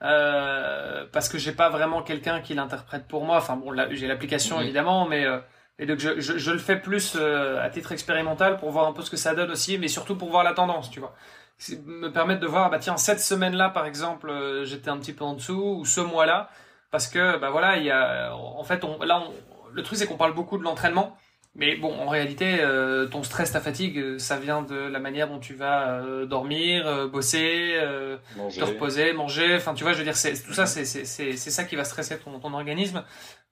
Parce 0.00 1.28
que 1.28 1.38
j'ai 1.38 1.52
pas 1.52 1.68
vraiment 1.68 2.02
quelqu'un 2.02 2.40
qui 2.40 2.54
l'interprète 2.54 3.06
pour 3.06 3.24
moi. 3.24 3.36
Enfin 3.36 3.56
bon, 3.56 3.72
j'ai 3.90 4.08
l'application 4.08 4.60
évidemment, 4.60 5.06
mais 5.06 5.24
et 5.82 5.86
donc 5.86 5.98
je, 5.98 6.20
je, 6.20 6.38
je 6.38 6.50
le 6.52 6.58
fais 6.58 6.76
plus 6.76 7.16
euh, 7.16 7.60
à 7.60 7.68
titre 7.68 7.90
expérimental 7.90 8.56
pour 8.56 8.70
voir 8.70 8.86
un 8.86 8.92
peu 8.92 9.02
ce 9.02 9.10
que 9.10 9.16
ça 9.16 9.34
donne 9.34 9.50
aussi, 9.50 9.78
mais 9.78 9.88
surtout 9.88 10.14
pour 10.14 10.30
voir 10.30 10.44
la 10.44 10.52
tendance, 10.52 10.88
tu 10.90 11.00
vois. 11.00 11.12
Me 11.84 12.08
permettre 12.08 12.40
de 12.40 12.46
voir, 12.46 12.70
bah 12.70 12.78
tiens, 12.78 12.96
cette 12.96 13.18
semaine-là 13.18 13.68
par 13.68 13.84
exemple, 13.84 14.30
euh, 14.30 14.64
j'étais 14.64 14.90
un 14.90 14.98
petit 14.98 15.12
peu 15.12 15.24
en 15.24 15.34
dessous, 15.34 15.78
ou 15.80 15.84
ce 15.84 16.00
mois-là, 16.00 16.50
parce 16.92 17.08
que 17.08 17.36
bah 17.36 17.50
voilà, 17.50 17.78
il 17.78 17.84
y 17.84 17.90
a 17.90 18.32
en 18.32 18.62
fait 18.62 18.84
on, 18.84 19.02
là 19.02 19.24
le 19.72 19.82
truc 19.82 19.98
c'est 19.98 20.06
qu'on 20.06 20.16
parle 20.16 20.34
beaucoup 20.34 20.56
de 20.56 20.62
l'entraînement, 20.62 21.16
mais 21.56 21.74
bon 21.74 21.92
en 21.92 22.08
réalité 22.08 22.60
euh, 22.60 23.06
ton 23.06 23.24
stress, 23.24 23.50
ta 23.50 23.60
fatigue, 23.60 24.18
ça 24.18 24.38
vient 24.38 24.62
de 24.62 24.76
la 24.76 25.00
manière 25.00 25.26
dont 25.26 25.40
tu 25.40 25.54
vas 25.54 25.94
euh, 25.94 26.26
dormir, 26.26 27.08
bosser, 27.08 27.76
te 28.36 28.64
reposer, 28.64 29.12
manger. 29.14 29.56
Enfin 29.56 29.74
tu 29.74 29.82
vois, 29.82 29.94
je 29.94 29.98
veux 29.98 30.04
dire 30.04 30.16
c'est 30.16 30.40
tout 30.40 30.54
ça 30.54 30.66
c'est 30.66 30.84
c'est 30.84 31.04
c'est 31.04 31.50
ça 31.50 31.64
qui 31.64 31.74
va 31.74 31.82
stresser 31.82 32.18
ton 32.20 32.38
ton 32.38 32.54
organisme 32.54 33.02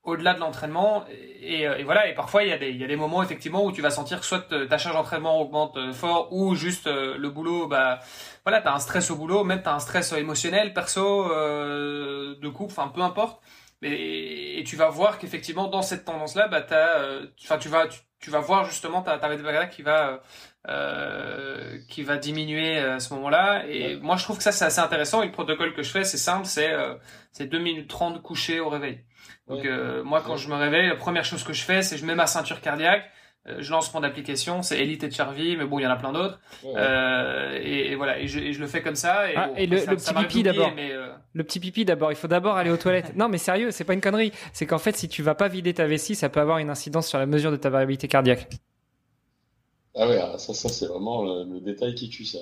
au-delà 0.02 0.32
de 0.32 0.40
l'entraînement 0.40 1.04
et, 1.42 1.62
et, 1.62 1.84
voilà 1.84 2.08
et 2.08 2.14
parfois 2.14 2.42
il 2.42 2.48
y 2.48 2.52
a 2.52 2.58
des 2.58 2.70
il 2.70 2.78
y 2.78 2.84
a 2.84 2.86
des 2.86 2.96
moments 2.96 3.22
effectivement 3.22 3.64
où 3.64 3.70
tu 3.70 3.82
vas 3.82 3.90
sentir 3.90 4.20
que 4.20 4.26
soit 4.26 4.48
ta 4.48 4.78
charge 4.78 4.96
d'entraînement 4.96 5.38
augmente 5.38 5.78
fort 5.92 6.32
ou 6.32 6.54
juste 6.54 6.86
le 6.86 7.28
boulot 7.28 7.66
bah 7.66 8.00
voilà, 8.44 8.62
t'as 8.62 8.72
un 8.74 8.78
stress 8.78 9.10
au 9.10 9.16
boulot, 9.16 9.44
même 9.44 9.62
t'as 9.62 9.74
un 9.74 9.80
stress 9.80 10.12
émotionnel, 10.12 10.72
perso, 10.72 11.30
euh, 11.30 12.36
de 12.40 12.48
couple, 12.48 12.72
enfin 12.72 12.88
peu 12.88 13.02
importe. 13.02 13.40
Et, 13.82 14.62
tu 14.66 14.76
vas 14.76 14.88
voir 14.90 15.18
qu'effectivement 15.18 15.68
dans 15.68 15.82
cette 15.82 16.04
tendance-là, 16.04 16.48
bah 16.48 16.62
t'as, 16.62 17.00
euh, 17.00 17.26
enfin 17.42 17.58
tu 17.58 17.68
vas, 17.68 17.86
tu, 18.20 18.30
vas 18.30 18.40
voir 18.40 18.64
justement 18.66 19.02
ta 19.02 19.18
ta 19.18 19.66
qui 19.68 19.82
va 19.82 20.22
euh, 20.68 21.78
qui 21.88 22.02
va 22.02 22.18
diminuer 22.18 22.78
à 22.78 23.00
ce 23.00 23.14
moment-là. 23.14 23.64
Et 23.68 23.96
moi 23.96 24.16
je 24.16 24.24
trouve 24.24 24.36
que 24.38 24.42
ça 24.42 24.52
c'est 24.52 24.64
assez 24.66 24.80
intéressant. 24.80 25.22
Et 25.22 25.26
le 25.26 25.32
protocole 25.32 25.74
que 25.74 25.82
je 25.82 25.90
fais, 25.90 26.04
c'est 26.04 26.18
simple, 26.18 26.46
c'est 26.46 26.72
c'est 27.32 27.46
2 27.46 27.58
minutes 27.58 27.88
30 27.88 28.22
couché 28.22 28.60
au 28.60 28.68
réveil. 28.68 29.04
Donc 29.50 29.66
moi 30.04 30.22
quand 30.24 30.36
je 30.36 30.48
me 30.48 30.54
réveille, 30.54 30.88
la 30.88 30.96
première 30.96 31.24
chose 31.24 31.44
que 31.44 31.52
je 31.52 31.62
fais, 31.62 31.82
c'est 31.82 31.98
je 31.98 32.06
mets 32.06 32.14
ma 32.14 32.26
ceinture 32.26 32.60
cardiaque 32.60 33.10
euh, 33.48 33.56
je 33.60 33.70
lance 33.70 33.92
mon 33.94 34.02
application, 34.02 34.62
c'est 34.62 34.78
Elite 34.78 35.02
et 35.04 35.10
Charvy, 35.10 35.56
mais 35.56 35.64
bon, 35.64 35.78
il 35.78 35.82
y 35.82 35.86
en 35.86 35.90
a 35.90 35.96
plein 35.96 36.12
d'autres. 36.12 36.38
Euh, 36.66 37.58
et, 37.62 37.94
voilà, 37.94 38.18
et 38.18 38.26
je, 38.26 38.38
le 38.38 38.66
fais 38.66 38.82
comme 38.82 38.96
ça. 38.96 39.30
Et, 39.30 39.34
ah, 39.34 39.48
le, 39.56 39.96
petit 39.96 40.12
pipi 40.12 40.42
d'abord. 40.42 40.70
Euh, 40.78 41.08
le 41.32 41.44
petit 41.44 41.58
pipi 41.58 41.86
d'abord, 41.86 42.12
il 42.12 42.16
faut 42.16 42.28
d'abord 42.28 42.56
aller 42.56 42.70
aux 42.70 42.76
toilettes. 42.76 43.16
non, 43.16 43.30
mais 43.30 43.38
sérieux, 43.38 43.70
c'est 43.70 43.84
pas 43.84 43.94
une 43.94 44.02
connerie. 44.02 44.32
C'est 44.52 44.66
qu'en 44.66 44.78
fait, 44.78 44.94
si 44.94 45.08
tu 45.08 45.22
vas 45.22 45.34
pas 45.34 45.48
vider 45.48 45.72
ta 45.72 45.86
vessie, 45.86 46.14
ça 46.14 46.28
peut 46.28 46.40
avoir 46.40 46.58
une 46.58 46.68
incidence 46.68 47.08
sur 47.08 47.18
la 47.18 47.24
mesure 47.24 47.50
de 47.50 47.56
ta 47.56 47.70
variabilité 47.70 48.08
cardiaque. 48.08 48.46
Ah 49.96 50.06
ouais, 50.06 50.20
ah, 50.22 50.36
ça, 50.36 50.52
ça 50.52 50.68
c'est 50.68 50.86
vraiment 50.86 51.22
le, 51.22 51.60
détail 51.60 51.94
qui 51.94 52.10
tue 52.10 52.26
ça. 52.26 52.38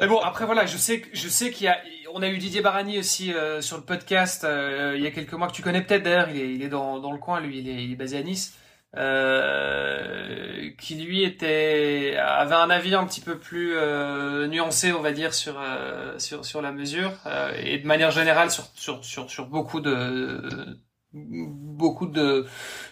Mais 0.00 0.06
bon, 0.06 0.20
après 0.20 0.46
voilà, 0.46 0.64
je 0.64 0.78
sais, 0.78 1.02
je 1.12 1.28
sais 1.28 1.50
qu'il 1.50 1.66
y 1.66 1.68
a, 1.68 1.76
on 2.14 2.22
a 2.22 2.28
eu 2.28 2.38
Didier 2.38 2.60
Barani 2.60 2.98
aussi 2.98 3.32
sur 3.60 3.76
le 3.76 3.84
podcast 3.84 4.46
il 4.46 5.02
y 5.02 5.06
a 5.06 5.10
quelques 5.10 5.32
mois 5.34 5.48
que 5.48 5.52
tu 5.52 5.62
connais 5.62 5.82
peut-être 5.82 6.02
d'ailleurs. 6.02 6.28
Il 6.30 6.40
est, 6.40 6.54
il 6.54 6.62
est 6.62 6.68
dans, 6.68 6.98
dans 7.00 7.12
le 7.12 7.18
coin, 7.18 7.40
lui, 7.40 7.58
il 7.58 7.68
est, 7.68 7.84
il 7.84 7.92
est 7.92 7.96
basé 7.96 8.18
à 8.18 8.22
Nice. 8.22 8.56
Euh, 8.94 10.70
qui 10.78 10.96
lui 10.96 11.22
était 11.24 12.14
avait 12.18 12.54
un 12.54 12.68
avis 12.68 12.94
un 12.94 13.06
petit 13.06 13.22
peu 13.22 13.38
plus 13.38 13.72
euh, 13.74 14.46
nuancé, 14.48 14.92
on 14.92 15.00
va 15.00 15.12
dire, 15.12 15.32
sur 15.32 15.58
euh, 15.58 16.18
sur 16.18 16.44
sur 16.44 16.60
la 16.60 16.72
mesure 16.72 17.12
et 17.56 17.78
de 17.78 17.86
manière 17.86 18.10
générale 18.10 18.50
sur 18.50 18.66
sur 18.74 19.02
sur 19.02 19.30
sur 19.30 19.46
beaucoup 19.46 19.80
de 19.80 20.78
beaucoup 21.14 22.06
de 22.06 22.46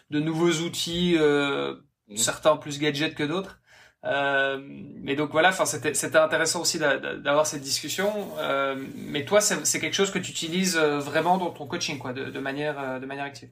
de 0.09 0.21
nouveaux 0.21 0.65
outils, 0.65 1.19
certains 2.17 2.57
plus 2.57 2.79
gadgets 2.79 3.15
que 3.15 3.25
d'autres. 3.25 3.60
Mais 4.03 5.17
donc 5.17 5.31
voilà, 5.31 5.51
enfin 5.51 5.67
c'était 5.67 5.95
c'était 5.95 6.19
intéressant 6.19 6.63
aussi 6.63 6.79
d'avoir 6.79 7.47
cette 7.47 7.63
discussion. 7.63 8.13
mais 8.95 9.25
toi, 9.25 9.41
c'est 9.41 9.81
quelque 9.81 9.95
chose 9.95 10.11
que 10.11 10.19
tu 10.19 10.31
utilises 10.31 10.77
vraiment 10.77 11.39
dans 11.39 11.51
ton 11.51 11.67
coaching, 11.67 11.99
quoi, 11.99 12.13
de, 12.13 12.25
de 12.25 12.41
manière 12.41 13.01
de 13.01 13.07
manière 13.07 13.25
active 13.25 13.51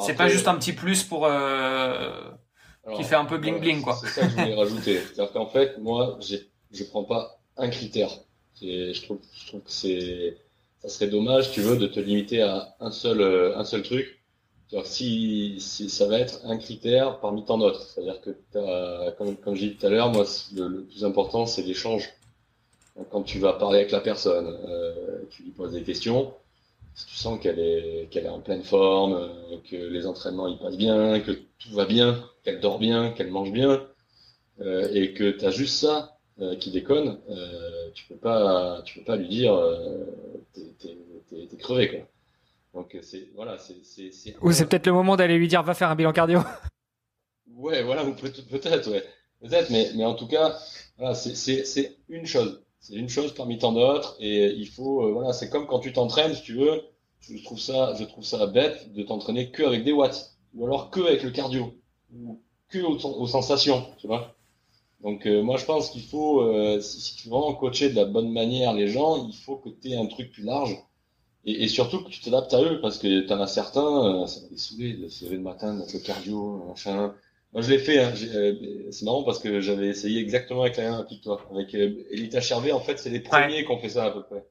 c'est 0.00 0.14
pas 0.14 0.28
juste 0.28 0.48
un 0.48 0.56
petit 0.56 0.72
plus 0.72 1.04
pour 1.04 1.26
euh, 1.26 2.10
qui 2.96 3.04
fait 3.04 3.14
un 3.14 3.24
peu 3.24 3.38
bling 3.38 3.60
bling 3.60 3.82
quoi. 3.82 3.96
C'est 4.00 4.08
ça 4.08 4.22
que 4.22 4.30
je 4.30 4.36
voulais 4.36 4.54
rajouter. 4.54 5.00
C'est-à-dire 5.14 5.32
qu'en 5.32 5.46
fait, 5.46 5.78
moi, 5.78 6.18
je 6.20 6.84
prends 6.84 7.04
pas 7.04 7.40
un 7.56 7.68
critère. 7.68 8.10
Je 8.60 9.00
trouve, 9.02 9.20
je 9.34 9.46
trouve 9.48 9.62
que 9.62 9.70
c'est, 9.70 10.36
ça 10.80 10.88
serait 10.88 11.08
dommage, 11.08 11.50
tu 11.52 11.60
veux, 11.60 11.76
de 11.76 11.86
te 11.86 12.00
limiter 12.00 12.42
à 12.42 12.76
un 12.80 12.90
seul, 12.90 13.20
euh, 13.20 13.56
un 13.56 13.64
seul 13.64 13.82
truc. 13.82 14.21
Si, 14.84 15.56
si 15.58 15.90
ça 15.90 16.06
va 16.06 16.18
être 16.18 16.40
un 16.44 16.56
critère 16.56 17.20
parmi 17.20 17.44
tant 17.44 17.58
d'autres. 17.58 17.82
C'est-à-dire 17.82 18.20
que, 18.22 18.30
comme, 19.18 19.36
comme 19.36 19.54
j'ai 19.54 19.70
dit 19.70 19.76
tout 19.76 19.86
à 19.86 19.90
l'heure, 19.90 20.10
moi, 20.10 20.24
le, 20.54 20.84
plus 20.84 21.04
important, 21.04 21.44
c'est 21.46 21.62
l'échange. 21.62 22.08
Quand 23.10 23.22
tu 23.22 23.38
vas 23.38 23.54
parler 23.54 23.78
avec 23.78 23.90
la 23.90 24.00
personne, 24.00 24.58
euh, 24.68 25.22
tu 25.30 25.42
lui 25.44 25.50
poses 25.50 25.72
des 25.72 25.82
questions 25.82 26.32
si 26.94 27.06
tu 27.06 27.14
sens 27.14 27.40
qu'elle 27.40 27.58
est, 27.58 28.08
qu'elle 28.10 28.26
est 28.26 28.30
en 28.30 28.40
pleine 28.40 28.62
forme, 28.62 29.14
euh, 29.14 29.56
que 29.70 29.76
les 29.76 30.06
entraînements 30.06 30.46
ils 30.46 30.58
passent 30.58 30.76
bien, 30.76 31.20
que 31.20 31.32
tout 31.32 31.72
va 31.72 31.86
bien, 31.86 32.22
qu'elle 32.44 32.60
dort 32.60 32.78
bien, 32.78 33.12
qu'elle 33.12 33.30
mange 33.30 33.50
bien, 33.50 33.86
euh, 34.60 34.88
et 34.92 35.14
que 35.14 35.30
tu 35.30 35.44
as 35.46 35.50
juste 35.50 35.76
ça 35.76 36.18
qui 36.60 36.70
déconne, 36.70 37.18
tu 37.94 38.06
peux 38.06 38.16
pas, 38.16 38.80
tu 38.84 38.98
peux 38.98 39.04
pas 39.04 39.16
lui 39.16 39.28
dire 39.28 39.54
t'es, 40.54 41.56
crevé 41.58 41.88
quoi. 41.88 41.98
Donc 42.74 42.96
c'est 43.02 43.30
voilà, 43.34 43.58
c'est 43.58 43.84
c'est. 43.84 44.36
Ou 44.40 44.52
c'est 44.52 44.66
peut-être 44.66 44.86
le 44.86 44.92
moment 44.92 45.16
d'aller 45.16 45.36
lui 45.36 45.48
dire 45.48 45.62
va 45.62 45.74
faire 45.74 45.90
un 45.90 45.94
bilan 45.94 46.12
cardio. 46.12 46.40
Ouais, 47.54 47.82
voilà, 47.82 48.04
ou 48.04 48.14
peut-être, 48.14 48.46
peut-être, 48.48 48.90
ouais, 48.90 49.04
peut-être, 49.40 49.70
mais 49.70 49.90
mais 49.94 50.04
en 50.04 50.14
tout 50.14 50.26
cas, 50.26 50.58
voilà, 50.96 51.14
c'est 51.14 51.34
c'est 51.34 51.64
c'est 51.64 51.98
une 52.08 52.26
chose. 52.26 52.64
C'est 52.80 52.94
une 52.94 53.08
chose 53.08 53.34
parmi 53.34 53.58
tant 53.58 53.72
d'autres 53.72 54.16
et 54.18 54.46
il 54.52 54.68
faut 54.68 55.06
euh, 55.06 55.12
voilà, 55.12 55.32
c'est 55.32 55.48
comme 55.48 55.66
quand 55.66 55.78
tu 55.78 55.92
t'entraînes, 55.92 56.34
si 56.34 56.42
tu 56.42 56.54
veux, 56.54 56.82
je 57.20 57.42
trouve 57.44 57.60
ça 57.60 57.94
je 57.94 58.04
trouve 58.04 58.24
ça 58.24 58.46
bête 58.46 58.92
de 58.92 59.02
t'entraîner 59.04 59.50
que 59.52 59.62
avec 59.62 59.84
des 59.84 59.92
watts 59.92 60.36
ou 60.54 60.64
alors 60.66 60.90
que 60.90 61.00
avec 61.00 61.22
le 61.22 61.30
cardio 61.30 61.74
ou 62.12 62.40
que 62.68 62.78
aux, 62.80 63.26
sensations, 63.26 63.86
tu 63.98 64.08
vois. 64.08 64.34
Donc 65.00 65.26
euh, 65.26 65.42
moi 65.42 65.56
je 65.58 65.64
pense 65.64 65.90
qu'il 65.90 66.02
faut 66.02 66.40
euh, 66.40 66.80
si, 66.80 67.14
tu 67.16 67.28
veux 67.28 67.34
vraiment 67.34 67.54
coacher 67.54 67.90
de 67.90 67.96
la 67.96 68.04
bonne 68.06 68.32
manière 68.32 68.72
les 68.72 68.88
gens, 68.88 69.28
il 69.28 69.34
faut 69.34 69.56
que 69.56 69.68
tu 69.68 69.90
aies 69.90 69.96
un 69.96 70.06
truc 70.06 70.32
plus 70.32 70.42
large 70.42 70.76
et, 71.44 71.64
et 71.64 71.68
surtout 71.68 72.04
que 72.04 72.10
tu 72.10 72.20
t'adaptes 72.20 72.54
à 72.54 72.62
eux 72.62 72.80
parce 72.80 72.98
que 72.98 73.20
tu 73.26 73.32
en 73.32 73.40
as 73.40 73.46
certains 73.46 74.26
ça 74.26 74.40
va 74.40 74.46
les 74.50 74.58
saouler 74.58 74.94
de 74.94 75.08
se 75.08 75.24
lever 75.24 75.36
le 75.36 75.42
matin, 75.42 75.74
de 75.74 75.92
le 75.92 75.98
cardio, 75.98 76.64
machin 76.68 77.14
moi, 77.52 77.60
je 77.60 77.70
l'ai 77.70 77.78
fait. 77.78 77.98
Hein. 77.98 78.12
Euh, 78.34 78.88
c'est 78.90 79.04
marrant 79.04 79.24
parce 79.24 79.38
que 79.38 79.60
j'avais 79.60 79.88
essayé 79.88 80.20
exactement 80.20 80.62
avec 80.62 80.76
la 80.76 80.90
même 80.90 81.06
que 81.06 81.14
toi. 81.14 81.46
Avec 81.50 81.74
euh, 81.74 82.04
Elita 82.10 82.40
Chervé, 82.40 82.72
en 82.72 82.80
fait, 82.80 82.98
c'est 82.98 83.10
les 83.10 83.20
premiers 83.20 83.64
qui 83.64 83.70
ont 83.70 83.78
fait 83.78 83.90
ça 83.90 84.06
à 84.06 84.10
peu 84.10 84.22
près 84.22 84.46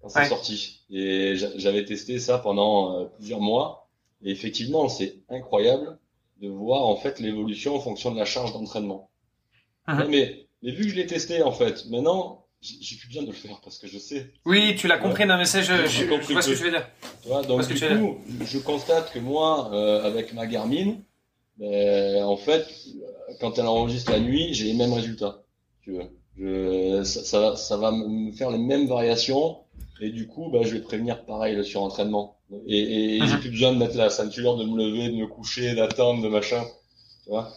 quand 0.00 0.08
c'est 0.08 0.24
sorti. 0.26 0.84
Et 0.90 1.34
j'avais 1.36 1.84
testé 1.84 2.18
ça 2.18 2.38
pendant 2.38 2.98
euh, 2.98 3.04
plusieurs 3.16 3.40
mois. 3.40 3.88
Et 4.22 4.30
effectivement, 4.30 4.88
c'est 4.88 5.22
incroyable 5.28 5.98
de 6.40 6.48
voir 6.48 6.86
en 6.86 6.96
fait 6.96 7.20
l'évolution 7.20 7.76
en 7.76 7.80
fonction 7.80 8.10
de 8.10 8.18
la 8.18 8.24
charge 8.24 8.52
d'entraînement. 8.52 9.10
Uh-huh. 9.86 10.08
mais, 10.08 10.48
mais 10.62 10.72
vu 10.72 10.84
que 10.84 10.88
je 10.88 10.96
l'ai 10.96 11.06
testé 11.06 11.42
en 11.42 11.52
fait, 11.52 11.86
maintenant 11.90 12.43
j'ai 12.80 12.96
plus 12.96 13.08
besoin 13.08 13.22
de 13.22 13.28
le 13.28 13.34
faire 13.34 13.60
parce 13.62 13.78
que 13.78 13.86
je 13.86 13.98
sais. 13.98 14.32
Oui, 14.46 14.74
tu 14.76 14.88
l'as 14.88 14.98
compris. 14.98 15.26
Non, 15.26 15.36
mais 15.36 15.44
c'est 15.44 15.62
je, 15.62 15.86
je, 15.86 16.04
je, 16.04 16.32
vois 16.32 16.42
ce 16.42 16.50
que 16.50 16.54
tu 16.54 16.64
veux 16.64 16.70
dire. 16.70 16.86
donc 17.46 17.66
du 17.68 17.74
coup, 17.74 18.18
je 18.44 18.58
constate 18.58 19.12
que 19.12 19.18
moi, 19.18 19.70
euh, 19.72 20.02
avec 20.04 20.32
ma 20.32 20.46
Garmin, 20.46 20.96
ben, 21.58 22.24
en 22.24 22.36
fait, 22.36 22.66
quand 23.40 23.58
elle 23.58 23.66
enregistre 23.66 24.12
la 24.12 24.20
nuit, 24.20 24.54
j'ai 24.54 24.64
les 24.64 24.74
mêmes 24.74 24.92
résultats. 24.92 25.42
Tu 25.82 25.92
veux. 25.92 26.04
Je, 26.36 27.04
ça, 27.04 27.22
ça, 27.22 27.56
ça, 27.56 27.76
va 27.76 27.92
me 27.92 28.32
faire 28.32 28.50
les 28.50 28.58
mêmes 28.58 28.88
variations 28.88 29.58
et 30.00 30.10
du 30.10 30.26
coup, 30.26 30.50
ben, 30.50 30.64
je 30.64 30.74
vais 30.74 30.80
prévenir 30.80 31.24
pareil 31.24 31.54
le 31.54 31.62
surentraînement. 31.62 32.38
Et, 32.66 33.16
et 33.16 33.26
j'ai 33.26 33.34
mhm. 33.34 33.40
plus 33.40 33.50
besoin 33.50 33.72
de 33.72 33.78
mettre 33.78 33.96
la 33.96 34.10
ceinture, 34.10 34.56
de 34.56 34.64
me 34.64 34.76
lever, 34.76 35.08
de 35.08 35.16
me 35.16 35.26
coucher, 35.26 35.74
d'attendre, 35.74 36.22
de 36.22 36.28
machin. 36.28 36.64
Tu 37.24 37.30
vois. 37.30 37.52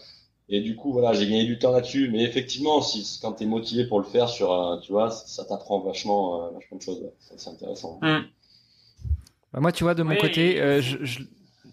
Et 0.50 0.62
du 0.62 0.76
coup, 0.76 0.94
voilà, 0.94 1.14
j'ai 1.14 1.26
gagné 1.26 1.46
du 1.46 1.60
temps 1.60 1.72
là-dessus. 1.72 2.10
Mais 2.12 2.24
effectivement, 2.24 2.82
si 2.82 3.20
quand 3.22 3.34
t'es 3.34 3.46
motivé 3.46 3.86
pour 3.86 4.00
le 4.00 4.06
faire 4.06 4.30
sur, 4.30 4.54
un, 4.54 4.80
tu 4.80 4.92
vois, 4.92 5.12
ça 5.12 5.44
t'apprend 5.44 5.80
vachement, 5.80 6.46
euh, 6.46 6.50
vachement 6.52 6.78
de 6.78 6.82
choses. 6.82 7.02
C'est 7.36 7.50
intéressant. 7.50 8.00
Mhm. 8.02 8.26
Bah 9.54 9.60
moi, 9.60 9.72
tu 9.72 9.84
vois, 9.84 9.94
de 9.94 10.04
mon 10.04 10.16
côté, 10.16 10.62
euh, 10.62 10.82
je, 10.82 11.04
je, 11.04 11.20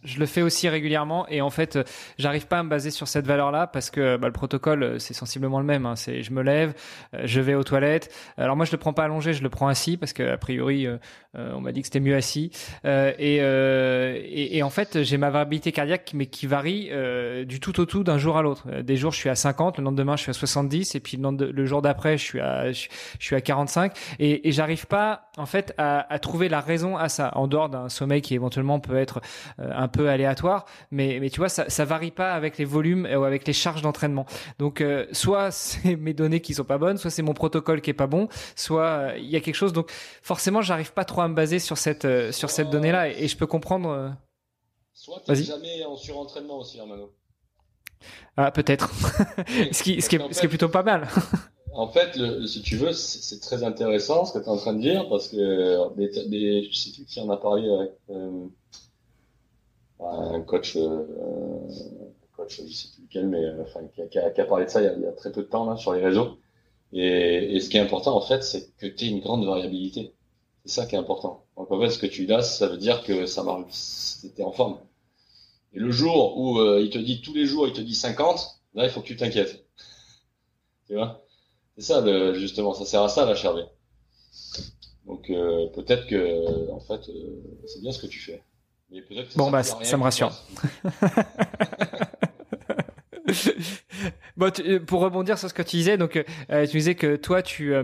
je 0.04 0.18
le 0.18 0.26
fais 0.26 0.42
aussi 0.42 0.68
régulièrement 0.68 1.26
et 1.28 1.40
en 1.40 1.50
fait, 1.50 1.76
euh, 1.76 1.84
j'arrive 2.18 2.46
pas 2.46 2.58
à 2.58 2.62
me 2.62 2.68
baser 2.68 2.90
sur 2.90 3.08
cette 3.08 3.26
valeur-là 3.26 3.66
parce 3.66 3.90
que 3.90 4.16
bah, 4.16 4.26
le 4.26 4.32
protocole 4.32 4.82
euh, 4.82 4.98
c'est 4.98 5.14
sensiblement 5.14 5.58
le 5.58 5.64
même. 5.64 5.86
Hein. 5.86 5.96
C'est 5.96 6.22
je 6.22 6.32
me 6.32 6.42
lève, 6.42 6.74
euh, 7.14 7.22
je 7.24 7.40
vais 7.40 7.54
aux 7.54 7.64
toilettes. 7.64 8.12
Alors 8.36 8.56
moi 8.56 8.66
je 8.66 8.72
le 8.72 8.78
prends 8.78 8.92
pas 8.92 9.04
allongé, 9.04 9.32
je 9.32 9.42
le 9.42 9.48
prends 9.48 9.68
assis 9.68 9.96
parce 9.96 10.12
que 10.12 10.22
a 10.22 10.36
priori 10.36 10.86
on 11.34 11.60
m'a 11.60 11.72
dit 11.72 11.80
que 11.80 11.86
c'était 11.86 12.00
mieux 12.00 12.14
assis. 12.14 12.50
Et, 12.84 13.36
et, 13.36 14.56
et, 14.56 14.62
en 14.62 14.70
fait 14.70 15.02
j'ai 15.02 15.16
ma 15.16 15.30
variabilité 15.30 15.72
cardiaque 15.72 16.12
mais 16.14 16.26
qui 16.26 16.46
varie 16.46 16.90
du 17.46 17.60
tout 17.60 17.80
au 17.80 17.86
tout 17.86 18.04
d'un 18.04 18.18
jour 18.18 18.36
à 18.36 18.42
l'autre. 18.42 18.70
Des 18.82 18.96
jours 18.96 19.12
je 19.12 19.18
suis 19.18 19.28
à 19.28 19.34
50, 19.34 19.78
le 19.78 19.84
lendemain 19.84 20.16
je 20.16 20.22
suis 20.22 20.30
à 20.30 20.34
70 20.34 20.94
et 20.94 21.00
puis 21.00 21.16
le, 21.16 21.50
le 21.50 21.66
jour 21.66 21.82
d'après 21.82 22.18
je 22.18 22.22
suis 22.22 22.40
à 22.40 22.72
je, 22.72 22.88
suis 23.18 23.36
à 23.36 23.40
45 23.40 23.92
et, 24.18 24.48
et 24.48 24.52
j'arrive 24.52 24.86
pas 24.86 25.30
en 25.36 25.46
fait 25.46 25.74
à, 25.78 26.12
à, 26.12 26.18
trouver 26.18 26.48
la 26.48 26.60
raison 26.60 26.96
à 26.96 27.08
ça 27.08 27.32
en 27.36 27.46
dehors 27.46 27.68
d'un 27.68 27.88
sommeil 27.88 28.22
qui 28.22 28.34
éventuellement 28.34 28.80
peut 28.80 28.96
être 28.96 29.20
un 29.58 29.88
peu 29.88 30.08
aléatoire, 30.08 30.66
mais, 30.90 31.18
mais 31.20 31.30
tu 31.30 31.38
vois, 31.40 31.48
ça, 31.48 31.68
ça 31.68 31.84
varie 31.84 32.10
pas 32.10 32.32
avec 32.32 32.58
les 32.58 32.64
volumes 32.64 33.06
ou 33.06 33.24
avec 33.24 33.46
les 33.46 33.52
charges 33.52 33.82
d'entraînement. 33.82 34.26
Donc, 34.58 34.80
euh, 34.80 35.06
soit 35.12 35.50
c'est 35.50 35.96
mes 35.96 36.14
données 36.14 36.40
qui 36.40 36.54
sont 36.54 36.64
pas 36.64 36.78
bonnes, 36.78 36.98
soit 36.98 37.10
c'est 37.10 37.22
mon 37.22 37.34
protocole 37.34 37.80
qui 37.80 37.90
est 37.90 37.94
pas 37.94 38.06
bon, 38.06 38.28
soit 38.56 38.82
euh, 38.84 39.18
il 39.18 39.28
y 39.28 39.36
a 39.36 39.40
quelque 39.40 39.54
chose. 39.54 39.72
Donc, 39.72 39.90
forcément, 40.22 40.62
j'arrive 40.62 40.92
pas 40.92 41.04
trop 41.04 41.22
à 41.22 41.28
me 41.28 41.34
baser 41.34 41.58
sur 41.58 41.78
cette, 41.78 42.04
euh, 42.04 42.32
sur 42.32 42.50
cette 42.50 42.70
donnée-là 42.70 43.08
et, 43.08 43.28
je 43.28 43.36
peux 43.36 43.46
comprendre. 43.46 44.14
Soit 44.92 45.22
tu 45.26 45.34
jamais 45.34 45.84
en 45.84 45.96
surentraînement 45.96 46.58
aussi, 46.58 46.78
Armano. 46.78 47.12
Ah, 48.36 48.50
peut-être. 48.50 48.90
ce, 49.72 49.82
qui, 49.82 50.00
ce, 50.02 50.08
qui 50.08 50.16
est, 50.16 50.32
ce 50.32 50.40
qui 50.40 50.46
est 50.46 50.48
plutôt 50.48 50.68
pas 50.68 50.82
mal. 50.82 51.08
en 51.74 51.88
fait, 51.88 52.16
le, 52.16 52.46
si 52.46 52.62
tu 52.62 52.76
veux, 52.76 52.92
c'est 52.92 53.40
très 53.40 53.64
intéressant 53.64 54.24
ce 54.24 54.32
que 54.32 54.38
tu 54.38 54.44
es 54.44 54.48
en 54.48 54.56
train 54.56 54.74
de 54.74 54.80
dire 54.80 55.08
parce 55.08 55.28
que 55.28 55.94
des, 55.96 56.28
des, 56.28 56.68
je 56.70 56.76
sais 56.76 56.90
plus 56.92 57.04
qui 57.04 57.20
en 57.20 57.28
a 57.30 57.36
parlé 57.36 57.68
avec 57.68 57.92
euh, 58.10 58.46
un 60.00 60.40
coach, 60.42 60.76
euh, 60.76 61.04
coach, 62.36 62.60
je 62.66 62.72
sais 62.72 62.88
plus 62.94 63.02
lequel, 63.04 63.28
mais 63.28 63.44
enfin, 63.60 63.80
qui 63.94 64.02
a, 64.02 64.30
qui, 64.30 64.40
a, 64.40 64.44
parlé 64.44 64.66
de 64.66 64.70
ça 64.70 64.80
il 64.80 64.84
y, 64.84 64.88
a, 64.88 64.94
il 64.94 65.02
y, 65.02 65.06
a, 65.06 65.12
très 65.12 65.32
peu 65.32 65.42
de 65.42 65.48
temps 65.48 65.68
là 65.68 65.76
sur 65.76 65.92
les 65.92 66.04
réseaux. 66.04 66.38
Et, 66.92 67.56
et 67.56 67.60
ce 67.60 67.68
qui 67.68 67.76
est 67.76 67.80
important 67.80 68.16
en 68.16 68.20
fait, 68.20 68.42
c'est 68.44 68.70
que 68.76 68.86
tu 68.86 69.06
aies 69.06 69.08
une 69.08 69.20
grande 69.20 69.44
variabilité. 69.44 70.14
C'est 70.64 70.80
ça 70.80 70.86
qui 70.86 70.94
est 70.94 70.98
important. 70.98 71.44
Donc 71.56 71.70
en 71.72 71.80
fait, 71.80 71.90
ce 71.90 71.98
que 71.98 72.06
tu 72.06 72.26
lasses, 72.26 72.58
ça 72.58 72.68
veut 72.68 72.78
dire 72.78 73.02
que 73.02 73.26
ça 73.26 73.42
marche, 73.42 73.64
t'es 74.34 74.44
en 74.44 74.52
forme. 74.52 74.78
Et 75.72 75.80
le 75.80 75.90
jour 75.90 76.38
où 76.38 76.60
euh, 76.60 76.80
il 76.80 76.90
te 76.90 76.98
dit 76.98 77.20
tous 77.20 77.34
les 77.34 77.46
jours, 77.46 77.66
il 77.66 77.72
te 77.72 77.80
dit 77.80 77.96
50, 77.96 78.60
là 78.74 78.84
il 78.84 78.90
faut 78.90 79.00
que 79.00 79.06
tu 79.06 79.16
t'inquiètes. 79.16 79.66
tu 80.86 80.94
vois? 80.94 81.23
C'est 81.76 81.82
ça, 81.82 82.34
justement, 82.34 82.74
ça 82.74 82.84
sert 82.84 83.02
à 83.02 83.08
ça 83.08 83.26
la 83.26 83.34
charvée. 83.34 83.64
Donc 85.06 85.30
euh, 85.30 85.66
peut-être 85.74 86.06
que, 86.06 86.70
en 86.70 86.80
fait, 86.80 87.08
euh, 87.08 87.42
c'est 87.66 87.82
bien 87.82 87.92
ce 87.92 88.00
que 88.00 88.06
tu 88.06 88.20
fais. 88.20 88.42
Mais 88.90 89.02
peut-être 89.02 89.36
bon, 89.36 89.50
bah, 89.50 89.62
ça, 89.62 89.96
me 89.96 90.02
rassure. 90.02 90.32
bon, 94.36 94.52
euh, 94.60 94.80
pour 94.80 95.00
rebondir 95.00 95.38
sur 95.38 95.48
ce 95.48 95.54
que 95.54 95.62
tu 95.62 95.76
disais, 95.76 95.98
donc 95.98 96.22
tu 96.48 96.76
disais 96.76 96.94
que 96.94 97.16
toi, 97.16 97.42
tu, 97.42 97.74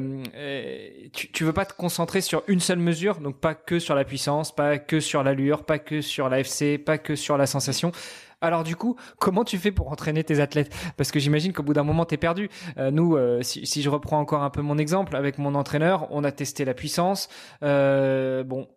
tu, 1.12 1.32
tu 1.32 1.44
veux 1.44 1.52
pas 1.52 1.66
te 1.66 1.74
concentrer 1.74 2.20
sur 2.20 2.42
une 2.46 2.60
seule 2.60 2.78
mesure, 2.78 3.20
donc 3.20 3.40
pas 3.40 3.54
que 3.54 3.78
sur 3.78 3.94
la 3.94 4.04
puissance, 4.04 4.54
pas 4.54 4.78
que 4.78 5.00
sur 5.00 5.22
l'allure, 5.22 5.64
pas 5.64 5.78
que 5.78 6.00
sur 6.00 6.28
l'AFC, 6.28 6.78
pas 6.78 6.98
que 6.98 7.16
sur 7.16 7.36
la 7.36 7.46
sensation. 7.46 7.92
Alors 8.40 8.64
du 8.64 8.74
coup, 8.76 8.96
comment 9.18 9.44
tu 9.44 9.58
fais 9.58 9.70
pour 9.70 9.92
entraîner 9.92 10.24
tes 10.24 10.40
athlètes? 10.40 10.74
Parce 10.96 11.10
que 11.10 11.18
j'imagine 11.18 11.52
qu'au 11.52 11.62
bout 11.62 11.74
d'un 11.74 11.82
moment, 11.82 12.06
tu 12.06 12.14
es 12.14 12.18
perdu. 12.18 12.48
Euh, 12.78 12.90
nous, 12.90 13.16
euh, 13.16 13.42
si, 13.42 13.82
je 13.82 13.90
reprends 13.90 14.18
encore 14.18 14.42
un 14.42 14.50
peu 14.50 14.62
mon 14.62 14.78
exemple, 14.78 15.14
avec 15.16 15.38
mon 15.38 15.54
entraîneur, 15.54 16.08
on 16.10 16.24
a 16.24 16.32
testé 16.32 16.64
la 16.64 16.74
puissance. 16.74 17.28
Euh, 17.62 18.42
bon, 18.42 18.68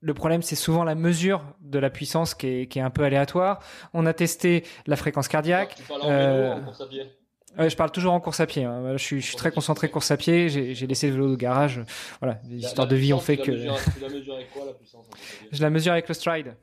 le 0.00 0.14
problème, 0.14 0.42
c'est 0.42 0.56
souvent 0.56 0.82
la 0.82 0.96
mesure 0.96 1.44
de 1.60 1.78
la 1.78 1.90
puissance 1.90 2.34
qui 2.34 2.46
est, 2.46 2.76
un 2.78 2.90
peu 2.90 3.04
aléatoire. 3.04 3.60
On 3.94 4.06
a 4.06 4.12
testé 4.12 4.64
la 4.86 4.96
fréquence 4.96 5.28
cardiaque. 5.28 5.76
Tu 5.76 5.82
parles 5.84 6.02
en 6.02 6.08
vélo, 6.08 6.52
en 6.52 6.60
course 6.64 6.80
à 6.80 6.86
pied? 6.86 7.06
Je 7.58 7.76
parle 7.76 7.90
toujours 7.92 8.14
en 8.14 8.20
course 8.20 8.40
à 8.40 8.46
pied. 8.46 8.64
Hein. 8.64 8.96
Je, 8.96 9.02
suis, 9.02 9.20
je 9.20 9.26
suis 9.26 9.36
très 9.36 9.52
concentré 9.52 9.88
course 9.88 10.10
à 10.10 10.16
pied. 10.16 10.48
J'ai 10.48 10.86
laissé 10.86 11.06
le 11.06 11.12
vélo 11.12 11.34
au 11.34 11.36
garage. 11.36 11.80
Voilà, 12.20 12.40
les 12.48 12.56
histoires 12.56 12.88
de 12.88 12.96
vie 12.96 13.12
ont 13.12 13.20
fait 13.20 13.36
que. 13.36 13.52
tu 13.52 14.00
la 14.00 14.08
mesures 14.08 14.34
avec 14.34 14.52
quoi 14.52 14.64
la 14.66 14.72
puissance 14.72 15.06
Je 15.52 15.62
la 15.62 15.70
mesure 15.70 15.92
avec 15.92 16.08
le 16.08 16.14
stride. 16.14 16.54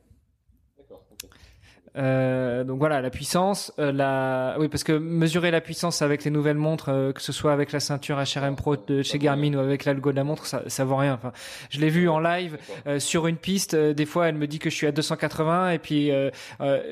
Euh, 1.98 2.64
donc 2.64 2.80
voilà, 2.80 3.02
la 3.02 3.10
puissance, 3.10 3.74
euh, 3.80 3.92
la... 3.92 4.56
oui 4.60 4.68
parce 4.68 4.84
que 4.84 4.94
mesurer 4.94 5.52
la 5.52 5.62
puissance 5.62 6.02
avec 6.02 6.24
les 6.24 6.32
nouvelles 6.32 6.58
montres, 6.58 6.90
euh, 6.90 7.12
que 7.12 7.22
ce 7.22 7.32
soit 7.32 7.52
avec 7.52 7.72
la 7.72 7.80
ceinture 7.80 8.18
HRM 8.18 8.56
Pro 8.56 8.76
de 8.76 9.02
chez 9.02 9.18
Garmin 9.20 9.54
ou 9.56 9.60
avec 9.60 9.86
l'algo 9.86 10.12
de 10.12 10.16
la 10.16 10.24
montre, 10.24 10.46
ça, 10.46 10.62
ça 10.68 10.86
vaut 10.86 10.96
rien. 10.96 11.14
Enfin, 11.14 11.32
je 11.70 11.80
l'ai 11.80 11.90
vu 11.90 12.08
en 12.10 12.20
live 12.20 12.58
euh, 12.88 13.00
sur 13.00 13.28
une 13.28 13.38
piste. 13.38 13.76
des 13.76 14.06
fois, 14.06 14.30
elle 14.30 14.36
me 14.36 14.48
dit 14.48 14.60
que 14.60 14.70
je 14.70 14.76
suis 14.76 14.88
à 14.88 14.92
280 14.92 15.72
et 15.72 15.80
puis 15.80 16.12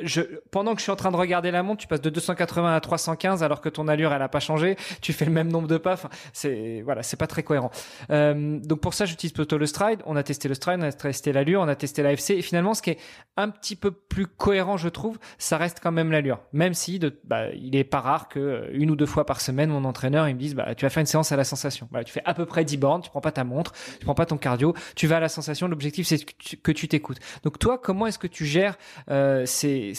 je, 0.04 0.22
pendant 0.52 0.74
que 0.74 0.80
je 0.80 0.84
suis 0.84 0.92
en 0.92 0.96
train 0.96 1.12
de 1.12 1.18
regarder 1.18 1.52
la 1.52 1.64
montre, 1.64 1.82
tu 1.82 1.88
passes 1.88 2.02
de 2.02 2.10
280 2.10 2.76
à 2.76 2.80
315 2.80 3.44
alors 3.44 3.62
que 3.62 3.70
ton 3.70 3.88
allure 3.88 4.14
elle 4.14 4.22
a 4.22 4.30
pas 4.30 4.40
changé. 4.40 4.78
Tu 5.02 5.14
fais 5.14 5.26
le 5.26 5.32
même 5.32 5.52
nombre 5.52 5.68
de 5.68 5.78
pas. 5.78 5.94
Enfin, 5.94 6.10
c'est 6.34 6.82
voilà, 6.84 7.04
c'est 7.04 7.18
pas 7.18 7.28
très 7.28 7.44
cohérent. 7.44 7.72
donc 8.10 8.80
pour 8.80 8.94
ça, 8.94 9.06
j'utilise 9.06 9.34
plutôt 9.34 9.58
le 9.58 9.66
stride. 9.66 10.02
On 10.06 10.16
a 10.16 10.24
testé 10.24 10.48
le 10.48 10.56
stride, 10.56 10.80
on 10.80 10.84
a 10.84 10.92
testé 10.92 11.32
l'allure, 11.32 11.62
on 11.62 11.68
a 11.68 11.76
testé 11.76 12.04
l'AFC 12.04 12.32
et 12.32 12.42
finalement, 12.42 12.74
ce 12.74 12.82
qui 12.82 12.92
est 12.92 13.00
un 13.36 13.50
petit 13.50 13.76
peu 13.76 13.92
plus 13.92 14.28
cohérent, 14.28 14.78
je 14.78 14.87
trouve, 14.90 15.18
ça 15.38 15.58
reste 15.58 15.80
quand 15.82 15.92
même 15.92 16.12
l'allure. 16.12 16.40
Même 16.54 16.74
si 16.74 17.00
bah, 17.24 17.50
il 17.54 17.76
est 17.76 17.84
pas 17.84 18.00
rare 18.00 18.28
que 18.28 18.40
euh, 18.40 18.70
une 18.72 18.92
ou 18.92 18.96
deux 18.96 19.06
fois 19.06 19.26
par 19.26 19.42
semaine, 19.42 19.70
mon 19.70 19.86
entraîneur, 19.86 20.28
il 20.28 20.36
me 20.36 20.40
dise, 20.40 20.56
bah, 20.56 20.76
tu 20.76 20.86
vas 20.86 20.90
faire 20.90 21.02
une 21.02 21.08
séance 21.08 21.32
à 21.32 21.36
la 21.36 21.44
sensation. 21.44 21.88
Bah, 21.92 22.04
tu 22.04 22.12
fais 22.12 22.22
à 22.26 22.34
peu 22.34 22.46
près 22.46 22.66
10 22.66 22.78
bornes, 22.78 23.02
tu 23.02 23.10
prends 23.10 23.22
pas 23.22 23.32
ta 23.32 23.44
montre, 23.44 23.74
tu 24.00 24.06
prends 24.06 24.16
pas 24.16 24.26
ton 24.26 24.38
cardio, 24.38 24.74
tu 24.96 25.08
vas 25.08 25.18
à 25.18 25.22
la 25.22 25.30
sensation. 25.30 25.68
L'objectif, 25.68 26.08
c'est 26.08 26.24
que 26.24 26.72
tu 26.72 26.88
t'écoutes. 26.88 27.20
Donc 27.44 27.60
toi, 27.60 27.78
comment 27.78 28.08
est-ce 28.08 28.20
que 28.20 28.28
tu 28.28 28.46
gères 28.46 28.78
euh, 29.10 29.46
ces 29.46 29.94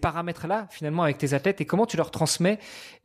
paramètres-là 0.00 0.68
finalement 0.70 1.02
avec 1.02 1.18
tes 1.18 1.34
athlètes 1.34 1.60
et 1.60 1.64
comment 1.64 1.86
tu 1.86 1.96
leur 1.96 2.10
transmets 2.10 2.58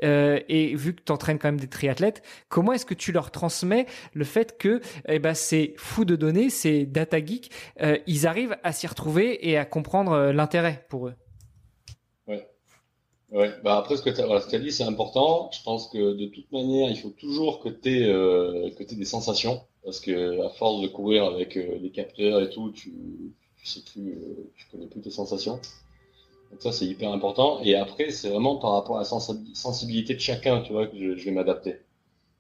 euh, 0.04 0.40
et 0.48 0.76
vu 0.76 0.96
que 0.96 1.02
tu 1.02 1.12
entraînes 1.12 1.40
quand 1.40 1.48
même 1.48 1.60
des 1.60 1.68
triathlètes, 1.68 2.22
comment 2.50 2.74
est-ce 2.74 2.86
que 2.86 2.94
tu 2.94 3.12
leur 3.12 3.32
transmets 3.32 3.86
le 4.14 4.24
fait 4.24 4.58
que 4.58 4.82
eh 5.08 5.20
ben 5.20 5.34
c'est 5.34 5.74
fou 5.78 6.06
de 6.06 6.16
données, 6.16 6.50
c'est 6.50 6.86
data 6.86 7.24
geek, 7.24 7.52
euh, 7.82 7.98
ils 8.08 8.28
arrivent 8.28 8.58
à 8.64 8.72
s'y 8.72 8.88
retrouver 8.88 9.50
et 9.50 9.58
à 9.58 9.66
comprendre 9.66 10.12
euh, 10.12 10.34
l'intérêt 10.34 10.86
pour 10.90 11.08
eux? 11.08 11.16
Ouais. 12.28 12.48
Ouais, 13.32 13.52
bah 13.64 13.78
après 13.78 13.98
ce 13.98 14.02
que 14.02 14.10
tu 14.10 14.22
as, 14.22 14.60
dit 14.60 14.72
c'est 14.72 14.84
important. 14.84 15.50
Je 15.54 15.64
pense 15.64 15.88
que 15.88 16.14
de 16.14 16.26
toute 16.28 16.52
manière, 16.52 16.90
il 16.90 16.98
faut 16.98 17.10
toujours 17.10 17.62
que 17.62 17.70
tu 17.70 17.90
aies, 17.90 18.96
des 18.96 19.06
sensations 19.06 19.62
parce 19.84 20.00
que 20.00 20.46
à 20.46 20.50
force 20.50 20.82
de 20.82 20.88
courir 20.88 21.26
avec 21.26 21.56
les 21.56 21.92
capteurs 21.92 22.42
et 22.42 22.50
tout, 22.50 22.72
tu 22.72 22.94
tu 23.58 23.68
sais 23.68 23.82
plus 23.82 24.18
tu 24.56 24.66
connais 24.72 24.88
plus 24.88 25.02
tes 25.02 25.12
sensations. 25.12 25.60
Donc 26.52 26.62
ça, 26.62 26.72
c'est 26.72 26.86
hyper 26.86 27.12
important. 27.12 27.62
Et 27.64 27.76
après, 27.76 28.12
c'est 28.12 28.30
vraiment 28.30 28.58
par 28.58 28.72
rapport 28.72 28.98
à 28.98 29.00
la 29.02 29.06
sensibilité 29.06 30.14
de 30.14 30.20
chacun, 30.20 30.62
tu 30.62 30.74
vois, 30.74 30.88
que 30.88 30.98
je, 30.98 31.26
vais 31.26 31.32
m'adapter. 31.32 31.78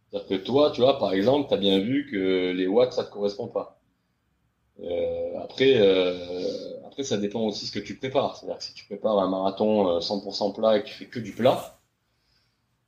C'est-à-dire 0.09 0.27
que 0.27 0.35
toi, 0.35 0.71
tu 0.71 0.81
vois, 0.81 0.99
par 0.99 1.13
exemple, 1.13 1.47
tu 1.47 1.53
as 1.53 1.57
bien 1.57 1.79
vu 1.79 2.07
que 2.11 2.51
les 2.51 2.67
watts, 2.67 2.93
ça 2.93 3.03
te 3.05 3.11
correspond 3.11 3.47
pas. 3.47 3.79
Euh, 4.83 5.39
après, 5.41 5.75
euh, 5.77 6.71
après, 6.91 7.03
ça 7.03 7.17
dépend 7.17 7.41
aussi 7.45 7.61
de 7.61 7.67
ce 7.69 7.71
que 7.71 7.79
tu 7.79 7.95
prépares. 7.95 8.35
C'est-à-dire 8.35 8.57
que 8.57 8.63
si 8.65 8.73
tu 8.73 8.83
prépares 8.85 9.17
un 9.19 9.29
marathon 9.29 9.99
100% 10.01 10.49
euh, 10.49 10.53
plat 10.53 10.77
et 10.77 10.83
que 10.83 10.87
tu 10.87 10.93
fais 10.93 11.05
que 11.05 11.19
du 11.19 11.31
plat, 11.31 11.79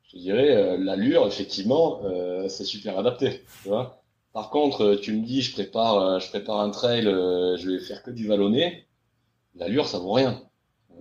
je 0.03 0.11
te 0.11 0.17
dirais, 0.17 0.51
euh, 0.51 0.78
l'allure, 0.78 1.26
effectivement, 1.26 2.01
euh, 2.03 2.49
c'est 2.49 2.65
super 2.65 2.99
adapté. 2.99 3.43
Tu 3.61 3.69
vois 3.69 4.03
Par 4.34 4.49
contre, 4.49 4.95
tu 4.95 5.13
me 5.13 5.26
dis, 5.26 5.41
je 5.41 5.53
prépare, 5.53 6.19
je 6.19 6.28
prépare 6.28 6.59
un 6.59 6.69
trail, 6.71 7.03
je 7.05 7.69
vais 7.69 7.80
faire 7.80 8.03
que 8.03 8.11
du 8.11 8.28
vallonné. 8.28 8.86
L'allure, 9.55 9.88
ça 9.88 9.99
vaut 9.99 10.11
rien. 10.11 10.41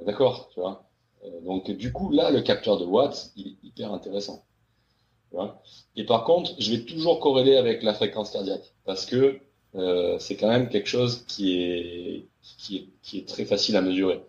D'accord, 0.05 0.49
tu 0.53 0.61
vois. 0.61 0.85
Euh, 1.25 1.41
donc 1.43 1.71
du 1.71 1.93
coup, 1.93 2.11
là, 2.11 2.31
le 2.31 2.41
capteur 2.43 2.79
de 2.79 2.85
watts, 2.85 3.33
est 3.37 3.55
hyper 3.63 3.93
intéressant. 3.93 4.45
Et 5.97 6.05
par 6.05 6.25
contre, 6.25 6.53
je 6.59 6.73
vais 6.73 6.85
toujours 6.85 7.19
corréler 7.21 7.57
avec 7.57 7.83
la 7.83 7.95
fréquence 7.95 8.31
cardiaque 8.31 8.75
parce 8.85 9.07
que 9.07 9.39
euh, 9.75 10.19
c'est 10.19 10.37
quand 10.37 10.49
même 10.49 10.69
quelque 10.69 10.89
chose 10.89 11.25
qui 11.27 11.59
est, 11.59 12.27
qui 12.59 12.91
est, 13.15 13.27
très 13.27 13.47
facile 13.47 13.77
à 13.77 13.81
mesurer. 13.81 14.21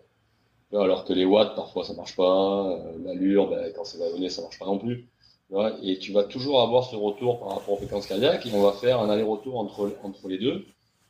Alors 0.72 1.04
que 1.04 1.12
les 1.12 1.26
watts, 1.26 1.54
parfois, 1.54 1.84
ça 1.84 1.92
marche 1.92 2.16
pas. 2.16 2.66
Euh, 2.70 2.98
L'allure, 3.04 3.50
ben, 3.50 3.70
quand 3.76 3.84
c'est 3.84 3.98
vallonné, 3.98 4.30
ça 4.30 4.42
marche 4.42 4.58
pas 4.58 4.64
non 4.66 4.78
plus. 4.78 5.08
Et 5.82 5.98
tu 5.98 6.12
vas 6.12 6.24
toujours 6.24 6.62
avoir 6.62 6.84
ce 6.84 6.96
retour 6.96 7.38
par 7.38 7.50
rapport 7.50 7.74
aux 7.74 7.76
fréquences 7.76 8.06
cardiaques 8.06 8.46
et 8.46 8.50
on 8.54 8.62
va 8.62 8.72
faire 8.72 9.00
un 9.00 9.10
aller-retour 9.10 9.58
entre, 9.58 9.92
entre 10.02 10.28
les 10.28 10.38
deux 10.38 10.64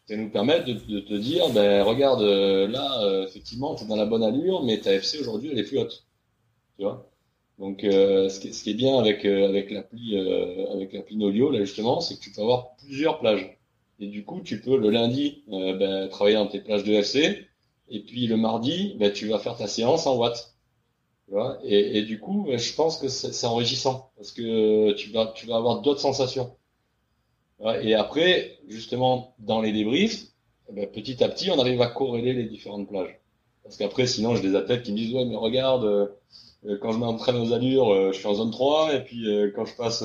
ça 0.07 0.17
nous 0.17 0.29
permettre 0.31 0.67
de, 0.67 0.75
de, 0.75 1.01
te 1.01 1.15
dire, 1.15 1.49
ben 1.51 1.83
regarde, 1.83 2.23
euh, 2.23 2.69
là, 2.69 3.03
euh, 3.05 3.27
effectivement, 3.27 3.75
tu 3.75 3.85
es 3.85 3.87
dans 3.87 3.97
la 3.97 4.05
bonne 4.05 4.23
allure, 4.23 4.63
mais 4.63 4.79
ta 4.81 4.93
FC 4.93 5.19
aujourd'hui, 5.19 5.51
elle 5.53 5.59
est 5.59 5.65
plus 5.65 5.79
haute. 5.79 6.07
Tu 6.77 6.85
vois? 6.85 7.11
Donc, 7.59 7.85
euh, 7.85 8.29
ce, 8.29 8.41
qui, 8.41 8.53
ce, 8.53 8.65
qui, 8.65 8.71
est 8.71 8.75
bien 8.75 8.99
avec 8.99 9.25
avec 9.25 9.71
l'appli 9.71 10.19
avec 10.73 10.93
l'appli 10.93 11.17
Nolio, 11.17 11.51
là 11.51 11.61
justement, 11.61 12.01
c'est 12.01 12.17
que 12.17 12.21
tu 12.21 12.33
peux 12.33 12.43
avoir 12.43 12.77
plusieurs 12.77 13.21
plages. 13.21 13.59
Et 14.01 14.09
du 14.09 14.25
coup, 14.25 14.41
tu 14.43 14.61
peux 14.61 14.77
le 14.77 14.91
lundi 14.91 15.45
ben, 15.49 16.09
travailler 16.09 16.37
dans 16.37 16.49
tes 16.49 16.61
plages 16.61 16.85
de 16.85 16.93
FC, 16.95 17.47
et 17.89 18.01
puis 18.01 18.27
le 18.27 18.37
mardi, 18.37 18.97
ben, 18.99 19.13
tu 19.13 19.29
vas 19.29 19.39
faire 19.39 19.57
ta 19.57 19.69
séance 19.69 20.07
en 20.07 20.17
watts. 20.17 20.55
Tu 21.27 21.33
vois? 21.33 21.59
Et, 21.65 21.99
et, 21.99 22.03
du 22.03 22.21
coup, 22.21 22.45
ben, 22.47 22.59
je 22.59 22.75
pense 22.75 22.99
que 22.99 23.09
c'est 23.09 23.47
enrichissant 23.47 24.11
parce 24.17 24.33
que 24.33 24.93
tu 24.95 25.11
vas 25.11 25.33
tu 25.35 25.47
vas 25.47 25.57
avoir 25.57 25.81
d'autres 25.81 26.01
sensations. 26.01 26.55
Et 27.83 27.95
après, 27.95 28.59
justement, 28.69 29.35
dans 29.39 29.63
les 29.63 29.73
débriefs, 29.73 30.27
eh 30.69 30.73
ben, 30.73 30.87
petit 30.87 31.23
à 31.25 31.29
petit, 31.29 31.51
on 31.51 31.59
arrive 31.59 31.81
à 31.81 31.87
corréler 31.87 32.33
les 32.35 32.45
différentes 32.45 32.89
plages. 32.89 33.19
Parce 33.63 33.77
qu'après, 33.79 34.07
sinon, 34.07 34.37
j'ai 34.37 34.43
des 34.43 34.57
athlètes 34.57 34.83
qui 34.83 34.93
me 34.93 34.97
disent, 34.97 35.15
ouais, 35.15 35.25
mais 35.25 35.37
regarde, 35.37 35.85
euh, 35.85 36.07
euh, 36.67 36.79
quand 36.81 36.93
je 36.93 36.99
m'entraîne 36.99 37.37
aux 37.37 37.53
allures, 37.53 37.93
euh, 37.93 38.13
je 38.13 38.19
suis 38.19 38.27
en 38.27 38.35
zone 38.35 38.51
3, 38.51 38.95
et 38.95 39.05
puis 39.05 39.27
quand 39.55 39.65
je 39.65 39.75
passe, 39.75 40.05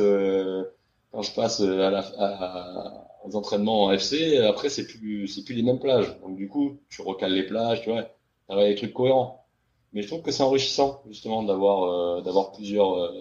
quand 1.11 1.21
je 1.21 1.31
passe 1.33 1.61
à 1.61 1.89
la, 1.89 1.99
à, 2.17 3.07
aux 3.25 3.35
entraînements 3.35 3.85
en 3.85 3.91
FC, 3.91 4.37
après, 4.37 4.69
c'est 4.69 4.87
plus, 4.87 5.27
c'est 5.27 5.43
plus 5.43 5.55
les 5.55 5.63
mêmes 5.63 5.79
plages. 5.79 6.17
Donc, 6.21 6.37
du 6.37 6.47
coup, 6.47 6.79
tu 6.89 7.01
recales 7.01 7.33
les 7.33 7.43
plages, 7.43 7.81
tu 7.81 7.89
vois, 7.89 8.05
t'as 8.47 8.65
des 8.65 8.75
trucs 8.75 8.93
cohérents. 8.93 9.45
Mais 9.91 10.03
je 10.03 10.07
trouve 10.07 10.21
que 10.21 10.31
c'est 10.31 10.43
enrichissant, 10.43 11.01
justement, 11.09 11.43
d'avoir, 11.43 12.21
d'avoir 12.23 12.51
plusieurs, 12.53 13.11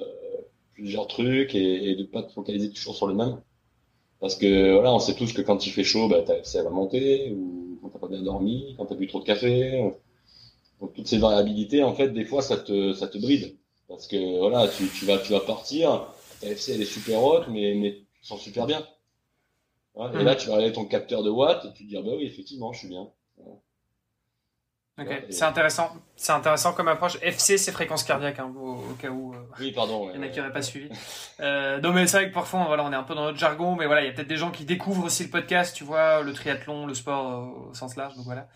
plusieurs 0.74 1.08
trucs 1.08 1.54
et, 1.54 1.90
et 1.90 1.96
de 1.96 2.04
pas 2.04 2.22
te 2.22 2.32
focaliser 2.32 2.70
toujours 2.70 2.94
sur 2.94 3.06
le 3.08 3.14
même. 3.14 3.40
Parce 4.20 4.34
que 4.36 4.72
voilà, 4.74 4.92
on 4.94 4.98
sait 4.98 5.14
tous 5.14 5.32
que 5.32 5.42
quand 5.42 5.66
il 5.66 5.70
fait 5.70 5.84
chaud, 5.84 6.08
bah, 6.08 6.24
ça 6.42 6.62
va 6.62 6.70
monter, 6.70 7.32
ou 7.32 7.78
quand 7.82 7.90
t'as 7.90 7.98
pas 7.98 8.08
bien 8.08 8.22
dormi, 8.22 8.74
quand 8.76 8.86
t'as 8.86 8.96
bu 8.96 9.06
trop 9.06 9.20
de 9.20 9.24
café. 9.24 9.92
Donc 10.80 10.94
toutes 10.94 11.06
ces 11.08 11.18
variabilités, 11.18 11.82
en 11.82 11.94
fait, 11.94 12.10
des 12.10 12.24
fois, 12.24 12.42
ça 12.42 12.56
te, 12.56 12.92
ça 12.94 13.08
te 13.08 13.18
bride. 13.18 13.56
Parce 13.88 14.06
que 14.06 14.38
voilà, 14.38 14.68
tu, 14.68 14.88
tu 14.88 15.06
vas, 15.06 15.18
tu 15.18 15.32
vas 15.32 15.40
partir, 15.40 16.12
ta 16.40 16.48
FC 16.48 16.74
elle 16.74 16.82
est 16.82 16.84
super 16.84 17.22
haute, 17.22 17.48
mais, 17.48 17.74
mais 17.74 17.94
tu 18.20 18.24
sens 18.24 18.40
super 18.40 18.66
bien. 18.66 18.86
Et 20.14 20.22
là, 20.22 20.34
tu 20.36 20.48
vas 20.48 20.54
regarder 20.54 20.72
ton 20.72 20.86
capteur 20.86 21.22
de 21.22 21.30
watts 21.30 21.64
et 21.66 21.72
tu 21.72 21.84
te 21.84 21.88
dis, 21.88 21.94
bah 21.94 22.12
oui, 22.16 22.24
effectivement, 22.24 22.72
je 22.72 22.78
suis 22.80 22.88
bien. 22.88 23.10
Ok, 24.98 25.26
c'est 25.30 25.44
intéressant. 25.44 25.96
C'est 26.16 26.32
intéressant 26.32 26.72
comme 26.72 26.88
approche. 26.88 27.18
FC, 27.22 27.56
c'est 27.56 27.70
fréquence 27.70 28.02
cardiaque, 28.02 28.40
hein, 28.40 28.52
au, 28.56 28.94
cas 29.00 29.10
où. 29.10 29.32
Euh, 29.32 29.36
oui, 29.60 29.70
pardon. 29.70 30.10
il 30.10 30.16
y 30.16 30.18
en 30.18 30.22
a 30.22 30.28
qui 30.28 30.38
n'auraient 30.38 30.52
pas 30.52 30.62
suivi. 30.62 30.90
euh, 31.40 31.80
non, 31.80 31.92
mais 31.92 32.08
c'est 32.08 32.16
vrai 32.16 32.28
que 32.30 32.34
parfois, 32.34 32.64
voilà, 32.66 32.84
on 32.84 32.92
est 32.92 32.96
un 32.96 33.04
peu 33.04 33.14
dans 33.14 33.24
notre 33.24 33.38
jargon, 33.38 33.76
mais 33.76 33.86
voilà, 33.86 34.02
il 34.02 34.06
y 34.06 34.10
a 34.10 34.12
peut-être 34.12 34.28
des 34.28 34.36
gens 34.36 34.50
qui 34.50 34.64
découvrent 34.64 35.04
aussi 35.04 35.22
le 35.22 35.30
podcast, 35.30 35.76
tu 35.76 35.84
vois, 35.84 36.22
le 36.22 36.32
triathlon, 36.32 36.86
le 36.86 36.94
sport 36.94 37.32
euh, 37.32 37.70
au 37.70 37.74
sens 37.74 37.94
large, 37.94 38.16
donc 38.16 38.24
voilà. 38.24 38.48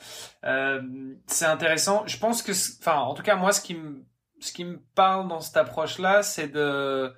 Euh, 0.44 0.82
c'est 1.28 1.46
intéressant. 1.46 2.02
Je 2.06 2.18
pense 2.18 2.42
que, 2.42 2.50
enfin, 2.80 2.98
en 2.98 3.14
tout 3.14 3.22
cas, 3.22 3.36
moi, 3.36 3.52
ce 3.52 3.60
qui 3.60 3.74
me, 3.74 4.04
ce 4.40 4.52
qui 4.52 4.64
me 4.64 4.80
parle 4.96 5.28
dans 5.28 5.40
cette 5.40 5.56
approche-là, 5.56 6.24
c'est 6.24 6.48
de, 6.48 7.14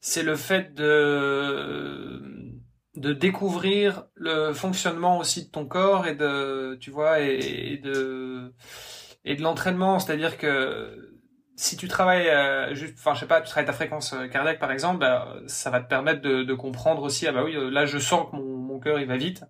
c'est 0.00 0.22
le 0.22 0.36
fait 0.36 0.74
de, 0.74 2.53
de 2.96 3.12
découvrir 3.12 4.04
le 4.14 4.52
fonctionnement 4.52 5.18
aussi 5.18 5.46
de 5.46 5.50
ton 5.50 5.66
corps 5.66 6.06
et 6.06 6.14
de, 6.14 6.76
tu 6.80 6.90
vois, 6.90 7.20
et, 7.20 7.80
de, 7.82 8.52
et 9.24 9.34
de 9.34 9.42
l'entraînement. 9.42 9.98
C'est-à-dire 9.98 10.38
que 10.38 11.14
si 11.56 11.76
tu 11.76 11.88
travailles, 11.88 12.28
euh, 12.28 12.74
juste, 12.74 12.94
enfin, 12.98 13.14
je 13.14 13.20
sais 13.20 13.26
pas, 13.26 13.40
tu 13.40 13.48
travailles 13.48 13.66
ta 13.66 13.72
fréquence 13.72 14.12
euh, 14.12 14.26
cardiaque 14.26 14.58
par 14.58 14.72
exemple, 14.72 14.98
bah, 15.00 15.36
ça 15.46 15.70
va 15.70 15.80
te 15.80 15.88
permettre 15.88 16.20
de, 16.20 16.42
de, 16.42 16.54
comprendre 16.54 17.02
aussi, 17.02 17.26
ah 17.28 17.32
bah 17.32 17.42
oui, 17.44 17.54
euh, 17.54 17.70
là 17.70 17.86
je 17.86 17.98
sens 17.98 18.28
que 18.30 18.36
mon, 18.36 18.56
mon 18.56 18.80
cœur 18.80 18.98
il 18.98 19.06
va 19.06 19.16
vite. 19.16 19.44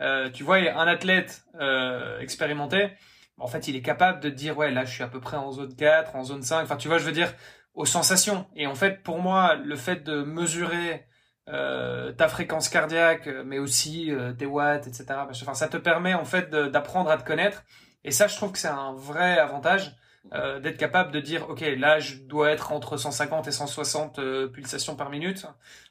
Euh, 0.00 0.30
tu 0.30 0.44
vois, 0.44 0.56
un 0.56 0.86
athlète 0.86 1.44
euh, 1.60 2.18
expérimenté, 2.20 2.90
en 3.38 3.46
fait, 3.46 3.68
il 3.68 3.76
est 3.76 3.82
capable 3.82 4.20
de 4.20 4.30
dire, 4.30 4.56
ouais, 4.56 4.70
là 4.70 4.84
je 4.84 4.92
suis 4.92 5.02
à 5.02 5.08
peu 5.08 5.20
près 5.20 5.36
en 5.36 5.52
zone 5.52 5.74
4, 5.74 6.16
en 6.16 6.24
zone 6.24 6.42
5. 6.42 6.62
Enfin, 6.62 6.76
tu 6.76 6.88
vois, 6.88 6.98
je 6.98 7.04
veux 7.04 7.12
dire, 7.12 7.32
aux 7.74 7.86
sensations. 7.86 8.46
Et 8.56 8.66
en 8.66 8.74
fait, 8.74 9.02
pour 9.02 9.18
moi, 9.18 9.56
le 9.56 9.76
fait 9.76 10.04
de 10.04 10.22
mesurer 10.22 11.06
euh, 11.48 12.12
ta 12.12 12.28
fréquence 12.28 12.68
cardiaque, 12.68 13.28
mais 13.44 13.58
aussi 13.58 14.10
euh, 14.10 14.32
tes 14.32 14.46
watts, 14.46 14.86
etc. 14.86 15.06
Enfin, 15.30 15.54
ça 15.54 15.68
te 15.68 15.76
permet 15.76 16.14
en 16.14 16.24
fait 16.24 16.50
d'apprendre 16.50 17.10
à 17.10 17.18
te 17.18 17.24
connaître. 17.24 17.64
Et 18.04 18.10
ça, 18.10 18.26
je 18.26 18.36
trouve 18.36 18.52
que 18.52 18.58
c'est 18.58 18.68
un 18.68 18.94
vrai 18.94 19.38
avantage 19.38 19.96
euh, 20.32 20.60
d'être 20.60 20.78
capable 20.78 21.10
de 21.10 21.20
dire, 21.20 21.48
ok, 21.50 21.60
là, 21.76 21.98
je 21.98 22.16
dois 22.16 22.50
être 22.50 22.72
entre 22.72 22.96
150 22.96 23.48
et 23.48 23.50
160 23.50 24.18
euh, 24.18 24.48
pulsations 24.48 24.94
par 24.94 25.10
minute, 25.10 25.46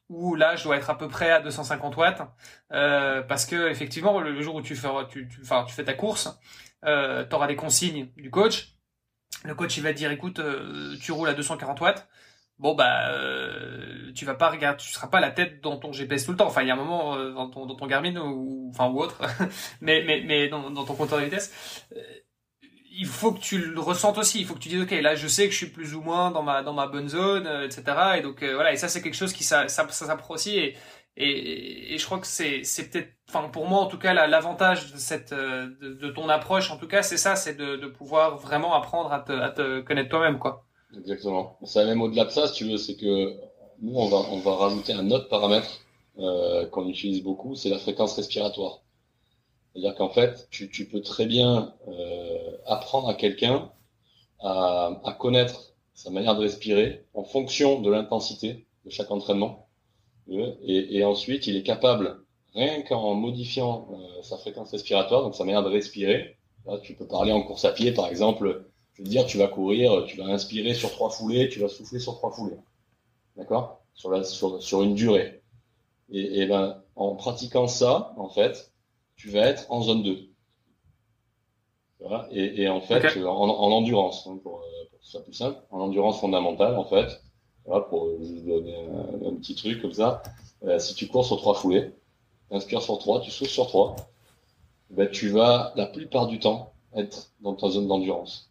ou 0.10 0.36
là, 0.36 0.56
je 0.56 0.64
dois 0.64 0.78
être 0.78 0.90
à 0.90 0.98
peu 0.98 1.10
près 1.10 1.32
à 1.32 1.42
250 1.42 1.98
watts, 1.98 2.22
euh, 2.72 3.22
parce 3.24 3.46
que 3.46 3.70
effectivement, 3.70 4.20
le, 4.22 4.42
jour 4.42 4.56
où 4.56 4.62
tu 4.62 4.74
enfin, 4.74 5.66
tu 5.68 5.74
fais 5.74 5.84
ta 5.84 5.94
course, 5.94 6.40
euh, 6.86 7.26
tu 7.28 7.36
auras 7.36 7.48
des 7.48 7.58
consignes 7.58 8.10
du 8.16 8.30
coach. 8.32 8.76
Le 9.44 9.56
coach, 9.56 9.76
il 9.78 9.84
va 9.84 9.92
te 9.92 9.98
dire, 9.98 10.12
écoute, 10.12 10.40
tu 11.02 11.12
roules 11.12 11.30
à 11.30 11.34
240 11.34 11.82
watts 11.82 12.08
bon 12.62 12.76
bah 12.76 13.10
euh, 13.10 14.14
tu 14.14 14.24
vas 14.26 14.36
pas 14.36 14.50
regarder 14.50 14.82
tu 14.82 14.92
seras 14.92 15.08
pas 15.08 15.20
la 15.20 15.32
tête 15.32 15.62
dans 15.62 15.78
ton 15.78 15.92
GPS 15.92 16.26
tout 16.26 16.32
le 16.32 16.38
temps. 16.38 16.48
Enfin 16.48 16.62
il 16.62 16.68
y 16.68 16.72
a 16.72 16.74
un 16.74 16.78
moment 16.78 17.16
euh, 17.16 17.34
dans 17.34 17.50
ton 17.50 17.66
dans 17.66 17.76
ton 17.76 17.88
Garmin 17.88 18.16
ou 18.18 18.70
enfin 18.70 18.88
ou 18.90 19.00
autre. 19.02 19.22
Mais 19.82 20.04
mais 20.06 20.22
mais 20.26 20.48
dans, 20.48 20.72
ton 20.86 20.96
compteur 20.96 21.20
de 21.20 21.26
vitesse 21.26 21.52
euh, 21.96 22.02
il 22.94 23.08
faut 23.08 23.32
que 23.32 23.40
tu 23.40 23.58
le 23.58 23.80
ressentes 23.80 24.18
aussi. 24.18 24.40
Il 24.42 24.46
faut 24.46 24.54
que 24.54 24.60
tu 24.60 24.70
dises 24.70 24.82
ok 24.84 24.92
là 24.92 25.16
je 25.16 25.28
sais 25.28 25.46
que 25.48 25.52
je 25.54 25.58
suis 25.58 25.70
plus 25.70 25.96
ou 25.96 26.02
moins 26.02 26.30
dans 26.32 26.44
ma 26.44 26.62
dans 26.62 26.74
ma 26.74 26.88
bonne 26.88 27.10
zone 27.10 27.48
etc 27.66 27.84
et 28.18 28.22
donc 28.22 28.44
voilà. 28.44 28.74
Et 28.74 28.78
ça 28.78 28.88
c'est 28.90 29.02
quelque 29.02 29.16
chose 29.16 29.34
qui 29.34 29.44
ça 29.44 29.68
ça, 29.68 29.88
ça 29.90 30.18
aussi. 30.30 30.58
Et, 30.60 30.78
et, 31.18 31.94
et 31.94 31.98
je 31.98 32.06
crois 32.06 32.20
que 32.20 32.28
c'est 32.28 32.64
c'est 32.64 32.90
peut-être 32.90 33.12
enfin 33.30 33.50
pour 33.50 33.68
moi 33.68 33.80
en 33.80 33.88
tout 33.88 33.98
cas 33.98 34.14
l'avantage 34.14 34.94
de 34.94 34.98
cette 34.98 35.34
de, 35.34 35.94
de, 35.94 36.10
ton 36.10 36.30
approche 36.30 36.72
en 36.72 36.78
tout 36.78 36.88
cas 36.88 37.02
c'est 37.04 37.18
ça 37.18 37.36
c'est 37.36 37.56
de, 37.56 37.76
de 37.76 37.88
pouvoir 37.88 38.38
vraiment 38.38 38.74
apprendre 38.76 39.12
à 39.12 39.20
te 39.20 39.34
à 39.34 39.50
te 39.50 39.82
connaître 39.82 40.10
toi-même 40.10 40.40
quoi 40.40 40.66
Exactement. 40.98 41.58
Ça 41.64 41.86
même 41.86 42.02
au-delà 42.02 42.26
de 42.26 42.32
ça, 42.32 42.48
si 42.48 42.54
tu 42.54 42.66
veux, 42.66 42.78
c'est 42.78 42.96
que 42.96 43.38
nous, 43.82 43.96
on 43.96 44.08
va, 44.08 44.18
on 44.32 44.40
va 44.40 44.56
rajouter 44.56 44.94
un 44.94 45.10
autre 45.12 45.28
paramètre 45.28 45.82
euh, 46.20 46.66
qu'on 46.68 46.88
utilise 46.88 47.24
beaucoup, 47.24 47.56
c'est 47.56 47.70
la 47.70 47.80
fréquence 47.80 48.16
respiratoire. 48.16 48.82
C'est-à-dire 49.74 49.96
qu'en 49.96 50.10
fait, 50.10 50.48
tu, 50.52 50.70
tu, 50.70 50.88
peux 50.88 51.02
très 51.02 51.26
bien 51.26 51.74
euh, 51.88 52.58
apprendre 52.66 53.08
à 53.08 53.14
quelqu'un 53.14 53.72
à, 54.40 55.16
connaître 55.20 55.74
sa 55.94 56.10
manière 56.10 56.36
de 56.36 56.42
respirer 56.42 57.06
en 57.14 57.24
fonction 57.24 57.80
de 57.80 57.90
l'intensité 57.90 58.66
de 58.86 58.90
chaque 58.90 59.12
entraînement. 59.12 59.68
Et, 60.28 60.98
et, 60.98 61.04
ensuite, 61.04 61.48
il 61.48 61.56
est 61.56 61.64
capable, 61.64 62.24
rien 62.54 62.82
qu'en 62.84 63.16
modifiant 63.16 63.88
euh, 63.92 64.22
sa 64.24 64.38
fréquence 64.38 64.72
respiratoire, 64.72 65.24
donc 65.24 65.36
sa 65.36 65.44
manière 65.44 65.64
de 65.64 65.70
respirer, 65.70 66.38
là, 66.66 66.78
tu 66.80 66.96
peux 66.96 67.08
parler 67.08 67.32
en 67.32 67.42
course 67.44 67.66
à 67.66 67.72
pied, 67.72 67.92
par 67.92 68.08
exemple, 68.08 68.71
dire, 69.04 69.26
tu 69.26 69.38
vas 69.38 69.48
courir, 69.48 70.06
tu 70.06 70.18
vas 70.18 70.26
inspirer 70.26 70.74
sur 70.74 70.92
trois 70.92 71.10
foulées, 71.10 71.50
tu 71.50 71.60
vas 71.60 71.70
souffler 71.70 72.00
sur 72.00 72.16
trois 72.16 72.32
foulées. 72.32 72.58
D'accord? 73.36 73.82
Sur, 73.94 74.12
la, 74.12 74.24
sur, 74.24 74.62
sur 74.62 74.84
une 74.84 74.96
durée. 74.96 75.42
Et, 76.10 76.42
et, 76.42 76.46
ben, 76.46 76.82
en 76.96 77.16
pratiquant 77.16 77.68
ça, 77.68 78.14
en 78.18 78.30
fait, 78.30 78.72
tu 79.16 79.30
vas 79.30 79.42
être 79.42 79.66
en 79.72 79.82
zone 79.82 80.04
2. 80.04 80.30
Voilà. 82.00 82.28
Et, 82.32 82.64
et, 82.64 82.70
en 82.70 82.82
fait, 82.82 83.18
en, 83.18 83.30
en, 83.30 83.72
endurance, 83.72 84.28
hein, 84.28 84.40
pour, 84.44 84.62
pour, 84.90 85.00
que 85.00 85.06
ce 85.06 85.12
soit 85.12 85.24
plus 85.24 85.34
simple, 85.34 85.60
en 85.70 85.80
endurance 85.80 86.20
fondamentale, 86.20 86.78
en 86.78 86.86
fait, 86.86 87.22
voilà, 87.66 87.82
pour 87.86 88.10
juste 88.22 88.46
donner 88.46 88.76
un, 89.26 89.36
petit 89.36 89.56
truc 89.56 89.82
comme 89.82 89.94
ça, 89.94 90.22
euh, 90.64 90.80
si 90.80 90.96
tu 90.96 91.08
cours 91.08 91.26
sur 91.26 91.38
trois 91.38 91.54
foulées, 91.54 91.92
inspires 92.50 92.82
sur 92.82 92.98
trois, 92.98 93.22
tu 93.22 93.32
souffles 93.32 93.52
sur 93.52 93.68
trois, 93.68 93.96
ben, 94.90 95.10
tu 95.10 95.30
vas 95.30 95.72
la 95.76 95.86
plupart 95.86 96.28
du 96.28 96.40
temps 96.40 96.74
être 96.96 97.32
dans 97.40 97.56
ta 97.56 97.70
zone 97.70 97.88
d'endurance. 97.88 98.51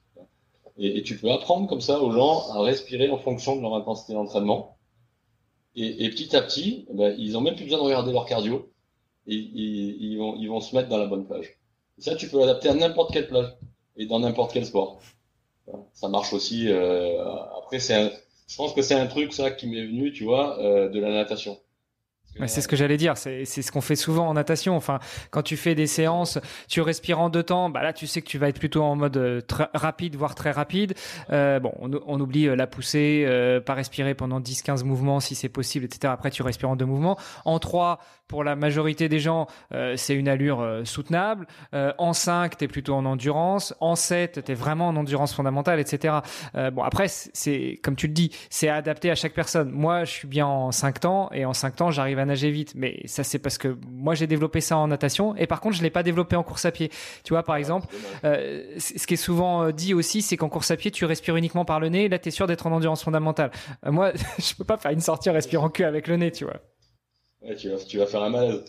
Et, 0.83 1.03
tu 1.03 1.19
peux 1.19 1.31
apprendre 1.31 1.69
comme 1.69 1.83
ça 1.83 2.01
aux 2.01 2.11
gens 2.11 2.49
à 2.53 2.63
respirer 2.63 3.11
en 3.11 3.19
fonction 3.19 3.55
de 3.55 3.61
leur 3.61 3.75
intensité 3.75 4.15
d'entraînement. 4.15 4.79
Et, 5.77 6.07
et, 6.07 6.11
petit 6.11 6.35
à 6.35 6.41
petit, 6.41 6.87
eh 6.91 6.95
ben, 6.95 7.15
ils 7.19 7.37
ont 7.37 7.43
même 7.43 7.55
plus 7.55 7.65
besoin 7.65 7.79
de 7.79 7.85
regarder 7.85 8.13
leur 8.13 8.25
cardio. 8.25 8.73
Et, 9.27 9.35
ils, 9.35 10.17
vont, 10.49 10.61
se 10.61 10.75
mettre 10.75 10.89
dans 10.89 10.97
la 10.97 11.07
bonne 11.07 11.27
plage. 11.27 11.59
Et 11.99 12.03
ça, 12.03 12.17
tu 12.17 12.29
peux 12.29 12.39
l'adapter 12.41 12.71
à 12.71 12.75
n'importe 12.75 13.13
quelle 13.13 13.29
plage 13.29 13.55
et 13.97 14.07
dans 14.07 14.21
n'importe 14.21 14.53
quel 14.55 14.65
sport. 14.65 15.01
Ça 15.93 16.09
marche 16.09 16.33
aussi. 16.33 16.69
Euh, 16.69 17.23
après, 17.59 17.79
je 17.79 18.57
pense 18.57 18.73
que 18.73 18.81
c'est 18.81 18.95
un 18.95 19.07
truc 19.07 19.35
ça 19.35 19.51
qui 19.51 19.67
m'est 19.67 19.85
venu, 19.85 20.13
tu 20.13 20.25
vois, 20.25 20.59
euh, 20.61 20.89
de 20.89 20.99
la 20.99 21.11
natation 21.11 21.59
c'est 22.47 22.61
ce 22.61 22.69
que 22.69 22.77
j'allais 22.77 22.97
dire. 22.97 23.17
C'est 23.17 23.45
ce 23.45 23.73
qu'on 23.73 23.81
fait 23.81 23.97
souvent 23.97 24.29
en 24.29 24.35
natation. 24.35 24.77
Enfin, 24.77 24.99
quand 25.31 25.43
tu 25.43 25.57
fais 25.57 25.75
des 25.75 25.87
séances, 25.87 26.39
tu 26.69 26.81
respires 26.81 27.21
en 27.21 27.29
deux 27.29 27.43
temps. 27.43 27.71
Bah 27.71 27.83
là, 27.83 27.93
tu 27.93 28.07
sais 28.07 28.23
que 28.23 28.27
tu 28.27 28.39
vas 28.39 28.49
être 28.49 28.59
plutôt 28.59 28.83
en 28.83 28.97
mode 28.97 29.17
euh, 29.17 29.41
très 29.41 29.69
rapide, 29.75 30.17
voire 30.17 30.35
très 30.35 30.51
rapide. 30.51 30.95
Euh, 31.31 31.61
bon, 31.61 31.73
on, 31.79 31.91
on, 32.07 32.21
oublie 32.21 32.49
euh, 32.49 32.57
la 32.57 32.67
poussée, 32.67 33.25
euh, 33.27 33.61
pas 33.61 33.75
respirer 33.75 34.15
pendant 34.15 34.41
10-15 34.41 34.85
mouvements 34.85 35.21
si 35.21 35.35
c'est 35.35 35.49
possible, 35.49 35.85
etc. 35.85 36.13
Après, 36.13 36.31
tu 36.31 36.43
respires 36.43 36.71
en 36.71 36.77
deux 36.77 36.87
mouvements. 36.87 37.19
En 37.45 37.59
trois, 37.59 38.01
pour 38.31 38.45
la 38.45 38.55
majorité 38.55 39.09
des 39.09 39.19
gens, 39.19 39.49
euh, 39.75 39.97
c'est 39.97 40.15
une 40.15 40.29
allure 40.29 40.65
soutenable. 40.85 41.49
en 41.73 42.13
cinq, 42.13 42.57
t'es 42.57 42.69
plutôt 42.69 42.95
en 42.95 43.05
endurance. 43.05 43.75
En 43.81 43.97
sept, 43.97 44.45
t'es 44.45 44.55
vraiment 44.55 44.87
en 44.89 44.97
endurance 44.97 45.35
fondamentale, 45.35 45.81
etc. 45.81 46.19
bon, 46.55 46.83
après, 46.85 47.09
c'est 47.09 47.81
comme 47.83 47.97
tu 47.97 48.07
le 48.07 48.13
dis, 48.13 48.31
c'est 48.49 48.69
adapté 48.69 49.11
à 49.11 49.17
chaque 49.17 49.35
personne. 49.35 49.71
Moi, 49.71 50.05
je 50.05 50.13
suis 50.13 50.29
bien 50.29 50.47
en 50.47 50.71
cinq 50.71 51.01
temps 51.01 51.29
et 51.33 51.45
en 51.45 51.53
cinq 51.53 51.75
temps, 51.75 51.91
j'arrive 51.91 52.21
à 52.21 52.25
nager 52.25 52.51
vite. 52.51 52.75
Mais 52.77 53.01
ça, 53.07 53.25
c'est 53.25 53.41
parce 53.41 53.59
que 53.59 53.77
moi, 53.91 54.15
j'ai 54.15 54.29
développé 54.29 54.61
ça 54.61 54.77
en 54.77 54.87
natation 54.87 55.35
et 55.37 55.47
par 55.47 55.61
contre, 55.61 55.77
je 55.77 55.83
l'ai 55.83 55.91
pas 55.91 56.05
développé 56.05 56.37
en 56.37 56.45
course 56.45 56.65
à 56.65 56.71
pied. 56.71 56.91
Tu 57.25 57.33
vois, 57.33 57.43
par 57.43 57.57
exemple, 57.57 57.89
euh, 58.25 58.63
ce 58.79 59.07
qui 59.07 59.15
est 59.15 59.19
souvent 59.19 59.65
euh, 59.65 59.73
dit 59.73 59.95
aussi, 59.95 60.23
c'est 60.23 60.37
qu'en 60.37 60.49
course 60.49 60.71
à 60.71 60.77
pied, 60.77 60.91
tu 60.91 61.05
respires 61.05 61.37
uniquement 61.37 61.65
par 61.65 61.81
le 61.81 61.89
nez. 61.89 62.09
Là, 62.09 62.19
tu 62.19 62.29
es 62.29 62.31
sûr 62.31 62.47
d'être 62.47 62.67
en 62.67 62.73
endurance 62.73 63.03
fondamentale. 63.03 63.51
Euh, 63.87 63.93
moi, 63.93 64.13
je 64.39 64.55
peux 64.55 64.65
pas 64.65 64.77
faire 64.77 64.93
une 64.93 65.01
sortie 65.01 65.31
en 65.31 65.33
respirant 65.33 65.69
que 65.69 65.83
avec 65.83 66.07
le 66.07 66.17
nez, 66.17 66.31
tu 66.31 66.45
vois. 66.45 66.61
Tu 67.59 67.69
vas, 67.69 67.79
tu 67.79 67.99
vas 67.99 68.07
faire 68.07 68.23
un 68.23 68.31
malaise. 68.31 68.65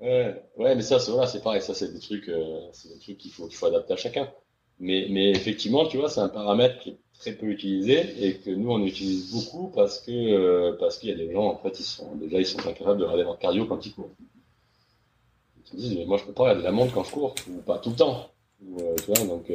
Ouais, 0.00 0.74
mais 0.74 0.82
ça, 0.82 0.98
c'est 0.98 1.42
pareil. 1.42 1.62
Ça, 1.62 1.74
c'est 1.74 1.92
des 1.92 2.00
trucs, 2.00 2.28
euh, 2.28 2.60
c'est 2.72 2.88
des 2.88 2.98
trucs 2.98 3.18
qu'il 3.18 3.32
faut, 3.32 3.46
qu'il 3.46 3.56
faut 3.56 3.66
adapter 3.66 3.94
à 3.94 3.96
chacun. 3.96 4.30
Mais, 4.80 5.06
mais 5.10 5.30
effectivement, 5.30 5.86
tu 5.86 5.98
vois, 5.98 6.08
c'est 6.10 6.20
un 6.20 6.28
paramètre 6.28 6.78
qui 6.80 6.90
est 6.90 6.98
très 7.18 7.32
peu 7.32 7.46
utilisé 7.46 8.26
et 8.26 8.36
que 8.38 8.50
nous 8.50 8.70
on 8.70 8.84
utilise 8.84 9.30
beaucoup 9.32 9.72
euh, 9.76 10.76
parce 10.78 10.98
qu'il 10.98 11.08
y 11.08 11.12
a 11.12 11.14
des 11.14 11.32
gens 11.32 11.44
en 11.46 11.56
fait 11.56 11.78
ils 11.78 11.84
sont 11.84 12.12
déjà 12.16 12.40
ils 12.40 12.44
sont 12.44 12.58
incapables 12.66 12.98
de 12.98 13.04
regarder 13.04 13.22
leur 13.22 13.38
cardio 13.38 13.66
quand 13.66 13.86
ils 13.86 13.94
courent. 13.94 14.10
Ils 15.64 15.68
se 15.70 15.76
disent 15.76 15.96
mais 15.96 16.04
moi 16.04 16.18
je 16.18 16.24
peux 16.24 16.32
pas 16.32 16.42
regarder 16.42 16.64
la 16.64 16.72
montre 16.72 16.92
quand 16.92 17.04
je 17.04 17.12
cours 17.12 17.34
ou 17.48 17.62
pas 17.62 17.78
tout 17.78 17.90
le 17.90 17.96
temps. 17.96 18.30
Euh, 18.80 18.96
tu 18.96 19.12
vois 19.12 19.26
donc 19.26 19.50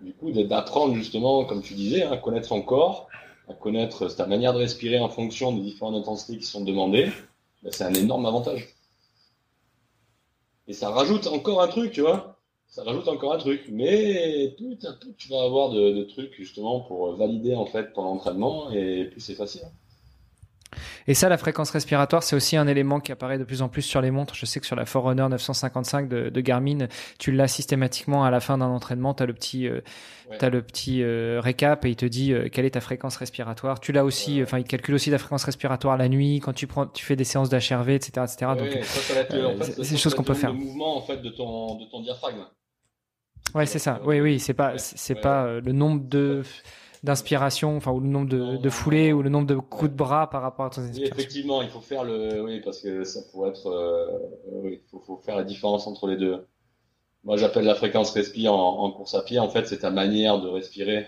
du 0.00 0.14
coup 0.14 0.30
d'apprendre 0.32 0.94
justement 0.94 1.44
comme 1.44 1.60
tu 1.60 1.74
disais 1.74 2.02
à 2.02 2.16
connaître 2.16 2.48
son 2.48 2.62
corps, 2.62 3.08
à 3.50 3.54
connaître 3.54 4.06
ta 4.08 4.26
manière 4.26 4.52
de 4.52 4.58
respirer 4.58 5.00
en 5.00 5.08
fonction 5.08 5.52
des 5.52 5.62
différentes 5.62 5.96
intensités 5.96 6.38
qui 6.38 6.46
sont 6.46 6.64
demandées, 6.64 7.10
ben, 7.62 7.72
c'est 7.72 7.84
un 7.84 7.94
énorme 7.94 8.26
avantage. 8.26 8.68
Et 10.68 10.72
ça 10.72 10.90
rajoute 10.90 11.26
encore 11.26 11.60
un 11.62 11.68
truc, 11.68 11.92
tu 11.92 12.00
vois 12.00 12.36
ça 12.70 12.84
rajoute 12.84 13.08
encore 13.08 13.34
un 13.34 13.38
truc. 13.38 13.66
Mais 13.68 14.54
tout 14.56 14.78
à 14.84 14.92
tout, 14.92 15.12
tu 15.18 15.28
vas 15.28 15.42
avoir 15.42 15.70
de, 15.70 15.90
de, 15.90 16.04
trucs 16.04 16.34
justement 16.34 16.80
pour 16.80 17.14
valider 17.16 17.54
en 17.54 17.66
fait 17.66 17.92
ton 17.92 18.02
entraînement 18.02 18.70
et 18.70 19.06
plus 19.06 19.20
c'est 19.20 19.34
facile. 19.34 19.62
Et 21.06 21.14
ça, 21.14 21.28
la 21.28 21.38
fréquence 21.38 21.70
respiratoire, 21.70 22.22
c'est 22.22 22.36
aussi 22.36 22.56
un 22.56 22.66
élément 22.66 23.00
qui 23.00 23.12
apparaît 23.12 23.38
de 23.38 23.44
plus 23.44 23.62
en 23.62 23.68
plus 23.68 23.82
sur 23.82 24.00
les 24.00 24.10
montres. 24.10 24.34
Je 24.34 24.46
sais 24.46 24.60
que 24.60 24.66
sur 24.66 24.76
la 24.76 24.86
Forerunner 24.86 25.28
955 25.28 26.08
de, 26.08 26.28
de 26.30 26.40
Garmin, 26.40 26.86
tu 27.18 27.32
l'as 27.32 27.48
systématiquement 27.48 28.24
à 28.24 28.30
la 28.30 28.40
fin 28.40 28.58
d'un 28.58 28.68
entraînement. 28.68 29.14
Tu 29.14 29.22
as 29.22 29.26
le 29.26 29.34
petit, 29.34 29.66
euh, 29.66 29.80
as 30.40 30.48
le 30.48 30.62
petit 30.62 31.02
euh, 31.02 31.40
récap 31.40 31.84
et 31.84 31.90
il 31.90 31.96
te 31.96 32.06
dit 32.06 32.32
euh, 32.32 32.48
quelle 32.48 32.64
est 32.64 32.70
ta 32.70 32.80
fréquence 32.80 33.16
respiratoire. 33.16 33.80
Tu 33.80 33.92
l'as 33.92 34.04
aussi, 34.04 34.42
enfin, 34.42 34.58
il 34.58 34.64
calcule 34.64 34.94
aussi 34.94 35.10
ta 35.10 35.18
fréquence 35.18 35.44
respiratoire 35.44 35.96
la 35.96 36.08
nuit 36.08 36.40
quand 36.40 36.52
tu 36.52 36.66
prends, 36.66 36.86
tu 36.86 37.04
fais 37.04 37.16
des 37.16 37.24
séances 37.24 37.48
d'HRV, 37.50 37.90
etc., 37.90 38.10
etc. 38.24 38.52
Donc, 38.56 38.68
c'est 38.82 39.90
des 39.90 39.96
choses 39.96 40.14
qu'on 40.14 40.22
peut 40.22 40.34
faire. 40.34 40.52
Le 40.52 40.58
mouvement 40.58 40.96
en 40.96 41.02
fait 41.02 41.18
de 41.18 41.30
ton 41.30 41.76
de 41.76 41.84
ton 41.86 42.02
diaphragme. 42.02 42.46
Ouais, 43.54 43.66
c'est 43.66 43.80
ça. 43.80 44.00
Oui, 44.04 44.20
oui, 44.20 44.38
c'est 44.38 44.54
pas, 44.54 44.78
c'est 44.78 45.16
pas 45.16 45.60
le 45.60 45.72
nombre 45.72 46.08
de 46.08 46.44
d'inspiration, 47.02 47.76
enfin, 47.76 47.92
ou 47.92 48.00
le 48.00 48.08
nombre 48.08 48.28
de, 48.28 48.56
de 48.56 48.70
foulées, 48.70 49.12
ou 49.12 49.22
le 49.22 49.30
nombre 49.30 49.46
de 49.46 49.56
coups 49.56 49.90
de 49.90 49.96
bras 49.96 50.28
par 50.28 50.42
rapport 50.42 50.66
à 50.66 50.70
ton 50.70 50.82
inspiration. 50.82 51.16
effectivement, 51.16 51.62
il 51.62 51.68
faut 51.68 51.80
faire 51.80 52.04
le, 52.04 52.42
oui, 52.42 52.60
parce 52.60 52.80
que 52.80 53.04
ça 53.04 53.20
pourrait 53.30 53.50
être, 53.50 53.66
euh, 53.66 54.18
oui, 54.52 54.80
faut, 54.90 55.00
faut, 55.00 55.16
faire 55.16 55.36
la 55.36 55.44
différence 55.44 55.86
entre 55.86 56.06
les 56.06 56.16
deux. 56.16 56.46
Moi, 57.24 57.36
j'appelle 57.36 57.64
la 57.64 57.74
fréquence 57.74 58.10
respi 58.10 58.48
en, 58.48 58.54
en, 58.54 58.90
course 58.90 59.14
à 59.14 59.22
pied. 59.22 59.38
En 59.38 59.48
fait, 59.48 59.66
c'est 59.66 59.78
ta 59.78 59.90
manière 59.90 60.40
de 60.40 60.48
respirer 60.48 61.06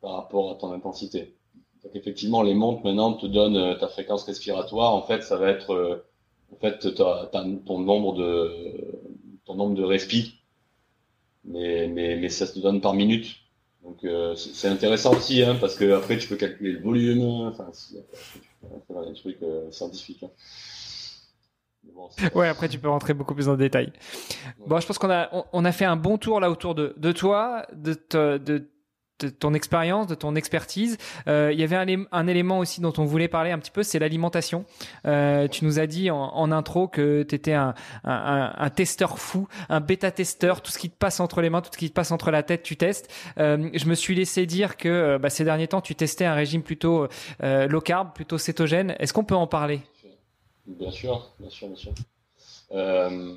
par 0.00 0.12
rapport 0.12 0.50
à 0.50 0.54
ton 0.54 0.72
intensité. 0.72 1.36
Donc, 1.82 1.94
effectivement, 1.94 2.42
les 2.42 2.54
montres 2.54 2.84
maintenant 2.84 3.14
te 3.14 3.26
donnent 3.26 3.56
euh, 3.56 3.74
ta 3.74 3.88
fréquence 3.88 4.24
respiratoire. 4.24 4.94
En 4.94 5.02
fait, 5.02 5.22
ça 5.22 5.36
va 5.36 5.48
être, 5.50 5.72
euh, 5.72 6.06
en 6.52 6.56
fait, 6.56 6.94
ton 6.94 7.78
nombre 7.78 8.14
de, 8.14 9.00
ton 9.46 9.54
nombre 9.54 9.74
de 9.74 9.84
respi. 9.84 10.34
Mais, 11.44 11.88
mais, 11.88 12.16
mais 12.16 12.28
ça 12.28 12.46
te 12.46 12.58
donne 12.58 12.82
par 12.82 12.92
minute. 12.92 13.39
Donc 13.84 14.04
euh, 14.04 14.34
c'est 14.36 14.68
intéressant 14.68 15.12
aussi, 15.14 15.42
hein, 15.42 15.56
parce 15.60 15.74
que 15.76 15.92
après 15.92 16.18
tu 16.18 16.28
peux 16.28 16.36
calculer 16.36 16.72
le 16.72 16.80
volume, 16.80 17.22
enfin, 17.48 17.70
tu 17.72 17.96
peux 18.60 18.94
faire 18.94 19.04
des 19.06 19.14
trucs 19.14 19.42
euh, 19.42 19.70
scientifiques. 19.70 20.22
Hein. 20.22 20.30
ouais, 22.34 22.48
après 22.48 22.68
tu 22.68 22.78
peux 22.78 22.90
rentrer 22.90 23.14
beaucoup 23.14 23.34
plus 23.34 23.48
en 23.48 23.56
détail. 23.56 23.92
Bon, 24.66 24.78
je 24.80 24.86
pense 24.86 24.98
qu'on 24.98 25.10
a 25.10 25.30
on, 25.52 25.64
a 25.64 25.72
fait 25.72 25.86
un 25.86 25.96
bon 25.96 26.18
tour 26.18 26.40
là 26.40 26.50
autour 26.50 26.74
de, 26.74 26.94
de 26.98 27.12
toi, 27.12 27.66
de, 27.72 27.96
de 28.36 28.68
de 29.20 29.28
ton 29.28 29.54
expérience, 29.54 30.06
de 30.06 30.14
ton 30.14 30.34
expertise. 30.34 30.98
Euh, 31.28 31.50
il 31.52 31.60
y 31.60 31.64
avait 31.64 31.76
un, 31.76 32.26
élément 32.26 32.58
aussi 32.58 32.80
dont 32.80 32.92
on 32.98 33.04
voulait 33.04 33.28
parler 33.28 33.50
un 33.50 33.58
petit 33.58 33.70
peu, 33.70 33.82
c'est 33.82 33.98
l'alimentation. 33.98 34.64
Euh, 35.06 35.48
tu 35.48 35.64
nous 35.64 35.78
as 35.78 35.86
dit 35.86 36.10
en, 36.10 36.52
intro 36.52 36.88
que 36.88 37.22
tu 37.22 37.34
étais 37.34 37.52
un, 37.52 37.74
testeur 38.74 39.18
fou, 39.18 39.48
un 39.68 39.80
bêta-testeur, 39.80 40.62
tout 40.62 40.72
ce 40.72 40.78
qui 40.78 40.90
te 40.90 40.96
passe 40.96 41.20
entre 41.20 41.40
les 41.40 41.50
mains, 41.50 41.60
tout 41.60 41.70
ce 41.72 41.78
qui 41.78 41.88
te 41.88 41.94
passe 41.94 42.10
entre 42.10 42.30
la 42.30 42.42
tête, 42.42 42.62
tu 42.62 42.76
testes. 42.76 43.10
Euh, 43.38 43.70
je 43.74 43.86
me 43.86 43.94
suis 43.94 44.14
laissé 44.14 44.46
dire 44.46 44.76
que 44.76 45.18
bah, 45.18 45.30
ces 45.30 45.44
derniers 45.44 45.68
temps, 45.68 45.80
tu 45.80 45.94
testais 45.94 46.24
un 46.24 46.34
régime 46.34 46.62
plutôt 46.62 47.06
low 47.42 47.80
carb, 47.80 48.12
plutôt 48.14 48.38
cétogène. 48.38 48.94
Est-ce 48.98 49.12
qu'on 49.12 49.24
peut 49.24 49.34
en 49.34 49.46
parler? 49.46 49.80
Bien 50.66 50.90
sûr, 50.90 51.30
bien 51.38 51.50
sûr, 51.50 51.68
bien 51.68 51.76
sûr. 51.76 51.92
Euh, 52.72 53.34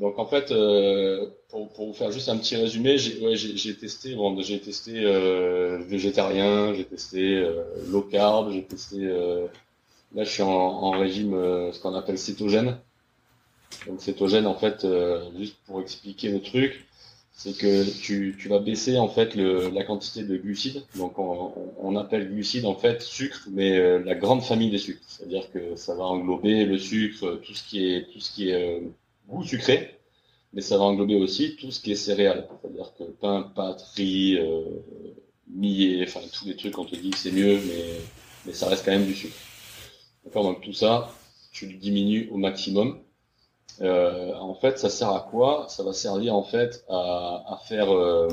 donc 0.00 0.18
en 0.18 0.26
fait, 0.26 0.50
euh, 0.50 1.26
pour, 1.48 1.68
pour, 1.72 1.88
vous 1.88 1.92
faire 1.92 2.10
juste 2.10 2.28
un 2.28 2.38
petit 2.38 2.56
résumé, 2.56 2.96
j'ai 2.96 3.20
ouais, 3.20 3.74
testé, 3.74 4.14
bon, 4.14 4.40
j'ai 4.40 4.60
testé 4.60 5.04
euh, 5.04 5.78
végétarien, 5.86 6.72
j'ai 6.74 6.84
testé 6.84 7.36
euh, 7.36 7.62
low 7.88 8.02
carb, 8.02 8.52
j'ai 8.52 8.64
testé. 8.64 8.96
Euh, 9.00 9.46
là, 10.14 10.24
je 10.24 10.30
suis 10.30 10.42
en, 10.42 10.48
en 10.48 10.90
régime, 10.92 11.32
ce 11.72 11.78
qu'on 11.80 11.94
appelle 11.94 12.18
cétogène. 12.18 12.78
Donc 13.86 14.00
cétogène, 14.00 14.46
en 14.46 14.54
fait, 14.54 14.86
juste 15.38 15.56
pour 15.66 15.80
expliquer 15.80 16.28
le 16.30 16.40
truc, 16.40 16.86
c'est 17.42 17.56
que 17.56 17.88
tu, 18.02 18.36
vas 18.48 18.58
baisser 18.58 18.98
en 18.98 19.08
fait 19.08 19.34
la 19.34 19.82
quantité 19.82 20.24
de 20.24 20.36
glucides. 20.36 20.82
Donc 20.96 21.18
on, 21.18 21.96
appelle 21.96 22.28
glucides 22.28 22.66
en 22.66 22.74
fait 22.74 23.00
sucre, 23.00 23.48
mais 23.50 23.78
euh, 23.78 23.98
la 24.04 24.14
grande 24.14 24.42
famille 24.42 24.70
des 24.70 24.76
sucres. 24.76 25.00
C'est-à-dire 25.06 25.50
que 25.50 25.74
ça 25.74 25.94
va 25.94 26.04
englober 26.04 26.66
le 26.66 26.76
sucre, 26.76 27.40
tout 27.42 27.54
ce 27.54 27.66
qui 27.66 27.86
est 27.86 28.12
tout 28.12 28.20
ce 28.20 28.30
qui 28.30 28.50
est 28.50 28.62
euh, 28.62 28.80
goût 29.26 29.42
sucré, 29.42 29.98
mais 30.52 30.60
ça 30.60 30.76
va 30.76 30.84
englober 30.84 31.14
aussi 31.14 31.56
tout 31.56 31.70
ce 31.70 31.80
qui 31.80 31.92
est 31.92 31.94
céréales. 31.94 32.46
C'est-à-dire 32.60 32.92
que 32.98 33.04
pain, 33.04 33.50
pâte, 33.54 33.80
riz, 33.96 34.36
euh, 34.36 34.60
millet, 35.48 36.04
enfin 36.06 36.20
tous 36.30 36.44
les 36.44 36.56
trucs 36.56 36.76
on 36.76 36.84
te 36.84 36.94
dit 36.94 37.08
que 37.08 37.18
c'est 37.18 37.32
mieux, 37.32 37.58
mais 37.66 38.00
mais 38.44 38.52
ça 38.52 38.68
reste 38.68 38.84
quand 38.84 38.92
même 38.92 39.06
du 39.06 39.14
sucre. 39.14 39.36
D'accord, 40.26 40.44
donc 40.44 40.60
tout 40.60 40.74
ça, 40.74 41.10
tu 41.52 41.64
le 41.64 41.78
diminues 41.78 42.28
au 42.30 42.36
maximum. 42.36 42.98
Euh, 43.80 44.34
en 44.34 44.54
fait, 44.54 44.78
ça 44.78 44.90
sert 44.90 45.10
à 45.10 45.26
quoi? 45.30 45.66
Ça 45.68 45.82
va 45.82 45.92
servir 45.92 46.34
en 46.34 46.42
fait 46.42 46.84
à, 46.88 47.58
faire 47.64 47.94
euh, 47.94 48.28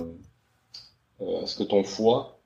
euh, 1.21 1.45
ce 1.45 1.57
que 1.57 1.63
ton 1.63 1.83
foie 1.83 2.39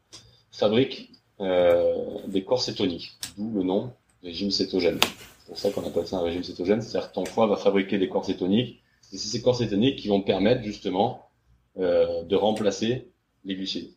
fabrique 0.51 1.11
euh, 1.39 2.19
des 2.27 2.43
corps 2.43 2.61
cétoniques, 2.61 3.11
d'où 3.37 3.51
le 3.53 3.63
nom 3.63 3.91
régime 4.23 4.51
cétogène. 4.51 4.99
C'est 5.01 5.47
pour 5.47 5.57
ça 5.57 5.71
qu'on 5.71 5.85
appelle 5.85 6.07
ça 6.07 6.17
un 6.17 6.21
régime 6.21 6.43
cétogène, 6.43 6.81
c'est-à-dire 6.81 7.09
que 7.09 7.15
ton 7.15 7.25
foie 7.25 7.47
va 7.47 7.55
fabriquer 7.55 7.97
des 7.97 8.07
corps 8.09 8.25
cétoniques, 8.25 8.81
et 9.11 9.17
c'est 9.17 9.29
ces 9.29 9.41
corps 9.41 9.55
cétoniques 9.55 9.97
qui 9.97 10.07
vont 10.07 10.21
permettre 10.21 10.63
justement 10.63 11.27
de 11.75 12.35
remplacer 12.35 13.11
les 13.45 13.55
glucides. 13.55 13.91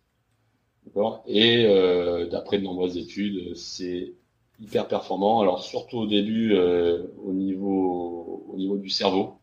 Et 1.27 1.67
euh, 1.67 2.27
d'après 2.27 2.59
de 2.59 2.65
nombreuses 2.65 2.97
études, 2.97 3.57
c'est 3.57 4.13
hyper 4.61 4.89
performant. 4.89 5.41
Alors 5.41 5.63
surtout 5.63 5.99
au 5.99 6.07
début, 6.07 6.55
euh, 6.55 7.05
au 7.25 7.33
niveau 7.33 8.47
au 8.49 8.57
niveau 8.57 8.77
du 8.77 8.89
cerveau. 8.89 9.35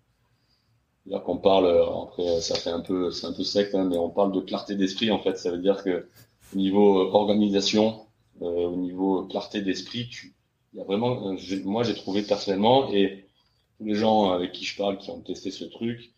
C'est-à-dire 1.04 1.24
qu'on 1.24 1.38
parle, 1.38 1.68
après 2.04 2.42
ça 2.42 2.56
fait 2.56 2.70
un 2.70 2.82
peu 2.82 3.12
c'est 3.12 3.28
un 3.28 3.34
peu 3.34 3.44
sec, 3.44 3.74
hein, 3.74 3.88
mais 3.90 3.98
on 3.98 4.10
parle 4.10 4.32
de 4.32 4.40
clarté 4.42 4.76
d'esprit 4.76 5.12
en 5.12 5.20
fait. 5.20 5.38
Ça 5.38 5.52
veut 5.52 5.58
dire 5.58 5.84
que 5.84 6.08
au 6.54 6.58
niveau 6.58 7.00
organisation, 7.14 8.06
euh, 8.42 8.68
au 8.68 8.76
niveau 8.76 9.24
clarté 9.24 9.62
d'esprit, 9.62 10.10
il 10.74 10.80
y 10.80 10.82
a 10.82 10.86
vraiment, 10.86 11.36
moi 11.66 11.84
j'ai 11.84 11.96
trouvé 11.96 12.22
personnellement 12.22 12.92
et 12.92 13.26
tous 13.78 13.86
les 13.86 13.96
gens 13.96 14.32
avec 14.32 14.52
qui 14.52 14.64
je 14.64 14.78
parle 14.78 14.98
qui 14.98 15.10
ont 15.10 15.20
testé 15.22 15.52
ce 15.52 15.66
truc 15.66 16.12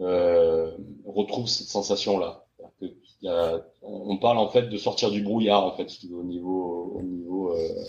euh, 0.00 0.70
retrouvent 1.06 1.48
cette 1.48 1.68
sensation 1.68 2.18
là. 2.18 2.46
On 3.82 4.16
parle 4.16 4.38
en 4.38 4.48
fait 4.48 4.68
de 4.68 4.76
sortir 4.76 5.10
du 5.10 5.22
brouillard 5.22 5.64
en 5.64 5.76
fait 5.76 5.88
au 6.12 6.24
niveau 6.24 6.92
au 6.96 7.02
niveau 7.02 7.52
euh, 7.52 7.84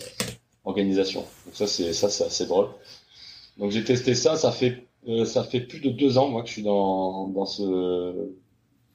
organisation. 0.64 1.20
Donc 1.44 1.54
ça 1.54 1.66
c'est 1.66 1.92
ça 1.92 2.08
c'est 2.08 2.24
assez 2.24 2.46
drôle. 2.46 2.68
Donc 3.58 3.70
j'ai 3.70 3.84
testé 3.84 4.14
ça, 4.14 4.36
ça 4.36 4.50
fait 4.50 4.86
euh, 5.08 5.24
ça 5.24 5.44
fait 5.44 5.60
plus 5.60 5.80
de 5.80 5.90
deux 5.90 6.18
ans 6.18 6.28
moi 6.28 6.42
que 6.42 6.48
je 6.48 6.54
suis 6.54 6.62
dans 6.62 7.28
dans 7.28 7.46
ce 7.46 8.30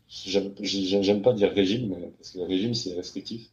j'aime 0.08 1.22
pas 1.22 1.34
dire 1.34 1.52
régime 1.52 1.90
mais 1.90 2.12
parce 2.18 2.32
que 2.32 2.40
le 2.40 2.46
régime 2.46 2.74
c'est 2.74 2.96
restrictif 2.96 3.50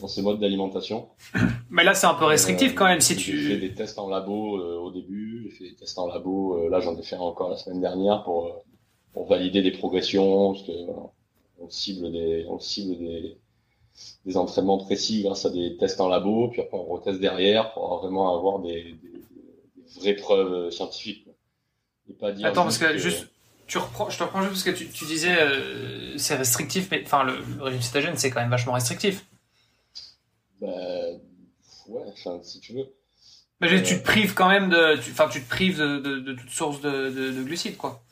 dans 0.00 0.08
ce 0.08 0.20
mode 0.20 0.40
d'alimentation. 0.40 1.08
Mais 1.70 1.84
là 1.84 1.94
c'est 1.94 2.06
un 2.06 2.14
peu 2.14 2.24
restrictif 2.24 2.74
quand 2.74 2.86
même 2.86 3.00
si 3.00 3.16
tu 3.16 3.38
j'ai 3.38 3.54
fait 3.54 3.60
des 3.60 3.74
tests 3.74 3.98
en 3.98 4.08
labo 4.08 4.58
euh, 4.58 4.78
au 4.78 4.90
début, 4.90 5.42
j'ai 5.44 5.50
fait 5.50 5.64
des 5.70 5.76
tests 5.76 5.98
en 5.98 6.06
labo 6.06 6.58
euh, 6.58 6.70
là 6.70 6.80
j'en 6.80 6.96
ai 6.98 7.02
fait 7.02 7.16
encore 7.16 7.50
la 7.50 7.56
semaine 7.56 7.80
dernière 7.80 8.22
pour 8.24 8.64
pour 9.12 9.26
valider 9.26 9.62
des 9.62 9.72
progressions 9.72 10.52
parce 10.52 10.66
que 10.66 10.72
on 11.58 11.68
cible 11.68 12.10
des 12.12 12.46
on 12.48 12.58
cible 12.58 12.98
des 12.98 13.36
des 14.24 14.36
entraînements 14.36 14.78
précis 14.78 15.22
grâce 15.22 15.46
à 15.46 15.50
des 15.50 15.76
tests 15.76 16.00
en 16.00 16.08
labo, 16.08 16.48
puis 16.48 16.60
après 16.60 16.76
on 16.76 16.84
reteste 16.84 17.20
derrière 17.20 17.72
pour 17.72 17.98
vraiment 17.98 18.36
avoir 18.36 18.58
des, 18.60 18.82
des, 18.82 18.96
des 18.96 20.00
vraies 20.00 20.14
preuves 20.14 20.70
scientifiques. 20.70 21.26
Et 22.08 22.12
pas 22.12 22.32
dire 22.32 22.46
Attends, 22.46 22.64
parce 22.64 22.78
que, 22.78 22.98
juste, 22.98 23.28
tu 23.66 23.78
reprends, 23.78 24.08
je 24.10 24.18
te 24.18 24.22
reprends 24.22 24.42
juste 24.42 24.52
parce 24.52 24.64
que 24.64 24.70
tu, 24.70 24.88
tu 24.88 25.04
disais 25.06 25.36
euh, 25.40 26.16
c'est 26.18 26.36
restrictif, 26.36 26.88
mais 26.90 27.02
enfin 27.04 27.24
le, 27.24 27.38
le, 27.56 27.62
régime 27.62 27.82
cétogène 27.82 28.16
c'est 28.16 28.30
quand 28.30 28.40
même 28.40 28.50
vachement 28.50 28.74
restrictif. 28.74 29.26
Bah 30.60 30.68
ouais, 31.88 32.02
enfin 32.12 32.38
si 32.42 32.60
tu 32.60 32.74
veux. 32.74 32.94
Mais 33.60 33.72
euh... 33.72 33.82
tu 33.82 33.98
te 33.98 34.04
prives 34.04 34.34
quand 34.34 34.48
même 34.48 34.68
de, 34.68 34.96
enfin 35.10 35.28
tu, 35.28 35.40
tu, 35.40 35.44
te 35.44 35.50
prives 35.50 35.78
de, 35.78 35.98
de, 35.98 36.20
de 36.20 36.32
toute 36.34 36.50
source 36.50 36.80
de, 36.80 37.10
de, 37.10 37.32
de, 37.32 37.42
glucides 37.42 37.76
quoi. 37.76 38.02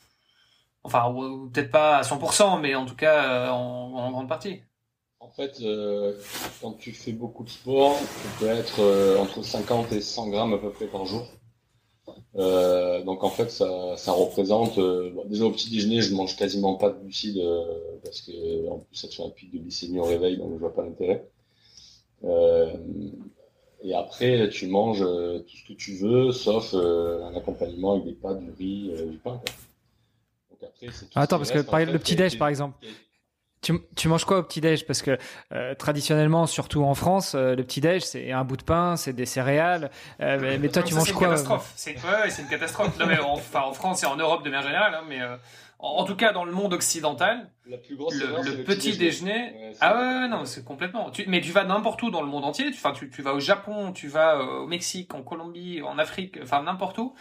Enfin 0.83 1.13
peut-être 1.53 1.71
pas 1.71 1.97
à 1.97 2.01
100%, 2.01 2.59
mais 2.59 2.75
en 2.75 2.85
tout 2.85 2.95
cas 2.95 3.23
euh, 3.23 3.49
en, 3.49 3.93
en 3.93 4.11
grande 4.11 4.27
partie. 4.27 4.61
En 5.37 5.41
fait, 5.41 5.59
euh, 5.63 6.13
quand 6.61 6.71
tu 6.73 6.93
fais 6.93 7.11
beaucoup 7.11 7.43
de 7.43 7.49
sport, 7.49 7.97
tu 7.99 8.39
peux 8.39 8.49
être 8.49 8.79
euh, 8.79 9.17
entre 9.17 9.43
50 9.43 9.91
et 9.91 9.99
100 9.99 10.29
grammes 10.29 10.53
à 10.53 10.57
peu 10.57 10.69
près 10.69 10.87
par 10.87 11.05
jour. 11.05 11.27
Euh, 12.37 13.03
donc 13.03 13.21
en 13.21 13.29
fait, 13.29 13.51
ça, 13.51 13.97
ça 13.97 14.13
représente. 14.13 14.77
Euh, 14.77 15.11
bon, 15.11 15.25
déjà 15.25 15.43
au 15.43 15.51
petit 15.51 15.69
déjeuner, 15.69 16.01
je 16.01 16.15
mange 16.15 16.37
quasiment 16.37 16.75
pas 16.75 16.89
de 16.89 17.01
glucides 17.01 17.39
euh, 17.39 17.65
parce 18.01 18.21
que 18.21 18.69
en 18.69 18.79
plus 18.79 18.95
ça 18.95 19.09
te 19.09 19.13
fait 19.15 19.23
un 19.23 19.29
pic 19.29 19.51
de 19.51 19.57
glycémie 19.57 19.99
au 19.99 20.05
réveil, 20.05 20.37
donc 20.37 20.53
je 20.53 20.59
vois 20.59 20.73
pas 20.73 20.83
l'intérêt. 20.83 21.27
et 23.83 23.93
après, 23.93 24.47
tu 24.47 24.67
manges 24.67 24.99
tout 25.01 25.57
ce 25.57 25.67
que 25.67 25.73
tu 25.73 25.95
veux, 25.95 26.31
sauf 26.31 26.73
un 26.73 27.35
accompagnement 27.35 27.95
avec 27.95 28.05
des 28.05 28.13
pâtes, 28.13 28.39
du 28.39 28.51
riz, 28.51 28.91
du 29.09 29.17
pain. 29.17 29.37
Quoi. 29.37 29.53
Donc 30.51 30.63
après, 30.63 30.87
Attends, 31.13 31.37
parce 31.39 31.51
que 31.51 31.59
par 31.59 31.83
le 31.83 31.99
petit 31.99 32.15
déj, 32.15 32.39
par 32.39 32.47
exemple. 32.47 32.77
Tu, 33.65 33.73
tu, 33.95 34.09
manges 34.09 34.25
quoi 34.25 34.37
au 34.37 34.43
petit-déj? 34.43 34.85
Parce 34.85 35.01
que 35.01 35.17
euh, 35.51 35.73
traditionnellement, 35.73 36.45
surtout 36.45 36.83
en 36.83 36.93
France, 36.93 37.33
euh, 37.33 37.55
le 37.55 37.63
petit-déj, 37.63 38.03
c'est 38.03 38.31
un 38.31 38.43
bout 38.43 38.57
de 38.57 38.63
pain, 38.63 38.95
c'est 38.95 39.11
des 39.11 39.25
céréales. 39.25 39.89
Euh, 40.21 40.37
mais, 40.39 40.59
mais, 40.59 40.69
toi, 40.69 40.83
tu 40.83 40.93
manges 40.93 41.11
quoi 41.13 41.35
C'est 41.35 41.35
une 41.35 41.45
catastrophe. 41.47 41.73
C'est 41.75 42.41
une 42.43 42.47
catastrophe. 42.47 42.99
non, 42.99 43.07
mais 43.07 43.17
en, 43.17 43.31
enfin, 43.31 43.61
en 43.61 43.73
France 43.73 44.03
et 44.03 44.05
en 44.05 44.17
Europe 44.17 44.43
de 44.43 44.51
manière 44.51 44.67
générale. 44.67 44.93
Hein, 44.93 45.03
mais 45.09 45.19
en, 45.79 45.87
en, 45.87 46.03
tout 46.05 46.15
cas, 46.15 46.31
dans 46.31 46.45
le 46.45 46.51
monde 46.51 46.73
occidental, 46.73 47.49
la 47.65 47.77
plus 47.77 47.95
grosse 47.95 48.13
le, 48.13 48.27
le, 48.27 48.57
le, 48.57 48.63
petit, 48.63 48.95
déjeuner. 48.99 49.31
Ouais, 49.31 49.73
ah 49.81 49.95
ouais, 49.95 50.19
ouais, 50.19 50.27
non, 50.27 50.45
c'est 50.45 50.63
complètement. 50.63 51.09
Tu, 51.09 51.25
mais 51.27 51.41
tu 51.41 51.51
vas 51.51 51.63
n'importe 51.63 52.03
où 52.03 52.11
dans 52.11 52.21
le 52.21 52.27
monde 52.27 52.45
entier. 52.45 52.69
Tu, 52.71 52.79
tu, 52.93 53.09
tu 53.09 53.21
vas 53.23 53.33
au 53.33 53.39
Japon, 53.39 53.93
tu 53.93 54.07
vas 54.07 54.37
au 54.37 54.67
Mexique, 54.67 55.15
en 55.15 55.23
Colombie, 55.23 55.81
en 55.81 55.97
Afrique, 55.97 56.37
enfin 56.43 56.61
n'importe 56.61 56.99
où. 56.99 57.15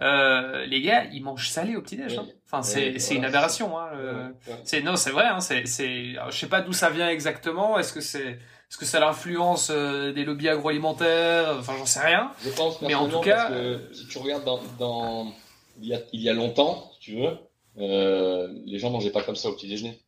Euh, 0.00 0.64
les 0.66 0.80
gars, 0.80 1.04
ils 1.12 1.22
mangent 1.22 1.48
salé 1.48 1.74
au 1.74 1.82
petit-déj. 1.82 2.12
Oui. 2.12 2.18
Hein. 2.18 2.26
Enfin, 2.46 2.62
c'est 2.62 2.98
c'est 2.98 3.16
une 3.16 3.24
aberration. 3.24 3.78
Hein, 3.78 3.88
le... 3.94 4.34
C'est 4.64 4.80
non, 4.82 4.96
c'est 4.96 5.10
vrai. 5.10 5.24
Hein, 5.24 5.40
c'est 5.40 5.66
c'est. 5.66 6.14
Je 6.30 6.36
sais 6.36 6.48
pas 6.48 6.60
d'où 6.60 6.72
ça 6.72 6.90
vient 6.90 7.08
exactement. 7.08 7.78
Est-ce 7.78 7.92
que 7.92 8.00
c'est 8.00 8.38
est-ce 8.70 8.76
que 8.76 8.84
c'est 8.84 9.00
l'influence 9.00 9.70
euh, 9.70 10.12
des 10.12 10.24
lobbies 10.24 10.48
agroalimentaires? 10.48 11.56
Enfin, 11.58 11.74
j'en 11.78 11.86
sais 11.86 12.00
rien. 12.00 12.30
Je 12.44 12.50
pense. 12.50 12.80
Mais 12.82 12.94
en 12.94 13.08
tout 13.08 13.20
cas, 13.20 13.48
que, 13.48 13.80
si 13.92 14.06
tu 14.06 14.18
regardes 14.18 14.44
dans, 14.44 14.60
dans 14.78 15.32
il 15.80 15.88
y 15.88 15.94
a 15.94 16.00
il 16.12 16.22
y 16.22 16.28
a 16.28 16.32
longtemps, 16.32 16.90
si 16.94 17.00
tu 17.00 17.16
veux, 17.16 17.36
euh, 17.78 18.48
les 18.66 18.78
gens 18.78 18.90
mangeaient 18.90 19.10
pas 19.10 19.22
comme 19.22 19.36
ça 19.36 19.48
au 19.48 19.54
petit-déjeuner. 19.54 19.98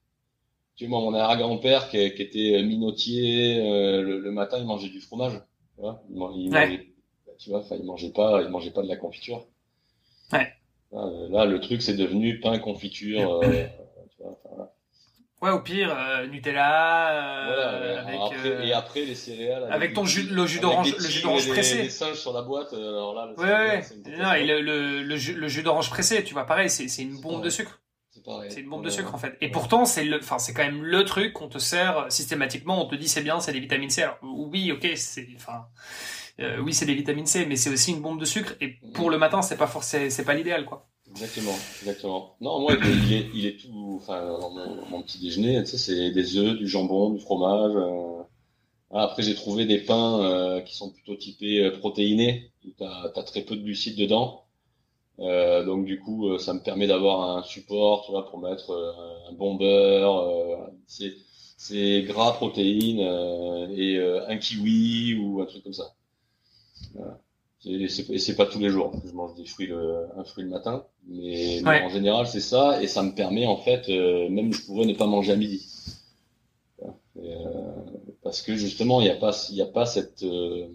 tu 0.76 0.86
vois, 0.86 1.00
mon 1.00 1.14
arrière-grand-père 1.14 1.88
qui, 1.88 1.98
était 1.98 2.62
minotier, 2.62 3.56
le, 3.56 4.30
matin, 4.30 4.58
il 4.58 4.66
mangeait 4.66 4.88
du 4.88 5.00
fromage. 5.00 5.40
Tu 5.74 5.80
vois, 5.80 6.00
il, 6.10 6.50
mangeait, 6.50 6.92
tu 7.38 7.50
vois, 7.50 7.64
il 7.72 7.84
mangeait 7.84 8.12
pas, 8.12 8.40
il 8.42 8.50
mangeait 8.50 8.70
pas 8.70 8.82
de 8.82 8.88
la 8.88 8.96
confiture. 8.96 9.46
Ouais. 10.32 10.52
Là, 11.30 11.44
le 11.44 11.60
truc, 11.60 11.82
c'est 11.82 11.96
devenu 11.96 12.40
pain, 12.40 12.58
confiture. 12.58 13.40
tu 13.40 13.46
vois, 14.22 14.70
Ouais, 15.42 15.50
au 15.50 15.60
pire, 15.60 15.94
euh, 15.96 16.26
Nutella. 16.26 17.48
Euh, 17.48 18.02
avec, 18.02 18.20
après, 18.20 18.36
euh, 18.46 18.62
et 18.62 18.72
après 18.74 19.04
les 19.06 19.14
céréales. 19.14 19.68
Avec, 19.70 19.94
ton 19.94 20.04
jus, 20.04 20.28
le 20.30 20.46
jus 20.46 20.60
d'orange, 20.60 20.94
le 20.94 21.08
jus 21.08 21.22
d'orange 21.22 21.48
pressé. 21.48 21.82
Les 21.82 21.88
singes 21.88 22.18
sur 22.18 22.34
la 22.34 22.42
boîte. 22.42 22.74
Alors 22.74 23.14
là, 23.14 23.32
ouais, 23.38 23.44
ouais. 23.44 23.82
Non, 24.18 24.34
et 24.34 24.44
le, 24.44 24.60
le, 24.60 25.02
le, 25.02 25.16
jus, 25.16 25.34
le 25.34 25.48
jus 25.48 25.62
d'orange 25.62 25.88
pressé, 25.88 26.22
tu 26.24 26.34
vois, 26.34 26.44
pareil, 26.44 26.68
c'est, 26.68 26.84
une 27.02 27.18
bombe 27.22 27.42
de 27.42 27.48
sucre. 27.48 27.80
C'est 28.50 28.60
une 28.60 28.68
bombe 28.68 28.84
de 28.84 28.90
sucre 28.90 29.14
en 29.14 29.18
fait. 29.18 29.38
Et 29.40 29.48
pourtant, 29.48 29.86
c'est 29.86 30.04
le, 30.04 30.18
enfin, 30.18 30.38
c'est 30.38 30.52
quand 30.52 30.64
même 30.64 30.84
le 30.84 31.04
truc 31.04 31.32
qu'on 31.32 31.48
te 31.48 31.58
sert 31.58 32.06
systématiquement. 32.10 32.84
On 32.84 32.86
te 32.86 32.94
dit 32.94 33.08
c'est 33.08 33.22
bien, 33.22 33.40
c'est 33.40 33.52
des 33.52 33.60
vitamines 33.60 33.88
C. 33.88 34.02
Alors, 34.02 34.18
oui, 34.22 34.70
ok, 34.72 34.86
c'est, 34.96 35.26
enfin, 35.36 35.68
euh, 36.40 36.60
oui, 36.60 36.74
c'est 36.74 36.86
des 36.86 36.94
vitamines 36.94 37.26
C, 37.26 37.46
mais 37.46 37.56
c'est 37.56 37.70
aussi 37.70 37.92
une 37.92 38.00
bombe 38.00 38.20
de 38.20 38.24
sucre. 38.24 38.54
Et 38.60 38.76
pour 38.94 39.10
le 39.10 39.18
matin, 39.18 39.42
c'est 39.42 39.56
pas 39.56 39.66
forcément, 39.66 40.10
c'est 40.10 40.24
pas 40.24 40.34
l'idéal, 40.34 40.64
quoi. 40.64 40.88
Exactement, 41.10 41.56
exactement. 41.82 42.36
Non, 42.40 42.60
moi, 42.60 42.74
il 42.82 43.12
est, 43.12 43.26
il 43.34 43.46
est 43.46 43.60
tout, 43.60 43.98
enfin, 44.00 44.38
mon, 44.90 45.02
petit 45.02 45.18
déjeuner, 45.18 45.60
tu 45.64 45.70
sais, 45.70 45.78
c'est 45.78 46.10
des 46.12 46.36
œufs, 46.36 46.56
du 46.56 46.68
jambon, 46.68 47.10
du 47.10 47.20
fromage. 47.20 47.72
Euh. 47.74 48.22
Après, 48.92 49.22
j'ai 49.22 49.34
trouvé 49.36 49.66
des 49.66 49.78
pains 49.78 50.20
euh, 50.20 50.60
qui 50.62 50.76
sont 50.76 50.90
plutôt 50.90 51.14
typés 51.14 51.64
euh, 51.64 51.78
protéinés, 51.78 52.50
tu 52.60 52.74
as, 52.84 53.22
très 53.22 53.42
peu 53.42 53.56
de 53.56 53.62
glucides 53.62 53.96
dedans. 53.96 54.46
Euh, 55.20 55.64
donc, 55.64 55.84
du 55.84 56.00
coup, 56.00 56.38
ça 56.38 56.54
me 56.54 56.60
permet 56.60 56.86
d'avoir 56.86 57.36
un 57.38 57.42
support, 57.44 58.04
tu 58.04 58.10
vois, 58.12 58.28
pour 58.28 58.40
mettre 58.40 58.72
un 59.28 59.32
bon 59.34 59.54
beurre. 59.54 60.70
c'est 60.86 62.02
gras, 62.02 62.32
protéines 62.32 63.00
et 63.76 63.98
un 64.28 64.36
kiwi 64.38 65.14
ou 65.20 65.40
un 65.42 65.46
truc 65.46 65.62
comme 65.62 65.72
ça. 65.72 65.94
Et 67.66 67.88
c'est 67.88 68.36
pas 68.36 68.46
tous 68.46 68.58
les 68.58 68.70
jours. 68.70 68.92
Je 69.04 69.12
mange 69.12 69.34
des 69.34 69.44
fruits 69.44 69.66
le, 69.66 70.06
un 70.16 70.24
fruit 70.24 70.44
le 70.44 70.50
matin, 70.50 70.86
mais, 71.06 71.60
en 71.66 71.90
général 71.90 72.26
c'est 72.26 72.40
ça, 72.40 72.82
et 72.82 72.86
ça 72.86 73.02
me 73.02 73.14
permet 73.14 73.46
en 73.46 73.58
fait, 73.58 73.88
euh, 73.90 74.30
même 74.30 74.52
je 74.52 74.64
pourrais 74.64 74.86
ne 74.86 74.94
pas 74.94 75.06
manger 75.06 75.32
à 75.32 75.36
midi, 75.36 75.66
euh, 76.82 76.88
parce 78.22 78.40
que 78.40 78.56
justement 78.56 79.02
il 79.02 79.04
n'y 79.04 79.10
a 79.10 79.16
pas, 79.16 79.32
il 79.50 79.56
y 79.56 79.62
a 79.62 79.66
pas 79.66 79.84
cette 79.84 80.22
euh, 80.22 80.68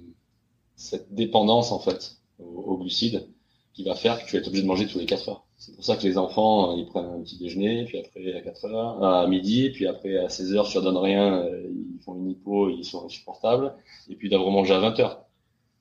cette 0.75 1.11
dépendance 1.11 1.71
en 1.71 1.79
fait 1.79 2.17
aux, 2.37 2.77
glucides 2.77 3.27
qui 3.73 3.83
va 3.83 3.95
faire 3.95 4.19
que 4.21 4.27
tu 4.27 4.33
vas 4.33 4.39
être 4.41 4.47
obligé 4.47 4.61
de 4.61 4.67
manger 4.67 4.85
tous 4.85 4.99
les 4.99 5.07
4 5.07 5.29
heures. 5.29 5.45
C'est 5.57 5.73
pour 5.73 5.83
ça 5.83 5.95
que 5.95 6.03
les 6.03 6.19
enfants 6.19 6.77
ils 6.77 6.85
prennent 6.85 7.05
un 7.05 7.21
petit 7.21 7.39
déjeuner, 7.39 7.85
puis 7.85 7.97
après 7.97 8.33
à 8.35 8.41
4 8.41 8.65
heures, 8.65 9.03
à 9.03 9.25
midi, 9.25 9.71
puis 9.71 9.87
après 9.87 10.17
à 10.17 10.29
16 10.29 10.53
heures, 10.53 10.65
je 10.65 10.75
leur 10.75 10.83
donne 10.83 10.97
rien, 10.97 11.47
ils 11.47 11.99
font 12.03 12.13
une 12.15 12.29
hypo, 12.29 12.69
ils 12.69 12.85
sont 12.85 13.05
insupportables, 13.05 13.73
et 14.07 14.15
puis 14.15 14.29
doivent 14.29 14.47
manger 14.51 14.75
à 14.75 14.79
20 14.79 14.99
heures 14.99 15.24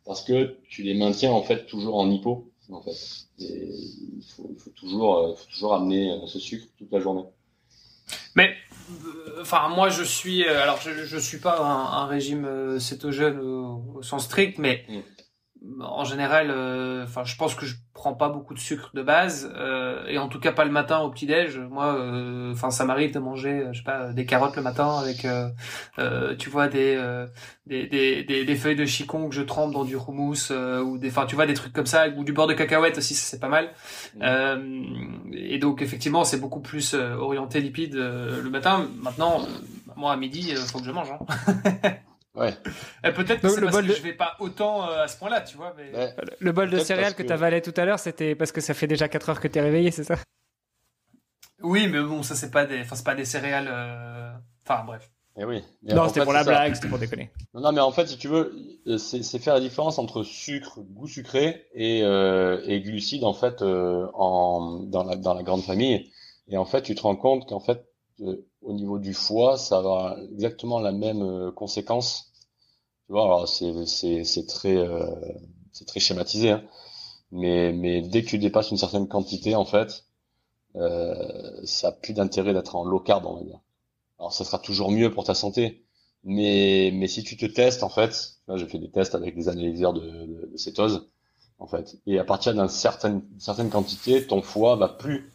parce 0.05 0.22
que 0.22 0.56
tu 0.68 0.82
les 0.82 0.94
maintiens 0.94 1.32
en 1.32 1.43
fait 1.43 1.66
toujours 1.66 1.97
en 1.97 2.10
hypo 2.10 2.51
en 2.70 2.81
fait. 2.81 3.26
Et 3.39 3.68
il 4.16 4.24
faut, 4.35 4.48
il 4.51 4.59
faut 4.59 4.70
toujours, 4.70 5.18
euh, 5.18 5.35
faut 5.35 5.51
toujours 5.51 5.74
amener 5.74 6.10
euh, 6.10 6.26
ce 6.26 6.39
sucre 6.39 6.66
toute 6.78 6.90
la 6.93 7.01
journée. 7.01 7.24
Mais 8.36 8.55
euh, 8.90 9.40
enfin 9.43 9.68
moi 9.68 9.89
je 9.89 10.02
suis 10.02 10.44
alors 10.47 10.81
je, 10.81 10.90
je 11.05 11.18
suis 11.18 11.39
pas 11.39 11.60
un, 11.60 12.02
un 12.02 12.06
régime 12.06 12.78
cétogène 12.78 13.39
au, 13.39 13.82
au, 13.97 14.02
sens 14.02 14.24
strict 14.24 14.59
mais 14.59 14.85
mm 14.89 15.01
en 15.81 16.05
général, 16.05 16.51
euh, 16.51 17.05
enfin, 17.05 17.24
je 17.24 17.36
pense 17.36 17.55
que 17.55 17.65
je 17.65 17.77
prends 17.95 18.15
pas 18.15 18.28
beaucoup 18.28 18.55
de 18.55 18.59
sucre 18.59 18.91
de 18.95 19.03
base, 19.03 19.51
euh, 19.57 20.05
et 20.09 20.19
en 20.19 20.28
tout 20.28 20.39
cas 20.39 20.53
pas 20.53 20.65
le 20.65 20.70
matin 20.70 21.01
au 21.01 21.11
petit 21.11 21.27
déj. 21.27 21.59
Moi, 21.59 21.97
euh, 21.97 22.53
enfin, 22.53 22.70
ça 22.70 22.85
m'arrive 22.85 23.12
de 23.12 23.19
manger, 23.19 23.69
je 23.73 23.78
sais 23.78 23.85
pas, 23.85 24.12
des 24.12 24.27
carottes 24.27 24.57
le 24.57 24.62
matin 24.62 24.99
avec, 24.99 25.27
tu 26.39 26.51
vois, 26.51 26.69
des, 26.69 27.27
des, 27.66 27.86
des, 27.86 28.45
des, 28.45 28.57
feuilles 28.57 28.77
de 28.77 28.85
chicon 28.85 29.28
que 29.28 29.35
je 29.35 29.43
trempe 29.43 29.73
dans 29.73 29.85
du 29.85 29.97
houmous 29.97 30.51
ou 30.51 30.99
des, 30.99 31.09
enfin, 31.09 31.27
tu 31.27 31.35
vois, 31.35 31.47
des 31.47 31.55
trucs 31.55 31.73
comme 31.73 31.86
ça, 31.86 32.09
ou 32.09 32.24
du 32.24 32.32
beurre 32.32 32.47
de 32.47 32.55
cacahuète 32.55 32.99
aussi, 32.99 33.15
ça 33.15 33.27
c'est 33.27 33.41
pas 33.41 33.49
mal. 33.49 33.70
et 35.32 35.59
donc 35.59 35.82
effectivement, 35.82 36.24
c'est 36.24 36.41
beaucoup 36.41 36.61
plus 36.61 36.95
orienté 36.95 37.61
lipide 37.61 37.95
le 37.95 38.51
matin. 38.51 38.89
Maintenant, 39.01 39.47
moi 39.97 40.12
à 40.12 40.16
midi, 40.16 40.55
faut 40.55 40.78
que 40.78 40.85
je 40.85 40.93
mange. 40.93 41.11
Hein. 41.11 41.97
Ouais. 42.35 42.52
Et 43.05 43.12
peut-être 43.12 43.40
que 43.40 43.48
c'est 43.48 43.61
parce 43.61 43.81
que 43.81 43.93
je 43.93 44.02
vais 44.02 44.12
pas 44.12 44.36
autant 44.40 44.89
euh, 44.89 45.05
à 45.05 45.09
ce 45.09 45.16
point-là, 45.19 45.40
tu 45.43 45.56
vois. 45.56 45.74
Mais... 45.77 46.15
Le 46.40 46.52
bol 46.52 46.69
de 46.69 46.78
céréales 46.78 47.15
que, 47.15 47.23
tu 47.23 47.32
avalais 47.32 47.61
tout 47.61 47.74
à 47.77 47.85
l'heure, 47.85 48.01
c'était 48.01 48.35
parce 48.35 48.51
que 48.51 48.61
ça 48.61 48.74
fait 48.74 48.89
déjà 48.89 49.09
4 49.09 49.31
heures 49.31 49.40
que 49.40 49.48
tu 49.48 49.59
es 49.59 49.62
réveillé, 49.62 49.93
c'est 49.93 50.05
ça? 50.05 50.16
Oui, 51.62 51.86
mais 51.89 52.02
bon, 52.02 52.23
ça 52.23 52.35
c'est 52.35 52.51
pas 52.51 52.66
des, 52.66 52.81
enfin 52.81 52.97
c'est 52.97 53.05
pas 53.05 53.15
des 53.15 53.24
céréales. 53.24 53.69
Euh, 53.70 54.32
enfin 54.66 54.85
bref. 54.85 55.11
Et 55.36 55.40
eh 55.40 55.44
oui. 55.44 55.62
non, 55.82 56.06
c'était 56.06 56.23
pour 56.23 56.32
la 56.32 56.44
blague, 56.44 56.74
c'était 56.74 56.89
pour 56.89 56.98
déconner. 56.98 57.31
Non, 57.55 57.61
non, 57.61 57.73
mais 57.73 57.81
en 57.81 57.90
fait, 57.90 58.06
si 58.06 58.16
tu 58.16 58.28
veux, 58.28 58.55
euh, 58.86 58.98
c'est 58.98 59.39
faire 59.40 59.55
la 59.55 59.61
différence 59.61 59.98
entre 59.98 60.23
sucre, 60.23 60.81
goût 60.81 61.09
sucré 61.09 61.66
et, 61.74 62.02
euh, 62.05 62.62
et 62.66 62.81
glucides 62.81 63.24
en 63.24 63.35
fait 63.35 63.61
en 63.62 64.85
dans 64.86 65.02
la 65.02 65.16
dans 65.16 65.35
la 65.35 65.43
grande 65.43 65.62
famille. 65.62 66.11
Et 66.48 66.56
en 66.56 66.65
fait, 66.65 66.82
tu 66.82 66.94
te 66.94 67.02
rends 67.02 67.16
compte 67.16 67.48
qu'en 67.48 67.61
fait 67.61 67.85
au 68.65 68.73
niveau 68.73 68.99
du 68.99 69.15
foie, 69.15 69.57
ça 69.57 69.81
va 69.81 70.16
exactement 70.32 70.81
la 70.81 70.93
même 70.93 71.23
euh, 71.23 71.53
conséquence. 71.53 72.32
Tu 73.07 73.12
vois, 73.12 73.24
alors 73.24 73.49
c'est 73.49 73.85
c'est 74.24 74.47
très 74.47 74.77
euh, 74.77 75.07
c'est 75.73 75.86
très 75.86 76.01
schématisé, 76.01 76.51
hein. 76.53 76.65
mais 77.32 77.73
mais 77.73 78.03
dès 78.03 78.23
que 78.23 78.28
tu 78.28 78.39
dépasses 78.39 78.70
une 78.70 78.78
certaine 78.78 79.09
quantité, 79.09 79.55
en 79.55 79.65
fait, 79.65 80.07
euh, 80.77 81.61
ça 81.65 81.89
a 81.89 81.93
plus 81.93 82.15
d'intérêt 82.15 82.55
d'être 82.55 82.77
en 82.77 82.85
low 82.85 83.01
carb, 83.01 83.27
on 83.27 83.36
va 83.36 83.43
dire. 83.43 83.61
Alors 84.19 84.32
ça 84.32 84.45
sera 84.45 84.59
toujours 84.59 84.91
mieux 84.91 85.12
pour 85.12 85.24
ta 85.24 85.35
santé, 85.35 85.85
mais 86.24 86.91
mais 86.95 87.09
si 87.09 87.24
tu 87.24 87.36
te 87.36 87.47
testes, 87.47 87.82
en 87.82 87.91
fait, 87.91 88.39
j'ai 88.57 88.66
fait 88.66 88.78
des 88.78 88.91
tests 88.91 89.15
avec 89.15 89.35
des 89.36 89.49
analyseurs 89.49 89.93
de, 89.93 90.01
de, 90.01 90.49
de 90.53 90.57
cétose, 90.57 91.09
en 91.59 91.66
fait, 91.66 91.99
et 92.07 92.19
à 92.19 92.24
partir 92.24 92.55
d'une 92.55 92.69
certaine 92.69 93.23
certaine 93.39 93.70
quantité, 93.70 94.27
ton 94.27 94.43
foie 94.43 94.77
va 94.77 94.89
plus 94.89 95.32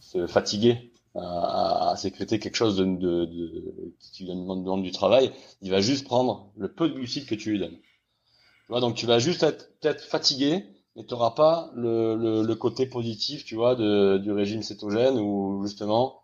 se 0.00 0.26
fatiguer 0.26 0.91
à, 1.14 1.90
à, 1.90 1.96
sécréter 1.96 2.38
quelque 2.38 2.54
chose 2.54 2.76
de, 2.76 2.84
de, 2.84 3.24
de 3.26 3.94
qui 4.12 4.24
lui 4.24 4.30
demande, 4.30 4.82
du 4.82 4.90
travail, 4.92 5.32
il 5.60 5.70
va 5.70 5.80
juste 5.80 6.06
prendre 6.06 6.50
le 6.56 6.72
peu 6.72 6.88
de 6.88 6.94
glucides 6.94 7.26
que 7.26 7.34
tu 7.34 7.52
lui 7.52 7.58
donnes. 7.58 7.76
Tu 7.76 8.68
vois, 8.68 8.80
donc 8.80 8.94
tu 8.94 9.06
vas 9.06 9.18
juste 9.18 9.42
être 9.42 9.70
peut-être 9.80 10.02
fatigué, 10.02 10.64
mais 10.96 11.04
tu 11.04 11.12
n'auras 11.12 11.32
pas 11.32 11.70
le, 11.74 12.16
le, 12.16 12.42
le, 12.42 12.54
côté 12.54 12.86
positif, 12.86 13.44
tu 13.44 13.56
vois, 13.56 13.74
de, 13.74 14.18
du 14.18 14.32
régime 14.32 14.62
cétogène 14.62 15.18
où 15.18 15.62
justement 15.64 16.22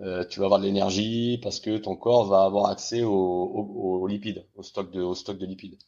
euh, 0.00 0.24
tu 0.24 0.38
vas 0.38 0.46
avoir 0.46 0.60
de 0.60 0.66
l'énergie 0.66 1.38
parce 1.42 1.58
que 1.58 1.76
ton 1.76 1.96
corps 1.96 2.26
va 2.26 2.44
avoir 2.44 2.66
accès 2.66 3.02
aux, 3.02 4.06
lipides, 4.06 4.46
au 4.54 4.62
stock 4.62 4.90
de, 4.92 5.02
au 5.02 5.14
stock 5.14 5.38
de 5.38 5.46
lipides. 5.46 5.78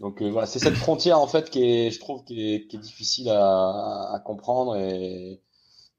Donc 0.00 0.22
euh, 0.22 0.30
voilà, 0.30 0.46
c'est 0.46 0.58
cette 0.58 0.74
frontière 0.74 1.20
en 1.20 1.26
fait 1.26 1.50
qui 1.50 1.62
est, 1.62 1.90
je 1.90 2.00
trouve, 2.00 2.24
qui 2.24 2.54
est, 2.54 2.66
qui 2.66 2.76
est 2.76 2.80
difficile 2.80 3.28
à, 3.28 4.10
à 4.14 4.20
comprendre 4.24 4.76
et, 4.76 5.40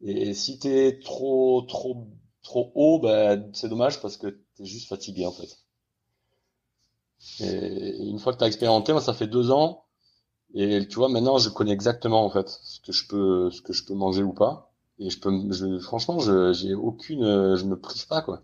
et 0.03 0.33
si 0.35 0.59
t'es 0.59 0.99
trop, 1.03 1.63
trop, 1.63 2.07
trop 2.43 2.71
haut, 2.75 2.99
ben, 2.99 3.49
c'est 3.53 3.69
dommage 3.69 4.01
parce 4.01 4.17
que 4.17 4.27
t'es 4.55 4.65
juste 4.65 4.87
fatigué, 4.89 5.25
en 5.25 5.31
fait. 5.31 5.57
Et 7.39 8.07
une 8.09 8.19
fois 8.19 8.33
que 8.33 8.39
t'as 8.39 8.47
expérimenté, 8.47 8.91
moi, 8.91 9.01
ça 9.01 9.13
fait 9.13 9.27
deux 9.27 9.51
ans. 9.51 9.85
Et 10.55 10.87
tu 10.87 10.95
vois, 10.97 11.09
maintenant, 11.09 11.37
je 11.39 11.49
connais 11.49 11.71
exactement, 11.73 12.25
en 12.25 12.31
fait, 12.31 12.49
ce 12.49 12.79
que 12.81 12.91
je 12.93 13.07
peux, 13.07 13.51
ce 13.51 13.61
que 13.61 13.73
je 13.73 13.85
peux 13.85 13.95
manger 13.95 14.23
ou 14.23 14.33
pas. 14.33 14.73
Et 14.99 15.09
je 15.09 15.19
peux, 15.19 15.31
je, 15.53 15.79
franchement, 15.79 16.19
je, 16.19 16.53
j'ai 16.53 16.73
aucune, 16.75 17.23
je 17.57 17.65
me 17.65 17.79
prive 17.79 18.07
pas, 18.07 18.21
quoi. 18.21 18.41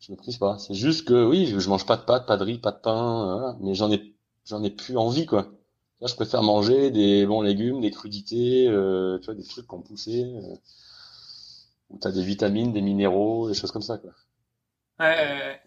Je 0.00 0.12
me 0.12 0.16
prive 0.18 0.38
pas. 0.38 0.58
C'est 0.58 0.74
juste 0.74 1.06
que, 1.08 1.26
oui, 1.26 1.46
je 1.58 1.68
mange 1.70 1.86
pas 1.86 1.96
de 1.98 2.02
pâtes, 2.04 2.26
pas 2.26 2.36
de 2.38 2.44
riz, 2.44 2.58
pas 2.58 2.72
de 2.72 2.80
pain, 2.80 3.56
mais 3.60 3.74
j'en 3.74 3.90
ai, 3.92 4.14
j'en 4.46 4.62
ai 4.64 4.70
plus 4.70 4.96
envie, 4.98 5.26
quoi. 5.26 5.48
Là, 6.02 6.08
je 6.08 6.16
préfère 6.16 6.42
manger 6.42 6.90
des 6.90 7.24
bons 7.26 7.42
légumes, 7.42 7.80
des 7.80 7.92
crudités, 7.92 8.66
euh, 8.66 9.18
tu 9.20 9.26
vois, 9.26 9.34
des 9.34 9.44
trucs 9.44 9.68
qu'on 9.68 9.80
poussé. 9.80 10.24
Euh, 10.24 10.56
où 11.90 11.98
tu 12.00 12.08
as 12.08 12.10
des 12.10 12.24
vitamines, 12.24 12.72
des 12.72 12.80
minéraux, 12.80 13.48
des 13.48 13.54
choses 13.54 13.70
comme 13.70 13.82
ça. 13.82 13.98
Quoi. 13.98 14.10
Ouais, 14.98 15.14
ouais, 15.14 15.60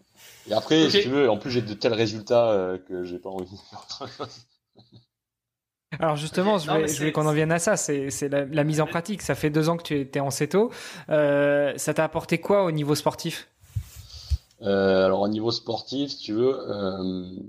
Et 0.49 0.53
après, 0.53 0.89
si 0.89 1.01
tu 1.01 1.07
veux, 1.07 1.29
en 1.29 1.37
plus 1.37 1.51
j'ai 1.51 1.61
de 1.61 1.73
tels 1.73 1.93
résultats 1.93 2.51
euh, 2.51 2.77
que 2.77 3.05
j'ai 3.05 3.17
pas 3.17 3.29
envie 3.29 3.45
de 3.45 3.57
faire 3.69 3.79
autre 3.79 4.09
chose. 4.11 4.45
Alors 5.99 6.17
justement, 6.17 6.57
je 6.57 6.69
voulais, 6.69 7.11
qu'on 7.13 7.25
en 7.25 7.31
vienne 7.31 7.53
à 7.53 7.59
ça, 7.59 7.77
c'est 7.77 8.09
la, 8.27 8.43
la, 8.43 8.63
mise 8.65 8.81
en 8.81 8.87
pratique. 8.87 9.21
Ça 9.21 9.35
fait 9.35 9.49
deux 9.49 9.69
ans 9.69 9.77
que 9.77 9.83
tu 9.83 9.97
étais 9.97 10.19
en 10.19 10.31
CETO. 10.31 10.69
Euh, 11.07 11.71
ça 11.77 11.93
t'a 11.93 12.03
apporté 12.03 12.39
quoi 12.39 12.65
au 12.65 12.71
niveau 12.71 12.95
sportif? 12.95 13.47
Euh, 14.61 15.05
Alors 15.05 15.21
au 15.21 15.29
niveau 15.29 15.51
sportif, 15.51 16.11
si 16.11 16.17
tu 16.17 16.33
veux, 16.33 16.59
euh, 16.69 17.39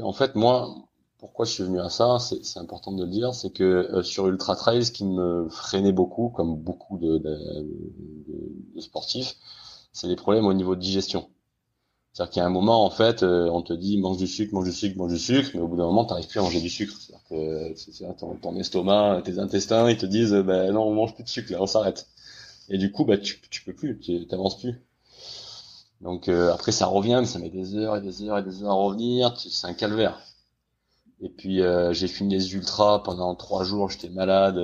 en 0.00 0.12
fait 0.14 0.34
moi, 0.34 0.74
pourquoi 1.24 1.46
je 1.46 1.52
suis 1.52 1.62
venu 1.62 1.80
à 1.80 1.88
ça, 1.88 2.18
c'est 2.18 2.58
important 2.58 2.92
de 2.92 3.02
le 3.02 3.08
dire, 3.08 3.34
c'est 3.34 3.48
que 3.48 3.64
euh, 3.64 4.02
sur 4.02 4.26
Ultra 4.26 4.56
Trail, 4.56 4.84
ce 4.84 4.92
qui 4.92 5.06
me 5.06 5.48
freinait 5.48 5.90
beaucoup, 5.90 6.28
comme 6.28 6.54
beaucoup 6.54 6.98
de, 6.98 7.18
sportifs, 8.78 9.34
c'est 9.94 10.06
les 10.06 10.16
problèmes 10.16 10.44
au 10.44 10.52
niveau 10.52 10.76
de 10.76 10.80
digestion. 10.82 11.30
C'est-à-dire 12.12 12.30
qu'il 12.30 12.40
y 12.40 12.42
a 12.42 12.46
un 12.46 12.50
moment, 12.50 12.84
en 12.84 12.90
fait, 12.90 13.22
euh, 13.22 13.48
on 13.48 13.62
te 13.62 13.72
dit 13.72 13.96
mange 13.96 14.18
du 14.18 14.26
sucre, 14.26 14.52
mange 14.52 14.66
du 14.66 14.72
sucre, 14.72 14.98
mange 14.98 15.12
du 15.12 15.18
sucre, 15.18 15.48
mais 15.54 15.60
au 15.60 15.66
bout 15.66 15.78
d'un 15.78 15.86
moment, 15.86 16.04
tu 16.04 16.10
n'arrives 16.10 16.26
plus 16.26 16.40
à 16.40 16.42
manger 16.42 16.60
du 16.60 16.68
sucre. 16.68 16.94
C'est-à-dire 17.00 17.24
que 17.30 18.20
ton, 18.20 18.34
ton, 18.36 18.56
estomac, 18.56 19.22
tes 19.24 19.38
intestins, 19.38 19.88
ils 19.88 19.96
te 19.96 20.04
disent 20.04 20.34
ben 20.34 20.72
non, 20.72 20.82
on 20.82 20.94
mange 20.94 21.14
plus 21.14 21.24
de 21.24 21.28
sucre, 21.30 21.50
là, 21.52 21.62
on 21.62 21.66
s'arrête. 21.66 22.06
Et 22.68 22.76
du 22.76 22.92
coup, 22.92 23.06
bah, 23.06 23.16
tu, 23.16 23.40
tu 23.48 23.64
peux 23.64 23.72
plus, 23.72 23.98
tu 23.98 24.26
n'avances 24.30 24.58
plus. 24.58 24.74
Donc 26.02 26.28
après 26.28 26.72
ça 26.72 26.84
revient, 26.84 27.16
mais 27.20 27.26
ça 27.26 27.38
met 27.38 27.48
des 27.48 27.76
heures 27.76 27.96
et 27.96 28.02
des 28.02 28.22
heures 28.24 28.36
et 28.36 28.42
des 28.42 28.62
heures 28.62 28.72
à 28.72 28.74
revenir. 28.74 29.34
C'est 29.38 29.66
un 29.66 29.72
calvaire. 29.72 30.20
Et 31.20 31.28
puis 31.28 31.62
j'ai 31.92 32.08
fini 32.08 32.34
les 32.34 32.54
ultras 32.54 32.98
pendant 32.98 33.34
trois 33.34 33.64
jours. 33.64 33.88
J'étais 33.90 34.10
malade, 34.10 34.60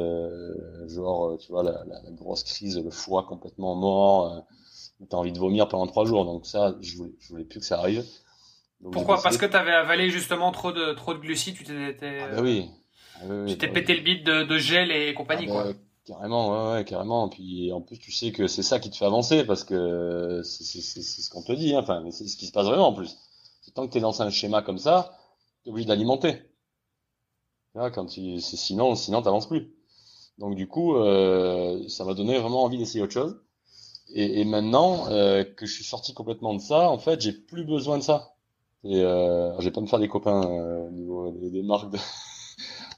genre 0.89 1.39
tu 1.39 1.53
vois 1.53 1.63
la, 1.63 1.85
la, 1.87 2.11
grosse 2.11 2.43
crise, 2.43 2.79
le 2.79 2.91
foie 2.91 3.23
complètement 3.23 3.77
mort. 3.77 4.45
T'as 5.09 5.17
envie 5.17 5.33
de 5.33 5.39
vomir 5.39 5.69
pendant 5.69 5.87
trois 5.87 6.05
jours. 6.05 6.25
Donc 6.25 6.47
ça, 6.47 6.75
je 6.81 6.97
voulais, 6.97 7.13
je 7.21 7.29
voulais 7.29 7.45
plus 7.45 7.61
que 7.61 7.65
ça 7.65 7.79
arrive. 7.79 8.05
Pourquoi? 8.93 9.21
Parce 9.23 9.37
que 9.37 9.47
tu 9.47 9.57
avais 9.57 9.73
avalé 9.73 10.11
justement 10.11 10.53
trop 10.53 10.73
de 10.73 10.93
trop 10.95 11.15
de 11.15 11.19
glucides, 11.19 11.57
tu 11.57 11.65
t'étais. 11.65 12.21
Ah 12.23 12.37
bah 12.37 12.43
oui. 12.43 12.69
Ah 13.23 13.27
tu 13.47 13.59
t'es 13.59 13.69
pété 13.69 13.95
le 13.95 14.03
bide 14.03 14.25
de, 14.25 14.43
de, 14.45 14.59
gel 14.59 14.91
et 14.91 15.13
compagnie 15.13 15.47
ah 15.49 15.53
quoi. 15.53 15.65
Bah, 15.65 15.73
carrément, 16.07 16.51
ouais, 16.51 16.73
ouais, 16.79 16.85
carrément. 16.85 17.29
Puis 17.29 17.73
en 17.73 17.83
plus, 17.83 17.99
tu 17.99 18.11
sais 18.13 18.33
que 18.33 18.47
c'est 18.47 18.63
ça 18.63 18.79
qui 18.79 18.91
te 18.91 18.97
fait 18.97 19.05
avancer 19.05 19.45
parce 19.45 19.65
que 19.65 20.41
c'est 20.45 20.63
ce 20.63 21.31
qu'on 21.31 21.43
te 21.43 21.53
dit. 21.53 21.75
Hein. 21.75 21.81
Enfin, 21.81 22.03
c'est 22.11 22.27
ce 22.27 22.37
qui 22.37 22.47
se 22.47 22.53
passe 22.53 22.67
vraiment 22.67 22.89
en 22.89 22.95
plus. 22.95 23.19
Tant 23.75 23.87
que 23.87 23.93
tu 23.93 23.99
es 23.99 24.01
dans 24.01 24.23
un 24.23 24.31
schéma 24.31 24.63
comme 24.63 24.79
ça, 24.79 25.13
es 25.67 25.71
obligé 25.71 25.89
d'alimenter. 25.89 26.43
Quand 27.75 28.07
tu, 28.07 28.41
sinon, 28.41 28.95
sinon 28.97 29.23
t'avances 29.23 29.49
plus. 29.49 29.73
Donc 30.39 30.57
du 30.57 30.67
coup, 30.67 30.97
euh, 30.97 31.87
ça 31.89 32.05
m'a 32.05 32.15
donné 32.15 32.39
vraiment 32.39 32.65
envie 32.65 32.79
d'essayer 32.79 33.03
autre 33.03 33.13
chose. 33.13 33.41
Et, 34.13 34.41
et 34.41 34.45
maintenant 34.45 35.09
euh, 35.11 35.45
que 35.45 35.67
je 35.67 35.73
suis 35.73 35.85
sorti 35.85 36.15
complètement 36.15 36.55
de 36.55 36.61
ça, 36.61 36.91
en 36.91 36.99
fait, 36.99 37.21
j'ai 37.21 37.33
plus 37.33 37.65
besoin 37.65 37.99
de 37.99 38.03
ça. 38.03 38.35
Et 38.85 39.03
euh, 39.03 39.59
je 39.59 39.65
vais 39.65 39.71
pas 39.71 39.81
me 39.81 39.87
faire 39.87 39.99
des 39.99 40.09
copains 40.09 40.43
euh, 40.43 40.89
au 40.89 40.91
niveau 40.91 41.31
des, 41.33 41.63
marques 41.63 41.93
de, 41.93 41.99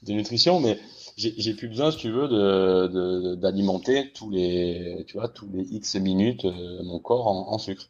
de, 0.03 0.13
nutrition, 0.13 0.59
mais 0.59 0.79
j'ai 1.17 1.53
plus 1.53 1.67
besoin, 1.67 1.91
si 1.91 1.97
tu 1.97 2.09
veux, 2.09 2.27
de 2.27 3.35
d'alimenter 3.35 4.11
tous 4.13 4.29
les, 4.29 5.03
tu 5.07 5.17
vois, 5.17 5.27
tous 5.27 5.47
les 5.53 5.63
X 5.75 5.95
minutes 5.95 6.45
euh, 6.45 6.83
mon 6.83 6.99
corps 6.99 7.27
en, 7.27 7.51
en 7.51 7.57
sucre. 7.57 7.89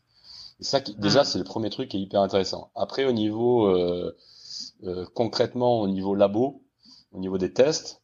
Et 0.60 0.64
ça, 0.64 0.82
qui, 0.82 0.96
déjà, 0.96 1.24
c'est 1.24 1.38
le 1.38 1.44
premier 1.44 1.70
truc 1.70 1.90
qui 1.90 1.98
est 1.98 2.02
hyper 2.02 2.22
intéressant. 2.22 2.72
Après, 2.76 3.06
au 3.06 3.12
niveau 3.12 3.72
euh, 4.84 5.02
euh, 5.02 5.06
concrètement, 5.14 5.82
au 5.82 5.88
niveau 5.88 6.16
labo, 6.16 6.64
au 7.12 7.20
niveau 7.20 7.38
des 7.38 7.54
tests, 7.54 8.02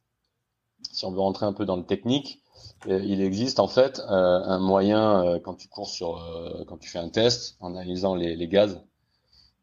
si 0.92 1.04
on 1.04 1.12
veut 1.12 1.20
rentrer 1.20 1.46
un 1.46 1.52
peu 1.52 1.64
dans 1.64 1.76
le 1.76 1.84
technique, 1.84 2.42
il 2.86 3.20
existe 3.20 3.60
en 3.60 3.68
fait 3.68 4.00
un 4.08 4.58
moyen 4.58 5.38
quand 5.44 5.54
tu 5.54 5.68
cours 5.68 5.88
sur, 5.88 6.24
quand 6.66 6.78
tu 6.78 6.88
fais 6.88 6.98
un 6.98 7.10
test 7.10 7.56
en 7.60 7.74
analysant 7.74 8.14
les, 8.14 8.36
les 8.36 8.48
gaz 8.48 8.80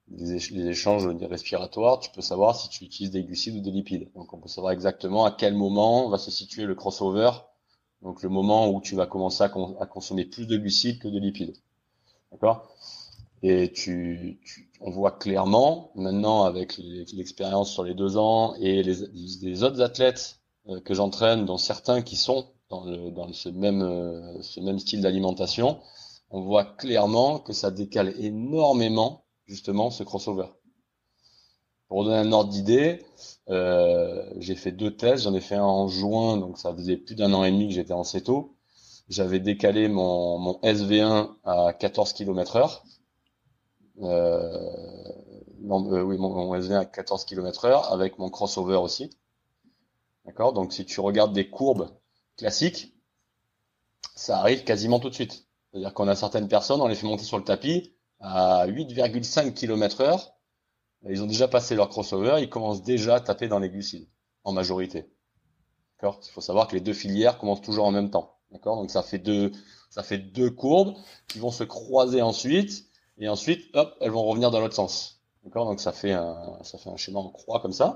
les, 0.09 0.67
échanges 0.67 1.07
respiratoires, 1.07 1.99
tu 1.99 2.09
peux 2.11 2.21
savoir 2.21 2.55
si 2.55 2.69
tu 2.69 2.85
utilises 2.85 3.11
des 3.11 3.23
glucides 3.23 3.55
ou 3.55 3.61
des 3.61 3.71
lipides. 3.71 4.09
Donc 4.15 4.33
on 4.33 4.37
peut 4.37 4.47
savoir 4.47 4.73
exactement 4.73 5.25
à 5.25 5.31
quel 5.31 5.53
moment 5.53 6.09
va 6.09 6.17
se 6.17 6.31
situer 6.31 6.65
le 6.65 6.75
crossover, 6.75 7.31
donc 8.01 8.23
le 8.23 8.29
moment 8.29 8.69
où 8.69 8.81
tu 8.81 8.95
vas 8.95 9.05
commencer 9.05 9.43
à, 9.43 9.49
consommer 9.49 10.25
plus 10.25 10.47
de 10.47 10.57
glucides 10.57 10.99
que 10.99 11.07
de 11.07 11.19
lipides. 11.19 11.55
D'accord? 12.31 12.69
Et 13.43 13.71
tu, 13.71 14.39
on 14.81 14.91
voit 14.91 15.11
clairement 15.11 15.91
maintenant 15.95 16.43
avec 16.43 16.77
l'expérience 16.77 17.71
sur 17.71 17.83
les 17.83 17.93
deux 17.93 18.17
ans 18.17 18.53
et 18.59 18.83
les, 18.83 19.63
autres 19.63 19.81
athlètes 19.81 20.39
euh, 20.69 20.79
que 20.81 20.93
j'entraîne, 20.93 21.45
dont 21.45 21.57
certains 21.57 22.01
qui 22.01 22.15
sont 22.15 22.47
dans, 22.69 22.85
euh, 22.87 24.41
ce 24.41 24.59
même 24.59 24.79
style 24.79 25.01
d'alimentation, 25.01 25.79
on 26.29 26.41
voit 26.41 26.65
clairement 26.65 27.39
que 27.39 27.53
ça 27.53 27.71
décale 27.71 28.13
énormément 28.19 29.23
justement 29.45 29.89
ce 29.89 30.03
crossover. 30.03 30.47
Pour 31.87 32.03
donner 32.03 32.17
un 32.17 32.31
ordre 32.33 32.49
d'idée, 32.49 33.05
euh, 33.49 34.29
j'ai 34.37 34.55
fait 34.55 34.73
deux 34.73 34.95
tests. 34.95 35.23
J'en 35.23 35.33
ai 35.33 35.39
fait 35.39 35.55
un 35.55 35.63
en 35.63 35.87
juin, 35.87 36.37
donc 36.37 36.57
ça 36.57 36.73
faisait 36.73 36.97
plus 36.97 37.15
d'un 37.15 37.33
an 37.33 37.45
et 37.45 37.51
demi 37.51 37.69
que 37.69 37.73
j'étais 37.73 37.93
en 37.93 38.03
CETO. 38.03 38.55
J'avais 39.07 39.39
décalé 39.39 39.87
mon, 39.87 40.37
mon, 40.37 40.59
SV1 40.63 41.29
à 41.45 41.71
14 41.71 42.11
km 42.11 42.57
heure. 42.57 42.83
Euh, 44.01 45.13
non, 45.59 45.91
euh, 45.91 46.01
oui, 46.01 46.17
mon, 46.17 46.29
mon, 46.29 46.55
SV1 46.55 46.79
à 46.79 46.85
14 46.85 47.25
km 47.25 47.65
heure 47.65 47.91
avec 47.91 48.19
mon 48.19 48.29
crossover 48.29 48.77
aussi. 48.77 49.09
D'accord? 50.25 50.53
Donc 50.53 50.73
si 50.73 50.85
tu 50.85 50.99
regardes 50.99 51.33
des 51.33 51.49
courbes 51.49 51.89
classiques, 52.37 52.93
ça 54.15 54.39
arrive 54.39 54.63
quasiment 54.63 54.99
tout 54.99 55.09
de 55.09 55.15
suite. 55.15 55.47
C'est-à-dire 55.71 55.93
qu'on 55.93 56.07
a 56.07 56.15
certaines 56.15 56.47
personnes, 56.47 56.81
on 56.81 56.87
les 56.87 56.95
fait 56.95 57.07
monter 57.07 57.23
sur 57.23 57.37
le 57.37 57.43
tapis, 57.43 57.95
à 58.19 58.67
8,5 58.67 59.53
km 59.53 60.01
heure, 60.01 60.33
ils 61.07 61.21
ont 61.21 61.27
déjà 61.27 61.47
passé 61.47 61.75
leur 61.75 61.89
crossover, 61.89 62.37
ils 62.41 62.49
commencent 62.49 62.81
déjà 62.81 63.15
à 63.15 63.19
taper 63.19 63.47
dans 63.47 63.59
les 63.59 63.69
glucides, 63.69 64.07
en 64.43 64.53
majorité. 64.53 65.09
D'accord? 65.95 66.19
Il 66.25 66.31
faut 66.31 66.41
savoir 66.41 66.67
que 66.67 66.75
les 66.75 66.81
deux 66.81 66.93
filières 66.93 67.37
commencent 67.37 67.61
toujours 67.61 67.85
en 67.85 67.91
même 67.91 68.09
temps. 68.09 68.37
D'accord? 68.51 68.77
Donc 68.77 68.91
ça 68.91 69.03
fait 69.03 69.23
ça 69.89 70.03
fait 70.03 70.17
deux 70.17 70.49
courbes 70.49 70.95
qui 71.27 71.39
vont 71.39 71.51
se 71.51 71.63
croiser 71.63 72.21
ensuite, 72.21 72.86
et 73.19 73.29
ensuite, 73.29 73.65
hop, 73.73 73.95
elles 74.01 74.11
vont 74.11 74.23
revenir 74.23 74.51
dans 74.51 74.59
l'autre 74.59 74.75
sens. 74.75 75.21
D'accord? 75.43 75.65
Donc 75.65 75.79
ça 75.79 75.91
fait 75.91 76.11
un, 76.11 76.59
ça 76.63 76.77
fait 76.77 76.89
un 76.89 76.97
schéma 76.97 77.19
en 77.19 77.29
croix 77.29 77.59
comme 77.59 77.73
ça. 77.73 77.95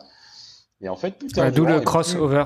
Et 0.81 0.89
en 0.89 0.95
fait, 0.95 1.11
putain. 1.11 1.52
d'où 1.52 1.65
le 1.65 1.81
crossover. 1.81 2.45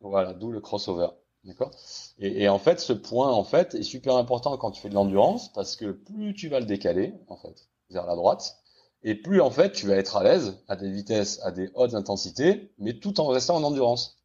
Voilà, 0.00 0.34
d'où 0.34 0.50
le 0.50 0.60
crossover. 0.60 1.08
D'accord? 1.44 1.70
Et, 2.18 2.42
et, 2.42 2.48
en 2.48 2.58
fait, 2.58 2.80
ce 2.80 2.92
point 2.92 3.30
en 3.30 3.44
fait 3.44 3.74
est 3.74 3.82
super 3.82 4.16
important 4.16 4.56
quand 4.56 4.70
tu 4.70 4.80
fais 4.80 4.88
de 4.88 4.94
l'endurance 4.94 5.52
parce 5.52 5.76
que 5.76 5.92
plus 5.92 6.34
tu 6.34 6.48
vas 6.48 6.60
le 6.60 6.66
décaler 6.66 7.14
en 7.28 7.36
fait 7.36 7.68
vers 7.90 8.06
la 8.06 8.16
droite 8.16 8.56
et 9.02 9.14
plus 9.14 9.42
en 9.42 9.50
fait 9.50 9.72
tu 9.72 9.86
vas 9.86 9.96
être 9.96 10.16
à 10.16 10.24
l'aise 10.24 10.56
à 10.68 10.76
des 10.76 10.90
vitesses 10.90 11.40
à 11.42 11.52
des 11.52 11.70
hautes 11.74 11.94
intensités, 11.94 12.72
mais 12.78 12.94
tout 12.94 13.20
en 13.20 13.26
restant 13.26 13.56
en 13.56 13.62
endurance. 13.62 14.18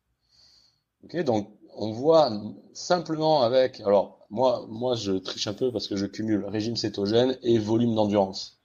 Ok, 1.03 1.17
donc 1.23 1.49
on 1.79 1.91
voit 1.91 2.31
simplement 2.73 3.41
avec 3.41 3.79
alors 3.81 4.19
moi 4.29 4.65
moi 4.69 4.95
je 4.95 5.13
triche 5.13 5.47
un 5.47 5.53
peu 5.53 5.71
parce 5.71 5.87
que 5.87 5.95
je 5.95 6.05
cumule 6.05 6.45
régime 6.45 6.75
cétogène 6.75 7.37
et 7.41 7.57
volume 7.57 7.95
d'endurance. 7.95 8.59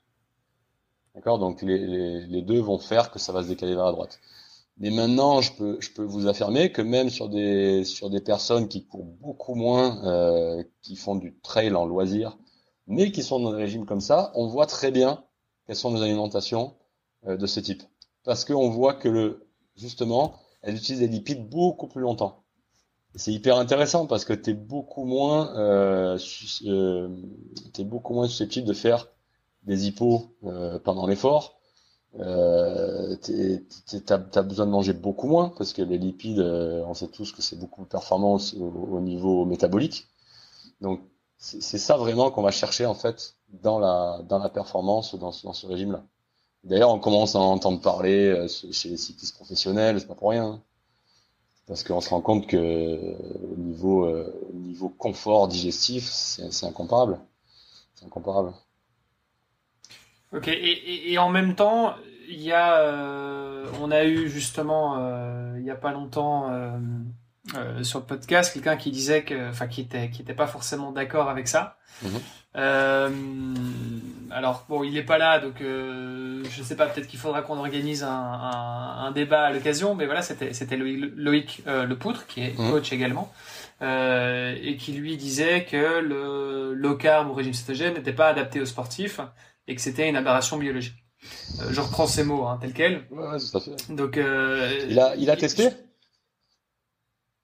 D'accord, 1.15 1.39
donc 1.39 1.61
les, 1.61 2.41
deux 2.41 2.59
vont 2.59 2.77
faire 2.77 3.09
que 3.09 3.19
ça 3.19 3.31
va 3.31 3.41
se 3.41 3.47
décaler 3.47 3.73
vers 3.73 3.85
la 3.85 3.93
droite. 3.93 4.19
Mais 4.77 4.91
maintenant, 4.91 5.39
je 5.39 5.53
peux, 5.53 5.77
je 5.79 5.91
peux 5.91 6.03
vous 6.03 6.27
affirmer 6.27 6.73
que 6.73 6.81
même 6.81 7.09
sur 7.09 7.29
des, 7.29 7.85
sur 7.85 8.09
des 8.09 8.19
personnes 8.19 8.67
qui 8.67 8.85
courent 8.85 9.05
beaucoup 9.05 9.55
moins, 9.55 10.05
euh, 10.05 10.61
qui 10.81 10.97
font 10.97 11.15
du 11.15 11.39
trail 11.41 11.73
en 11.73 11.85
loisir, 11.85 12.37
mais 12.87 13.13
qui 13.13 13.23
sont 13.23 13.39
dans 13.39 13.51
des 13.51 13.57
régimes 13.57 13.85
comme 13.85 14.01
ça, 14.01 14.33
on 14.35 14.47
voit 14.47 14.65
très 14.65 14.91
bien 14.91 15.23
quelles 15.65 15.77
sont 15.77 15.91
nos 15.91 16.01
alimentations 16.01 16.75
euh, 17.27 17.37
de 17.37 17.47
ce 17.47 17.61
type. 17.61 17.83
Parce 18.25 18.43
qu'on 18.43 18.69
voit 18.69 18.93
que 18.95 19.07
le, 19.07 19.47
justement, 19.77 20.35
elles 20.61 20.75
utilisent 20.75 20.99
des 20.99 21.07
lipides 21.07 21.47
beaucoup 21.47 21.87
plus 21.87 22.01
longtemps. 22.01 22.44
C'est 23.15 23.31
hyper 23.31 23.57
intéressant 23.57 24.07
parce 24.07 24.25
que 24.25 24.33
tu 24.33 24.51
es 24.51 24.53
beaucoup 24.53 25.05
moins, 25.05 25.55
euh, 25.57 26.17
euh, 26.65 27.07
beaucoup 27.79 28.13
moins 28.13 28.27
susceptible 28.27 28.67
de 28.67 28.73
faire 28.73 29.07
des 29.63 29.87
hippos 29.87 30.35
euh, 30.43 30.79
pendant 30.79 31.07
l'effort 31.07 31.55
euh, 32.19 33.15
t'as 34.05 34.19
as 34.35 34.43
besoin 34.43 34.65
de 34.65 34.71
manger 34.71 34.93
beaucoup 34.93 35.27
moins 35.27 35.49
parce 35.57 35.73
que 35.73 35.81
les 35.81 35.97
lipides, 35.97 36.39
euh, 36.39 36.83
on 36.87 36.93
sait 36.93 37.07
tous 37.09 37.33
que 37.33 37.41
c'est 37.41 37.57
beaucoup 37.59 37.81
plus 37.81 37.89
performant 37.89 38.37
au, 38.57 39.01
niveau 39.01 39.45
métabolique. 39.45 40.07
Donc 40.81 41.01
c'est 41.37 41.77
ça 41.77 41.97
vraiment 41.97 42.31
qu'on 42.31 42.41
va 42.41 42.51
chercher 42.51 42.85
en 42.85 42.93
fait 42.93 43.35
dans 43.49 43.79
la 43.79 44.21
dans 44.29 44.39
la 44.39 44.49
performance 44.49 45.15
dans, 45.15 45.31
dans 45.43 45.53
ce 45.53 45.67
régime-là. 45.67 46.03
D'ailleurs, 46.63 46.89
on 46.91 46.99
commence 46.99 47.35
à 47.35 47.39
en 47.39 47.51
entendre 47.51 47.81
parler 47.81 48.47
chez 48.49 48.89
les 48.89 48.97
cyclistes 48.97 49.35
professionnels, 49.35 49.99
c'est 49.99 50.07
pas 50.07 50.15
pour 50.15 50.29
rien. 50.31 50.63
Parce 51.67 51.83
qu'on 51.83 51.99
se 51.99 52.09
rend 52.09 52.21
compte 52.21 52.47
que 52.47 52.57
au 52.57 53.55
niveau 53.57 54.07
au 54.07 54.53
niveau 54.53 54.89
confort 54.89 55.47
digestif, 55.47 56.05
c'est 56.05 56.65
incomparable. 56.65 57.19
C'est 57.95 58.05
incomparable. 58.05 58.53
Ok, 60.33 60.49
et, 60.49 61.17
en 61.17 61.29
même 61.29 61.55
temps, 61.55 61.95
il 62.27 62.41
y 62.41 62.51
a, 62.51 62.81
euh, 62.81 63.67
on 63.81 63.89
a 63.89 64.03
eu 64.03 64.27
justement, 64.27 64.97
euh, 64.97 65.55
il 65.59 65.65
y 65.65 65.71
a 65.71 65.75
pas 65.75 65.91
longtemps, 65.91 66.51
euh, 67.55 67.83
sur 67.83 67.99
le 67.99 68.05
podcast, 68.05 68.53
quelqu'un 68.53 68.75
qui 68.75 68.91
disait 68.91 69.23
que, 69.23 69.49
enfin, 69.49 69.67
qui 69.67 69.81
était, 69.81 70.09
qui 70.09 70.21
était 70.21 70.33
pas 70.33 70.47
forcément 70.47 70.91
d'accord 70.91 71.29
avec 71.29 71.47
ça. 71.47 71.77
Mhm. 72.01 72.19
alors 74.31 74.65
bon, 74.67 74.83
il 74.83 74.97
est 74.97 75.03
pas 75.03 75.17
là, 75.17 75.39
donc 75.39 75.55
je 75.59 76.63
sais 76.63 76.75
pas, 76.75 76.87
peut-être 76.87 77.07
qu'il 77.07 77.19
faudra 77.19 77.41
qu'on 77.41 77.57
organise 77.57 78.03
un, 78.03 78.09
un, 78.09 79.05
un, 79.05 79.11
débat 79.11 79.45
à 79.45 79.51
l'occasion, 79.51 79.95
mais 79.95 80.05
voilà, 80.05 80.21
c'était, 80.21 80.53
c'était 80.53 80.75
Loïc, 80.77 81.63
Le 81.65 81.93
Poutre, 81.95 82.25
qui 82.27 82.41
est 82.41 82.57
mhm. 82.57 82.71
coach 82.71 82.91
également. 82.91 83.31
et 83.81 84.77
qui 84.79 84.93
lui 84.93 85.15
disait 85.17 85.65
que 85.65 85.99
le 85.99 86.73
low 86.73 86.95
carb 86.95 87.29
ou 87.29 87.33
régime 87.33 87.53
cétogène 87.53 87.93
n'était 87.93 88.13
pas 88.13 88.27
adapté 88.27 88.59
aux 88.59 88.65
sportifs 88.65 89.19
et 89.67 89.75
que 89.75 89.81
c'était 89.81 90.09
une 90.09 90.15
aberration 90.15 90.57
biologique. 90.57 91.05
Euh, 91.59 91.71
je 91.71 91.81
reprends 91.81 92.07
ces 92.07 92.23
mots 92.23 92.45
hein, 92.45 92.57
tels 92.61 92.73
quels. 92.73 93.05
Ouais, 93.11 93.27
ouais, 93.27 93.37
tout 93.39 93.57
à 93.57 93.59
fait. 93.59 93.93
Donc, 93.93 94.17
euh, 94.17 94.85
il 94.89 94.99
a, 94.99 95.15
il 95.15 95.29
a 95.29 95.35
testé? 95.35 95.69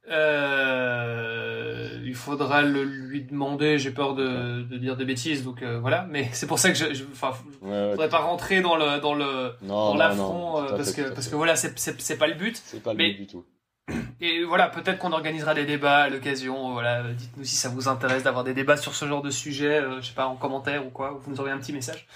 Euh, 0.09 1.99
il 2.03 2.15
faudra 2.15 2.63
le 2.63 2.83
lui 2.83 3.21
demander. 3.23 3.77
J'ai 3.77 3.91
peur 3.91 4.15
de, 4.15 4.63
de, 4.63 4.77
dire 4.77 4.97
des 4.97 5.05
bêtises, 5.05 5.43
donc 5.43 5.61
euh, 5.61 5.79
voilà. 5.79 6.07
Mais 6.09 6.29
c'est 6.33 6.47
pour 6.47 6.59
ça 6.59 6.69
que 6.71 6.77
je, 6.77 6.93
je 6.93 7.03
enfin, 7.11 7.33
ouais, 7.61 7.91
faudrait 7.91 8.09
pas 8.09 8.19
rentrer 8.19 8.61
dans 8.61 8.75
le 8.75 8.99
dans 8.99 9.13
le 9.13 9.53
non, 9.61 9.91
dans 9.91 9.95
l'affront 9.95 10.63
euh, 10.63 10.75
parce 10.75 10.93
que 10.93 11.13
parce 11.13 11.27
que 11.27 11.35
voilà, 11.35 11.55
c'est 11.55 11.77
c'est 11.77 12.17
pas 12.17 12.27
le 12.27 12.33
but. 12.33 12.59
C'est 12.65 12.81
pas 12.81 12.93
le 12.93 12.97
but 12.97 13.17
du 13.17 13.27
tout. 13.27 13.45
et 14.21 14.43
voilà, 14.43 14.69
peut-être 14.69 14.97
qu'on 14.97 15.11
organisera 15.11 15.53
des 15.53 15.65
débats 15.65 15.99
à 15.99 16.09
l'occasion. 16.09 16.73
Voilà, 16.73 17.03
dites-nous 17.13 17.43
si 17.43 17.55
ça 17.55 17.69
vous 17.69 17.87
intéresse 17.87 18.23
d'avoir 18.23 18.43
des 18.43 18.55
débats 18.55 18.77
sur 18.77 18.95
ce 18.95 19.05
genre 19.05 19.21
de 19.21 19.29
sujet, 19.29 19.83
je 20.01 20.07
sais 20.07 20.15
pas, 20.15 20.25
en 20.25 20.35
commentaire 20.35 20.85
ou 20.85 20.89
quoi. 20.89 21.19
Vous 21.21 21.29
nous 21.29 21.37
envoyez 21.37 21.55
un 21.55 21.59
petit 21.59 21.73
message. 21.73 22.07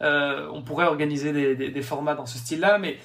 On 0.00 0.62
pourrait 0.66 0.86
organiser 0.86 1.32
des, 1.32 1.54
des, 1.54 1.70
des, 1.70 1.82
formats 1.82 2.14
dans 2.14 2.26
ce 2.26 2.38
style-là, 2.38 2.78
mais 2.78 2.98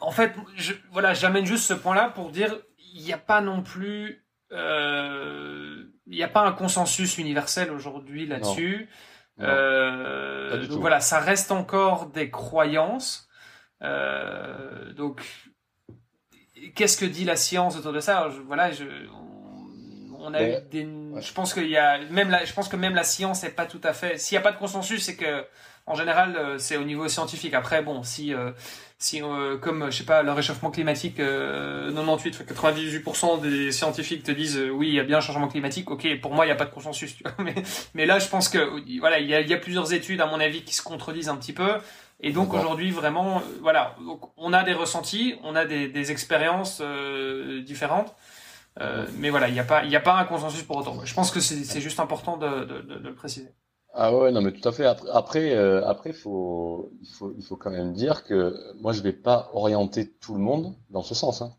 en 0.00 0.10
fait, 0.10 0.32
je, 0.56 0.72
voilà, 0.92 1.14
j'amène 1.14 1.44
juste 1.44 1.64
ce 1.64 1.74
point-là 1.74 2.10
pour 2.14 2.30
dire, 2.30 2.56
il 2.94 3.02
n'y 3.02 3.12
a 3.12 3.18
pas 3.18 3.40
non 3.40 3.62
plus, 3.62 4.24
euh, 4.52 5.84
il 6.06 6.16
n'y 6.16 6.22
a 6.22 6.28
pas 6.28 6.46
un 6.46 6.52
consensus 6.52 7.18
universel 7.18 7.70
aujourd'hui 7.70 8.26
là-dessus. 8.26 8.88
Euh, 9.40 10.66
donc 10.66 10.80
voilà, 10.80 11.00
ça 11.00 11.20
reste 11.20 11.52
encore 11.52 12.06
des 12.06 12.30
croyances. 12.30 13.28
Euh, 13.82 14.92
donc 14.94 15.22
qu'est-ce 16.74 16.96
que 16.96 17.04
dit 17.04 17.24
la 17.24 17.36
science 17.36 17.76
autour 17.76 17.92
de 17.92 18.00
ça? 18.00 18.28
Je, 18.30 18.40
Voilà, 18.40 18.72
je, 18.72 18.84
on, 20.18 20.34
a 20.34 20.42
eu 20.42 20.54
des, 20.70 20.88
je 21.20 21.32
pense 21.32 21.54
qu'il 21.54 21.68
y 21.68 21.76
a 21.76 21.98
même 22.10 22.30
la, 22.30 22.44
je 22.44 22.52
pense 22.52 22.68
que 22.68 22.76
même 22.76 22.94
la 22.94 23.04
science 23.04 23.42
n'est 23.44 23.50
pas 23.50 23.66
tout 23.66 23.80
à 23.84 23.92
fait. 23.92 24.18
S'il 24.18 24.36
n'y 24.36 24.40
a 24.40 24.42
pas 24.42 24.52
de 24.52 24.58
consensus, 24.58 25.04
c'est 25.04 25.16
que 25.16 25.46
en 25.88 25.94
général, 25.94 26.36
euh, 26.36 26.58
c'est 26.58 26.76
au 26.76 26.84
niveau 26.84 27.08
scientifique. 27.08 27.54
Après, 27.54 27.82
bon, 27.82 28.02
si 28.02 28.34
euh, 28.34 28.52
si 28.98 29.22
euh, 29.22 29.56
comme 29.58 29.90
je 29.90 29.98
sais 29.98 30.04
pas 30.04 30.22
le 30.22 30.32
réchauffement 30.32 30.70
climatique 30.70 31.18
98 31.18 32.44
98% 32.52 33.40
des 33.40 33.70
scientifiques 33.70 34.24
te 34.24 34.32
disent 34.32 34.58
oui 34.72 34.88
il 34.88 34.94
y 34.94 34.98
a 34.98 35.04
bien 35.04 35.18
un 35.18 35.20
changement 35.20 35.46
climatique 35.46 35.88
ok 35.88 36.20
pour 36.20 36.34
moi 36.34 36.46
il 36.46 36.48
n'y 36.48 36.52
a 36.52 36.56
pas 36.56 36.64
de 36.64 36.74
consensus 36.74 37.14
tu 37.16 37.22
vois 37.22 37.32
mais 37.44 37.54
mais 37.94 38.06
là 38.06 38.18
je 38.18 38.26
pense 38.26 38.48
que 38.48 38.58
voilà 38.98 39.20
il 39.20 39.28
y 39.28 39.34
a, 39.36 39.40
il 39.40 39.46
y 39.46 39.54
a 39.54 39.56
plusieurs 39.56 39.92
études 39.92 40.20
à 40.20 40.26
mon 40.26 40.40
avis 40.40 40.64
qui 40.64 40.74
se 40.74 40.82
contredisent 40.82 41.28
un 41.28 41.36
petit 41.36 41.52
peu 41.52 41.78
et 42.20 42.32
donc 42.32 42.52
aujourd'hui, 42.52 42.90
vraiment, 42.90 43.42
voilà, 43.60 43.94
on 44.36 44.52
a 44.52 44.64
des 44.64 44.72
ressentis, 44.72 45.36
on 45.44 45.54
a 45.54 45.64
des, 45.64 45.88
des 45.88 46.10
expériences 46.10 46.80
euh, 46.82 47.62
différentes, 47.62 48.14
euh, 48.80 49.06
mais 49.18 49.30
voilà, 49.30 49.48
il 49.48 49.54
n'y 49.54 49.60
a 49.60 49.64
pas, 49.64 49.84
il 49.84 49.94
a 49.94 50.00
pas 50.00 50.16
un 50.16 50.24
consensus 50.24 50.62
pour 50.62 50.78
autant. 50.78 50.98
Je 51.04 51.14
pense 51.14 51.30
que 51.30 51.38
c'est 51.38 51.80
juste 51.80 52.00
important 52.00 52.36
de, 52.36 52.64
de, 52.64 52.80
de, 52.80 53.08
le 53.08 53.14
préciser. 53.14 53.50
Ah 54.00 54.14
ouais, 54.16 54.30
non, 54.30 54.40
mais 54.42 54.52
tout 54.52 54.66
à 54.68 54.70
fait. 54.72 54.84
Après, 55.12 55.54
euh, 55.56 55.84
après, 55.84 56.12
faut, 56.12 56.92
il 57.02 57.08
faut, 57.08 57.34
il 57.36 57.42
faut 57.44 57.56
quand 57.56 57.70
même 57.70 57.92
dire 57.92 58.22
que 58.24 58.54
moi, 58.80 58.92
je 58.92 59.02
vais 59.02 59.12
pas 59.12 59.50
orienter 59.54 60.08
tout 60.20 60.34
le 60.34 60.40
monde 60.40 60.74
dans 60.90 61.02
ce 61.02 61.14
sens. 61.16 61.42
Hein. 61.42 61.52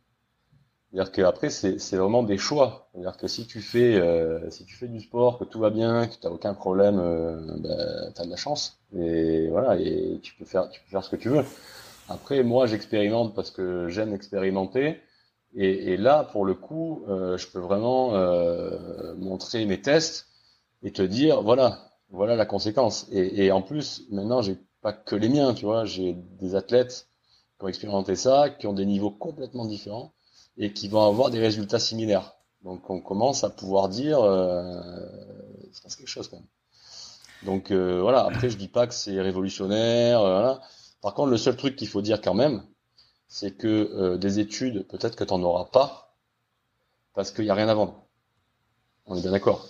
C'est-à-dire 0.92 1.12
qu'après, 1.12 1.50
c'est 1.50 1.98
vraiment 1.98 2.24
des 2.24 2.38
choix. 2.38 2.90
C'est-à-dire 2.94 3.18
que 3.18 3.28
si 3.28 3.46
tu 3.46 3.60
fais, 3.62 3.96
euh, 3.96 4.50
si 4.52 4.64
tu 4.66 4.76
fais 4.76 4.88
du 4.88 5.02
sport, 5.02 5.38
que 5.38 5.44
tout 5.44 5.60
va 5.60 5.70
bien, 5.70 6.08
que 6.08 6.14
tu 6.14 6.20
n'as 6.26 6.32
aucun 6.32 6.54
problème, 6.54 7.00
euh, 7.00 7.58
ben, 7.60 8.14
tu 8.16 8.22
as 8.22 8.26
de 8.26 8.30
la 8.30 8.38
chance. 8.38 8.80
Et 8.96 9.50
voilà, 9.50 9.78
et 9.78 10.20
tu 10.24 10.34
peux 10.36 10.46
faire, 10.46 10.70
tu 10.70 10.80
peux 10.82 10.90
faire 10.90 11.04
ce 11.04 11.10
que 11.10 11.18
tu 11.18 11.28
veux. 11.30 11.44
Après, 12.08 12.42
moi, 12.44 12.68
j'expérimente 12.68 13.36
parce 13.36 13.52
que 13.52 13.90
j'aime 13.90 14.14
expérimenter. 14.14 15.00
Et, 15.56 15.94
et, 15.94 15.98
là, 15.98 16.24
pour 16.24 16.46
le 16.46 16.54
coup, 16.56 17.04
euh, 17.10 17.38
je 17.38 17.48
peux 17.50 17.60
vraiment 17.60 18.16
euh, 18.16 19.14
montrer 19.18 19.66
mes 19.66 19.82
tests 19.82 20.28
et 20.84 20.92
te 20.92 21.02
dire, 21.02 21.42
voilà, 21.42 21.89
voilà 22.10 22.36
la 22.36 22.46
conséquence. 22.46 23.08
Et, 23.12 23.52
en 23.52 23.62
plus, 23.62 24.04
maintenant, 24.10 24.42
j'ai 24.42 24.58
pas 24.82 24.94
que 24.94 25.16
les 25.16 25.30
miens, 25.30 25.54
tu 25.54 25.66
vois, 25.66 25.86
j'ai 25.86 26.14
des 26.14 26.56
athlètes 26.56 27.08
qui 27.58 27.66
ont 27.66 27.68
expérimenté 27.68 28.16
ça, 28.16 28.50
qui 28.50 28.68
ont 28.68 28.74
des 28.74 28.86
niveaux 28.86 29.12
complètement 29.12 29.66
différents 29.66 30.14
et 30.58 30.74
qui 30.74 30.88
vont 30.88 31.06
avoir 31.06 31.30
des 31.30 31.40
résultats 31.40 31.80
similaires. 31.80 32.36
Donc 32.64 32.90
on 32.90 33.00
commence 33.00 33.44
à 33.44 33.50
pouvoir 33.50 33.88
dire 33.90 34.20
euh, 34.22 34.82
quelque 35.96 36.08
chose 36.08 36.28
quand 36.28 36.38
même. 36.38 36.48
Donc 37.44 37.72
euh, 37.72 38.02
voilà, 38.02 38.26
après 38.26 38.50
je 38.50 38.58
dis 38.58 38.68
pas 38.68 38.86
que 38.88 38.94
c'est 38.94 39.20
révolutionnaire. 39.22 40.22
Euh. 40.22 40.56
Par 41.02 41.14
contre, 41.14 41.30
le 41.30 41.38
seul 41.38 41.56
truc 41.56 41.76
qu'il 41.78 41.88
faut 41.88 42.02
dire 42.02 42.22
quand 42.22 42.34
même, 42.34 42.64
c'est 43.28 43.52
que 43.52 43.68
euh, 43.68 44.18
des 44.18 44.40
études, 44.40 44.86
peut-être 44.88 45.16
que 45.16 45.24
tu 45.24 45.34
n'en 45.34 45.44
auras 45.44 45.66
pas, 45.66 46.18
parce 47.14 47.32
qu'il 47.32 47.46
n'y 47.46 47.52
a 47.52 47.56
rien 47.56 47.70
à 47.70 47.74
vendre. 47.74 48.04
On 49.06 49.16
est 49.16 49.22
bien 49.22 49.32
d'accord. 49.32 49.66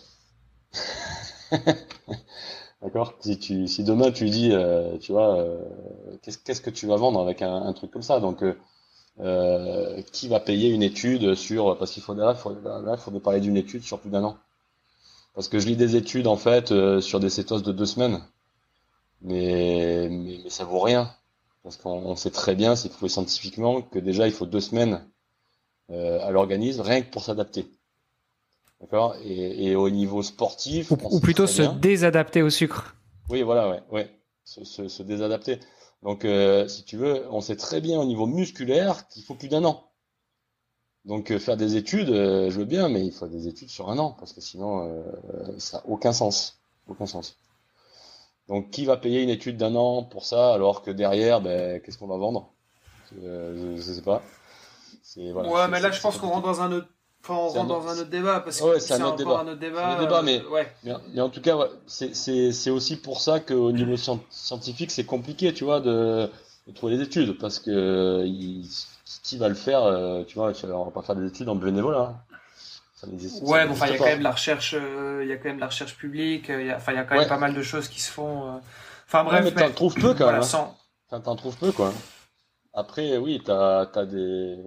d'accord. 2.81 3.13
Si, 3.21 3.37
tu, 3.39 3.67
si 3.67 3.83
demain 3.83 4.11
tu 4.11 4.29
dis, 4.29 4.53
tu 5.01 5.11
vois, 5.11 5.45
qu'est-ce 6.21 6.61
que 6.61 6.69
tu 6.69 6.87
vas 6.87 6.95
vendre 6.97 7.19
avec 7.19 7.41
un, 7.41 7.55
un 7.55 7.73
truc 7.73 7.91
comme 7.91 8.01
ça? 8.03 8.19
Donc 8.19 8.43
euh, 9.21 10.01
qui 10.13 10.29
va 10.29 10.39
payer 10.39 10.69
une 10.69 10.81
étude 10.83 11.35
sur 11.35 11.77
parce 11.77 11.91
qu'il 11.91 12.01
faudrait 12.03 12.25
là, 12.25 12.35
il 12.35 12.97
faudrait 12.97 13.19
parler 13.19 13.41
d'une 13.41 13.57
étude 13.57 13.83
sur 13.83 13.99
plus 13.99 14.09
d'un 14.09 14.23
an. 14.23 14.37
Parce 15.35 15.47
que 15.49 15.59
je 15.59 15.67
lis 15.67 15.75
des 15.75 15.95
études 15.95 16.27
en 16.27 16.37
fait 16.37 16.71
euh, 16.71 17.01
sur 17.01 17.19
des 17.19 17.29
cétoses 17.29 17.63
de 17.63 17.71
deux 17.71 17.85
semaines. 17.85 18.21
Mais, 19.21 20.07
mais, 20.09 20.39
mais 20.43 20.49
ça 20.49 20.65
vaut 20.65 20.79
rien. 20.79 21.11
Parce 21.63 21.77
qu'on 21.77 22.15
sait 22.15 22.31
très 22.31 22.55
bien 22.55 22.75
c'est 22.75 22.89
prouvé 22.89 23.09
scientifiquement 23.09 23.81
que 23.81 23.99
déjà 23.99 24.27
il 24.27 24.33
faut 24.33 24.45
deux 24.45 24.61
semaines 24.61 25.05
euh, 25.91 26.19
à 26.21 26.31
l'organisme 26.31 26.81
rien 26.81 27.01
que 27.01 27.11
pour 27.11 27.23
s'adapter 27.23 27.67
d'accord 28.81 29.15
et, 29.23 29.67
et, 29.67 29.75
au 29.75 29.89
niveau 29.89 30.23
sportif 30.23 30.91
ou, 30.91 31.19
plutôt 31.19 31.47
se 31.47 31.63
désadapter 31.79 32.41
au 32.41 32.49
sucre 32.49 32.95
oui 33.29 33.41
voilà 33.41 33.69
ouais 33.69 33.83
ouais 33.91 34.09
se, 34.43 34.63
se, 34.63 34.87
se 34.87 35.03
désadapter 35.03 35.59
donc, 36.03 36.23
euh, 36.23 36.67
si 36.67 36.83
tu 36.83 36.97
veux, 36.97 37.25
on 37.31 37.41
sait 37.41 37.57
très 37.57 37.81
bien 37.81 37.99
au 37.99 38.05
niveau 38.05 38.25
musculaire 38.25 39.07
qu'il 39.07 39.23
faut 39.23 39.35
plus 39.35 39.49
d'un 39.49 39.65
an. 39.65 39.83
Donc, 41.05 41.31
euh, 41.31 41.39
faire 41.39 41.57
des 41.57 41.75
études, 41.75 42.09
euh, 42.09 42.49
je 42.49 42.59
veux 42.59 42.65
bien, 42.65 42.89
mais 42.89 43.05
il 43.05 43.11
faut 43.11 43.27
des 43.27 43.47
études 43.47 43.69
sur 43.69 43.89
un 43.89 43.97
an, 43.97 44.15
parce 44.17 44.33
que 44.33 44.41
sinon, 44.41 45.03
ça 45.57 45.77
n'a 45.77 45.83
aucun 45.87 46.13
sens. 46.13 46.61
Aucun 46.87 47.05
sens. 47.05 47.37
Donc, 48.47 48.71
qui 48.71 48.85
va 48.85 48.97
payer 48.97 49.21
une 49.21 49.29
étude 49.29 49.57
d'un 49.57 49.75
an 49.75 50.03
pour 50.03 50.25
ça, 50.25 50.53
alors 50.53 50.81
que 50.81 50.91
derrière, 50.91 51.41
ben, 51.41 51.81
qu'est-ce 51.81 51.97
qu'on 51.97 52.07
va 52.07 52.17
vendre? 52.17 52.51
Je, 53.11 53.75
ne 53.75 53.81
sais 53.81 54.01
pas. 54.01 54.21
Voilà, 55.15 55.49
ouais, 55.49 55.67
mais 55.67 55.79
là, 55.79 55.91
je 55.91 55.99
pense 55.99 56.17
qu'on 56.17 56.29
rentre 56.29 56.47
dans 56.47 56.61
un 56.61 56.71
autre 56.71 56.87
Enfin, 57.23 57.33
on 57.33 57.47
rentre 57.49 57.67
dans 57.67 57.87
un 57.87 57.99
autre 57.99 58.09
débat 58.09 58.39
parce 58.39 58.61
que 58.61 58.79
c'est 58.79 58.93
un, 58.93 59.01
autre 59.01 59.17
débat. 59.17 59.39
un 59.41 59.47
autre 59.47 59.59
débat. 59.59 60.21
mais, 60.23 60.41
euh, 60.41 60.49
ouais. 60.49 60.67
mais, 60.83 61.21
en 61.21 61.29
tout 61.29 61.41
cas, 61.41 61.57
c'est 61.85 62.69
aussi 62.69 62.95
pour 62.95 63.21
ça 63.21 63.39
qu'au 63.39 63.71
niveau 63.71 63.97
scientifique, 64.29 64.91
c'est 64.91 65.05
compliqué, 65.05 65.53
tu 65.53 65.65
vois, 65.65 65.81
de, 65.81 66.29
de, 66.67 66.73
trouver 66.73 66.97
des 66.97 67.03
études 67.03 67.37
parce 67.37 67.59
que 67.59 68.23
il, 68.25 68.65
qui 69.23 69.37
va 69.37 69.49
le 69.49 69.55
faire, 69.55 69.83
euh, 69.83 70.23
tu 70.23 70.37
vois, 70.37 70.53
on 70.63 70.85
va 70.85 70.91
pas 70.91 71.01
faire 71.01 71.15
des 71.15 71.27
études 71.27 71.49
en 71.49 71.55
bénévolat. 71.55 71.99
Hein. 71.99 72.15
Ça 72.95 73.07
ouais, 73.07 73.65
bon, 73.65 73.73
enfin, 73.73 73.87
il 73.87 73.93
y 73.93 73.95
a 73.95 73.97
quand 73.97 74.05
même 74.05 74.21
la 74.21 74.31
recherche, 74.31 74.75
euh, 74.77 75.21
il 75.23 75.29
y 75.29 75.31
a 75.31 75.37
quand 75.37 75.49
même 75.49 75.59
la 75.59 75.67
recherche 75.67 75.95
publique, 75.95 76.45
il 76.49 76.67
y 76.67 76.71
a, 76.71 76.77
enfin, 76.77 76.93
il 76.93 76.95
y 76.95 76.99
a 76.99 77.03
quand 77.03 77.15
même 77.15 77.29
pas 77.29 77.37
mal 77.37 77.53
de 77.53 77.61
choses 77.61 77.87
qui 77.87 78.01
se 78.01 78.11
font. 78.11 78.61
Enfin 79.07 79.23
bref, 79.23 79.43
mais, 79.43 79.51
t'en 79.51 79.71
trouves 79.71 79.95
peu 79.95 80.13
quand 80.13 80.31
même. 80.31 80.41
Hein. 80.41 81.21
T'en 81.21 81.35
trouves 81.35 81.57
peu 81.57 81.71
quoi. 81.71 81.93
Après, 82.73 83.17
oui, 83.17 83.41
t'as 83.43 83.87
as 83.93 84.05
des 84.05 84.57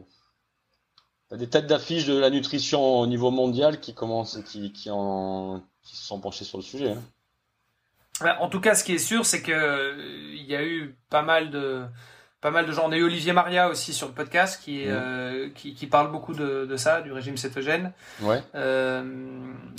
des 1.37 1.49
têtes 1.49 1.67
d'affiche 1.67 2.07
de 2.07 2.19
la 2.19 2.31
nutrition 2.31 3.01
au 3.01 3.07
niveau 3.07 3.31
mondial 3.31 3.81
qui 3.81 3.95
commencent, 3.95 4.39
qui, 4.45 4.73
qui, 4.73 4.91
en, 4.91 5.63
qui 5.83 5.97
se 5.97 6.05
sont 6.05 6.21
penchés 6.21 6.45
sur 6.45 6.59
le 6.59 6.65
sujet. 6.65 6.93
Hein. 6.93 7.03
Bah, 8.21 8.37
en 8.41 8.49
tout 8.49 8.61
cas, 8.61 8.75
ce 8.75 8.85
qui 8.85 8.93
est 8.93 8.99
sûr, 8.99 9.27
c'est 9.27 9.43
que 9.43 9.53
euh, 9.53 10.35
il 10.35 10.45
y 10.45 10.55
a 10.55 10.63
eu 10.65 10.97
pas 11.11 11.23
mal 11.23 11.51
de 11.51 11.83
pas 12.43 12.51
mal 12.51 12.67
de 12.67 12.73
gens. 12.73 12.83
On 12.87 12.93
a 12.93 12.97
eu 12.97 13.05
Olivier 13.05 13.33
Maria 13.33 13.69
aussi 13.69 13.95
sur 13.95 14.09
le 14.09 14.13
podcast 14.13 14.61
qui, 14.63 14.85
mmh. 14.85 14.89
euh, 14.89 15.49
qui, 15.55 15.75
qui, 15.75 15.87
parle 15.87 16.11
beaucoup 16.11 16.35
de, 16.35 16.67
de, 16.67 16.77
ça, 16.77 17.01
du 17.01 17.13
régime 17.13 17.37
cétogène. 17.37 17.93
Ouais. 18.21 18.43
Euh, 18.57 19.05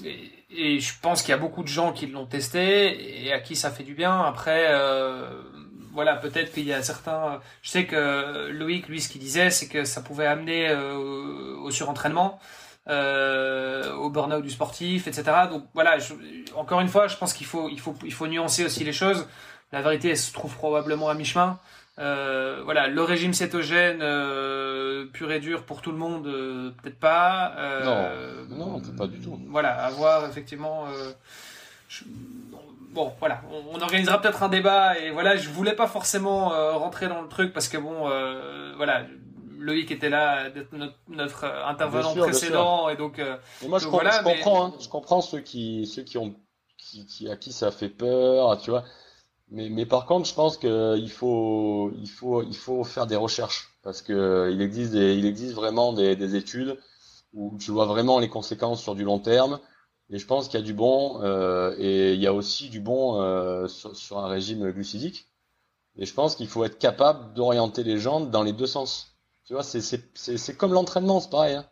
et, 0.05 0.31
et, 0.49 0.79
je 0.79 0.93
pense 1.01 1.21
qu'il 1.21 1.31
y 1.31 1.33
a 1.33 1.37
beaucoup 1.37 1.61
de 1.61 1.67
gens 1.67 1.91
qui 1.91 2.07
l'ont 2.07 2.25
testé 2.25 3.25
et 3.25 3.33
à 3.33 3.41
qui 3.41 3.57
ça 3.57 3.69
fait 3.69 3.83
du 3.83 3.95
bien. 3.95 4.17
Après, 4.21 4.67
euh, 4.69 5.27
voilà, 5.93 6.15
peut-être 6.15 6.51
qu'il 6.51 6.65
y 6.65 6.73
a 6.73 6.81
certains. 6.81 7.39
Je 7.61 7.69
sais 7.69 7.85
que 7.85 8.49
Loïc, 8.51 8.87
lui, 8.87 8.99
ce 8.99 9.09
qu'il 9.09 9.21
disait, 9.21 9.49
c'est 9.49 9.67
que 9.67 9.85
ça 9.85 10.01
pouvait 10.01 10.25
amener 10.25 10.69
euh, 10.69 11.55
au 11.57 11.71
surentraînement, 11.71 12.39
euh, 12.89 13.93
au 13.95 14.09
burn-out 14.09 14.43
du 14.43 14.49
sportif, 14.49 15.07
etc. 15.07 15.23
Donc 15.49 15.65
voilà, 15.73 15.97
encore 16.55 16.81
une 16.81 16.87
fois, 16.87 17.07
je 17.07 17.15
pense 17.15 17.33
qu'il 17.33 17.45
faut, 17.45 17.69
il 17.69 17.79
faut, 17.79 17.95
il 18.03 18.13
faut 18.13 18.27
nuancer 18.27 18.65
aussi 18.65 18.83
les 18.83 18.93
choses. 18.93 19.27
La 19.71 19.81
vérité, 19.81 20.09
elle 20.09 20.17
se 20.17 20.33
trouve 20.33 20.55
probablement 20.55 21.09
à 21.09 21.13
mi-chemin. 21.13 21.59
Euh, 21.99 22.61
voilà, 22.63 22.87
le 22.87 23.03
régime 23.03 23.33
cétogène 23.33 23.99
pur 25.11 25.31
et 25.31 25.39
dur 25.39 25.63
pour 25.63 25.81
tout 25.81 25.91
le 25.91 25.97
monde, 25.97 26.23
peut-être 26.81 26.99
pas. 26.99 27.53
Non, 28.49 28.79
non, 28.79 28.81
pas 28.97 29.07
du 29.07 29.19
tout. 29.19 29.39
Voilà, 29.47 29.85
avoir 29.85 30.27
effectivement. 30.27 30.87
Je, 31.87 32.05
bon, 32.93 33.11
voilà, 33.19 33.41
on, 33.71 33.81
organisera 33.81 34.21
peut-être 34.21 34.43
un 34.43 34.49
débat 34.49 34.97
et 34.99 35.11
voilà, 35.11 35.35
je 35.35 35.49
voulais 35.49 35.75
pas 35.75 35.87
forcément 35.87 36.53
euh, 36.53 36.73
rentrer 36.73 37.07
dans 37.07 37.21
le 37.21 37.27
truc 37.27 37.53
parce 37.53 37.67
que 37.67 37.77
bon, 37.77 38.09
euh, 38.09 38.73
voilà, 38.77 39.05
Loïc 39.59 39.91
était 39.91 40.09
là, 40.09 40.49
notre, 40.71 40.95
notre 41.09 41.45
intervenant 41.45 42.15
précédent 42.15 42.89
et 42.89 42.95
donc. 42.95 43.19
Euh, 43.19 43.37
moi, 43.67 43.79
je, 43.79 43.87
voilà, 43.87 44.19
je 44.19 44.23
comprends, 44.23 44.65
hein, 44.67 44.73
je 44.79 44.87
comprends 44.87 45.21
ceux 45.21 45.39
qui, 45.39 45.87
ceux 45.87 46.03
qui 46.03 46.17
ont, 46.17 46.35
qui, 46.77 47.05
qui, 47.05 47.29
à 47.29 47.35
qui 47.35 47.51
ça 47.51 47.71
fait 47.71 47.89
peur, 47.89 48.59
tu 48.61 48.69
vois. 48.69 48.83
Mais, 49.49 49.69
mais 49.69 49.85
par 49.85 50.05
contre, 50.05 50.27
je 50.27 50.33
pense 50.33 50.57
qu'il 50.57 51.11
faut, 51.11 51.91
il 51.97 52.09
faut, 52.09 52.43
il 52.43 52.55
faut 52.55 52.83
faire 52.83 53.07
des 53.07 53.15
recherches 53.15 53.69
parce 53.83 54.01
que 54.01 54.49
il 54.51 54.61
existe, 54.61 54.91
des, 54.91 55.15
il 55.15 55.25
existe 55.25 55.53
vraiment 55.53 55.93
des, 55.93 56.15
des 56.15 56.35
études 56.35 56.79
où 57.33 57.57
tu 57.59 57.71
vois 57.71 57.85
vraiment 57.85 58.19
les 58.19 58.29
conséquences 58.29 58.81
sur 58.81 58.95
du 58.95 59.03
long 59.03 59.19
terme 59.19 59.59
et 60.09 60.17
je 60.17 60.25
pense 60.25 60.47
qu'il 60.47 60.59
y 60.59 60.63
a 60.63 60.65
du 60.65 60.73
bon 60.73 61.21
euh, 61.23 61.75
et 61.77 62.13
il 62.13 62.21
y 62.21 62.27
a 62.27 62.33
aussi 62.33 62.69
du 62.69 62.79
bon 62.79 63.21
euh, 63.21 63.67
sur, 63.67 63.95
sur, 63.95 64.19
un 64.19 64.27
régime 64.27 64.69
glucidique. 64.71 65.27
Et 65.97 66.05
je 66.05 66.13
pense 66.13 66.35
qu'il 66.35 66.47
faut 66.47 66.63
être 66.63 66.77
capable 66.77 67.33
d'orienter 67.33 67.83
les 67.83 67.99
gens 67.99 68.21
dans 68.21 68.43
les 68.43 68.53
deux 68.53 68.67
sens. 68.67 69.15
Tu 69.45 69.53
vois, 69.53 69.63
c'est 69.63 70.57
comme 70.57 70.73
l'entraînement, 70.73 71.19
c'est 71.19 71.29
pareil. 71.29 71.55
Hein. 71.55 71.65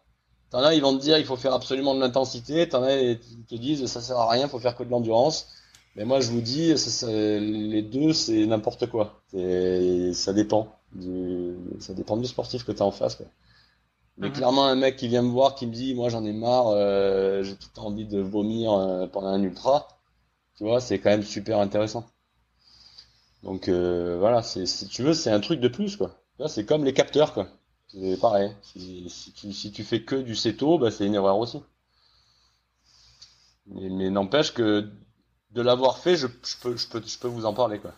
T'en 0.49 0.59
as, 0.59 0.75
ils 0.75 0.81
vont 0.81 0.95
te 0.95 1.01
dire, 1.01 1.17
il 1.17 1.25
faut 1.25 1.37
faire 1.37 1.53
absolument 1.53 1.95
de 1.95 1.99
l'intensité. 1.99 2.67
T'en 2.67 2.83
as, 2.83 2.95
ils 2.97 3.45
te 3.47 3.55
disent, 3.55 3.85
ça 3.85 4.01
sert 4.01 4.17
à 4.17 4.29
rien, 4.29 4.47
faut 4.47 4.59
faire 4.59 4.75
que 4.75 4.83
de 4.83 4.89
l'endurance. 4.89 5.47
Mais 5.95 6.05
moi, 6.05 6.19
je 6.19 6.29
vous 6.29 6.41
dis, 6.41 6.73
les 7.03 7.81
deux, 7.81 8.13
c'est 8.13 8.45
n'importe 8.45 8.87
quoi. 8.87 9.21
Ça 9.31 10.33
dépend 10.33 10.75
du, 10.93 11.55
ça 11.79 11.93
dépend 11.93 12.17
du 12.17 12.27
sportif 12.27 12.65
que 12.65 12.71
tu 12.71 12.81
as 12.81 12.85
en 12.85 12.91
face. 12.91 13.15
Quoi. 13.15 13.25
Mais 14.21 14.27
mhm. 14.27 14.33
clairement, 14.33 14.67
un 14.67 14.75
mec 14.75 14.97
qui 14.97 15.07
vient 15.07 15.23
me 15.23 15.31
voir, 15.31 15.55
qui 15.55 15.65
me 15.65 15.73
dit, 15.73 15.95
moi, 15.95 16.09
j'en 16.09 16.23
ai 16.23 16.31
marre, 16.31 16.67
euh, 16.67 17.41
j'ai 17.41 17.55
tout 17.55 17.79
envie 17.79 18.05
de 18.05 18.21
vomir 18.21 18.71
euh, 18.71 19.07
pendant 19.07 19.29
un 19.29 19.41
ultra, 19.41 19.87
tu 20.57 20.63
vois, 20.63 20.79
c'est 20.79 20.99
quand 20.99 21.09
même 21.09 21.23
super 21.23 21.59
intéressant. 21.59 22.05
Donc 23.41 23.67
euh, 23.67 24.17
voilà, 24.19 24.43
si 24.43 24.87
tu 24.89 25.01
veux, 25.01 25.15
c'est 25.15 25.31
un 25.31 25.39
truc 25.39 25.59
de 25.59 25.67
plus, 25.67 25.97
quoi. 25.97 26.11
C'est 26.47 26.65
comme 26.67 26.85
les 26.85 26.93
capteurs, 26.93 27.33
quoi. 27.33 27.47
C'est 27.87 28.19
pareil. 28.19 28.51
Si, 28.61 29.33
tu, 29.35 29.51
si 29.53 29.71
tu 29.71 29.83
fais 29.83 30.03
que 30.03 30.15
du 30.15 30.35
CETO, 30.35 30.77
bah, 30.77 30.91
c'est 30.91 31.07
une 31.07 31.15
erreur 31.15 31.39
aussi. 31.39 31.59
Mais, 33.65 34.11
n'empêche 34.11 34.53
que 34.53 34.87
de 35.51 35.61
l'avoir 35.63 35.97
fait, 35.97 36.15
je, 36.15 36.27
peux, 36.27 36.77
je, 36.77 36.87
peux, 36.87 37.01
je 37.03 37.17
peux 37.17 37.27
vous 37.27 37.45
en 37.45 37.53
parler, 37.55 37.79
quoi. 37.79 37.93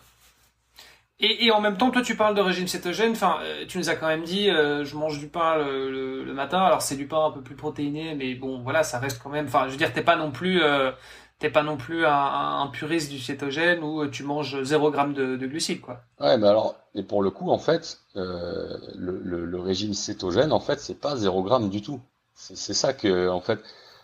Et, 1.20 1.52
en 1.52 1.60
même 1.60 1.76
temps, 1.76 1.90
toi, 1.90 2.02
tu 2.02 2.16
parles 2.16 2.34
de 2.34 2.40
régime 2.40 2.66
cétogène. 2.66 3.12
Enfin, 3.12 3.38
euh, 3.42 3.64
tu 3.68 3.78
nous 3.78 3.88
as 3.88 3.94
quand 3.94 4.08
même 4.08 4.24
dit, 4.24 4.50
euh, 4.50 4.84
je 4.84 4.96
mange 4.96 5.20
du 5.20 5.28
pain 5.28 5.56
le, 5.56 6.32
matin. 6.34 6.60
Alors, 6.60 6.82
c'est 6.82 6.96
du 6.96 7.06
pain 7.06 7.26
un 7.26 7.30
peu 7.30 7.40
plus 7.40 7.54
protéiné, 7.54 8.14
mais 8.16 8.34
bon, 8.34 8.62
voilà, 8.62 8.82
ça 8.82 8.98
reste 8.98 9.22
quand 9.22 9.30
même. 9.30 9.46
Enfin, 9.46 9.66
je 9.66 9.72
veux 9.72 9.76
dire, 9.76 9.92
t'es 9.92 10.02
pas 10.02 10.16
non 10.16 10.32
plus, 10.32 10.60
euh, 10.62 10.90
t'es 11.38 11.50
pas 11.50 11.62
non 11.62 11.76
plus 11.76 12.04
un, 12.04 12.68
puriste 12.72 13.12
du 13.12 13.20
cétogène 13.20 13.84
où 13.84 14.04
tu 14.08 14.24
manges 14.24 14.60
0 14.60 14.92
g 14.92 14.98
de, 15.14 15.36
de, 15.36 15.46
glucides, 15.46 15.80
quoi. 15.80 16.00
Ouais, 16.18 16.36
mais 16.36 16.48
alors, 16.48 16.74
et 16.96 17.04
pour 17.04 17.22
le 17.22 17.30
coup, 17.30 17.50
en 17.50 17.58
fait, 17.58 18.00
le, 18.16 19.60
régime 19.60 19.94
cétogène, 19.94 20.52
en 20.52 20.60
fait, 20.60 20.80
c'est 20.80 21.00
pas 21.00 21.16
0 21.16 21.48
g 21.48 21.68
du 21.68 21.80
tout. 21.80 22.00
C'est 22.34 22.74
ça 22.74 22.92
que, 22.92 23.28
en 23.28 23.40
fait, 23.40 23.60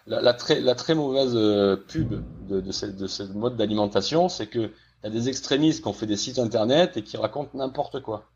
la, 0.06 0.32
très, 0.32 0.60
la 0.60 0.76
très 0.76 0.94
mauvaise 0.94 1.34
pub 1.88 2.22
de, 2.46 2.60
de, 2.60 2.90
de 2.92 3.06
ce 3.08 3.22
mode 3.24 3.56
d'alimentation, 3.56 4.28
c'est 4.28 4.46
que 4.46 4.70
il 5.02 5.06
y 5.06 5.10
a 5.10 5.10
des 5.10 5.28
extrémistes 5.28 5.82
qui 5.82 5.88
ont 5.88 5.92
fait 5.92 6.06
des 6.06 6.16
sites 6.16 6.38
internet 6.38 6.96
et 6.96 7.02
qui 7.02 7.16
racontent 7.16 7.56
n'importe 7.56 8.00
quoi. 8.02 8.30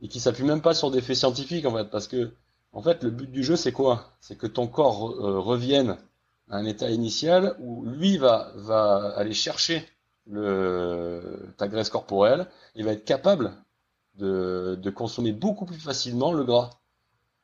Et 0.00 0.08
qui 0.08 0.20
s'appuient 0.20 0.44
même 0.44 0.62
pas 0.62 0.74
sur 0.74 0.90
des 0.90 1.00
faits 1.00 1.16
scientifiques, 1.16 1.66
en 1.66 1.74
fait, 1.74 1.90
parce 1.90 2.08
que, 2.08 2.34
en 2.72 2.82
fait, 2.82 3.02
le 3.02 3.10
but 3.10 3.30
du 3.30 3.42
jeu, 3.42 3.56
c'est 3.56 3.72
quoi? 3.72 4.12
C'est 4.20 4.36
que 4.36 4.46
ton 4.46 4.66
corps 4.66 5.10
euh, 5.10 5.38
revienne 5.40 5.98
à 6.50 6.56
un 6.56 6.64
état 6.64 6.90
initial 6.90 7.56
où 7.60 7.84
lui 7.84 8.16
va, 8.16 8.52
va 8.56 9.12
aller 9.16 9.34
chercher 9.34 9.86
ta 10.30 11.68
graisse 11.68 11.88
corporelle 11.88 12.48
et 12.74 12.82
va 12.82 12.92
être 12.92 13.06
capable 13.06 13.52
de, 14.16 14.78
de 14.80 14.90
consommer 14.90 15.32
beaucoup 15.32 15.64
plus 15.64 15.78
facilement 15.80 16.32
le 16.32 16.44
gras. 16.44 16.70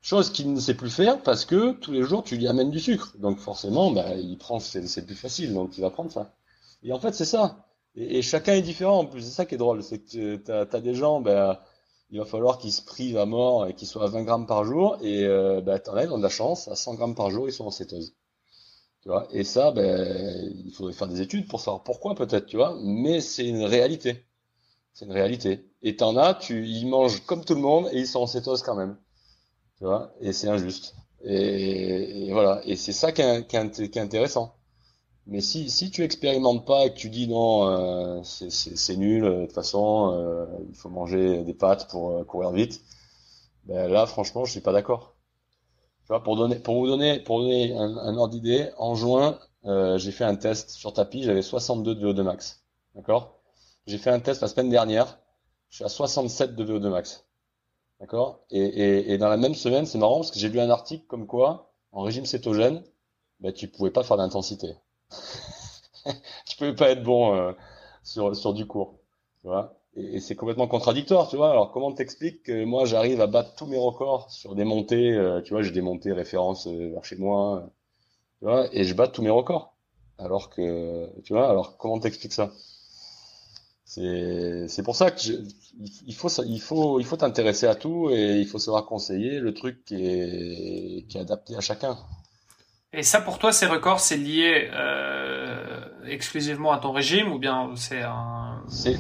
Chose 0.03 0.31
qu'il 0.31 0.53
ne 0.53 0.61
sait 0.61 0.75
plus 0.75 0.91
faire 0.91 1.23
parce 1.23 1.47
que 1.47 1.73
tous 1.73 1.93
les 1.93 2.03
jours 2.03 2.23
tu 2.25 2.37
lui 2.37 2.47
amènes 2.47 2.71
du 2.71 2.81
sucre. 2.81 3.15
Donc 3.19 3.39
forcément, 3.39 3.91
bah, 3.91 4.15
il 4.17 4.37
prend, 4.37 4.61
c'est 4.61 5.07
plus 5.07 5.15
facile, 5.15 5.55
donc 5.55 5.79
il 5.79 5.81
va 5.81 5.89
prendre 5.89 6.13
ça. 6.13 6.35
Et 6.83 6.93
en 6.93 7.01
fait, 7.01 7.15
c'est 7.15 7.25
ça. 7.25 7.65
Et, 7.97 8.23
chacun 8.23 8.55
est 8.55 8.63
différent 8.63 8.99
en 9.01 9.07
plus, 9.07 9.23
c'est 9.23 9.31
ça 9.31 9.47
qui 9.47 9.55
est 9.55 9.59
drôle, 9.59 9.83
c'est 9.83 9.99
que 9.99 10.37
tu 10.37 10.53
as, 10.53 10.81
des 10.81 10.95
gens, 10.95 11.21
ben, 11.21 11.59
il 12.11 12.19
va 12.19 12.25
falloir 12.25 12.59
qu'ils 12.59 12.73
se 12.73 12.83
privent 12.83 13.19
à 13.19 13.27
mort 13.27 13.67
et 13.67 13.75
qu'ils 13.75 13.89
soient 13.89 14.05
à 14.05 14.09
20 14.09 14.25
grammes 14.25 14.47
par 14.47 14.65
jour, 14.65 14.99
et 15.03 15.25
euh, 15.25 15.61
ben, 15.61 15.79
t'en 15.79 15.95
as, 15.95 16.05
ils 16.05 16.13
ont 16.13 16.19
de 16.19 16.23
la 16.23 16.29
chance, 16.29 16.69
à 16.69 16.77
100 16.77 16.95
grammes 16.95 17.15
par 17.15 17.31
jour, 17.31 17.49
ils 17.49 17.53
sont 17.53 17.67
en 17.67 17.71
cétose. 17.71 18.15
Tu 19.03 19.09
vois, 19.09 19.29
et 19.33 19.45
ça, 19.45 19.71
ben, 19.71 20.53
il 20.65 20.73
faudrait 20.73 20.93
faire 20.95 21.09
des 21.09 21.21
études 21.21 21.47
pour 21.47 21.61
savoir 21.61 21.83
pourquoi 21.85 22.15
peut-être, 22.15 22.47
tu 22.47 22.57
vois, 22.57 22.77
mais 22.83 23.21
c'est 23.21 23.47
une 23.47 23.65
réalité. 23.65 24.25
C'est 24.93 25.05
une 25.07 25.13
réalité. 25.13 25.69
Et 25.83 25.97
t'en 25.97 26.17
as, 26.17 26.35
tu, 26.35 26.67
ils 26.67 26.87
mangent 26.87 27.25
comme 27.27 27.45
tout 27.45 27.55
le 27.55 27.61
monde 27.61 27.89
et 27.93 27.99
ils 27.99 28.07
sont 28.07 28.21
en 28.21 28.27
cétose 28.27 28.63
quand 28.63 28.77
même. 28.77 28.97
Tu 29.79 29.85
vois, 29.85 30.13
et 30.21 30.33
c'est 30.33 30.49
injuste. 30.49 30.95
Et, 31.25 32.31
voilà. 32.33 32.61
Et 32.65 32.77
c'est 32.77 32.93
ça 32.93 33.13
qui 33.13 33.23
est 33.23 33.97
intéressant. 33.97 34.54
Mais 35.27 35.41
si, 35.41 35.71
si 35.71 35.91
tu 35.91 36.03
expérimentes 36.03 36.67
pas 36.67 36.85
et 36.85 36.91
que 36.93 36.99
tu 36.99 37.09
dis 37.09 37.27
non, 37.29 37.69
euh, 37.69 38.23
c'est 38.23 38.97
nul, 38.97 39.25
euh, 39.25 39.41
de 39.41 39.47
toute 39.47 39.55
façon, 39.55 40.13
euh, 40.15 40.47
il 40.69 40.75
faut 40.75 40.91
manger 40.91 41.43
des 41.45 41.55
pâtes 41.55 41.89
pour 41.91 42.27
courir 42.27 42.51
vite, 42.53 42.83
ben 43.65 43.91
là, 43.91 44.07
franchement, 44.07 44.45
je 44.45 44.53
suis 44.53 44.61
pas 44.61 44.73
d'accord. 44.73 45.15
Tu 46.03 46.09
vois, 46.09 46.23
pour 46.23 46.37
donner, 46.37 46.57
pour 46.57 46.77
vous 46.77 46.87
donner, 46.87 47.21
pour 47.21 47.41
donner 47.41 47.75
un, 47.75 48.17
ordre 48.17 48.35
d'idée, 48.35 48.71
en 48.77 48.95
juin, 48.95 49.39
j'ai 49.97 50.13
fait 50.13 50.25
un 50.25 50.37
test 50.37 50.71
sur 50.71 50.93
tapis, 50.93 51.23
j'avais 51.23 51.43
62 51.43 51.95
de 51.95 52.13
VO2 52.13 52.23
max. 52.23 52.63
D'accord? 52.95 53.41
J'ai 53.87 53.99
fait 53.99 54.11
un 54.11 54.21
test 54.21 54.43
la 54.43 54.49
semaine 54.49 54.69
dernière, 54.69 55.19
je 55.71 55.77
suis 55.77 55.85
à 55.85 55.89
67 55.89 56.55
de 56.55 56.65
VO2 56.65 56.89
max. 56.91 57.25
D'accord? 58.01 58.45
Et, 58.51 58.61
et, 58.61 59.13
et, 59.13 59.19
dans 59.19 59.29
la 59.29 59.39
même 59.39 59.55
semaine, 59.55 59.87
c'est 59.87 59.99
marrant 59.99 60.17
parce 60.17 60.31
que 60.31 60.39
j'ai 60.39 60.51
lu 60.51 60.61
un 60.61 60.69
article 60.69 61.07
comme 61.07 61.27
quoi, 61.27 61.73
en 61.93 62.03
régime 62.03 62.27
cétogène, 62.27 62.83
ben, 63.41 63.53
tu 63.53 63.69
pouvais 63.69 63.91
pas 63.91 64.03
faire 64.03 64.19
d'intensité. 64.19 64.77
tu 66.47 66.57
pouvais 66.57 66.75
pas 66.75 66.91
être 66.91 67.03
bon 67.03 67.35
euh, 67.35 67.53
sur, 68.03 68.35
sur 68.37 68.55
du 68.55 68.67
court. 68.67 68.99
Tu 69.41 69.49
vois 69.49 69.75
et, 69.97 70.21
c'est 70.21 70.35
complètement 70.35 70.67
contradictoire, 70.67 71.29
tu 71.29 71.37
vois. 71.37 71.51
Alors 71.51 71.71
comment 71.73 71.93
t'expliques 71.93 72.43
que 72.43 72.65
moi 72.65 72.85
j'arrive 72.85 73.21
à 73.21 73.27
battre 73.27 73.55
tous 73.57 73.67
mes 73.67 73.79
records 73.79 74.31
sur 74.31 74.55
des 74.55 74.65
montées, 74.65 75.13
euh, 75.13 75.41
tu 75.43 75.53
vois, 75.53 75.63
j'ai 75.63 75.71
des 75.71 75.83
montées 75.83 76.13
références 76.13 76.67
euh, 76.67 76.91
vers 76.93 77.05
chez 77.05 77.17
moi, 77.17 77.71
tu 78.41 78.47
vois, 78.47 78.69
et 78.75 78.85
je 78.85 78.95
bats 78.95 79.09
tous 79.09 79.23
mes 79.23 79.31
records. 79.31 79.75
Alors 80.19 80.51
que, 80.51 81.11
tu 81.23 81.33
vois, 81.35 81.49
alors 81.51 81.77
comment 81.79 81.99
t'expliques 82.01 82.33
ça? 82.33 82.53
C'est 83.87 84.83
pour 84.83 84.97
ça 84.97 85.11
que 85.11 85.21
il 86.07 86.15
faut 86.15 86.29
il 86.45 86.61
faut 86.61 87.01
il 87.01 87.07
faut 87.07 87.17
t'intéresser 87.17 87.67
à 87.67 87.75
tout 87.75 88.11
et 88.11 88.41
il 88.41 88.47
faut 88.47 88.59
savoir 88.59 88.87
conseiller 88.87 89.39
le 89.41 89.55
truc 89.55 89.85
qui 89.85 89.97
est 90.07 91.07
qui 91.09 91.19
est 91.19 91.21
adapté 91.21 91.55
à 91.57 91.61
chacun. 91.61 91.99
Et 92.97 93.03
ça, 93.03 93.21
pour 93.21 93.39
toi, 93.39 93.53
ces 93.53 93.67
records, 93.67 93.99
c'est 93.99 94.17
lié 94.17 94.71
euh, 94.73 95.85
exclusivement 96.07 96.71
à 96.71 96.79
ton 96.79 96.93
régime 96.93 97.33
ou 97.33 97.39
bien 97.39 97.71
c'est 97.75 98.03
un, 98.03 98.63
c'est, 98.69 98.97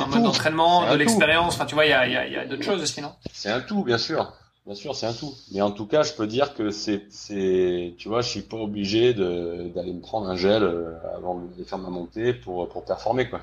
un 0.00 0.06
mode 0.06 0.24
d'entraînement, 0.24 0.90
de 0.90 0.96
l'expérience? 0.96 1.54
Enfin, 1.54 1.66
tu 1.66 1.76
vois, 1.76 1.86
il 1.86 1.90
y 1.90 1.92
a, 1.92 2.08
y 2.08 2.16
a, 2.16 2.26
y 2.26 2.36
a 2.36 2.44
d'autres 2.44 2.64
choses 2.64 2.82
aussi, 2.82 3.00
non? 3.00 3.12
C'est 3.32 3.50
un 3.50 3.60
tout, 3.60 3.84
bien 3.84 3.98
sûr. 3.98 4.32
Bien 4.66 4.74
sûr, 4.74 4.94
c'est 4.94 5.06
un 5.06 5.12
tout. 5.12 5.32
Mais 5.52 5.62
en 5.62 5.70
tout 5.70 5.86
cas, 5.86 6.02
je 6.02 6.12
peux 6.12 6.26
dire 6.26 6.54
que 6.54 6.70
c'est, 6.70 7.06
c'est, 7.10 7.94
tu 7.98 8.08
vois, 8.08 8.20
je 8.20 8.28
suis 8.28 8.42
pas 8.42 8.56
obligé 8.56 9.14
de, 9.14 9.70
d'aller 9.74 9.92
me 9.92 10.00
prendre 10.00 10.28
un 10.28 10.36
gel 10.36 10.62
euh, 10.62 10.96
avant 11.16 11.40
de 11.56 11.64
faire 11.64 11.78
ma 11.78 11.88
montée 11.88 12.34
pour, 12.34 12.68
pour 12.68 12.84
performer, 12.84 13.28
quoi. 13.28 13.40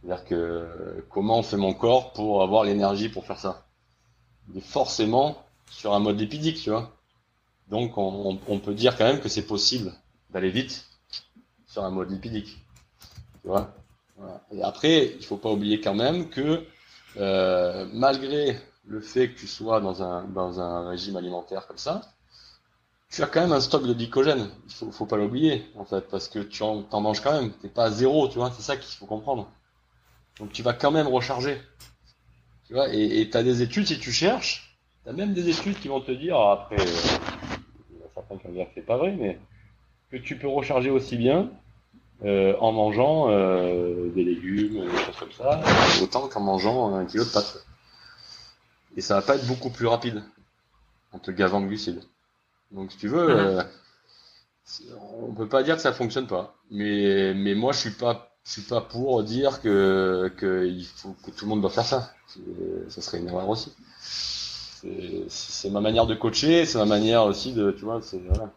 C'est-à-dire 0.00 0.24
que 0.24 1.04
comment 1.10 1.38
on 1.38 1.42
fait 1.42 1.56
mon 1.56 1.74
corps 1.74 2.12
pour 2.12 2.42
avoir 2.42 2.62
l'énergie 2.62 3.08
pour 3.08 3.26
faire 3.26 3.38
ça? 3.38 3.66
Il 4.50 4.58
est 4.58 4.66
forcément 4.66 5.36
sur 5.70 5.94
un 5.94 5.98
mode 5.98 6.18
lipidique, 6.18 6.60
tu 6.62 6.70
vois. 6.70 6.92
Donc 7.70 7.98
on, 7.98 8.58
peut 8.58 8.74
dire 8.74 8.96
quand 8.96 9.04
même 9.04 9.20
que 9.20 9.28
c'est 9.28 9.46
possible 9.46 9.92
d'aller 10.30 10.50
vite 10.50 10.86
sur 11.66 11.84
un 11.84 11.90
mode 11.90 12.10
lipidique. 12.10 12.58
Tu 13.42 13.48
vois? 13.48 13.74
Et 14.52 14.62
après, 14.62 15.14
il 15.18 15.24
faut 15.24 15.36
pas 15.36 15.50
oublier 15.50 15.80
quand 15.80 15.94
même 15.94 16.30
que 16.30 16.64
euh, 17.18 17.86
malgré 17.92 18.58
le 18.86 19.00
fait 19.00 19.30
que 19.30 19.38
tu 19.38 19.46
sois 19.46 19.80
dans 19.80 20.02
un, 20.02 20.88
régime 20.88 21.16
alimentaire 21.16 21.66
comme 21.66 21.78
ça, 21.78 22.00
tu 23.10 23.22
as 23.22 23.26
quand 23.26 23.40
même 23.40 23.52
un 23.52 23.60
stock 23.60 23.86
de 23.86 23.92
glycogène. 23.92 24.50
Il 24.66 24.72
faut, 24.72 24.90
faut 24.90 25.06
pas 25.06 25.16
l'oublier 25.16 25.66
en 25.76 25.84
fait, 25.84 26.08
parce 26.08 26.28
que 26.28 26.38
tu 26.40 26.62
en, 26.62 26.86
en 26.90 27.00
manges 27.00 27.20
quand 27.20 27.32
même. 27.32 27.52
T'es 27.52 27.68
pas 27.68 27.84
à 27.84 27.90
zéro, 27.90 28.28
tu 28.28 28.38
vois. 28.38 28.50
C'est 28.56 28.62
ça 28.62 28.76
qu'il 28.76 28.96
faut 28.96 29.06
comprendre. 29.06 29.50
Donc 30.38 30.52
tu 30.52 30.62
vas 30.62 30.72
quand 30.72 30.90
même 30.90 31.06
recharger. 31.06 31.60
Tu 32.66 32.74
vois, 32.74 32.88
et 32.92 33.28
tu 33.30 33.36
as 33.36 33.42
des 33.42 33.62
études 33.62 33.86
si 33.86 33.98
tu 33.98 34.12
cherches. 34.12 34.78
Tu 35.04 35.10
as 35.10 35.12
même 35.12 35.32
des 35.32 35.48
études 35.48 35.78
qui 35.80 35.88
vont 35.88 36.00
te 36.00 36.12
dire 36.12 36.38
après 36.38 36.76
c'est 38.74 38.86
pas 38.86 38.96
vrai, 38.96 39.12
mais 39.18 39.38
que 40.10 40.16
tu 40.16 40.36
peux 40.36 40.48
recharger 40.48 40.90
aussi 40.90 41.16
bien 41.16 41.50
euh, 42.24 42.56
en 42.58 42.72
mangeant 42.72 43.30
euh, 43.30 44.10
des 44.10 44.24
légumes, 44.24 44.84
des 44.84 44.98
choses 45.04 45.16
comme 45.18 45.32
ça, 45.32 45.60
autant 46.02 46.28
qu'en 46.28 46.40
mangeant 46.40 46.94
un 46.94 47.04
kilo 47.04 47.24
de 47.24 47.30
pâtes. 47.30 47.64
Et 48.96 49.00
ça 49.00 49.14
va 49.14 49.22
pas 49.22 49.36
être 49.36 49.46
beaucoup 49.46 49.70
plus 49.70 49.86
rapide 49.86 50.22
en 51.12 51.18
te 51.18 51.30
gavant 51.30 51.60
de 51.60 51.66
glucides. 51.66 52.02
Donc 52.72 52.90
si 52.90 52.98
tu 52.98 53.08
veux, 53.08 53.28
mhm. 53.28 53.38
euh, 53.38 53.62
on 55.22 55.32
peut 55.32 55.48
pas 55.48 55.62
dire 55.62 55.76
que 55.76 55.82
ça 55.82 55.92
fonctionne 55.92 56.26
pas. 56.26 56.56
Mais 56.70 57.34
mais 57.34 57.54
moi 57.54 57.72
je 57.72 57.78
suis 57.78 57.90
pas 57.90 58.36
je 58.44 58.52
suis 58.52 58.62
pas 58.62 58.80
pour 58.80 59.22
dire 59.22 59.60
que 59.60 60.32
que 60.36 60.66
il 60.66 60.84
faut 60.84 61.14
que 61.24 61.30
tout 61.30 61.44
le 61.44 61.50
monde 61.50 61.60
doit 61.60 61.70
faire 61.70 61.84
ça. 61.84 62.12
Ça 62.88 63.00
serait 63.00 63.18
une 63.18 63.28
erreur 63.28 63.48
aussi 63.48 63.72
c'est 65.28 65.70
ma 65.70 65.80
manière 65.80 66.06
de 66.06 66.14
coacher, 66.14 66.64
c'est 66.66 66.78
ma 66.78 66.86
manière 66.86 67.24
aussi 67.24 67.52
de, 67.52 67.70
tu 67.72 67.84
vois, 67.84 68.00
c'est 68.02 68.18
voilà, 68.18 68.52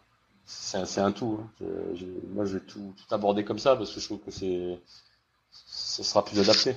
c'est 0.46 1.00
un, 1.00 1.12
tout. 1.12 1.40
Hein. 1.40 1.66
moi, 2.32 2.44
je 2.44 2.54
vais 2.54 2.64
tout, 2.64 2.94
tout 2.96 3.14
aborder 3.14 3.44
comme 3.44 3.58
ça 3.58 3.76
parce 3.76 3.92
que 3.92 4.00
je 4.00 4.06
trouve 4.06 4.20
que 4.20 4.30
c'est, 4.30 4.78
ce 5.50 6.02
sera 6.02 6.24
plus 6.24 6.38
adapté. 6.40 6.74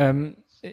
Euh, 0.00 0.30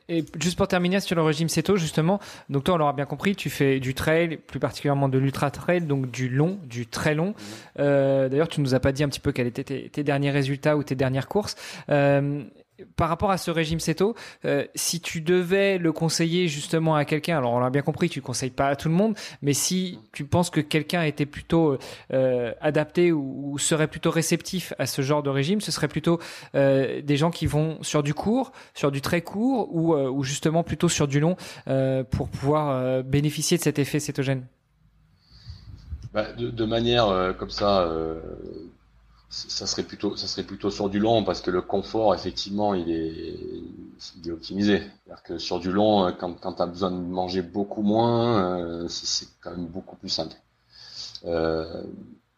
et 0.08 0.24
juste 0.40 0.58
pour 0.58 0.68
terminer 0.68 1.00
sur 1.02 1.16
le 1.16 1.22
régime 1.22 1.50
CETO, 1.50 1.76
justement, 1.76 2.20
donc 2.50 2.64
toi, 2.64 2.76
on 2.76 2.78
l'aura 2.78 2.94
bien 2.94 3.06
compris, 3.06 3.36
tu 3.36 3.50
fais 3.50 3.80
du 3.80 3.94
trail, 3.94 4.38
plus 4.38 4.60
particulièrement 4.60 5.10
de 5.10 5.18
l'ultra 5.18 5.52
trail, 5.52 5.82
donc 5.82 6.10
du 6.10 6.30
long, 6.30 6.60
du 6.64 6.88
très 6.88 7.14
long. 7.14 7.32
Mm-hmm. 7.32 7.34
Euh, 7.80 8.30
D'ailleurs, 8.30 8.48
tu 8.48 8.62
nous 8.62 8.74
as 8.74 8.80
pas 8.80 8.94
dit 8.94 9.04
un 9.04 9.10
petit 9.10 9.20
peu 9.20 9.32
quels 9.34 9.48
étaient 9.48 9.64
tes, 9.64 9.90
tes, 9.90 10.04
derniers 10.04 10.32
résultats 10.32 10.78
ou 10.78 10.84
tes 10.84 10.96
dernières 10.96 11.28
courses. 11.28 11.56
Euh, 11.90 12.44
par 12.96 13.10
rapport 13.10 13.32
à 13.32 13.38
ce 13.38 13.52
régime 13.52 13.80
céto, 13.80 14.16
euh, 14.46 14.66
si 14.76 15.02
tu 15.02 15.22
devais 15.22 15.78
le 15.78 15.92
conseiller 15.92 16.48
justement 16.48 16.96
à 16.96 17.06
quelqu'un, 17.06 17.38
alors 17.38 17.54
on 17.54 17.60
l'a 17.60 17.70
bien 17.70 17.82
compris, 17.82 18.10
tu 18.10 18.20
ne 18.20 18.24
conseilles 18.24 18.52
pas 18.52 18.68
à 18.68 18.76
tout 18.76 18.90
le 18.90 18.96
monde, 18.96 19.16
mais 19.42 19.54
si 19.54 20.00
tu 20.14 20.26
penses 20.26 20.50
que 20.50 20.62
quelqu'un 20.62 21.04
était 21.04 21.26
plutôt 21.26 21.78
euh, 22.14 22.54
adapté 22.62 23.12
ou, 23.12 23.58
serait 23.58 23.88
plutôt 23.88 24.12
réceptif 24.12 24.74
à 24.80 24.86
ce 24.86 25.02
genre 25.02 25.24
de 25.24 25.30
régime, 25.30 25.62
ce 25.62 25.72
serait 25.72 25.88
plutôt 25.88 26.20
euh, 26.56 27.02
des 27.02 27.16
gens 27.16 27.30
qui 27.30 27.46
vont 27.46 27.82
sur 27.84 28.02
du 28.02 28.14
court, 28.14 28.52
sur 28.74 28.92
du 28.92 29.02
très 29.02 29.22
court 29.22 29.74
ou, 29.74 30.24
justement 30.24 30.64
plutôt 30.64 30.90
sur 30.90 31.08
du 31.08 31.20
long 31.20 31.36
pour 32.10 32.30
pouvoir 32.30 33.04
bénéficier 33.04 33.58
de 33.58 33.62
cet 33.62 33.80
effet 33.80 34.00
cétogène? 34.00 34.46
Bah, 36.14 36.34
de, 36.34 36.66
manière 36.66 37.36
comme 37.38 37.50
ça 37.50 37.88
ça 39.32 39.66
serait 39.66 39.84
plutôt 39.84 40.18
ça 40.18 40.28
serait 40.28 40.44
plutôt 40.44 40.70
sur 40.70 40.90
du 40.90 41.00
long 41.00 41.24
parce 41.24 41.40
que 41.42 41.52
le 41.52 41.62
confort 41.62 42.14
effectivement 42.14 42.74
il 42.74 42.92
est 42.92 44.30
optimisé. 44.30 44.80
C'est-à-dire 44.80 45.24
que 45.24 45.38
sur 45.38 45.60
du 45.60 45.72
long 45.72 46.06
euh, 46.06 46.12
quand 46.12 46.34
quand 46.34 46.54
tu 46.54 46.62
as 46.62 46.66
besoin 46.66 46.92
de 46.92 46.98
manger 46.98 47.42
beaucoup 47.42 47.82
moins 47.82 48.60
euh, 48.60 48.88
c'est 48.90 49.28
quand 49.42 49.52
même 49.52 49.68
beaucoup 49.68 49.96
plus 49.96 50.10
simple. 50.10 50.36
Euh, 51.26 51.84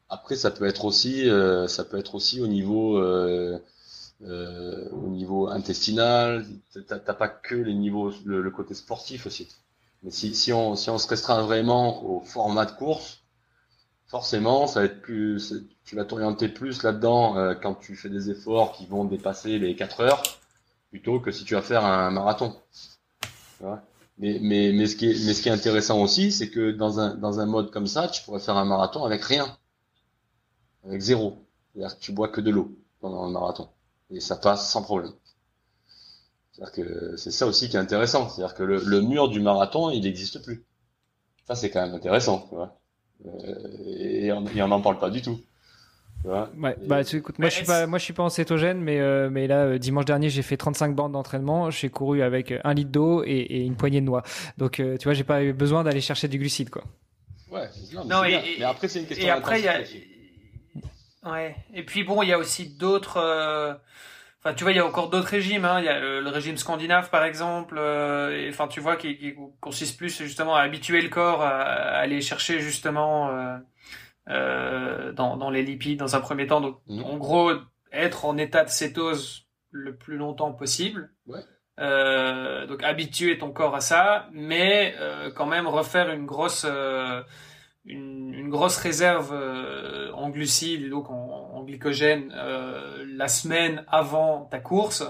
après 0.08 0.36
ça 0.36 0.52
peut 0.52 0.66
être 0.66 0.86
aussi 0.86 1.28
euh, 1.30 1.68
ça 1.68 1.84
peut 1.84 1.98
être 1.98 2.14
aussi 2.14 2.42
au 2.42 2.48
niveau 2.48 2.98
euh, 3.00 3.60
au 4.22 5.08
niveau 5.10 5.48
intestinal. 5.48 6.46
T'as 6.88 7.00
pas 7.00 7.28
que 7.28 7.56
les 7.56 7.74
niveaux 7.74 8.12
le, 8.24 8.42
le, 8.44 8.52
côté 8.52 8.76
sportif 8.76 9.26
aussi. 9.26 9.48
Mais 10.04 10.12
si 10.12 10.36
si 10.36 10.54
on 10.54 10.76
si 10.76 10.92
on 10.92 11.00
se 11.00 11.08
restreint 11.08 11.42
vraiment 11.42 12.06
au 12.06 12.22
format 12.22 12.66
de 12.66 12.72
course 12.72 13.23
forcément, 14.14 14.68
ça 14.68 14.82
va 14.82 14.86
être 14.86 15.02
plus, 15.02 15.56
tu 15.86 15.96
vas 15.96 16.06
t'orienter 16.06 16.48
plus 16.48 16.84
là-dedans 16.84 17.36
euh, 17.36 17.56
quand 17.56 17.74
tu 17.74 17.96
fais 17.96 18.10
des 18.10 18.30
efforts 18.30 18.72
qui 18.74 18.86
vont 18.86 19.06
dépasser 19.06 19.58
les 19.58 19.76
4 19.76 20.02
heures, 20.02 20.22
plutôt 20.92 21.20
que 21.20 21.32
si 21.32 21.46
tu 21.46 21.56
vas 21.56 21.64
faire 21.64 21.84
un 21.84 22.12
marathon. 22.12 22.56
Mais, 24.20 24.38
mais, 24.40 24.72
mais, 24.72 24.86
ce 24.86 24.96
qui 24.96 25.10
est, 25.10 25.26
mais 25.26 25.34
ce 25.34 25.42
qui 25.42 25.50
est 25.50 25.52
intéressant 25.52 26.00
aussi, 26.00 26.32
c'est 26.32 26.52
que 26.52 26.70
dans 26.70 27.00
un, 27.00 27.16
dans 27.16 27.40
un 27.40 27.48
mode 27.48 27.72
comme 27.72 27.88
ça, 27.88 28.08
tu 28.08 28.22
pourrais 28.22 28.40
faire 28.40 28.56
un 28.56 28.66
marathon 28.66 29.04
avec 29.04 29.24
rien, 29.24 29.58
avec 30.86 31.02
zéro. 31.02 31.44
C'est-à-dire 31.74 31.98
que 31.98 32.04
tu 32.04 32.12
bois 32.12 32.28
que 32.28 32.40
de 32.40 32.52
l'eau 32.52 32.78
pendant 33.00 33.26
le 33.26 33.32
marathon, 33.32 33.68
et 34.12 34.20
ça 34.20 34.36
passe 34.36 34.70
sans 34.70 34.84
problème. 34.84 35.14
C'est-à-dire 36.52 36.72
que 36.72 37.18
c'est 37.18 37.32
ça 37.32 37.48
aussi 37.48 37.68
qui 37.68 37.78
est 37.78 37.80
intéressant. 37.80 38.30
C'est-à-dire 38.30 38.54
que 38.54 38.62
le, 38.62 38.78
le 38.78 39.02
mur 39.02 39.28
du 39.28 39.40
marathon, 39.40 39.90
il 39.90 40.04
n'existe 40.04 40.44
plus. 40.44 40.64
Ça, 41.48 41.56
c'est 41.56 41.72
quand 41.72 41.82
même 41.82 41.96
intéressant. 41.96 42.48
Et 43.86 44.32
on 44.32 44.68
n'en 44.68 44.82
parle 44.82 45.00
pas 45.00 45.10
du 45.10 45.22
tout. 45.22 45.40
Ouais, 46.26 46.76
bah, 46.88 47.02
écoute, 47.02 47.38
moi 47.38 47.50
je 47.50 47.56
suis 47.56 47.66
pas, 47.66 47.86
moi 47.86 48.00
je 48.00 48.04
suis 48.06 48.14
pas 48.14 48.24
en 48.24 48.30
cétogène, 48.30 48.80
mais 48.80 49.00
euh, 49.00 49.30
mais 49.30 49.46
là 49.46 49.66
euh, 49.66 49.78
dimanche 49.78 50.06
dernier 50.06 50.30
j'ai 50.30 50.42
fait 50.42 50.56
35 50.56 50.96
bandes 50.96 51.12
d'entraînement, 51.12 51.70
j'ai 51.70 51.90
couru 51.90 52.22
avec 52.22 52.54
un 52.64 52.74
litre 52.74 52.92
d'eau 52.92 53.24
et, 53.26 53.66
une 53.66 53.76
poignée 53.76 54.00
de 54.00 54.06
noix. 54.06 54.24
Donc 54.58 54.80
euh, 54.80 54.96
tu 54.98 55.04
vois, 55.04 55.14
j'ai 55.14 55.26
pas 55.26 55.44
eu 55.44 55.52
besoin 55.52 55.84
d'aller 55.84 56.00
chercher 56.00 56.30
du 56.30 56.38
glucide 56.38 56.70
quoi. 56.70 56.84
Ouais, 57.52 57.68
non, 58.06 58.22
mais, 58.22 58.42
mais 58.58 58.64
après 58.64 58.88
c'est 58.88 59.00
une 59.00 59.06
question. 59.06 59.28
Et 59.28 59.30
après 59.30 59.62
y 59.62 59.68
a, 59.68 59.82
ouais, 61.30 61.56
et 61.74 61.84
puis 61.84 62.06
bon 62.06 62.22
il 62.24 62.30
y 62.30 62.34
a 62.34 62.38
aussi 62.38 62.70
d'autres 62.70 63.80
Enfin, 64.46 64.56
tu 64.56 64.66
vois, 64.66 64.74
il 64.74 64.76
y 64.76 64.80
a 64.80 64.86
encore 64.86 65.10
d'autres 65.10 65.30
régimes. 65.30 65.64
Hein. 65.64 65.80
Il 65.80 65.86
y 65.86 65.90
a 65.90 66.00
le, 66.00 66.30
régime 66.30 66.58
scandinave, 66.58 67.10
par 67.10 67.24
exemple. 67.24 67.76
Euh, 67.78 68.50
enfin, 68.50 68.68
tu 68.68 68.82
vois, 68.82 68.98
qui, 68.98 69.18
qui, 69.18 69.36
consiste 69.62 69.98
plus 69.98 70.18
justement 70.18 70.56
à 70.56 70.62
habituer 70.62 71.02
le 71.02 71.08
corps 71.08 71.42
à, 71.42 71.52
aller 71.52 72.20
chercher 72.20 72.60
justement 72.60 73.30
euh, 73.30 73.58
euh, 74.30 75.14
dans, 75.14 75.38
dans, 75.38 75.50
les 75.50 75.64
lipides 75.64 76.00
dans 76.00 76.18
un 76.18 76.20
premier 76.20 76.46
temps. 76.46 76.60
Donc, 76.60 76.80
mmh. 76.88 77.04
en 77.04 77.18
gros, 77.18 77.52
être 77.94 78.26
en 78.26 78.38
état 78.38 78.66
de 78.66 78.70
cétose 78.70 79.48
le 79.72 79.96
plus 79.96 80.18
longtemps 80.18 80.52
possible. 80.52 81.14
Ouais. 81.26 81.40
Donc, 82.68 82.84
habituer 82.84 83.38
ton 83.38 83.52
corps 83.52 83.76
à 83.76 83.82
ça, 83.82 84.28
mais 84.34 84.94
quand 85.36 85.48
même 85.48 85.68
refaire 85.68 86.12
une 86.12 86.26
grosse 86.26 86.66
une, 87.86 88.34
une, 88.34 88.50
grosse 88.50 88.78
réserve 88.78 89.34
en 90.14 90.30
glucides 90.30 90.90
donc 90.90 91.10
en, 91.10 91.33
en 91.64 91.66
glycogène 91.66 92.34
euh, 92.36 93.06
la 93.16 93.28
semaine 93.28 93.84
avant 93.88 94.46
ta 94.46 94.60
course 94.60 95.04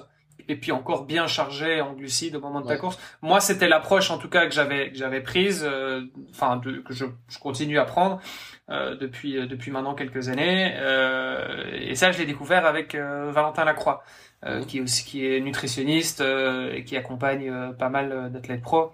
et 0.50 0.58
puis 0.58 0.74
encore 0.74 1.06
bien 1.06 1.26
chargé 1.28 1.80
en 1.80 1.94
glucides 1.94 2.36
au 2.36 2.42
moment 2.42 2.60
de 2.60 2.68
ta 2.68 2.76
course. 2.76 3.00
Moi, 3.22 3.40
c'était 3.40 3.70
l'approche 3.70 4.12
en 4.12 4.18
tout 4.18 4.28
cas 4.28 4.46
que 4.46 4.54
j'avais 4.54 4.92
que 4.92 4.98
j'avais 4.98 5.22
prise, 5.22 5.64
euh, 5.66 6.02
enfin 6.32 6.60
que 6.60 6.94
je, 6.94 7.06
je, 7.30 7.40
continue 7.40 7.80
à 7.80 7.86
prendre 7.86 8.20
depuis 8.70 9.48
depuis 9.48 9.72
maintenant 9.72 9.94
quelques 9.94 10.30
années. 10.30 10.74
et 11.74 11.96
ça, 11.96 12.12
je 12.12 12.18
l'ai 12.18 12.26
découvert 12.26 12.66
avec 12.66 12.96
Valentin 12.96 13.64
Lacroix, 13.64 14.04
qui 14.68 14.80
est 14.80 14.82
aussi 14.82 15.06
qui 15.06 15.26
est 15.26 15.40
nutritionniste 15.40 16.22
et 16.22 16.84
qui 16.84 16.98
accompagne 16.98 17.74
pas 17.78 17.90
mal 17.90 18.32
d'athlètes 18.32 18.62
pro. 18.62 18.92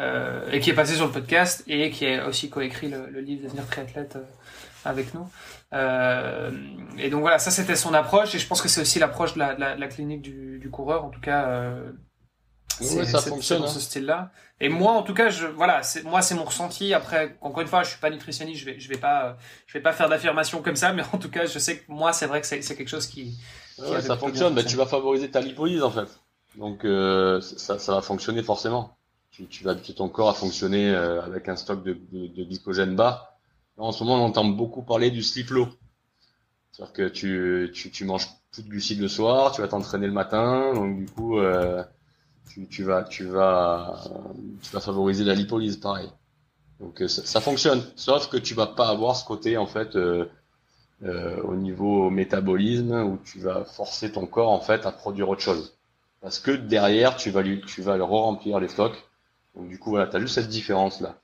Euh, 0.00 0.50
et 0.50 0.60
qui 0.60 0.70
est 0.70 0.74
passé 0.74 0.94
sur 0.94 1.04
le 1.04 1.12
podcast 1.12 1.62
et 1.66 1.90
qui 1.90 2.06
a 2.06 2.26
aussi 2.26 2.48
coécrit 2.48 2.88
le, 2.88 3.08
le 3.10 3.20
livre 3.20 3.42
Devenir 3.42 3.66
triathlète 3.66 4.16
euh, 4.16 4.24
avec 4.86 5.12
nous. 5.12 5.28
Euh, 5.72 6.50
et 6.98 7.10
donc 7.10 7.20
voilà, 7.20 7.38
ça 7.38 7.50
c'était 7.50 7.76
son 7.76 7.94
approche 7.94 8.34
et 8.34 8.38
je 8.38 8.46
pense 8.46 8.60
que 8.60 8.68
c'est 8.68 8.80
aussi 8.80 8.98
l'approche 8.98 9.34
de 9.34 9.38
la, 9.38 9.54
de, 9.54 9.80
la, 9.80 9.88
clinique 9.88 10.22
du, 10.22 10.58
du, 10.58 10.70
coureur, 10.70 11.04
en 11.04 11.10
tout 11.10 11.20
cas. 11.20 11.46
Euh, 11.48 11.92
ouais, 12.80 13.04
ça 13.04 13.20
fonctionne 13.20 13.60
dans 13.60 13.68
ce 13.68 13.78
hein. 13.78 13.82
style-là. 13.82 14.32
Et 14.60 14.68
moi, 14.68 14.92
en 14.92 15.02
tout 15.02 15.14
cas, 15.14 15.30
je 15.30 15.46
voilà, 15.46 15.82
c'est 15.82 16.02
moi 16.02 16.22
c'est 16.22 16.34
mon 16.34 16.44
ressenti. 16.44 16.92
Après, 16.92 17.36
encore 17.40 17.62
une 17.62 17.68
fois, 17.68 17.82
je 17.84 17.90
suis 17.90 18.00
pas 18.00 18.10
nutritionniste, 18.10 18.60
je 18.60 18.66
vais 18.66 18.80
je 18.80 18.88
vais 18.88 18.98
pas 18.98 19.36
je 19.66 19.74
vais 19.74 19.82
pas 19.82 19.92
faire 19.92 20.08
d'affirmation 20.08 20.60
comme 20.60 20.76
ça, 20.76 20.92
mais 20.92 21.02
en 21.12 21.18
tout 21.18 21.30
cas, 21.30 21.46
je 21.46 21.58
sais 21.58 21.78
que 21.78 21.84
moi, 21.88 22.12
c'est 22.12 22.26
vrai 22.26 22.40
que 22.40 22.46
c'est 22.46 22.60
quelque 22.60 22.88
chose 22.88 23.06
qui. 23.06 23.38
ouais, 23.78 24.00
ça 24.00 24.16
fonctionne. 24.16 24.54
Bah, 24.54 24.64
tu 24.64 24.76
vas 24.76 24.86
favoriser 24.86 25.30
ta 25.30 25.40
lipolyse 25.40 25.82
en 25.82 25.90
fait. 25.90 26.08
Donc 26.56 26.84
euh, 26.84 27.40
ça, 27.40 27.78
ça 27.78 27.94
va 27.94 28.02
fonctionner 28.02 28.42
forcément 28.42 28.96
tu, 29.30 29.46
tu 29.46 29.64
vas 29.64 29.72
habituer 29.72 29.94
ton 29.94 30.08
corps 30.08 30.28
à 30.28 30.34
fonctionner 30.34 30.90
euh, 30.90 31.22
avec 31.22 31.48
un 31.48 31.56
stock 31.56 31.82
de, 31.82 31.96
de, 32.12 32.26
de, 32.26 32.44
glycogène 32.44 32.96
bas. 32.96 33.29
En 33.80 33.92
ce 33.92 34.04
moment, 34.04 34.22
on 34.22 34.26
entend 34.26 34.44
beaucoup 34.44 34.82
parler 34.82 35.10
du 35.10 35.22
sleep 35.22 35.50
low. 35.50 35.68
C'est-à-dire 36.70 36.92
que 36.92 37.08
tu, 37.08 37.70
tu, 37.74 37.90
tu 37.90 38.04
manges 38.04 38.28
plus 38.52 38.62
de 38.62 38.68
glucides 38.68 39.00
le 39.00 39.08
soir, 39.08 39.52
tu 39.52 39.60
vas 39.60 39.68
t'entraîner 39.68 40.06
le 40.06 40.12
matin, 40.12 40.74
donc 40.74 40.98
du 40.98 41.06
coup, 41.06 41.38
euh, 41.38 41.82
tu, 42.48 42.66
tu, 42.68 42.84
vas, 42.84 43.04
tu, 43.04 43.24
vas, 43.24 44.04
tu 44.62 44.70
vas 44.70 44.80
favoriser 44.80 45.24
la 45.24 45.34
lipolyse, 45.34 45.78
pareil. 45.78 46.10
Donc 46.78 47.02
euh, 47.02 47.08
ça, 47.08 47.24
ça, 47.24 47.40
fonctionne, 47.40 47.82
sauf 47.96 48.28
que 48.28 48.36
tu 48.36 48.54
vas 48.54 48.66
pas 48.66 48.88
avoir 48.88 49.16
ce 49.16 49.24
côté 49.24 49.56
en 49.56 49.66
fait 49.66 49.96
euh, 49.96 50.26
euh, 51.02 51.40
au 51.42 51.54
niveau 51.54 52.10
métabolisme 52.10 52.92
où 53.02 53.18
tu 53.24 53.40
vas 53.40 53.64
forcer 53.64 54.12
ton 54.12 54.26
corps 54.26 54.50
en 54.50 54.60
fait 54.60 54.86
à 54.86 54.92
produire 54.92 55.28
autre 55.28 55.42
chose, 55.42 55.76
parce 56.20 56.38
que 56.38 56.52
derrière 56.52 57.16
tu 57.16 57.30
vas 57.30 57.42
lui, 57.42 57.60
tu 57.66 57.82
vas 57.82 57.96
le 57.96 58.04
re-remplir 58.04 58.60
les 58.60 58.68
stocks 58.68 59.04
donc 59.54 59.68
du 59.68 59.78
coup, 59.78 59.90
voilà, 59.90 60.06
tu 60.06 60.16
as 60.16 60.20
juste 60.20 60.34
cette 60.34 60.48
différence-là. 60.48 61.19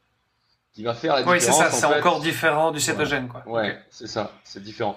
Qui 0.77 0.83
va 0.83 0.93
faire 0.93 1.15
la 1.15 1.23
différence. 1.23 1.43
Oui, 1.43 1.47
c'est 1.47 1.53
ça, 1.59 1.71
c'est 1.71 1.87
encore 1.87 2.21
différent 2.21 2.71
du 2.71 2.81
cétogène, 2.81 3.29
quoi. 3.29 3.43
Ouais, 3.47 3.79
c'est 3.89 4.07
ça, 4.07 4.33
c'est 4.45 4.63
différent. 4.63 4.95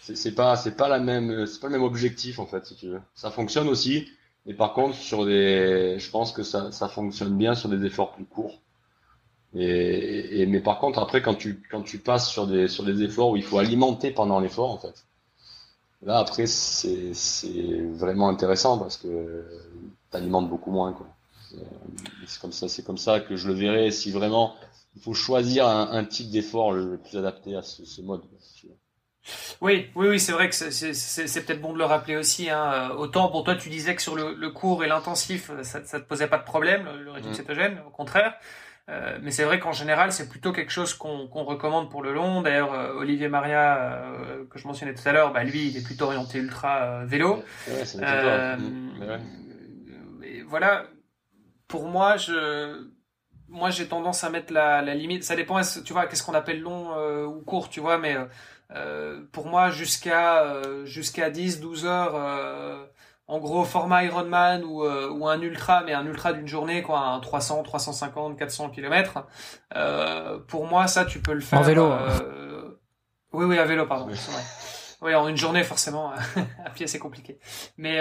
C'est 0.00 0.36
pas, 0.36 0.54
c'est 0.54 0.76
pas 0.76 0.86
la 0.86 1.00
même, 1.00 1.46
c'est 1.46 1.58
pas 1.58 1.66
le 1.66 1.72
même 1.72 1.82
objectif, 1.82 2.38
en 2.38 2.46
fait, 2.46 2.64
si 2.64 2.76
tu 2.76 2.86
veux. 2.90 3.00
Ça 3.16 3.32
fonctionne 3.32 3.66
aussi, 3.66 4.08
mais 4.46 4.54
par 4.54 4.72
contre, 4.72 4.94
sur 4.94 5.26
des, 5.26 5.96
je 5.98 6.10
pense 6.10 6.30
que 6.30 6.44
ça, 6.44 6.70
ça 6.70 6.86
fonctionne 6.86 7.36
bien 7.36 7.56
sur 7.56 7.68
des 7.68 7.84
efforts 7.84 8.12
plus 8.12 8.24
courts. 8.24 8.60
Et, 9.52 10.42
et, 10.42 10.46
mais 10.46 10.60
par 10.60 10.78
contre, 10.78 11.00
après, 11.00 11.22
quand 11.22 11.34
tu, 11.34 11.60
quand 11.72 11.82
tu 11.82 11.98
passes 11.98 12.28
sur 12.28 12.46
des, 12.46 12.68
sur 12.68 12.84
des 12.84 13.02
efforts 13.02 13.30
où 13.30 13.36
il 13.36 13.42
faut 13.42 13.58
alimenter 13.58 14.12
pendant 14.12 14.38
l'effort, 14.38 14.70
en 14.70 14.78
fait, 14.78 15.06
là, 16.02 16.18
après, 16.18 16.46
c'est, 16.46 17.12
c'est 17.14 17.82
vraiment 17.94 18.28
intéressant 18.28 18.78
parce 18.78 18.96
que 18.96 19.44
tu 20.12 20.16
alimentes 20.16 20.48
beaucoup 20.48 20.70
moins, 20.70 20.92
quoi. 20.92 21.08
Euh, 21.54 21.58
c'est 22.28 22.40
comme 22.40 22.52
ça, 22.52 22.68
c'est 22.68 22.84
comme 22.84 22.98
ça 22.98 23.18
que 23.18 23.34
je 23.34 23.48
le 23.48 23.54
verrai. 23.54 23.90
Si 23.90 24.12
vraiment 24.12 24.54
il 24.96 25.02
faut 25.02 25.14
choisir 25.14 25.68
un, 25.68 26.04
type 26.04 26.30
d'effort 26.30 26.72
le, 26.72 26.96
plus 26.96 27.18
adapté 27.18 27.54
à 27.54 27.62
ce, 27.62 28.00
mode. 28.00 28.22
Oui, 29.60 29.90
oui, 29.94 30.08
oui, 30.08 30.20
c'est 30.20 30.32
vrai 30.32 30.48
que 30.48 30.54
c'est 30.54 31.44
peut-être 31.44 31.60
bon 31.60 31.72
de 31.74 31.78
le 31.78 31.84
rappeler 31.84 32.16
aussi. 32.16 32.48
Hein. 32.48 32.90
Autant 32.96 33.28
pour 33.28 33.44
toi, 33.44 33.54
tu 33.56 33.68
disais 33.68 33.94
que 33.94 34.02
sur 34.02 34.16
le, 34.16 34.50
court 34.50 34.84
et 34.84 34.88
l'intensif, 34.88 35.50
ça, 35.62 35.84
ça 35.84 36.00
te 36.00 36.06
posait 36.06 36.28
pas 36.28 36.38
de 36.38 36.44
problème, 36.44 36.88
le, 37.04 37.10
régime 37.10 37.30
mmh. 37.30 37.34
cétogène, 37.34 37.78
au 37.86 37.90
contraire. 37.90 38.34
Euh, 38.88 39.18
mais 39.20 39.32
c'est 39.32 39.42
vrai 39.44 39.58
qu'en 39.58 39.72
général, 39.72 40.12
c'est 40.12 40.28
plutôt 40.28 40.52
quelque 40.52 40.70
chose 40.70 40.94
qu'on 40.94 41.26
recommande 41.26 41.90
pour 41.90 42.02
le 42.02 42.14
long. 42.14 42.40
D'ailleurs, 42.40 42.72
euh, 42.72 42.94
Olivier 42.94 43.28
Maria, 43.28 44.02
que 44.48 44.58
je 44.58 44.66
mentionnais 44.66 44.94
tout 44.94 45.06
à 45.06 45.12
l'heure, 45.12 45.32
bah, 45.32 45.44
lui, 45.44 45.68
il 45.68 45.76
est 45.76 45.84
plutôt 45.84 46.06
orienté 46.06 46.38
ultra 46.38 47.04
vélo. 47.04 47.42
Ouais, 47.68 47.84
voilà, 50.48 50.86
pour 51.68 51.86
moi, 51.88 52.16
je, 52.16 52.88
moi, 53.48 53.70
j'ai 53.70 53.86
tendance 53.86 54.24
à 54.24 54.30
mettre 54.30 54.52
la, 54.52 54.82
la 54.82 54.94
limite. 54.94 55.24
Ça 55.24 55.36
dépend, 55.36 55.60
tu 55.84 55.92
vois, 55.92 56.06
qu'est-ce 56.06 56.22
qu'on 56.22 56.34
appelle 56.34 56.60
long 56.60 56.94
euh, 56.96 57.24
ou 57.24 57.40
court, 57.42 57.68
tu 57.68 57.80
vois, 57.80 57.98
mais 57.98 58.16
euh, 58.72 59.20
pour 59.32 59.46
moi, 59.46 59.70
jusqu'à 59.70 60.42
euh, 60.42 60.84
jusqu'à 60.84 61.30
10, 61.30 61.60
12 61.60 61.86
heures, 61.86 62.14
euh, 62.16 62.84
en 63.28 63.38
gros, 63.38 63.64
format 63.64 64.04
Ironman 64.04 64.64
ou, 64.64 64.84
ou 64.84 65.28
un 65.28 65.40
ultra, 65.40 65.82
mais 65.84 65.92
un 65.92 66.06
ultra 66.06 66.32
d'une 66.32 66.46
journée, 66.46 66.82
quoi, 66.82 67.00
un 67.00 67.20
300, 67.20 67.62
350, 67.62 68.38
400 68.38 68.70
km. 68.70 69.26
pour 70.46 70.66
moi, 70.66 70.86
ça, 70.86 71.04
tu 71.04 71.20
peux 71.20 71.34
le 71.34 71.40
faire. 71.40 71.58
En 71.58 71.62
vélo. 71.62 71.92
oui, 73.32 73.44
oui, 73.44 73.58
à 73.58 73.64
vélo, 73.64 73.86
pardon. 73.86 74.08
Oui, 75.02 75.14
en 75.14 75.28
une 75.28 75.36
journée, 75.36 75.62
forcément, 75.64 76.12
à 76.64 76.70
pied, 76.70 76.86
c'est 76.86 77.00
compliqué. 77.00 77.38
Mais, 77.76 77.98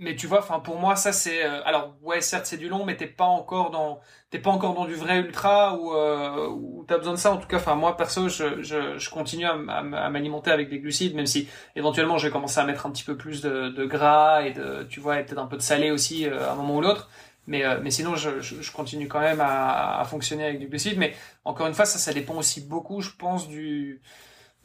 mais 0.00 0.16
tu 0.16 0.26
vois, 0.26 0.40
enfin 0.40 0.60
pour 0.60 0.78
moi 0.78 0.96
ça 0.96 1.12
c'est 1.12 1.44
euh, 1.44 1.62
alors 1.64 1.94
ouais 2.02 2.20
certes 2.20 2.46
c'est 2.46 2.56
du 2.56 2.68
long, 2.68 2.84
mais 2.84 2.96
t'es 2.96 3.06
pas 3.06 3.26
encore 3.26 3.70
dans 3.70 4.00
t'es 4.30 4.38
pas 4.38 4.50
encore 4.50 4.74
dans 4.74 4.86
du 4.86 4.94
vrai 4.94 5.18
ultra 5.18 5.76
ou 5.76 5.94
euh, 5.94 6.48
où 6.48 6.84
t'as 6.88 6.98
besoin 6.98 7.12
de 7.12 7.18
ça. 7.18 7.32
En 7.32 7.36
tout 7.36 7.46
cas, 7.46 7.58
enfin 7.58 7.74
moi 7.74 7.96
perso 7.96 8.28
je, 8.28 8.62
je, 8.62 8.98
je 8.98 9.10
continue 9.10 9.44
à, 9.44 9.54
m'alimenter 9.54 10.50
avec 10.50 10.70
des 10.70 10.78
glucides, 10.80 11.14
même 11.14 11.26
si 11.26 11.48
éventuellement 11.76 12.18
je 12.18 12.26
vais 12.26 12.32
commencer 12.32 12.58
à 12.60 12.64
mettre 12.64 12.86
un 12.86 12.90
petit 12.90 13.04
peu 13.04 13.16
plus 13.16 13.42
de, 13.42 13.68
de 13.68 13.84
gras 13.84 14.42
et 14.42 14.52
de 14.52 14.86
tu 14.88 15.00
vois 15.00 15.20
et 15.20 15.24
peut-être 15.24 15.38
un 15.38 15.46
peu 15.46 15.56
de 15.56 15.62
salé 15.62 15.90
aussi 15.90 16.26
euh, 16.26 16.48
à 16.48 16.52
un 16.52 16.56
moment 16.56 16.76
ou 16.76 16.80
l'autre. 16.80 17.08
Mais, 17.46 17.64
euh, 17.64 17.80
mais 17.82 17.90
sinon, 17.90 18.14
je, 18.14 18.40
je, 18.40 18.70
continue 18.70 19.08
quand 19.08 19.20
même 19.20 19.40
à, 19.40 19.98
à, 19.98 20.04
fonctionner 20.04 20.44
avec 20.44 20.60
du 20.60 20.68
glucide. 20.68 20.98
Mais 20.98 21.14
encore 21.44 21.66
une 21.66 21.74
fois, 21.74 21.84
ça, 21.84 21.98
ça 21.98 22.12
dépend 22.12 22.36
aussi 22.36 22.60
beaucoup, 22.60 23.00
je 23.00 23.10
pense, 23.18 23.48
du, 23.48 24.00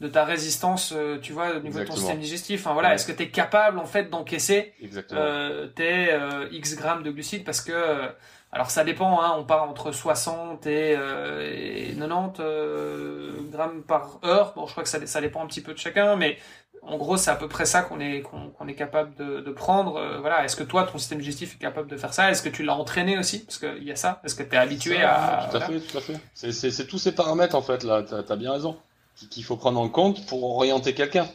de 0.00 0.08
ta 0.08 0.24
résistance, 0.24 0.92
euh, 0.94 1.18
tu 1.20 1.32
vois, 1.32 1.56
au 1.56 1.60
niveau 1.60 1.78
de 1.78 1.84
ton 1.84 1.96
système 1.96 2.18
digestif. 2.18 2.60
Enfin 2.60 2.74
voilà, 2.74 2.94
est-ce 2.94 3.06
que 3.06 3.12
tu 3.12 3.22
es 3.22 3.28
capable 3.28 3.78
en 3.78 3.86
fait 3.86 4.10
d'encaisser 4.10 4.74
euh, 5.12 5.68
tes 5.68 6.12
euh, 6.12 6.48
X 6.52 6.76
grammes 6.76 7.02
de 7.02 7.10
glucides? 7.10 7.44
Parce 7.44 7.62
que 7.62 7.72
euh, 7.72 8.08
alors 8.52 8.70
ça 8.70 8.84
dépend, 8.84 9.22
hein, 9.22 9.34
on 9.38 9.44
part 9.44 9.68
entre 9.68 9.92
60 9.92 10.66
et, 10.66 10.92
et 10.92 11.94
90 11.98 13.50
grammes 13.50 13.82
par 13.82 14.18
heure. 14.24 14.52
Bon, 14.54 14.66
je 14.66 14.72
crois 14.72 14.82
que 14.82 14.88
ça, 14.88 15.04
ça 15.06 15.20
dépend 15.20 15.42
un 15.42 15.46
petit 15.46 15.62
peu 15.62 15.72
de 15.72 15.78
chacun, 15.78 16.16
mais 16.16 16.36
en 16.82 16.98
gros, 16.98 17.16
c'est 17.16 17.30
à 17.30 17.34
peu 17.34 17.48
près 17.48 17.64
ça 17.64 17.80
qu'on 17.82 17.98
est 17.98 18.20
qu'on 18.20 18.68
est 18.68 18.74
capable 18.74 19.14
de, 19.16 19.40
de 19.40 19.50
prendre. 19.50 20.18
voilà, 20.20 20.44
est-ce 20.44 20.56
que 20.56 20.62
toi, 20.62 20.84
ton 20.84 20.98
système 20.98 21.18
digestif 21.18 21.54
est 21.54 21.58
capable 21.58 21.88
de 21.88 21.96
faire 21.96 22.12
ça? 22.12 22.30
Est-ce 22.30 22.42
que 22.42 22.50
tu 22.50 22.62
l'as 22.62 22.74
entraîné 22.74 23.18
aussi? 23.18 23.44
Parce 23.44 23.58
qu'il 23.58 23.82
y 23.82 23.90
a 23.90 23.96
ça. 23.96 24.20
Est-ce 24.24 24.34
que 24.34 24.42
tu 24.42 24.54
es 24.54 24.58
habitué 24.58 25.02
à 25.02 25.48
Tout 25.50 25.56
à 25.56 25.60
fait, 25.60 25.80
tout 25.80 25.96
à 25.96 26.00
fait. 26.02 26.52
C'est 26.52 26.86
tous 26.86 26.98
ces 26.98 27.14
paramètres 27.14 27.56
en 27.56 27.62
fait 27.62 27.82
là. 27.82 28.02
T'as 28.02 28.22
as 28.32 28.36
bien 28.36 28.52
raison 28.52 28.76
qu'il 29.30 29.44
faut 29.44 29.56
prendre 29.56 29.80
en 29.80 29.88
compte 29.88 30.26
pour 30.26 30.44
orienter 30.56 30.94
quelqu'un. 30.94 31.28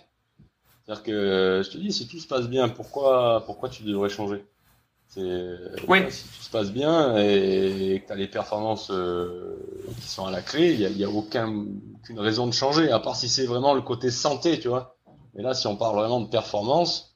C'est-à-dire 0.86 1.04
que 1.04 1.62
je 1.64 1.70
te 1.70 1.78
dis, 1.78 1.92
si 1.92 2.08
tout 2.08 2.20
se 2.20 2.28
passe 2.28 2.48
bien, 2.48 2.70
pourquoi, 2.70 3.44
pourquoi 3.46 3.70
tu 3.70 3.84
devrais 3.84 4.10
changer? 4.10 4.46
Oui. 5.18 6.10
Si 6.10 6.24
tout 6.24 6.44
se 6.44 6.50
passe 6.50 6.72
bien 6.72 7.18
et 7.18 8.02
que 8.02 8.08
tu 8.08 8.14
as 8.14 8.16
les 8.16 8.28
performances 8.28 8.90
euh, 8.92 9.58
qui 10.00 10.08
sont 10.08 10.26
à 10.26 10.32
la 10.32 10.42
clé, 10.42 10.74
il 10.74 10.80
n'y 10.80 10.86
a, 10.86 10.90
y 10.90 11.04
a 11.04 11.10
aucun, 11.10 11.66
aucune 11.96 12.20
raison 12.20 12.48
de 12.48 12.54
changer, 12.54 12.92
à 12.92 13.00
part 13.00 13.16
si 13.16 13.28
c'est 13.28 13.46
vraiment 13.46 13.74
le 13.74 13.82
côté 13.82 14.10
santé, 14.10 14.60
tu 14.60 14.70
vois. 14.70 14.96
Mais 15.34 15.44
là, 15.44 15.54
si 15.54 15.68
on 15.68 15.76
parle 15.76 15.98
vraiment 15.98 16.22
de 16.22 16.30
performance, 16.30 17.16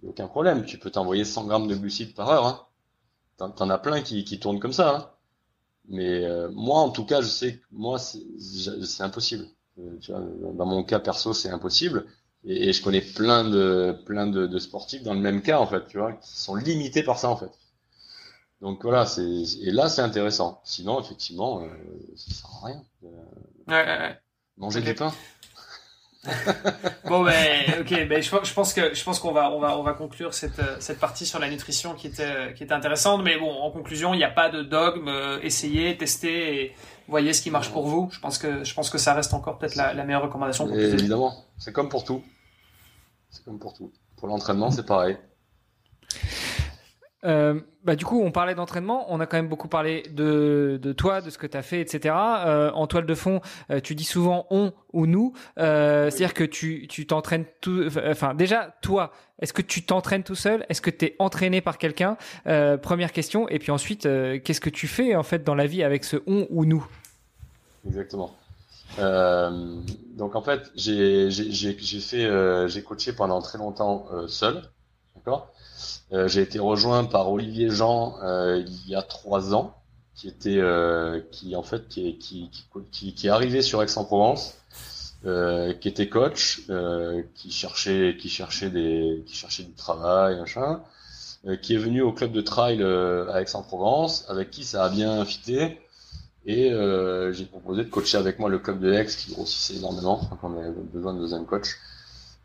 il 0.00 0.06
n'y 0.06 0.08
a 0.08 0.10
aucun 0.10 0.26
problème. 0.26 0.64
Tu 0.64 0.78
peux 0.78 0.90
t'envoyer 0.90 1.24
100 1.24 1.44
grammes 1.46 1.68
de 1.68 1.76
glucides 1.76 2.14
par 2.14 2.30
heure. 2.30 2.46
Hein. 2.46 2.66
T'en, 3.36 3.50
t'en 3.50 3.70
as 3.70 3.78
plein 3.78 4.02
qui, 4.02 4.24
qui 4.24 4.40
tournent 4.40 4.60
comme 4.60 4.72
ça. 4.72 4.96
Hein. 4.96 5.10
Mais 5.88 6.24
euh, 6.24 6.48
moi, 6.52 6.80
en 6.80 6.90
tout 6.90 7.04
cas, 7.04 7.20
je 7.20 7.28
sais 7.28 7.58
que 7.58 7.64
moi, 7.70 7.98
c'est, 7.98 8.22
c'est 8.38 9.02
impossible. 9.02 9.46
Euh, 9.78 9.98
tu 10.00 10.12
vois, 10.12 10.22
dans 10.54 10.66
mon 10.66 10.84
cas 10.84 11.00
perso, 11.00 11.32
c'est 11.32 11.50
impossible. 11.50 12.06
Et, 12.44 12.72
je 12.72 12.82
connais 12.82 13.00
plein 13.00 13.44
de 13.48 13.96
plein 14.04 14.26
de, 14.26 14.46
de, 14.46 14.58
sportifs 14.58 15.02
dans 15.02 15.14
le 15.14 15.20
même 15.20 15.40
cas 15.42 15.58
en 15.58 15.66
fait, 15.66 15.86
tu 15.86 15.98
vois, 15.98 16.12
qui 16.12 16.38
sont 16.38 16.54
limités 16.54 17.02
par 17.02 17.18
ça 17.18 17.30
en 17.30 17.36
fait. 17.36 17.50
Donc 18.60 18.82
voilà, 18.82 19.06
c'est 19.06 19.22
et 19.62 19.70
là 19.70 19.88
c'est 19.88 20.02
intéressant. 20.02 20.60
Sinon 20.64 21.00
effectivement, 21.00 21.62
euh, 21.62 21.68
ça 22.16 22.34
sert 22.34 22.50
à 22.62 22.66
rien. 22.66 22.82
Euh, 23.04 23.08
ouais, 23.68 23.84
ouais, 23.84 23.98
ouais. 23.98 24.20
Manger 24.58 24.82
du 24.82 24.94
pain. 24.94 25.12
bon 27.04 27.22
ben 27.22 27.80
ok 27.80 28.08
ben 28.08 28.22
je, 28.22 28.30
je 28.44 28.54
pense 28.54 28.72
que 28.72 28.94
je 28.94 29.04
pense 29.04 29.20
qu'on 29.20 29.32
va 29.32 29.50
on 29.50 29.60
va 29.60 29.76
on 29.76 29.82
va 29.82 29.92
conclure 29.92 30.32
cette 30.32 30.62
cette 30.80 30.98
partie 30.98 31.26
sur 31.26 31.38
la 31.38 31.50
nutrition 31.50 31.92
qui 31.92 32.06
était 32.06 32.54
qui 32.54 32.62
était 32.62 32.72
intéressante 32.72 33.22
mais 33.22 33.36
bon 33.36 33.52
en 33.52 33.70
conclusion 33.70 34.14
il 34.14 34.16
n'y 34.16 34.24
a 34.24 34.30
pas 34.30 34.48
de 34.48 34.62
dogme 34.62 35.10
essayez 35.42 35.98
testez 35.98 36.62
et, 36.62 36.74
voyez 37.08 37.32
ce 37.32 37.42
qui 37.42 37.50
marche 37.50 37.70
pour 37.70 37.86
vous. 37.86 38.08
Je 38.12 38.20
pense 38.20 38.38
que, 38.38 38.64
je 38.64 38.74
pense 38.74 38.90
que 38.90 38.98
ça 38.98 39.14
reste 39.14 39.34
encore 39.34 39.58
peut-être 39.58 39.76
la, 39.76 39.92
meilleure 40.04 40.22
recommandation. 40.22 40.66
Pour 40.66 40.76
évidemment, 40.76 41.44
c'est 41.58 41.72
comme 41.72 41.88
pour 41.88 42.04
tout. 42.04 42.22
C'est 43.30 43.44
comme 43.44 43.58
pour 43.58 43.74
tout. 43.74 43.92
Pour 44.16 44.28
l'entraînement, 44.28 44.70
c'est 44.70 44.86
pareil. 44.86 45.16
Euh, 47.24 47.60
bah, 47.84 47.96
du 47.96 48.04
coup, 48.04 48.22
on 48.22 48.30
parlait 48.30 48.54
d'entraînement, 48.54 49.06
on 49.08 49.20
a 49.20 49.26
quand 49.26 49.36
même 49.36 49.48
beaucoup 49.48 49.68
parlé 49.68 50.02
de, 50.10 50.78
de 50.82 50.92
toi, 50.92 51.20
de 51.20 51.30
ce 51.30 51.38
que 51.38 51.46
tu 51.46 51.56
as 51.56 51.62
fait, 51.62 51.80
etc. 51.80 52.14
Euh, 52.14 52.70
en 52.72 52.86
toile 52.86 53.06
de 53.06 53.14
fond, 53.14 53.40
euh, 53.70 53.80
tu 53.80 53.94
dis 53.94 54.04
souvent 54.04 54.46
on 54.50 54.72
ou 54.92 55.06
nous, 55.06 55.32
c'est-à-dire 55.56 56.34
que 56.34 56.44
tu 56.44 56.86
tu 56.88 57.06
t'entraînes 57.06 57.46
tout. 57.60 57.88
Enfin, 58.06 58.34
déjà, 58.34 58.74
toi, 58.82 59.12
est-ce 59.40 59.52
que 59.52 59.62
tu 59.62 59.84
t'entraînes 59.84 60.22
tout 60.22 60.34
seul? 60.34 60.64
Est-ce 60.68 60.80
que 60.80 60.90
tu 60.90 61.06
es 61.06 61.16
entraîné 61.18 61.60
par 61.60 61.78
quelqu'un? 61.78 62.16
Première 62.44 63.12
question. 63.12 63.48
Et 63.48 63.58
puis 63.58 63.70
ensuite, 63.70 64.02
qu'est-ce 64.02 64.60
que 64.60 64.70
tu 64.70 64.86
fais 64.86 65.14
en 65.14 65.22
fait 65.22 65.44
dans 65.44 65.54
la 65.54 65.66
vie 65.66 65.82
avec 65.82 66.04
ce 66.04 66.16
on 66.26 66.46
ou 66.50 66.64
nous? 66.64 66.86
Exactement. 67.86 68.34
donc 68.98 70.36
en 70.36 70.42
fait, 70.42 70.70
j'ai 70.74 71.30
j'ai 71.30 72.00
fait 72.00 72.68
j'ai 72.68 72.82
coaché 72.82 73.12
pendant 73.12 73.42
très 73.42 73.58
longtemps 73.58 74.06
seul, 74.26 74.62
d'accord? 75.16 75.53
Euh, 76.12 76.28
j'ai 76.28 76.42
été 76.42 76.58
rejoint 76.58 77.04
par 77.04 77.30
Olivier 77.30 77.70
Jean 77.70 78.16
euh, 78.22 78.62
il 78.66 78.88
y 78.88 78.94
a 78.94 79.02
trois 79.02 79.54
ans, 79.54 79.74
qui 80.14 80.28
était, 80.28 80.58
euh, 80.58 81.20
qui 81.32 81.56
en 81.56 81.62
fait, 81.62 81.88
qui, 81.88 82.50
est 83.24 83.28
arrivé 83.28 83.62
sur 83.62 83.82
Aix-en-Provence, 83.82 84.54
qui 85.22 85.88
était 85.88 86.08
coach, 86.08 86.62
qui 87.34 87.50
cherchait, 87.50 88.16
qui 88.20 88.28
cherchait 88.28 88.70
des, 88.70 89.24
qui 89.26 89.34
cherchait 89.34 89.64
du 89.64 89.72
travail, 89.72 90.38
machin, 90.38 90.82
qui 91.62 91.74
est 91.74 91.78
venu 91.78 92.02
au 92.02 92.12
club 92.12 92.32
de 92.32 92.42
trail 92.42 92.82
à 92.82 93.40
Aix-en-Provence, 93.40 94.26
avec 94.28 94.50
qui 94.50 94.64
ça 94.64 94.84
a 94.84 94.88
bien 94.90 95.24
fité. 95.24 95.80
Et 96.46 96.70
j'ai 97.32 97.46
proposé 97.46 97.84
de 97.84 97.88
coacher 97.88 98.18
avec 98.18 98.38
moi 98.38 98.50
le 98.50 98.58
club 98.58 98.80
de 98.80 98.92
Aix 98.92 99.06
qui 99.06 99.32
grossissait 99.32 99.76
énormément, 99.78 100.20
donc 100.30 100.38
on 100.44 100.56
avait 100.58 100.70
besoin 100.92 101.14
de 101.14 101.20
deuxième 101.20 101.46
coach. 101.46 101.78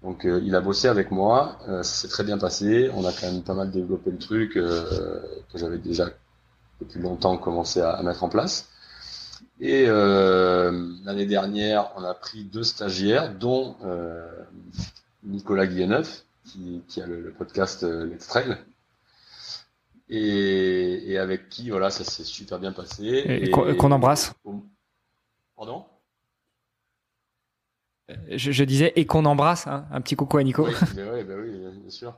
Donc 0.04 0.26
euh, 0.26 0.42
il 0.46 0.56
a 0.56 0.62
bossé 0.62 0.88
avec 0.88 1.12
moi, 1.12 1.58
euh, 1.68 1.84
ça 1.84 2.02
s'est 2.02 2.08
très 2.08 2.24
bien 2.24 2.38
passé, 2.38 2.90
on 2.94 3.04
a 3.04 3.12
quand 3.12 3.30
même 3.30 3.44
pas 3.44 3.54
mal 3.54 3.70
développé 3.70 4.12
le 4.12 4.18
truc 4.18 4.56
euh, 4.56 5.20
que 5.52 5.58
j'avais 5.58 5.78
déjà 5.78 6.10
depuis 6.80 7.02
longtemps 7.02 7.38
commencé 7.38 7.82
à, 7.82 8.02
mettre 8.02 8.24
en 8.24 8.30
place. 8.30 8.70
Et 9.60 9.88
l'année 9.88 11.26
dernière, 11.26 11.92
on 11.98 12.04
a 12.06 12.14
pris 12.14 12.46
deux 12.46 12.64
stagiaires, 12.64 13.34
dont 13.36 13.76
Nicolas 15.26 15.68
Guilleneuf, 15.68 16.24
qui, 16.46 16.82
qui 16.88 17.02
a 17.02 17.06
le, 17.06 17.34
podcast 17.38 17.84
Let's 17.84 18.28
Trail, 18.28 18.56
et, 20.08 21.12
et, 21.12 21.18
avec 21.18 21.50
qui 21.50 21.70
voilà 21.70 21.90
ça 21.90 22.06
s'est 22.06 22.24
super 22.24 22.60
bien 22.60 22.72
passé. 22.72 23.26
Et, 23.28 23.50
qu'on 23.50 23.92
embrasse. 23.92 24.32
Pardon? 25.58 25.84
Je, 28.30 28.64
disais, 28.64 28.94
et 28.96 29.06
qu'on 29.06 29.26
embrasse, 29.26 29.68
hein, 29.68 29.86
un 29.92 30.02
petit 30.02 30.16
coucou 30.16 30.38
à 30.38 30.44
Nico. 30.44 30.66
Oui, 30.66 30.74
oui, 30.98 31.24
bien 31.24 31.90
sûr. 31.90 32.14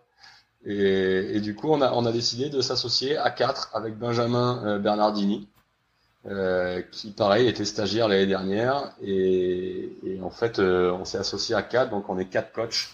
Et, 0.65 1.39
du 1.41 1.55
coup, 1.55 1.69
on 1.71 1.81
a, 1.81 2.11
décidé 2.11 2.49
de 2.49 2.61
s'associer 2.61 3.17
à 3.17 3.31
quatre 3.31 3.71
avec 3.73 3.97
Benjamin 3.97 4.63
euh, 4.65 4.77
Bernardini, 4.79 5.47
euh, 6.27 6.83
qui 6.91 7.09
pareil 7.11 7.47
était 7.47 7.65
stagiaire 7.65 8.07
l'année 8.07 8.27
dernière. 8.27 8.93
Et, 9.01 10.19
en 10.21 10.29
fait, 10.29 10.59
euh, 10.59 10.91
on 10.91 11.05
s'est 11.05 11.17
associé 11.17 11.55
à 11.55 11.63
quatre, 11.63 11.89
donc 11.89 12.09
on 12.09 12.19
est 12.19 12.25
quatre 12.25 12.51
coachs. 12.51 12.89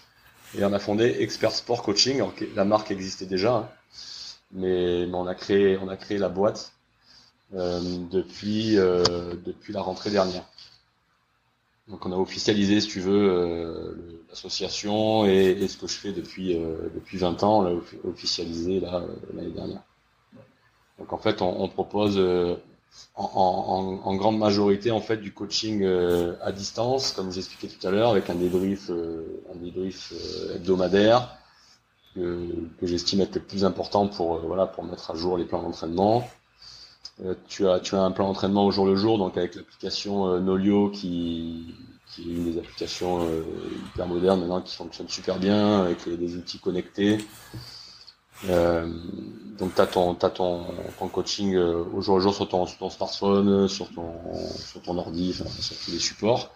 Et 0.56 0.64
on 0.64 0.72
a 0.72 0.78
fondé 0.78 1.16
Expert 1.20 1.52
Sport 1.52 1.82
Coaching. 1.82 2.22
la 2.54 2.64
marque 2.64 2.90
existait 2.90 3.26
déjà, 3.26 3.54
hein. 3.54 3.68
mais, 4.52 5.06
on 5.12 5.26
a 5.26 5.34
créé, 5.34 5.78
on 5.82 5.88
a 5.88 5.96
la 6.10 6.28
boîte 6.30 6.72
depuis 7.52 8.76
la 8.76 9.80
rentrée 9.82 10.10
dernière. 10.10 10.44
Donc 11.88 12.04
on 12.04 12.12
a 12.12 12.16
officialisé, 12.16 12.80
si 12.80 12.88
tu 12.88 13.00
veux, 13.00 13.30
euh, 13.30 14.22
l'association 14.28 15.24
et, 15.24 15.66
ce 15.68 15.78
que 15.78 15.86
je 15.86 15.94
fais 15.94 16.12
depuis 16.12 16.54
euh, 16.54 16.90
depuis 16.94 17.16
20 17.16 17.42
ans, 17.42 17.60
on 17.60 17.62
l'a 17.62 17.72
officialisé 18.04 18.82
euh, 18.84 19.00
l'année 19.34 19.52
dernière. 19.52 19.82
Donc 20.98 21.12
en 21.12 21.18
fait, 21.18 21.40
on, 21.40 21.68
propose 21.68 22.20
en, 23.14 24.14
grande 24.16 24.38
majorité 24.38 24.90
en 24.90 25.00
fait 25.00 25.18
du 25.18 25.32
coaching 25.32 25.86
à 26.42 26.50
distance, 26.50 27.12
comme 27.12 27.30
j'expliquais 27.30 27.68
tout 27.68 27.86
à 27.86 27.92
l'heure, 27.92 28.10
avec 28.10 28.28
un 28.30 28.34
débrief 28.34 28.90
un 28.90 29.56
débrief 29.62 30.12
hebdomadaire 30.56 31.36
que, 32.16 32.48
que 32.80 32.86
j'estime 32.88 33.20
être 33.20 33.36
le 33.36 33.42
plus 33.42 33.64
important 33.64 34.08
pour 34.08 34.40
voilà 34.40 34.66
pour 34.66 34.82
mettre 34.82 35.12
à 35.12 35.14
jour 35.14 35.38
les 35.38 35.44
plans 35.44 35.62
d'entraînement. 35.62 36.28
Euh, 37.24 37.34
tu 37.48 37.68
as 37.68 37.80
tu 37.80 37.96
as 37.96 38.00
un 38.02 38.12
plan 38.12 38.28
d'entraînement 38.28 38.64
au 38.64 38.70
jour 38.70 38.86
le 38.86 38.94
jour, 38.94 39.18
donc 39.18 39.36
avec 39.36 39.56
l'application 39.56 40.28
euh, 40.28 40.40
Nolio 40.40 40.90
qui 40.90 41.74
qui 42.06 42.22
est 42.22 42.34
une 42.34 42.52
des 42.52 42.58
applications 42.58 43.26
euh, 43.28 43.42
hyper 43.86 44.06
modernes 44.06 44.40
maintenant 44.40 44.60
qui 44.60 44.74
fonctionne 44.76 45.08
super 45.08 45.38
bien 45.38 45.80
avec 45.80 46.08
des 46.08 46.36
outils 46.36 46.58
connectés. 46.58 47.18
donc 48.44 49.74
tu 49.74 49.80
as 49.80 49.86
ton, 49.86 50.14
as 50.14 50.30
ton, 50.30 50.64
ton 50.98 51.08
coaching 51.08 51.56
au 51.56 52.00
jour 52.00 52.16
le 52.16 52.22
jour 52.22 52.34
sur 52.34 52.48
ton, 52.48 52.66
smartphone, 52.66 53.68
sur 53.68 53.90
ton, 53.92 54.12
sur 54.56 54.80
ton 54.80 54.96
ordi, 54.96 55.34
sur 55.34 55.44
tous 55.44 55.90
les 55.90 55.98
supports, 55.98 56.50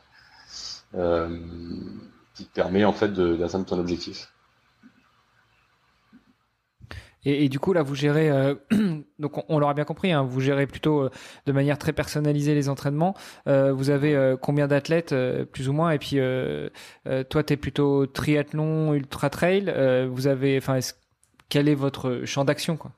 qui 0.92 2.44
te 2.44 2.54
permet 2.54 2.84
en 2.84 2.92
fait 2.92 3.12
d'atteindre 3.12 3.66
ton 3.66 3.78
objectif. 3.78 4.32
Et, 7.24 7.48
du 7.48 7.60
coup, 7.60 7.72
là, 7.72 7.82
vous 7.82 7.94
gérez, 7.94 8.30
euh, 8.30 8.54
donc 9.20 9.48
on, 9.48 9.58
l'aura 9.60 9.74
bien 9.74 9.84
compris, 9.84 10.10
hein, 10.10 10.22
vous 10.22 10.40
gérez 10.40 10.66
plutôt 10.66 11.02
euh, 11.02 11.10
de 11.46 11.52
manière 11.52 11.78
très 11.78 11.92
personnalisée 11.92 12.54
les 12.54 12.68
entraînements. 12.68 13.14
Euh, 13.46 13.72
vous 13.72 13.90
avez 13.90 14.34
combien 14.40 14.66
d'athlètes, 14.66 15.14
plus 15.52 15.68
ou 15.68 15.72
moins? 15.72 15.92
Et 15.92 15.98
puis, 15.98 16.18
toi, 17.30 17.42
tu 17.44 17.52
es 17.52 17.56
plutôt 17.56 18.06
triathlon, 18.06 18.94
ultra 18.94 19.30
trail. 19.30 19.72
vous 20.10 20.26
avez, 20.26 20.58
enfin, 20.58 20.78
quel 21.48 21.68
est 21.68 21.74
votre 21.74 22.22
champ 22.24 22.44
d'action, 22.44 22.76
quoi? 22.76 22.90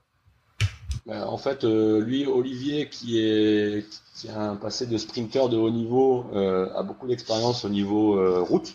Ben, 1.07 1.25
En 1.25 1.37
fait, 1.37 1.65
lui, 1.65 2.27
Olivier, 2.27 2.89
qui 2.89 3.19
est 3.19 3.87
qui 4.15 4.29
a 4.29 4.41
un 4.41 4.57
passé 4.57 4.87
de 4.87 4.97
sprinter 4.97 5.49
de 5.49 5.57
haut 5.57 5.71
niveau, 5.71 6.27
a 6.35 6.83
beaucoup 6.83 7.07
d'expérience 7.07 7.65
au 7.65 7.69
niveau 7.69 8.45
route. 8.45 8.75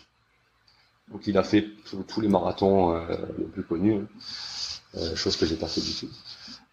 Donc, 1.10 1.26
il 1.26 1.36
a 1.36 1.42
fait 1.42 1.66
tous 2.06 2.20
les 2.20 2.28
marathons 2.28 2.94
les 3.38 3.44
plus 3.44 3.64
connus. 3.64 4.02
Euh, 4.96 5.14
chose 5.14 5.36
que 5.36 5.46
j'ai 5.46 5.56
pas 5.56 5.68
fait 5.68 5.80
du 5.80 5.94
tout. 5.94 6.08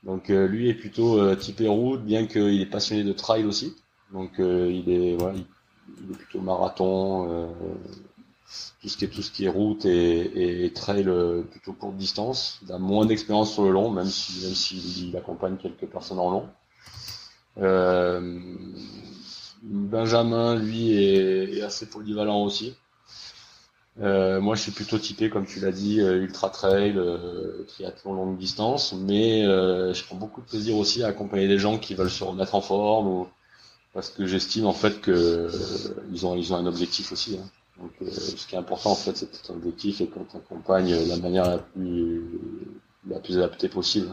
Donc 0.04 0.30
euh, 0.30 0.48
lui 0.48 0.70
est 0.70 0.74
plutôt 0.74 1.20
euh, 1.20 1.36
typé 1.36 1.68
route, 1.68 2.04
bien 2.04 2.26
qu'il 2.26 2.62
est 2.62 2.66
passionné 2.66 3.04
de 3.04 3.14
trail 3.14 3.46
aussi. 3.46 3.76
Donc 4.12 4.32
il 4.40 4.90
est 4.90 5.18
plutôt 6.14 6.40
marathon, 6.40 7.54
tout 8.82 8.88
ce 8.88 8.96
qui 8.96 9.04
est 9.04 9.10
tout 9.10 9.22
ce 9.22 9.32
qui 9.32 9.46
est 9.46 9.50
route 9.50 9.86
et, 9.86 10.72
trail 10.74 11.06
plutôt 11.52 11.74
courte 11.74 11.98
distance. 11.98 12.60
Il 12.64 12.72
a 12.72 12.78
moins 12.78 13.06
d'expérience 13.06 13.52
sur 13.54 13.66
le 13.66 13.72
long, 13.72 13.92
même 13.92 14.06
si 14.06 14.46
même 14.46 14.56
s'il 14.56 15.16
accompagne 15.18 15.58
quelques 15.58 15.88
personnes 15.88 16.20
en 16.20 16.32
long. 16.32 16.50
Benjamin, 19.64 20.56
lui, 20.56 20.94
est, 20.94 21.62
assez 21.62 21.88
polyvalent 21.88 22.44
aussi. 22.44 22.76
Euh, 24.02 24.40
moi, 24.40 24.56
je 24.56 24.62
suis 24.62 24.72
plutôt 24.72 25.00
typé, 25.00 25.30
comme 25.30 25.46
tu 25.46 25.60
l'as 25.60 25.72
dit, 25.72 26.02
euh, 26.02 26.22
ultra 26.22 26.50
trail, 26.50 26.94
euh, 26.98 27.64
triathlon 27.68 28.14
longue 28.14 28.38
distance, 28.38 28.94
mais 28.94 29.44
je 29.44 30.04
prends 30.06 30.16
beaucoup 30.16 30.42
de 30.42 30.46
plaisir 30.46 30.78
aussi 30.78 31.04
à 31.04 31.08
accompagner 31.08 31.48
des 31.48 31.58
gens 31.58 31.78
qui 31.80 31.96
veulent 31.96 32.10
se 32.10 32.24
remettre 32.24 32.56
en 32.56 32.62
forme, 32.62 33.08
ou, 33.08 33.28
parce 33.94 34.10
que 34.10 34.28
j'estime 34.28 34.66
en 34.68 34.74
fait 34.74 35.02
que 35.02 35.50
ils 36.14 36.26
ont 36.26 36.36
ils 36.36 36.54
ont 36.54 36.58
un 36.58 36.68
objectif 36.68 37.12
aussi. 37.12 37.38
Hein. 37.42 37.50
Donc, 37.80 37.92
ce 38.12 38.46
qui 38.48 38.56
est 38.56 38.58
important 38.58 38.92
en 38.92 38.96
fait, 38.96 39.16
c'est 39.16 39.52
un 39.52 39.56
objectif 39.56 40.02
et 40.02 40.08
qu'on 40.08 40.24
t'accompagne 40.24 40.92
de 40.92 41.10
la 41.10 41.18
manière 41.18 41.50
la 41.50 41.58
plus 41.58 42.24
la 43.10 43.20
plus 43.20 43.38
adaptée 43.38 43.70
possible. 43.70 44.10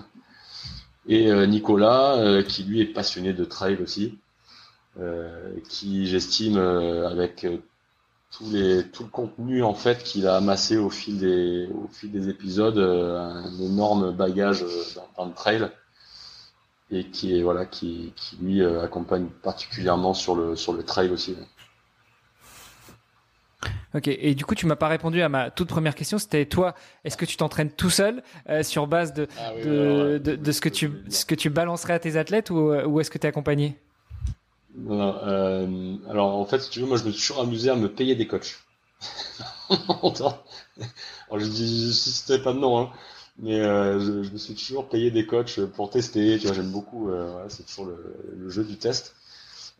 Et 1.07 1.31
Nicolas, 1.47 2.43
qui 2.49 2.63
lui 2.65 2.81
est 2.81 2.87
passionné 2.87 3.35
de 3.35 3.45
trail 3.45 3.79
aussi, 3.83 4.19
qui 5.69 6.07
j'estime 6.07 6.57
avec 6.57 7.47
tout, 8.37 8.51
les, 8.51 8.85
tout 8.85 9.05
le 9.05 9.09
contenu 9.09 9.63
en 9.63 9.75
fait 9.75 10.03
qu'il 10.03 10.27
a 10.27 10.37
amassé 10.37 10.77
au 10.77 10.91
fil 10.91 11.19
des, 11.19 11.69
au 11.73 11.89
fil 11.89 12.11
des 12.11 12.29
épisodes, 12.29 12.79
euh, 12.79 13.19
un 13.19 13.59
énorme 13.61 14.13
bagage 14.13 14.63
euh, 14.63 15.01
dans, 15.17 15.27
le 15.27 15.33
trail 15.33 15.69
et 16.91 17.05
qui 17.05 17.39
est 17.39 17.43
voilà 17.43 17.65
qui, 17.65 18.13
qui 18.17 18.37
lui 18.37 18.63
euh, 18.63 18.83
accompagne 18.83 19.27
particulièrement 19.43 20.15
sur 20.15 20.35
le 20.35 20.57
sur 20.57 20.73
le 20.73 20.83
trail 20.83 21.11
aussi. 21.11 21.37
Ok, 23.95 24.09
et 24.09 24.35
du 24.35 24.45
coup, 24.45 24.57
tu 24.57 24.67
m'as 24.67 24.75
pas 24.75 24.89
répondu 24.89 25.23
à 25.23 25.29
ma 25.29 25.53
toute 25.53 25.69
première 25.69 25.95
question. 25.95 26.19
C'était 26.19 26.47
toi, 26.47 26.75
est-ce 27.05 27.17
que 27.17 27.25
tu 27.25 27.37
t'entraînes 27.37 27.71
tout 27.71 27.91
seul 27.91 28.25
sur 28.63 28.89
base 28.89 29.13
de, 29.13 29.29
ah 29.39 29.53
de, 29.65 30.19
de, 30.19 30.35
de, 30.35 30.53
ce 30.53 30.61
que 30.61 30.69
tu 30.69 30.91
ce 31.11 31.25
que 31.25 31.37
tu 31.37 31.49
balancerais 31.49 31.93
à 31.93 32.01
tes 32.01 32.17
athlètes 32.17 32.51
ou, 32.51 32.75
ou 32.75 32.99
est-ce 32.99 33.09
que 33.09 33.19
tu 33.19 33.27
es 33.27 33.29
accompagné? 33.29 33.79
Euh, 34.89 35.97
alors 36.09 36.37
en 36.37 36.45
fait, 36.45 36.61
si 36.61 36.71
tu 36.71 36.81
veux, 36.81 36.87
moi 36.87 36.97
je 36.97 37.05
me 37.05 37.11
suis 37.11 37.21
toujours 37.21 37.43
amusé 37.43 37.71
à 37.71 37.77
me 37.77 37.89
payer 37.89 38.15
des 38.15 38.27
coachs. 38.27 38.59
alors 39.71 40.45
je 41.39 41.47
dis, 41.47 41.95
c'était 41.95 42.43
pas 42.43 42.53
de 42.53 42.59
nom, 42.59 42.79
hein, 42.79 42.91
mais 43.39 43.61
euh, 43.61 44.01
je, 44.01 44.31
me 44.31 44.39
suis 44.39 44.55
toujours 44.55 44.89
payé 44.89 45.11
des 45.11 45.27
coachs 45.27 45.61
pour 45.61 45.91
tester. 45.91 46.39
Tu 46.39 46.47
vois, 46.47 46.55
j'aime 46.55 46.71
beaucoup. 46.71 47.11
Euh, 47.11 47.45
c'est 47.49 47.67
toujours 47.67 47.87
le, 47.87 48.51
jeu 48.51 48.65
du 48.65 48.77
test. 48.77 49.15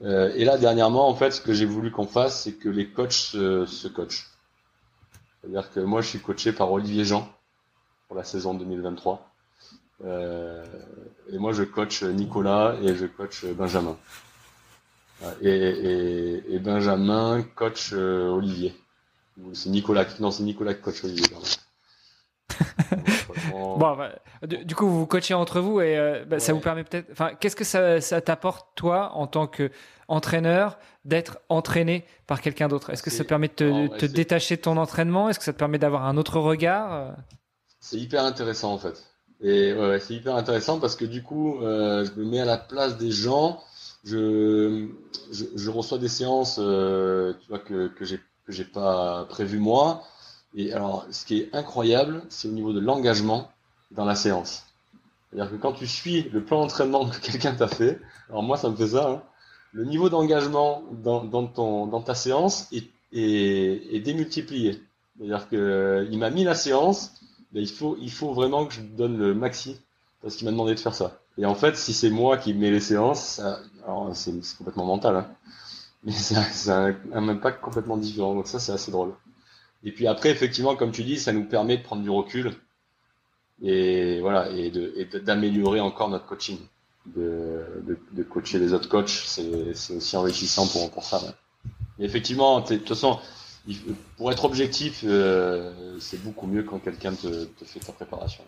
Et 0.03 0.45
là, 0.45 0.59
dernièrement, 0.59 1.09
en 1.09 1.15
fait, 1.15 1.31
ce 1.31 1.41
que 1.41 1.53
j'ai 1.53 1.67
voulu 1.67 1.93
qu'on 1.93 2.07
fasse, 2.07 2.43
c'est 2.43 2.55
que 2.55 2.69
les 2.69 2.89
coachs 2.89 3.13
se, 3.13 3.89
coachent. 3.89 4.31
C'est-à-dire 5.41 5.71
que 5.71 5.81
moi, 5.81 6.01
je 6.01 6.09
suis 6.09 6.19
coaché 6.19 6.53
par 6.53 6.73
Olivier 6.73 7.05
Jean 7.05 7.29
pour 8.09 8.17
la 8.17 8.25
saison 8.25 8.55
2023. 8.55 9.31
Euh, 10.05 10.65
et 11.33 11.39
moi, 11.39 11.53
je 11.53 11.63
coach 11.63 12.03
Nicolas 12.03 12.77
et 12.83 12.95
je 12.97 13.07
coach 13.07 13.45
Benjamin. 13.45 13.97
Et, 15.43 16.43
et, 16.49 16.59
Benjamin 16.59 17.45
coach 17.55 17.91
euh, 17.93 18.29
Olivier. 18.29 18.75
C'est 19.53 19.69
Nicolas, 19.71 20.07
non, 20.21 20.31
c'est 20.31 20.43
Nicolas 20.43 20.75
qui 20.75 20.83
coach 20.83 21.05
Olivier. 21.05 21.27
bon, 23.53 23.77
bah, 23.79 24.11
du, 24.43 24.75
coup, 24.75 24.87
vous 24.87 25.01
vous 25.01 25.07
coachez 25.07 25.35
entre 25.35 25.61
vous 25.61 25.81
et 25.81 25.99
euh, 25.99 26.25
bah, 26.25 26.39
ça 26.39 26.53
vous 26.53 26.61
permet 26.61 26.85
peut-être. 26.85 27.11
Enfin, 27.11 27.33
qu'est-ce 27.35 27.57
que 27.57 27.65
ça, 27.65 28.01
ça 28.01 28.21
t'apporte 28.21 28.69
toi 28.77 29.13
en 29.15 29.27
tant 29.27 29.47
qu'entraîneur 29.47 30.79
d'être 31.05 31.39
entraîné 31.49 32.05
par 32.27 32.41
quelqu'un 32.41 32.69
d'autre? 32.69 32.91
Est-ce 32.91 33.03
que 33.03 33.11
ça 33.11 33.25
permet 33.25 33.49
de 33.49 33.55
te, 33.55 33.99
te 33.99 34.07
détacher 34.07 34.57
de 34.57 34.61
ton 34.63 34.77
entraînement? 34.77 35.29
Est-ce 35.29 35.39
que 35.39 35.45
ça 35.45 35.53
te 35.53 35.59
permet 35.59 35.79
d'avoir 35.79 36.07
un 36.07 36.17
autre 36.17 36.39
regard 36.39 37.17
C'est 37.81 37.99
hyper 37.99 38.25
intéressant 38.25 38.73
en 38.73 38.79
fait. 38.79 39.05
Et 39.41 39.75
ouais, 39.75 40.01
c'est 40.01 40.15
hyper 40.15 40.37
intéressant 40.37 40.79
parce 40.81 40.97
que 40.97 41.05
du 41.05 41.23
coup, 41.23 41.61
euh, 41.61 42.05
je 42.05 42.19
me 42.19 42.25
mets 42.25 42.41
à 42.41 42.45
la 42.45 42.57
place 42.57 42.97
des 42.97 43.11
gens 43.11 43.63
je, 44.05 45.71
reçois 45.71 45.99
des 45.99 46.09
séances 46.09 46.59
euh, 46.61 47.33
que, 47.65 47.89
que 47.89 48.05
j'ai 48.49 48.65
pas 48.65 49.25
prévu 49.29 49.59
moi. 49.59 50.03
Et 50.55 50.73
alors, 50.73 51.07
ce 51.11 51.25
qui 51.25 51.41
est 51.41 51.55
incroyable, 51.55 52.23
c'est 52.29 52.49
au 52.49 52.53
niveau 52.53 52.73
de 52.73 52.81
l'engagement 52.81 53.51
dans 53.91 54.05
la 54.05 54.15
séance. 54.15 54.65
C'est-à-dire 55.31 55.51
que 55.51 55.57
quand 55.57 55.73
tu 55.73 55.87
suis 55.87 56.23
le 56.31 56.45
plan 56.45 56.61
d'entraînement 56.61 57.09
que 57.09 57.19
quelqu'un 57.19 57.55
t'a 57.55 57.67
fait, 57.67 58.01
alors 58.29 58.43
moi 58.43 58.57
ça 58.57 58.71
me 58.71 58.77
fait 58.77 58.89
ça, 58.89 59.11
hein, 59.11 59.23
le 59.73 59.85
niveau 59.85 60.09
d'engagement 60.09 60.85
dans, 61.03 62.03
ta 62.03 62.15
séance 62.15 62.69
est, 62.73 64.01
démultiplié. 64.01 64.81
C'est-à-dire 65.17 65.49
que 65.49 65.57
euh, 65.57 66.17
m'a 66.17 66.31
mis 66.31 66.45
la 66.45 66.55
séance, 66.55 67.15
il 67.53 67.69
faut 67.69 68.33
vraiment 68.33 68.67
que 68.67 68.75
je 68.75 68.81
donne 68.81 69.19
le 69.19 69.35
maxi 69.35 69.81
parce 70.23 70.37
qu'il 70.37 70.45
m'a 70.47 70.53
demandé 70.53 70.75
de 70.75 70.81
faire 70.81 70.95
ça. 70.95 71.19
Et 71.37 71.47
en 71.47 71.55
fait, 71.55 71.77
si 71.77 71.93
c'est 71.93 72.11
moi 72.11 72.39
qui 72.39 72.55
mets 72.55 72.71
les 72.71 72.81
séances, 72.81 73.41
c'est 74.15 74.33
complètement 74.57 74.87
mental, 74.87 75.17
hein. 75.17 75.27
mais 76.05 76.13
c'est 76.13 76.71
un, 76.71 76.95
un, 77.13 77.29
impact 77.29 77.61
complètement 77.61 77.97
différent. 77.97 78.35
Donc 78.35 78.47
ça, 78.47 78.59
c'est 78.59 78.73
assez 78.73 78.91
drôle. 78.91 79.13
Et 79.85 79.93
puis 79.93 80.07
après, 80.07 80.31
effectivement, 80.31 80.77
comme 80.77 80.93
tu 80.93 81.05
dis, 81.05 81.19
ça 81.19 81.33
nous 81.33 81.45
permet 81.45 81.77
de 81.77 81.83
prendre 81.83 82.03
du 82.03 82.11
recul 82.11 82.55
et 83.63 84.21
voilà 84.21 84.51
et 84.51 84.71
d'améliorer 85.23 85.81
encore 85.81 86.09
notre 86.09 86.27
coaching, 86.27 86.59
de, 87.07 87.63
de, 88.13 88.23
coacher 88.23 88.59
les 88.59 88.73
autres 88.73 88.89
coachs, 88.89 89.09
c'est 89.09 89.95
aussi 89.95 90.17
enrichissant 90.17 90.67
pour 90.67 90.91
pour 90.91 91.05
ça. 91.05 91.21
Et 91.99 92.05
effectivement, 92.05 92.61
de 92.61 92.77
toute 92.77 92.89
façon, 92.89 93.21
pour 94.17 94.33
être 94.33 94.45
objectif, 94.45 95.05
euh, 95.05 95.97
c'est 96.01 96.23
beaucoup 96.23 96.47
mieux 96.47 96.65
quand 96.65 96.79
quelqu'un 96.79 97.15
te, 97.15 97.45
te 97.45 97.65
fait 97.65 97.81
ta 97.81 97.93
préparation 97.93 98.43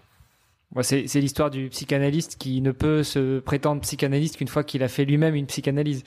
c'est 0.83 1.21
l'histoire 1.21 1.51
du 1.51 1.69
psychanalyste 1.69 2.37
qui 2.39 2.61
ne 2.61 2.73
peut 2.73 3.03
se 3.03 3.39
prétendre 3.41 3.81
psychanalyste 3.83 4.37
qu'une 4.37 4.49
fois 4.49 4.65
qu'il 4.65 4.83
a 4.83 4.89
fait 4.89 5.05
lui-même 5.05 5.35
une 5.35 5.47
psychanalyse. 5.47 6.03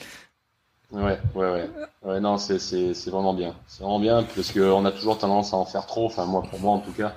Ouais, 0.91 1.19
ouais, 1.36 1.69
ouais. 2.03 2.19
non, 2.19 2.38
c'est 2.38 2.57
vraiment 3.07 3.34
bien. 3.34 3.56
C'est 3.68 3.84
vraiment 3.84 3.99
bien 3.99 4.23
parce 4.23 4.52
qu'on 4.52 4.86
a 4.86 4.91
toujours 4.91 5.18
tendance 5.18 5.53
à 5.53 5.57
en 5.57 5.65
faire 5.65 5.86
trop. 5.86 6.06
Enfin, 6.06 6.26
moi, 6.26 6.44
pour 6.49 6.60
moi 6.60 6.73
en 6.73 6.80
tout 6.80 6.91
cas, 6.91 7.15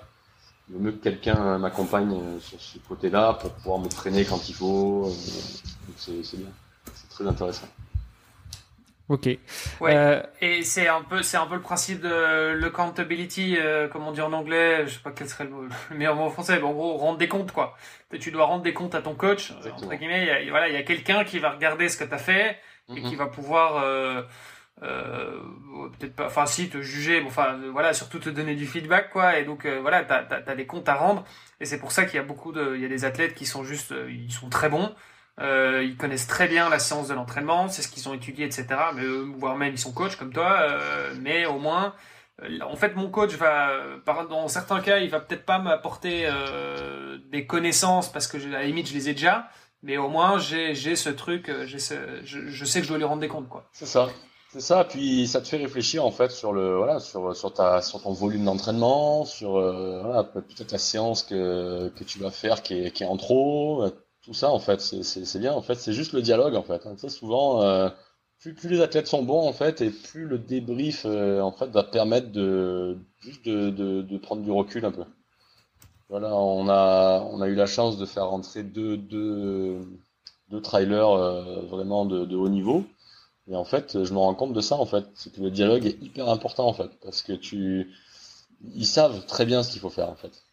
il 0.69 0.77
vaut 0.77 0.81
mieux 0.81 0.93
que 0.93 1.03
quelqu'un 1.03 1.59
m'accompagne 1.59 2.15
sur 2.41 2.61
ce 2.61 2.79
côté-là 2.89 3.35
pour 3.35 3.51
pouvoir 3.53 3.79
me 3.79 3.89
freiner 3.89 4.25
quand 4.25 4.49
il 4.49 4.55
faut. 4.55 5.07
Euh, 5.07 5.11
c'est 5.97 6.37
bien. 6.37 6.51
C'est 6.95 7.09
très 7.09 7.27
intéressant. 7.27 7.67
Ok. 9.13 9.27
Ouais. 9.27 9.95
Euh, 9.95 10.23
et 10.41 10.63
c'est 10.63 10.89
un 10.89 11.03
peu, 11.03 11.23
c'est 11.23 11.37
un 11.37 11.45
peu 11.45 11.57
le 11.57 11.61
principe 11.61 12.01
de 12.01 12.55
l'accountability, 12.55 13.59
euh, 13.59 13.87
comme 13.87 14.07
on 14.07 14.13
dit 14.13 14.23
en 14.23 14.33
anglais. 14.33 14.87
Je 14.87 14.95
sais 14.95 15.01
pas 15.01 15.11
quel 15.11 15.29
serait 15.29 15.45
le, 15.45 15.95
meilleur 15.95 16.17
mot 16.17 16.23
en 16.23 16.31
français. 16.31 16.57
Mais 16.57 16.65
en 16.65 16.73
gros, 16.73 16.97
rendre 16.97 17.19
des 17.19 17.29
comptes, 17.29 17.53
quoi. 17.53 17.77
Tu 18.19 18.31
dois 18.31 18.47
rendre 18.47 18.63
des 18.63 18.73
comptes 18.73 18.95
à 18.95 19.03
ton 19.03 19.15
coach. 19.15 19.53
Entre 19.53 19.95
guillemets, 19.97 20.23
il 20.23 20.47
y 20.47 20.49
a, 20.49 20.51
voilà, 20.51 20.69
il 20.71 20.75
y 20.75 20.79
a 20.79 20.83
quelqu'un 20.83 21.25
qui 21.25 21.41
va 21.41 21.51
regarder 21.51 21.91
ce 21.91 21.99
que 21.99 22.05
tu 22.05 22.15
as 22.15 22.19
fait 22.19 22.57
et 22.89 23.03
qui 23.03 23.15
mm-hmm. 23.15 23.17
va 23.17 23.27
pouvoir, 23.27 23.85
euh, 23.85 24.23
euh, 24.83 25.41
peut-être 25.99 26.17
pas, 26.17 26.29
enfin 26.29 26.47
si, 26.47 26.71
te 26.71 26.81
juger. 26.81 27.21
Bon, 27.21 27.27
enfin, 27.27 27.61
voilà, 27.71 27.93
surtout 27.93 28.19
te 28.19 28.31
donner 28.31 28.55
du 28.55 28.67
feedback, 28.67 29.11
quoi. 29.11 29.39
Et 29.39 29.45
donc, 29.45 29.67
voilà, 29.67 30.05
t'as, 30.05 30.23
t'as, 30.23 30.41
as 30.51 30.55
des 30.55 30.65
comptes 30.65 30.89
à 30.89 30.95
rendre. 30.95 31.23
Et 31.61 31.67
c'est 31.67 31.79
pour 31.79 31.93
ça 31.93 32.07
qu'il 32.07 32.17
y 32.17 32.19
a 32.19 32.25
beaucoup 32.25 32.53
de, 32.53 32.77
il 32.77 32.81
y 32.81 32.87
a 32.87 32.89
des 32.89 33.05
athlètes 33.05 33.35
qui 33.35 33.45
sont 33.45 33.63
juste, 33.63 33.93
ils 34.09 34.33
sont 34.33 34.49
très 34.49 34.71
bons. 34.71 34.95
Euh, 35.41 35.83
ils 35.83 35.97
connaissent 35.97 36.27
très 36.27 36.47
bien 36.47 36.69
la 36.69 36.79
science 36.79 37.09
de 37.09 37.15
l'entraînement, 37.15 37.69
c'est 37.69 37.83
ce 37.83 37.89
qu'ils 37.89 38.09
ont 38.09 38.15
étudié, 38.15 38.45
etc. 38.45 38.67
Mais 38.95 39.05
voire 39.39 39.57
même 39.57 39.73
ils 39.73 39.79
sont 39.79 39.93
coachs 39.93 40.17
comme 40.17 40.33
toi. 40.33 40.59
Euh, 40.61 41.15
mais 41.21 41.47
au 41.47 41.59
moins, 41.59 41.95
euh, 42.43 42.59
en 42.63 42.77
fait, 42.77 42.95
mon 42.97 43.09
coach 43.09 43.33
va, 43.35 43.71
dans 44.29 44.49
certains 44.49 44.81
cas, 44.81 44.99
il 44.99 45.11
va 45.11 45.21
peut-être 45.21 45.45
pas 45.45 45.59
m'apporter 45.59 46.25
euh, 46.27 47.19
des 47.31 47.47
connaissances 47.47 48.11
parce 48.11 48.27
que 48.27 48.37
à 48.37 48.61
la 48.61 48.65
limite 48.65 48.89
je 48.89 48.95
les 48.95 49.09
ai 49.09 49.13
déjà. 49.13 49.49
Mais 49.85 49.97
au 49.97 50.09
moins 50.09 50.39
j'ai 50.39 50.75
ce 50.75 51.09
truc, 51.09 51.51
je, 51.67 51.77
sais 51.77 51.97
que 52.81 52.85
je 52.85 52.89
dois 52.89 52.99
lui 52.99 53.05
rendre 53.05 53.21
des 53.21 53.29
comptes. 53.29 53.49
C'est 53.73 53.87
ça. 53.87 54.09
C'est 54.53 54.61
ça, 54.61 54.85
puis 54.85 55.27
ça 55.27 55.41
te 55.41 55.49
fait 55.49 55.57
réfléchir 55.57 56.05
en 56.05 56.11
fait 56.11 56.31
sur 56.31 56.53
le 56.53 56.77
voilà 56.77 57.01
sur 57.01 58.03
ton 58.03 58.13
volume 58.13 58.45
d'entraînement, 58.45 59.25
sur 59.25 59.57
euh, 59.57 60.03
voilà, 60.03 60.25
peut-être 60.25 60.73
la 60.73 60.79
séance 60.79 61.23
que 61.23 61.91
tu 62.07 62.19
vas 62.19 62.31
faire 62.31 62.63
qui 62.63 62.75
est 62.75 63.05
en 63.05 63.17
trop, 63.17 63.91
tout 64.23 64.35
ça 64.35 64.51
en 64.51 64.59
fait 64.59 64.81
c'est 64.81 65.39
bien 65.39 65.53
en 65.53 65.63
fait 65.63 65.75
c'est 65.77 65.93
juste 65.93 66.13
le 66.13 66.23
dialogue 66.23 66.55
en 66.55 66.63
fait. 66.63 66.83
Souvent 67.09 67.63
euh, 67.63 67.89
plus 68.41 68.55
plus 68.55 68.69
les 68.69 68.81
athlètes 68.81 69.07
sont 69.07 69.23
bons 69.23 69.47
en 69.47 69.53
fait 69.53 69.81
et 69.81 69.91
plus 69.91 70.27
le 70.27 70.39
débrief 70.39 71.05
euh, 71.07 71.41
en 71.41 71.53
fait 71.53 71.67
va 71.67 71.83
permettre 71.83 72.31
de 72.33 72.99
juste 73.21 73.45
de, 73.45 73.71
de 74.03 74.19
prendre 74.19 74.43
du 74.43 74.51
recul 74.51 74.85
un 74.85 74.93
peu. 74.93 75.05
Voilà, 76.09 76.35
on 76.35 76.69
a 76.69 77.21
on 77.31 77.41
a 77.41 77.49
eu 77.49 77.55
la 77.55 77.67
chance 77.67 77.99
de 77.99 78.07
faire 78.07 78.29
rentrer 78.29 78.63
deux 78.63 78.97
deux 78.97 79.81
deux 80.51 80.61
trailers 80.61 81.65
vraiment 81.69 82.05
de 82.05 82.25
de 82.25 82.37
haut 82.37 82.49
niveau. 82.49 82.85
Et 83.49 83.57
en 83.57 83.65
fait, 83.65 84.05
je 84.05 84.13
me 84.13 84.19
rends 84.19 84.35
compte 84.35 84.53
de 84.53 84.61
ça, 84.61 84.77
en 84.77 84.87
fait. 84.87 85.05
C'est 85.15 85.33
que 85.33 85.41
le 85.41 85.51
dialogue 85.51 85.85
est 85.85 86.01
hyper 86.01 86.29
important, 86.29 86.67
en 86.69 86.73
fait. 86.73 86.91
Parce 87.03 87.23
que 87.23 87.33
tu, 87.33 87.91
ils 88.75 88.87
savent 88.87 89.27
très 89.27 89.45
bien 89.45 89.63
ce 89.63 89.73
qu'il 89.73 89.81
faut 89.81 89.91
faire, 89.91 90.09
en 90.09 90.15
fait. 90.15 90.45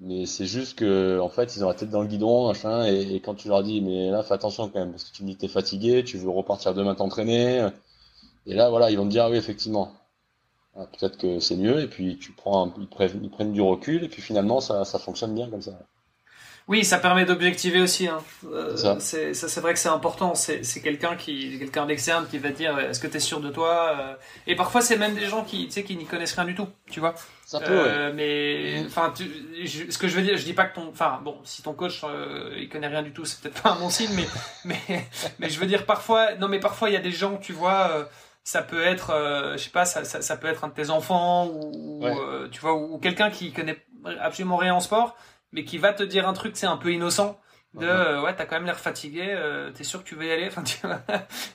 Mais 0.00 0.26
c'est 0.26 0.46
juste 0.46 0.78
que, 0.78 1.20
en 1.20 1.28
fait, 1.28 1.54
ils 1.56 1.64
ont 1.64 1.68
la 1.68 1.74
tête 1.74 1.90
dans 1.90 2.02
le 2.02 2.08
guidon, 2.08 2.48
machin, 2.48 2.84
et, 2.86 3.20
quand 3.20 3.34
tu 3.34 3.48
leur 3.48 3.62
dis, 3.62 3.80
mais 3.80 4.10
là, 4.10 4.22
fais 4.22 4.34
attention 4.34 4.68
quand 4.68 4.80
même, 4.80 4.90
parce 4.90 5.04
que 5.04 5.14
tu 5.14 5.22
me 5.22 5.28
dis 5.28 5.36
que 5.36 5.40
t'es 5.42 5.48
fatigué, 5.48 6.02
tu 6.02 6.18
veux 6.18 6.30
repartir 6.30 6.74
demain 6.74 6.94
t'entraîner, 6.94 7.68
et 8.46 8.54
là, 8.54 8.70
voilà, 8.70 8.90
ils 8.90 8.98
vont 8.98 9.04
te 9.04 9.10
dire, 9.10 9.24
ah 9.24 9.30
oui, 9.30 9.36
effectivement. 9.36 9.92
Ah, 10.74 10.86
peut-être 10.86 11.18
que 11.18 11.38
c'est 11.38 11.56
mieux, 11.56 11.80
et 11.80 11.86
puis 11.86 12.18
tu 12.18 12.32
prends, 12.32 12.72
ils, 12.78 12.88
prennent, 12.88 13.20
ils 13.22 13.30
prennent 13.30 13.52
du 13.52 13.60
recul, 13.60 14.02
et 14.04 14.08
puis 14.08 14.22
finalement, 14.22 14.60
ça, 14.60 14.84
ça 14.84 14.98
fonctionne 14.98 15.34
bien 15.34 15.48
comme 15.48 15.62
ça. 15.62 15.78
Oui, 16.68 16.84
ça 16.84 16.98
permet 16.98 17.24
d'objectiver 17.24 17.80
aussi. 17.80 18.06
Hein. 18.06 18.18
Euh, 18.46 18.76
c'est 19.00 19.34
ça, 19.34 19.48
c'est 19.48 19.60
vrai 19.60 19.72
que 19.72 19.78
c'est 19.78 19.88
important. 19.88 20.34
C'est 20.34 20.62
quelqu'un 20.80 21.16
qui, 21.16 21.58
quelqu'un 21.58 21.86
d'externe 21.86 22.26
qui 22.30 22.38
va 22.38 22.50
dire 22.50 22.78
est-ce 22.78 23.00
que 23.00 23.08
tu 23.08 23.16
es 23.16 23.20
sûr 23.20 23.40
de 23.40 23.50
toi 23.50 23.96
euh, 23.98 24.14
Et 24.46 24.54
parfois, 24.54 24.80
c'est 24.80 24.96
même 24.96 25.14
des 25.14 25.26
gens 25.26 25.42
qui, 25.44 25.66
tu 25.66 25.72
sais, 25.72 25.82
qui 25.82 25.96
n'y 25.96 26.06
connaissent 26.06 26.34
rien 26.34 26.44
du 26.44 26.54
tout. 26.54 26.68
Tu 26.90 27.00
vois 27.00 27.14
Ça 27.52 27.60
peut. 27.60 27.84
Euh, 27.86 28.12
mais 28.14 28.80
mm. 28.80 28.86
enfin, 28.86 29.12
ce 29.14 29.98
que 29.98 30.08
je 30.08 30.16
veux 30.16 30.22
dire, 30.22 30.38
je 30.38 30.44
dis 30.44 30.54
pas 30.54 30.64
que 30.64 30.74
ton, 30.74 30.88
enfin, 30.88 31.20
bon, 31.22 31.36
si 31.44 31.62
ton 31.62 31.74
coach 31.74 32.00
euh, 32.02 32.54
il 32.56 32.68
connaît 32.70 32.88
rien 32.88 33.02
du 33.02 33.12
tout, 33.12 33.26
c'est 33.26 33.40
peut-être 33.42 33.62
pas 33.62 33.72
un 33.72 33.78
bon 33.78 33.90
signe, 33.90 34.10
mais 34.14 34.26
mais 34.64 35.06
mais 35.38 35.50
je 35.50 35.60
veux 35.60 35.66
dire 35.66 35.84
parfois, 35.84 36.34
non, 36.36 36.48
mais 36.48 36.60
parfois 36.60 36.88
il 36.88 36.94
y 36.94 36.96
a 36.96 37.00
des 37.00 37.12
gens, 37.12 37.36
tu 37.36 37.52
vois. 37.52 37.90
Euh, 37.90 38.04
ça 38.44 38.62
peut 38.62 38.82
être, 38.82 39.10
euh, 39.10 39.52
je 39.52 39.64
sais 39.64 39.70
pas, 39.70 39.84
ça, 39.84 40.02
ça, 40.02 40.20
ça, 40.20 40.36
peut 40.36 40.48
être 40.48 40.64
un 40.64 40.68
de 40.68 40.72
tes 40.72 40.90
enfants 40.90 41.46
ou, 41.46 42.04
tu 42.50 42.60
vois, 42.60 42.74
ou 42.74 42.98
quelqu'un 42.98 43.30
qui 43.30 43.52
connaît 43.52 43.84
absolument 44.20 44.56
rien 44.56 44.74
en 44.74 44.80
sport, 44.80 45.14
mais 45.52 45.64
qui 45.64 45.78
va 45.78 45.92
te 45.92 46.02
dire 46.02 46.26
un 46.26 46.32
truc, 46.32 46.56
c'est 46.56 46.66
un 46.66 46.76
peu 46.76 46.92
innocent. 46.92 47.38
De 47.74 47.86
euh, 47.86 48.20
ouais, 48.22 48.36
t'as 48.36 48.44
quand 48.44 48.56
même 48.56 48.66
l'air 48.66 48.78
fatigué, 48.78 49.28
euh, 49.28 49.70
t'es 49.70 49.82
sûr 49.82 50.04
que 50.04 50.08
tu 50.08 50.14
veux 50.14 50.26
y 50.26 50.30
aller, 50.30 50.46
enfin 50.46 50.62
tu 50.62 50.76
vois. 50.86 51.00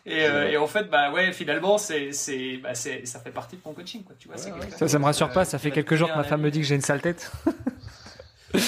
Et, 0.05 0.25
euh, 0.25 0.49
et 0.49 0.57
en 0.57 0.65
fait, 0.65 0.85
bah 0.85 1.11
ouais, 1.11 1.31
finalement, 1.31 1.77
c'est 1.77 2.11
c'est 2.11 2.57
bah 2.57 2.73
c'est 2.73 3.05
ça 3.05 3.19
fait 3.19 3.29
partie 3.29 3.57
de 3.57 3.61
ton 3.61 3.73
coaching, 3.73 4.03
quoi. 4.03 4.15
Tu 4.17 4.27
vois. 4.27 4.37
ça, 4.37 4.87
ça 4.87 4.99
me 4.99 5.05
rassure 5.05 5.31
pas. 5.31 5.45
Ça 5.45 5.59
fait 5.59 5.69
quelques 5.69 5.95
jours 5.95 6.09
que 6.11 6.17
ma 6.17 6.23
femme 6.23 6.41
me 6.41 6.49
dit 6.49 6.59
que 6.59 6.65
j'ai 6.65 6.75
une 6.75 6.81
sale 6.81 7.01
tête. 7.01 7.31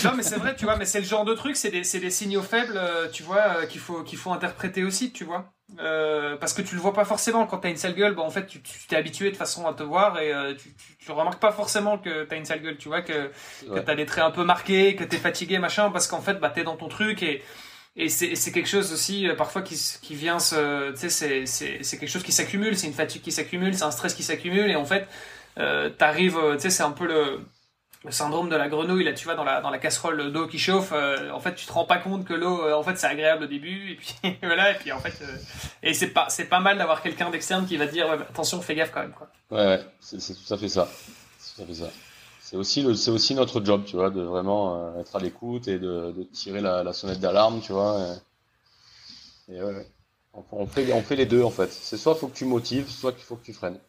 non 0.04 0.12
mais 0.16 0.22
c'est 0.22 0.38
vrai, 0.38 0.56
tu 0.56 0.66
vois, 0.66 0.76
mais 0.76 0.86
c'est 0.86 1.00
le 1.00 1.06
genre 1.06 1.26
de 1.26 1.34
truc, 1.34 1.56
c'est 1.56 1.72
des, 1.72 1.82
des 1.82 2.12
signaux 2.12 2.44
faibles, 2.44 2.80
tu 3.14 3.24
vois, 3.24 3.66
qu'il 3.66 3.82
faut 3.82 4.04
qu'il 4.04 4.20
faut 4.20 4.32
interpréter 4.32 4.84
aussi, 4.84 5.12
tu 5.12 5.24
vois. 5.24 5.52
Euh, 5.78 6.36
parce 6.36 6.54
que 6.54 6.62
tu 6.62 6.76
le 6.76 6.82
vois 6.82 6.94
pas 6.94 7.06
forcément 7.06 7.46
quand 7.46 7.60
t'as 7.60 7.70
une 7.70 7.78
sale 7.78 7.94
gueule. 7.94 8.16
Bon, 8.16 8.24
en 8.24 8.30
fait, 8.30 8.48
tu 8.48 8.60
t'es 8.88 8.96
habitué 8.96 9.32
de 9.32 9.38
façon 9.38 9.68
à 9.68 9.74
te 9.74 9.84
voir 9.84 10.20
et 10.20 10.34
euh, 10.34 10.56
tu, 10.56 10.74
tu, 10.74 10.98
tu, 10.98 11.12
remarques 11.12 11.40
pas 11.40 11.52
forcément 11.52 11.98
que 11.98 12.26
t'as 12.26 12.38
une 12.38 12.46
sale 12.46 12.62
gueule. 12.62 12.78
Tu 12.78 12.88
vois 12.88 13.02
que, 13.02 13.32
que 13.62 13.80
t'as 13.80 13.96
des 13.96 14.06
traits 14.06 14.24
un 14.24 14.32
peu 14.32 14.44
marqués, 14.44 14.96
que 14.96 15.04
t'es 15.04 15.18
fatigué, 15.18 15.60
machin, 15.60 15.92
parce 15.92 16.08
qu'en 16.08 16.22
fait, 16.22 16.36
bah 16.36 16.50
t'es 16.50 16.64
dans 16.64 16.76
ton 16.76 16.88
truc 16.88 17.22
et 17.24 17.44
et 17.96 18.08
c'est 18.08 18.52
quelque 18.52 18.70
chose 18.70 18.94
aussi 18.94 19.28
euh, 19.28 19.36
parfois 19.36 19.62
qui, 19.62 19.76
qui 20.02 20.16
vient 20.16 20.40
se, 20.40 20.92
tu 20.92 21.10
sais, 21.10 21.46
c'est 21.46 21.98
quelque 21.98 22.10
chose 22.10 22.24
qui 22.24 22.32
s'accumule, 22.32 22.78
c'est 22.78 22.88
une 22.88 22.94
fatigue 22.94 23.22
qui 23.22 23.32
s'accumule, 23.32 23.76
c'est 23.76 23.84
un 23.84 23.92
stress 23.92 24.14
qui 24.14 24.24
s'accumule 24.24 24.70
et 24.70 24.76
en 24.76 24.86
fait, 24.86 25.08
euh, 25.58 25.90
t'arrives, 25.90 26.40
tu 26.54 26.62
sais, 26.62 26.70
c'est 26.70 26.84
un 26.84 26.92
peu 26.92 27.08
le 27.08 27.42
le 28.06 28.12
syndrome 28.12 28.50
de 28.50 28.56
la 28.56 28.70
grenouille 28.70 29.04
là 29.04 29.14
tu 29.14 29.26
vois 29.26 29.36
dans 29.36 29.44
la 29.44 29.60
dans 29.60 29.70
la 29.70 29.78
casserole 29.78 30.32
d'eau 30.32 30.48
qui 30.48 30.58
chauffe 30.58 30.92
euh, 30.94 31.32
en 31.32 31.40
fait 31.40 31.56
tu 31.56 31.66
te 31.66 31.74
rends 31.74 31.86
pas 31.86 31.98
compte 31.98 32.24
que 32.24 32.34
l'eau 32.34 32.62
euh, 32.62 32.74
en 32.74 32.84
fait 32.84 32.98
c'est 32.98 33.08
agréable 33.08 33.44
au 33.44 33.48
début 33.48 33.92
et 33.92 33.96
puis 33.96 34.16
voilà 34.42 34.72
et 34.72 34.76
puis 34.76 34.92
en 34.94 35.00
fait 35.00 35.22
euh, 35.22 35.38
et 35.84 35.94
c'est 35.94 36.08
pas 36.08 36.28
pas 36.50 36.60
mal 36.62 36.78
d'avoir 36.78 37.02
quelqu'un 37.02 37.30
d'externe 37.30 37.66
qui 37.66 37.76
va 37.76 37.88
te 37.88 37.92
dire 37.92 38.08
ouais, 38.08 38.14
attention 38.22 38.62
fais 38.62 38.76
gaffe 38.76 38.92
quand 38.92 39.02
même 39.02 39.12
quoi. 39.12 39.28
Ouais, 39.52 39.66
ouais 39.66 39.86
c'est 40.00 40.18
tout 40.18 40.54
à 40.54 40.58
fait 40.58 40.70
ça. 40.70 40.88
C'est 41.38 41.56
tout 41.56 41.64
à 41.64 41.66
fait 41.66 41.82
ça. 41.82 41.90
C'est 42.40 42.56
aussi 42.56 42.86
aussi 42.86 43.36
notre 43.36 43.64
job 43.64 43.84
tu 43.86 43.98
vois 43.98 44.10
de 44.10 44.22
vraiment 44.22 44.98
être 45.00 45.18
à 45.18 45.20
l'écoute 45.20 45.68
et 45.68 45.78
de, 45.78 46.14
tirer 46.32 46.62
la, 46.62 46.94
sonnette 46.94 47.20
d'alarme 47.20 47.60
tu 47.60 47.74
vois 47.74 48.00
et, 49.50 49.56
et 49.56 49.62
ouais, 49.62 49.86
on 50.54 50.66
fait 50.66 50.94
on 50.94 51.02
fait 51.02 51.18
les 51.18 51.26
deux 51.26 51.44
en 51.44 51.52
fait. 51.52 51.72
C'est 51.72 51.98
soit 51.98 52.16
faut 52.16 52.28
que 52.28 52.38
tu 52.38 52.46
motives 52.46 52.90
soit 52.90 53.12
qu'il 53.12 53.24
faut 53.24 53.36
que 53.36 53.46
tu 53.46 53.54
freines 53.54 53.80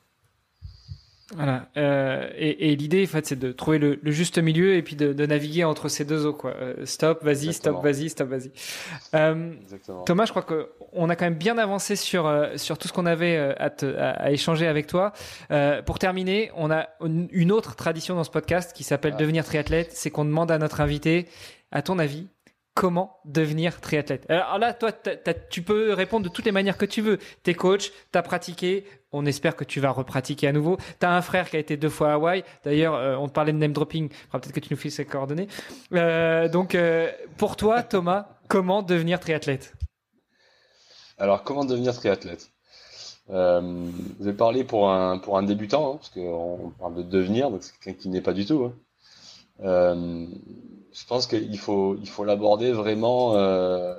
voilà. 1.35 1.67
Euh, 1.77 2.29
et, 2.37 2.73
et 2.73 2.77
l'idée, 2.77 3.05
en 3.05 3.07
fait, 3.07 3.27
c'est 3.27 3.39
de 3.39 3.53
trouver 3.53 3.79
le, 3.79 4.01
le, 4.03 4.11
juste 4.11 4.39
milieu 4.39 4.75
et 4.75 4.83
puis 4.83 4.97
de, 4.97 5.13
de, 5.13 5.27
naviguer 5.27 5.63
entre 5.63 5.89
ces 5.89 6.05
deux 6.05 6.27
eaux, 6.27 6.33
quoi. 6.33 6.55
Euh, 6.61 6.85
stop, 6.85 7.23
vas-y, 7.23 7.53
stop, 7.53 7.83
vas-y, 7.83 8.11
stop, 8.11 8.29
vas-y. 8.29 8.51
Euh, 9.15 9.53
Thomas, 10.07 10.25
je 10.25 10.31
crois 10.31 10.43
que 10.43 10.71
on 10.93 11.09
a 11.09 11.15
quand 11.15 11.27
même 11.27 11.35
bien 11.35 11.57
avancé 11.59 11.95
sur 11.95 12.27
euh, 12.27 12.57
sur 12.57 12.79
tout 12.79 12.89
ce 12.89 12.93
qu'on 12.93 13.07
avait 13.07 13.37
euh, 13.37 13.53
à, 13.59 13.71
te, 13.71 13.87
à, 13.97 14.11
à, 14.11 14.31
échanger 14.33 14.67
avec 14.67 14.89
toi. 14.89 15.13
pour 15.87 15.99
terminer, 15.99 16.51
on 16.57 16.71
a 16.71 16.89
une 17.01 17.53
autre 17.53 17.77
tradition 17.77 18.17
dans 18.17 18.25
ce 18.25 18.31
podcast 18.31 18.73
qui 18.75 18.83
s'appelle 18.83 19.13
ah. 19.15 19.21
devenir 19.21 19.45
triathlète. 19.45 19.93
C'est 19.93 20.11
qu'on 20.11 20.25
demande 20.25 20.51
à 20.51 20.59
notre 20.59 20.81
invité, 20.81 21.29
à 21.71 21.83
ton 21.83 21.99
avis, 22.01 22.27
comment 22.75 23.19
devenir 23.25 23.81
triathlète. 23.81 24.27
Alors 24.31 24.59
là, 24.59 24.73
toi, 24.73 24.93
tu 25.51 25.63
peux 25.63 25.93
répondre 25.93 26.25
de 26.25 26.33
toutes 26.33 26.45
les 26.45 26.53
manières 26.53 26.79
que 26.79 26.87
tu 26.87 27.03
veux. 27.03 27.19
T'es 27.43 27.55
coach, 27.55 27.93
t'as 28.13 28.23
pratiqué, 28.23 28.85
on 29.13 29.27
espère 29.27 29.57
que 29.57 29.65
tu 29.65 29.81
vas 29.81 29.91
repratiquer 29.91 30.47
à 30.49 30.53
nouveau. 30.53 30.79
T'as 30.99 31.11
un 31.11 31.23
frère 31.23 31.51
qui 31.51 31.57
a 31.57 31.59
été 31.59 31.77
deux 31.77 31.89
fois 31.89 32.11
à 32.11 32.15
Hawaï. 32.15 32.45
D'ailleurs, 32.65 32.95
euh, 32.95 33.17
on 33.17 33.29
parlait 33.29 33.53
de 33.53 33.59
name 33.59 33.73
dropping. 33.73 34.09
Peut-être 34.31 34.53
que 34.53 34.61
tu 34.61 34.73
nous 34.73 34.79
fais 34.79 34.91
ses 34.91 35.05
coordonnées. 35.05 35.49
Euh, 35.93 36.49
donc, 36.49 36.75
euh, 36.75 37.11
pour 37.37 37.57
toi, 37.57 37.83
Thomas, 37.83 38.29
comment 38.49 38.83
devenir 38.83 39.21
triathlète? 39.21 39.75
Alors, 41.19 41.43
comment 41.43 41.65
devenir 41.65 41.95
triathlète? 41.95 42.51
Euh, 43.31 43.61
Vous 44.19 44.27
avez 44.27 44.37
parlé 44.37 44.65
pour 44.65 44.91
un 44.91 45.19
pour 45.19 45.39
un 45.39 45.43
débutant, 45.43 45.93
hein, 45.93 45.97
parce 45.97 46.11
qu'on 46.11 46.73
parle 46.79 46.95
de 46.97 47.03
devenir, 47.03 47.51
donc 47.51 47.63
c'est 47.63 47.79
quelqu'un 47.79 48.01
qui 48.01 48.09
n'est 48.09 48.21
pas 48.23 48.33
du 48.33 48.47
tout. 48.47 48.73
Hein. 49.63 50.27
Je 50.93 51.07
pense 51.07 51.27
qu'il 51.27 51.59
faut 51.59 51.97
il 51.97 52.09
faut 52.09 52.25
l'aborder 52.25 52.73
vraiment 52.73 53.37
euh, 53.37 53.95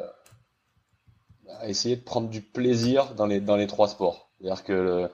à 1.60 1.70
essayer 1.70 1.96
de 1.96 2.02
prendre 2.02 2.30
du 2.30 2.42
plaisir 2.42 3.14
dans 3.16 3.26
les 3.26 3.40
dans 3.40 3.56
les 3.56 3.68
trois 3.68 3.88
sports. 3.88 4.30
C'est-à-dire 4.40 4.64
que 4.64 5.10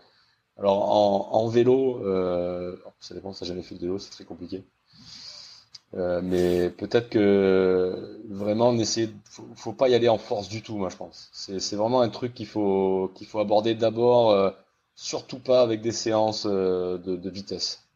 alors 0.58 1.36
en, 1.36 1.48
vélo, 1.50 2.04
euh, 2.04 2.76
ça 3.00 3.14
dépend, 3.14 3.32
ça 3.32 3.46
jamais 3.46 3.62
fait 3.62 3.76
de 3.76 3.82
vélo, 3.82 4.00
c'est 4.00 4.10
très 4.10 4.24
compliqué. 4.24 4.64
Euh, 5.94 6.20
mais 6.24 6.70
peut-être 6.72 7.10
que 7.10 8.20
vraiment 8.30 8.74
essayer, 8.76 9.14
faut, 9.30 9.48
faut 9.56 9.74
pas 9.74 9.88
y 9.88 9.96
aller 9.96 10.10
en 10.10 10.18
force 10.18 10.50
du 10.50 10.64
tout, 10.64 10.78
moi 10.78 10.90
je 10.90 10.98
pense. 10.98 11.30
C'est, 11.32 11.76
vraiment 11.76 12.02
un 12.02 12.10
truc 12.10 12.34
qu'il 12.34 12.48
faut 12.48 13.12
qu'il 13.16 13.28
faut 13.28 13.40
aborder 13.40 13.76
d'abord, 13.76 14.54
surtout 14.96 15.40
pas 15.40 15.62
avec 15.62 15.82
des 15.82 15.92
séances 15.92 16.48
de 16.48 17.30
vitesse. 17.30 17.87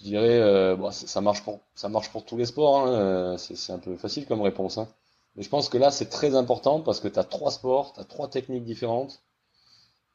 Je 0.00 0.04
dirais, 0.04 0.40
euh, 0.40 0.90
ça 0.90 1.20
marche 1.20 1.42
pour 1.44 1.60
ça 1.74 1.88
marche 1.88 2.10
pour 2.10 2.24
tous 2.24 2.36
les 2.36 2.46
sports. 2.46 2.80
Hein, 2.80 2.88
euh, 2.88 3.36
c'est, 3.36 3.72
un 3.72 3.78
peu 3.78 3.96
facile 3.96 4.26
comme 4.26 4.40
réponse. 4.42 4.78
Hein. 4.78 4.88
Mais 5.36 5.42
je 5.42 5.48
pense 5.48 5.68
que 5.68 5.78
là 5.78 5.90
c'est 5.90 6.08
très 6.08 6.34
important 6.34 6.80
parce 6.80 7.00
que 7.00 7.08
tu 7.08 7.18
as 7.18 7.24
trois 7.24 7.50
sports, 7.50 7.92
tu 7.94 8.00
as 8.00 8.04
trois 8.04 8.28
techniques 8.28 8.64
différentes 8.64 9.22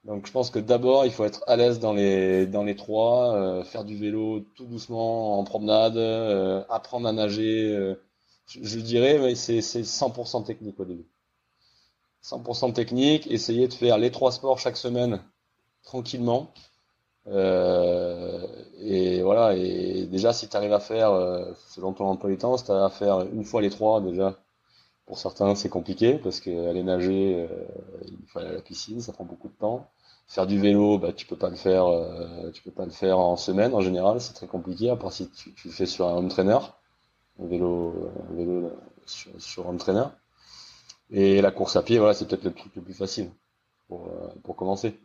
donc 0.05 0.27
je 0.27 0.31
pense 0.31 0.51
que 0.51 0.59
d'abord 0.59 1.05
il 1.05 1.11
faut 1.11 1.25
être 1.25 1.43
à 1.47 1.55
l'aise 1.55 1.79
dans 1.79 1.93
les 1.93 2.45
dans 2.45 2.63
les 2.63 2.75
trois, 2.75 3.35
euh, 3.35 3.63
faire 3.63 3.83
du 3.83 3.95
vélo 3.97 4.41
tout 4.55 4.65
doucement 4.65 5.39
en 5.39 5.43
promenade, 5.43 5.97
euh, 5.97 6.63
apprendre 6.69 7.07
à 7.07 7.11
nager. 7.11 7.73
Euh, 7.73 7.95
je, 8.47 8.63
je, 8.63 8.79
dirais 8.79 9.17
mais 9.17 9.33
c'est 9.35 9.61
c'est 9.61 9.81
100% 9.81 10.45
technique 10.45 10.79
au 10.79 10.85
début. 10.85 11.07
100% 12.23 12.73
technique, 12.73 13.27
essayer 13.31 13.67
de 13.67 13.73
faire 13.73 13.97
les 13.97 14.11
trois 14.11 14.31
sports 14.31 14.59
chaque 14.59 14.77
semaine 14.77 15.23
tranquillement. 15.83 16.53
Et 17.27 19.21
voilà 19.23 19.55
et 19.55 20.05
déjà 20.05 20.33
si 20.33 20.47
tu 20.47 20.55
arrives 20.57 20.73
à 20.73 20.79
faire 20.79 21.11
selon 21.69 21.93
ton 21.93 22.05
emploi 22.05 22.29
du 22.29 22.37
temps, 22.37 22.57
si 22.57 22.65
tu 22.65 22.71
arrives 22.71 22.83
à 22.83 22.89
faire 22.89 23.21
une 23.21 23.45
fois 23.45 23.61
les 23.61 23.69
trois 23.69 24.01
déjà. 24.01 24.37
Pour 25.05 25.19
certains, 25.19 25.53
c'est 25.53 25.69
compliqué 25.69 26.15
parce 26.15 26.39
que 26.39 26.69
aller 26.69 26.81
nager, 26.81 27.47
il 28.07 28.27
faut 28.27 28.39
aller 28.39 28.49
à 28.49 28.53
la 28.53 28.61
piscine, 28.61 29.01
ça 29.01 29.13
prend 29.13 29.23
beaucoup 29.23 29.49
de 29.49 29.53
temps. 29.53 29.87
Faire 30.27 30.47
du 30.47 30.59
vélo, 30.59 30.97
bah, 30.97 31.13
tu 31.13 31.25
peux 31.27 31.35
pas 31.35 31.49
le 31.49 31.55
faire, 31.55 31.85
euh, 31.85 32.49
tu 32.51 32.63
peux 32.63 32.71
pas 32.71 32.85
le 32.85 32.91
faire 32.91 33.19
en 33.19 33.37
semaine 33.37 33.73
en 33.75 33.81
général, 33.81 34.19
c'est 34.19 34.33
très 34.33 34.47
compliqué, 34.47 34.89
à 34.89 34.95
part 34.95 35.13
si 35.13 35.29
tu, 35.29 35.53
le 35.65 35.71
fais 35.71 35.85
sur 35.85 36.07
un 36.07 36.15
home 36.15 36.29
trainer, 36.29 36.57
un 37.39 37.45
vélo, 37.45 38.11
un 38.29 38.33
vélo 38.33 38.71
sur, 39.05 39.31
sur 39.39 39.67
home 39.67 39.77
trainer. 39.77 40.05
Et 41.11 41.41
la 41.41 41.51
course 41.51 41.75
à 41.75 41.83
pied, 41.83 41.99
voilà, 41.99 42.13
c'est 42.15 42.27
peut-être 42.27 42.43
le 42.43 42.53
truc 42.53 42.75
le 42.75 42.81
plus 42.81 42.95
facile 42.95 43.29
pour, 43.87 44.07
euh, 44.07 44.27
pour 44.43 44.55
commencer. 44.55 44.99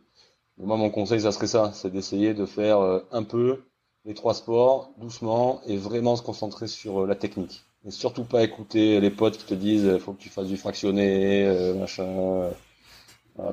Moi, 0.65 0.77
mon 0.77 0.89
conseil, 0.89 1.21
ça 1.21 1.31
serait 1.31 1.47
ça, 1.47 1.71
c'est 1.73 1.91
d'essayer 1.91 2.33
de 2.33 2.45
faire 2.45 2.79
euh, 2.79 2.99
un 3.11 3.23
peu 3.23 3.63
les 4.05 4.13
trois 4.13 4.33
sports 4.33 4.91
doucement 4.97 5.61
et 5.65 5.77
vraiment 5.77 6.15
se 6.15 6.21
concentrer 6.21 6.67
sur 6.67 7.05
la 7.05 7.15
technique. 7.15 7.63
Et 7.85 7.91
surtout 7.91 8.23
pas 8.23 8.43
écouter 8.43 8.99
les 8.99 9.09
potes 9.09 9.37
qui 9.37 9.45
te 9.45 9.53
disent 9.53 9.97
faut 9.99 10.13
que 10.13 10.21
tu 10.21 10.29
fasses 10.29 10.47
du 10.47 10.57
fractionné, 10.57 11.73
machin 11.79 12.51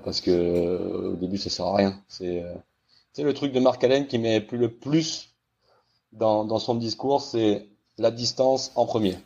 parce 0.05 0.21
que 0.21 1.13
au 1.13 1.17
début, 1.17 1.39
ça 1.39 1.49
sert 1.51 1.67
à 1.67 1.77
rien. 1.77 2.03
C'est 2.09 2.43
le 3.19 3.35
truc 3.35 3.53
de 3.53 3.61
Marc 3.61 3.83
Allen 3.85 4.07
qui 4.07 4.19
met 4.19 4.47
le 4.51 4.71
plus 4.71 5.35
dans, 6.13 6.45
dans 6.45 6.59
son 6.59 6.75
discours, 6.75 7.23
c'est 7.23 7.69
la 7.97 8.11
distance 8.11 8.73
en 8.75 8.87
premier. 8.87 9.17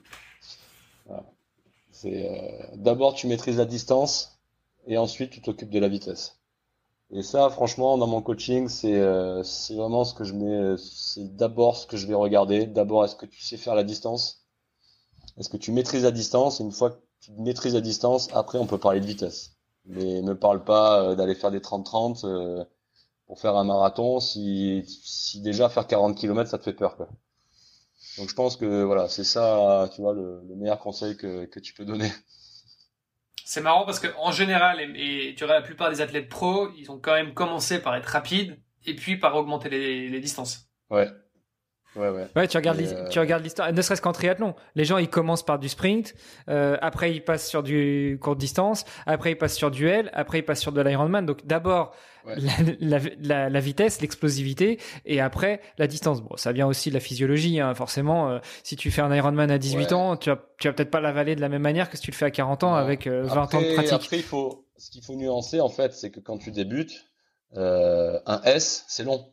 C'est 1.91 2.29
euh, 2.29 2.67
d'abord 2.75 3.15
tu 3.15 3.27
maîtrises 3.27 3.59
la 3.59 3.65
distance 3.65 4.39
et 4.87 4.99
ensuite 4.99 5.31
tu 5.31 5.41
t'occupes 5.41 5.71
de 5.71 5.79
la 5.79 5.89
vitesse. 5.89 6.42
Et 7.13 7.23
ça, 7.23 7.51
franchement, 7.51 7.99
dans 7.99 8.07
mon 8.07 8.23
coaching, 8.23 8.69
c'est 8.69 8.99
euh, 8.99 9.43
vraiment 9.71 10.05
ce 10.05 10.15
que 10.15 10.25
je 10.25 10.33
mets. 10.33 10.77
C'est 10.79 11.37
d'abord 11.37 11.77
ce 11.77 11.87
que 11.87 11.97
je 11.97 12.07
vais 12.07 12.15
regarder. 12.15 12.67
D'abord, 12.67 13.05
est-ce 13.05 13.17
que 13.17 13.27
tu 13.27 13.43
sais 13.43 13.59
faire 13.59 13.75
la 13.75 13.85
distance? 13.85 14.47
Est-ce 15.39 15.51
que 15.51 15.59
tu 15.59 15.73
maîtrises 15.73 16.05
la 16.05 16.11
distance? 16.11 16.61
Et 16.61 16.65
une 16.65 16.73
fois 16.73 16.91
que 16.91 16.99
tu 17.21 17.33
maîtrises 17.33 17.75
la 17.75 17.83
distance, 17.83 18.29
après, 18.33 18.59
on 18.59 18.67
peut 18.67 18.79
parler 18.79 19.01
de 19.01 19.07
vitesse. 19.07 19.57
Mais 19.85 20.23
ne 20.23 20.33
parle 20.33 20.65
pas 20.65 21.03
euh, 21.03 21.15
d'aller 21.15 21.35
faire 21.35 21.51
des 21.51 21.61
30-30 21.61 22.67
pour 23.27 23.41
faire 23.41 23.57
un 23.57 23.65
marathon 23.65 24.21
si, 24.21 24.85
si 24.87 25.41
déjà 25.41 25.69
faire 25.69 25.87
40 25.87 26.17
km, 26.17 26.51
ça 26.51 26.59
te 26.59 26.65
fait 26.65 26.73
peur. 26.73 26.97
Quoi. 26.97 27.09
Donc 28.19 28.29
je 28.29 28.35
pense 28.35 28.57
que 28.57 28.83
voilà, 28.83 29.09
c'est 29.09 29.25
ça, 29.25 29.89
tu 29.95 30.03
vois, 30.03 30.13
le, 30.13 30.43
meilleur 30.57 30.79
conseil 30.79 31.17
que, 31.17 31.47
que 31.47 31.61
tu 31.61 31.73
peux 31.75 31.85
donner. 31.85 32.11
C'est 33.45 33.61
marrant 33.61 33.85
parce 33.85 33.99
que 33.99 34.09
en 34.19 34.33
général, 34.33 34.81
et, 34.97 35.35
tu 35.37 35.45
vois, 35.45 35.55
la 35.55 35.63
plupart 35.63 35.91
des 35.91 36.01
athlètes 36.01 36.29
pros, 36.29 36.71
ils 36.77 36.91
ont 36.91 36.99
quand 36.99 37.15
même 37.15 37.35
commencé 37.35 37.81
par 37.81 37.95
être 37.97 38.07
rapides 38.07 38.59
et 38.87 38.95
puis 38.95 39.17
par 39.17 39.37
augmenter 39.37 39.69
les, 39.69 40.09
les 40.09 40.21
distances. 40.21 40.71
Ouais. 40.91 41.09
Ouais, 41.95 42.09
ouais. 42.09 42.27
ouais 42.37 42.49
tu 42.49 42.57
regardes, 42.57 42.81
euh, 42.81 43.09
tu 43.09 43.19
regardes 43.19 43.43
l'histoire, 43.43 43.71
ne 43.73 43.83
serait-ce 43.83 44.01
qu'en 44.01 44.13
triathlon. 44.13 44.55
Les 44.75 44.85
gens, 44.85 44.97
ils 44.97 45.11
commencent 45.11 45.45
par 45.45 45.59
du 45.59 45.69
sprint, 45.69 46.15
euh, 46.49 46.79
après 46.81 47.13
ils 47.13 47.23
passent 47.23 47.47
sur 47.47 47.63
du 47.63 48.19
court 48.21 48.37
distance, 48.37 48.85
après 49.05 49.33
ils 49.33 49.37
passent 49.37 49.57
sur 49.57 49.71
du 49.71 49.89
L, 49.89 50.11
après 50.15 50.39
ils 50.39 50.43
passent 50.43 50.61
sur 50.61 50.73
de 50.73 50.81
l'Ironman. 50.81 51.27
Donc 51.27 51.45
d'abord, 51.45 51.95
la, 52.25 53.61
vitesse, 53.61 54.01
l'explosivité, 54.01 54.79
et 55.05 55.21
après 55.21 55.61
la 55.77 55.87
distance. 55.87 56.23
Bon, 56.23 56.35
ça 56.37 56.53
vient 56.53 56.67
aussi 56.67 56.89
de 56.89 56.95
la 56.95 57.01
physiologie, 57.01 57.61
hein. 57.61 57.75
forcément. 57.75 58.31
Euh, 58.31 58.39
si 58.63 58.77
tu 58.77 58.91
fais 58.91 59.03
un 59.03 59.15
Ironman 59.15 59.51
à 59.51 59.59
18 59.59 59.93
ans, 59.93 60.17
tu 60.17 60.31
vas, 60.31 60.39
tu 60.59 60.69
vas 60.69 60.73
peut-être 60.73 60.91
pas 60.91 61.01
l'avaler 61.01 61.37
de 61.37 61.43
la 61.43 61.51
même 61.51 61.63
manière 61.63 61.91
que 61.91 61.99
si 61.99 62.03
tu 62.03 62.11
le 62.11 62.17
fais 62.17 62.27
à 62.27 62.31
40 62.31 62.65
ans 62.65 62.75
avec 62.75 63.07
20 63.07 63.55
ans 63.55 63.61
de 63.61 63.75
pratique. 63.75 63.93
Après, 63.93 64.17
il 64.17 64.23
faut, 64.23 64.67
ce 64.79 64.91
qu'il 64.91 65.05
faut 65.05 65.15
nuancer 65.15 65.61
en 65.61 65.69
fait, 65.69 65.93
c'est 65.93 66.11
que 66.11 66.21
quand 66.21 66.39
tu 66.39 66.53
débutes, 66.53 67.05
un 67.55 68.41
S, 68.45 68.87
c'est 68.89 69.05
long. 69.05 69.31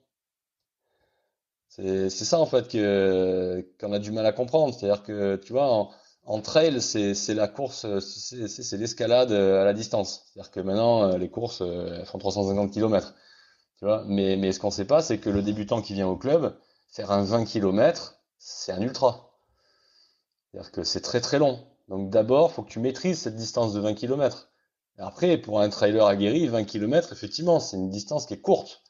C'est 1.81 2.25
ça 2.25 2.39
en 2.39 2.45
fait 2.45 2.67
que 2.67 3.65
qu'on 3.79 3.93
a 3.93 3.99
du 3.99 4.11
mal 4.11 4.25
à 4.25 4.31
comprendre. 4.31 4.73
C'est-à-dire 4.73 5.03
que 5.03 5.37
tu 5.37 5.53
vois, 5.53 5.89
en, 6.25 6.41
trail, 6.41 6.81
c'est 6.81 7.33
la 7.33 7.47
course, 7.47 7.85
c'est 7.99 8.77
l'escalade 8.77 9.31
à 9.31 9.63
la 9.63 9.73
distance. 9.73 10.25
C'est-à-dire 10.33 10.51
que 10.51 10.59
maintenant, 10.59 11.03
euh, 11.03 11.17
les 11.17 11.29
courses 11.29 11.61
elles 11.61 12.05
font 12.05 12.17
350 12.17 12.71
km. 12.71 13.13
Tu 13.77 13.85
mais, 14.07 14.35
mais 14.35 14.51
ce 14.51 14.59
qu'on 14.59 14.71
sait 14.71 14.85
pas, 14.85 15.01
c'est 15.01 15.19
que 15.19 15.29
le 15.29 15.41
débutant 15.41 15.81
qui 15.81 15.93
vient 15.93 16.07
au 16.07 16.17
club, 16.17 16.57
faire 16.91 17.11
un 17.11 17.23
20 17.23 17.45
km, 17.45 18.19
c'est 18.37 18.73
un 18.73 18.81
ultra. 18.81 19.31
C'est-à-dire 20.51 20.71
que 20.71 20.83
c'est 20.83 21.01
très 21.01 21.21
très 21.21 21.39
long. 21.39 21.65
Donc 21.87 22.09
d'abord, 22.09 22.51
faut 22.51 22.63
que 22.63 22.69
tu 22.69 22.79
maîtrises 22.79 23.19
cette 23.19 23.35
distance 23.35 23.73
de 23.73 23.79
20 23.79 23.93
km. 23.93 24.49
après, 24.97 25.37
pour 25.37 25.61
un 25.61 25.69
trailer 25.69 26.05
aguerri, 26.05 26.47
20 26.47 26.65
km, 26.65 27.13
effectivement, 27.13 27.59
c'est 27.59 27.77
une 27.77 27.89
distance 27.89 28.25
qui 28.25 28.33
est 28.33 28.41
courte. 28.41 28.81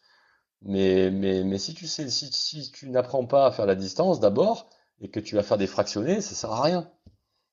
Mais, 0.61 1.09
mais, 1.11 1.43
mais 1.43 1.57
si 1.57 1.73
tu 1.73 1.87
sais, 1.87 2.09
si, 2.09 2.31
si 2.31 2.71
tu 2.71 2.89
n'apprends 2.89 3.25
pas 3.25 3.47
à 3.47 3.51
faire 3.51 3.65
la 3.65 3.75
distance 3.75 4.19
d'abord 4.19 4.69
et 5.01 5.09
que 5.09 5.19
tu 5.19 5.35
vas 5.35 5.43
faire 5.43 5.57
des 5.57 5.67
fractionnés, 5.67 6.21
ça 6.21 6.35
sert 6.35 6.51
à 6.51 6.61
rien. 6.61 6.89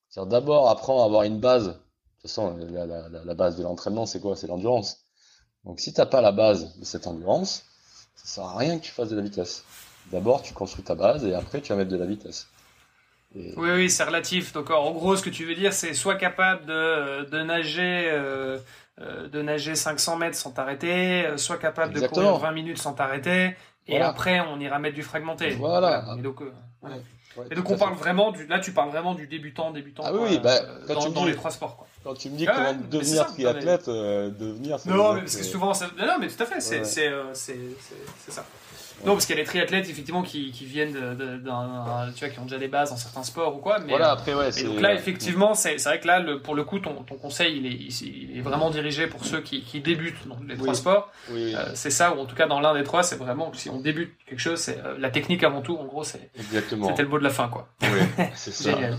C'est-à-dire 0.08 0.30
d'abord 0.30 0.68
apprends 0.68 1.02
à 1.02 1.06
avoir 1.06 1.22
une 1.22 1.38
base. 1.38 1.68
De 1.68 1.72
toute 1.72 2.22
façon, 2.22 2.56
la, 2.56 2.86
la, 2.86 3.34
base 3.34 3.56
de 3.56 3.62
l'entraînement, 3.62 4.06
c'est 4.06 4.20
quoi? 4.20 4.34
C'est 4.34 4.48
l'endurance. 4.48 5.04
Donc 5.64 5.78
si 5.78 5.92
t'as 5.92 6.06
pas 6.06 6.20
la 6.20 6.32
base 6.32 6.76
de 6.78 6.84
cette 6.84 7.06
endurance, 7.06 7.64
ça 8.16 8.26
sert 8.26 8.44
à 8.44 8.56
rien 8.56 8.78
que 8.78 8.84
tu 8.84 8.92
fasses 8.92 9.10
de 9.10 9.16
la 9.16 9.22
vitesse. 9.22 9.64
D'abord, 10.10 10.42
tu 10.42 10.54
construis 10.54 10.84
ta 10.84 10.94
base 10.94 11.24
et 11.24 11.34
après, 11.34 11.60
tu 11.60 11.68
vas 11.70 11.76
mettre 11.76 11.90
de 11.90 11.96
la 11.96 12.06
vitesse. 12.06 12.48
Oui, 13.34 13.52
oui, 13.56 13.90
c'est 13.90 14.04
relatif. 14.04 14.52
Donc, 14.52 14.70
en 14.70 14.92
gros, 14.92 15.16
ce 15.16 15.22
que 15.22 15.30
tu 15.30 15.44
veux 15.44 15.54
dire, 15.54 15.72
c'est 15.72 15.94
soit 15.94 16.14
capable 16.14 16.64
de, 16.64 17.24
de 17.24 17.42
nager 17.42 18.08
euh, 18.10 18.58
de 18.98 19.43
nager 19.43 19.74
500 19.74 20.16
mètres 20.16 20.36
sans 20.36 20.52
t'arrêter, 20.52 21.27
euh, 21.27 21.36
soit 21.36 21.59
capable 21.59 21.93
de 21.93 22.06
courir 22.06 22.36
20 22.39 22.52
minutes 22.52 22.78
sans 22.78 22.94
t'arrêter, 22.94 23.56
et 23.86 24.01
après 24.01 24.40
on 24.40 24.59
ira 24.59 24.78
mettre 24.78 24.94
du 24.94 25.02
fragmenté. 25.02 25.51
Voilà. 25.51 26.05
Et 26.18 26.23
donc, 26.23 26.40
euh, 26.40 26.52
et 27.51 27.55
donc 27.55 27.68
on 27.68 27.77
parle 27.77 27.94
vraiment 27.94 28.32
du, 28.32 28.47
là 28.47 28.59
tu 28.59 28.73
parles 28.73 28.89
vraiment 28.89 29.14
du 29.14 29.27
débutant, 29.27 29.70
débutant. 29.70 30.02
Ah 30.06 30.12
oui, 30.14 30.39
bah, 30.43 30.60
dans, 30.89 31.24
les 31.27 31.35
trois 31.35 31.51
sports 31.51 31.77
quoi. 31.77 31.86
Quand 32.05 32.14
tu 32.14 32.31
me 32.31 32.36
dis 32.36 32.47
comment 32.47 32.73
devenir 32.90 33.27
triathlète, 33.27 33.86
devenir. 33.86 34.78
Non, 34.86 35.12
mais 35.12 35.20
parce 35.20 35.36
que 35.36 35.44
souvent, 35.44 35.73
non, 35.98 36.16
mais 36.18 36.28
tout 36.28 36.43
à 36.43 36.47
fait, 36.47 36.60
c'est 36.60 36.85
c'est 36.85 37.10
ça. 38.28 38.44
Non, 39.05 39.12
parce 39.12 39.27
qu'il 39.27 39.36
y 39.36 39.39
a 39.39 39.43
des 39.43 39.47
triathlètes 39.47 39.89
effectivement 39.89 40.23
qui, 40.23 40.51
qui 40.52 40.64
viennent 40.64 40.93
d'un, 40.93 42.10
tu 42.14 42.24
vois, 42.24 42.28
qui 42.32 42.39
ont 42.39 42.44
déjà 42.44 42.59
des 42.59 42.68
bases 42.68 42.90
dans 42.90 42.97
certains 42.97 43.23
sports 43.23 43.55
ou 43.55 43.59
quoi. 43.59 43.78
Mais, 43.78 43.90
voilà, 43.90 44.12
après 44.12 44.35
ouais. 44.35 44.48
Et 44.59 44.64
donc 44.64 44.81
là, 44.81 44.94
effectivement, 44.94 45.55
c'est, 45.55 45.77
vrai 45.77 46.01
que 46.01 46.06
là, 46.06 46.20
le, 46.20 46.40
pour 46.40 46.55
le 46.55 46.64
coup, 46.64 46.78
ton, 46.78 46.94
ton 47.02 47.16
conseil, 47.16 47.59
il 47.59 47.66
est, 47.66 48.02
il 48.02 48.39
est 48.39 48.40
vraiment 48.40 48.70
dirigé 48.70 49.06
pour 49.06 49.24
ceux 49.24 49.40
qui, 49.40 49.62
qui 49.62 49.81
débutent 49.81 50.27
dans 50.27 50.39
les 50.47 50.56
trois 50.56 50.74
sports. 50.74 51.10
Oui, 51.31 51.55
euh, 51.55 51.64
c'est 51.74 51.90
ça, 51.90 52.14
ou 52.14 52.20
en 52.20 52.24
tout 52.27 52.36
cas 52.36 52.47
dans 52.47 52.60
l'un 52.60 52.74
des 52.74 52.85
trois, 52.85 53.02
c'est 53.02 53.16
vraiment 53.16 53.52
si 53.52 53.68
on 53.68 53.81
débute 53.81 54.12
quelque 54.27 54.40
chose, 54.40 54.59
c'est 54.59 54.78
euh, 54.78 54.97
la 54.98 55.10
technique 55.10 55.44
avant 55.44 55.60
tout. 55.60 55.77
En 55.77 55.85
gros, 55.85 56.05
c'est. 56.05 56.31
Exactement. 56.39 56.89
C'était 56.89 57.02
le 57.02 57.09
mot 57.09 57.18
de 57.18 57.24
la 57.24 57.31
fin, 57.31 57.48
quoi. 57.48 57.68
Oui, 57.82 57.89
c'est 58.35 58.51
ça. 58.52 58.70
Génial. 58.70 58.98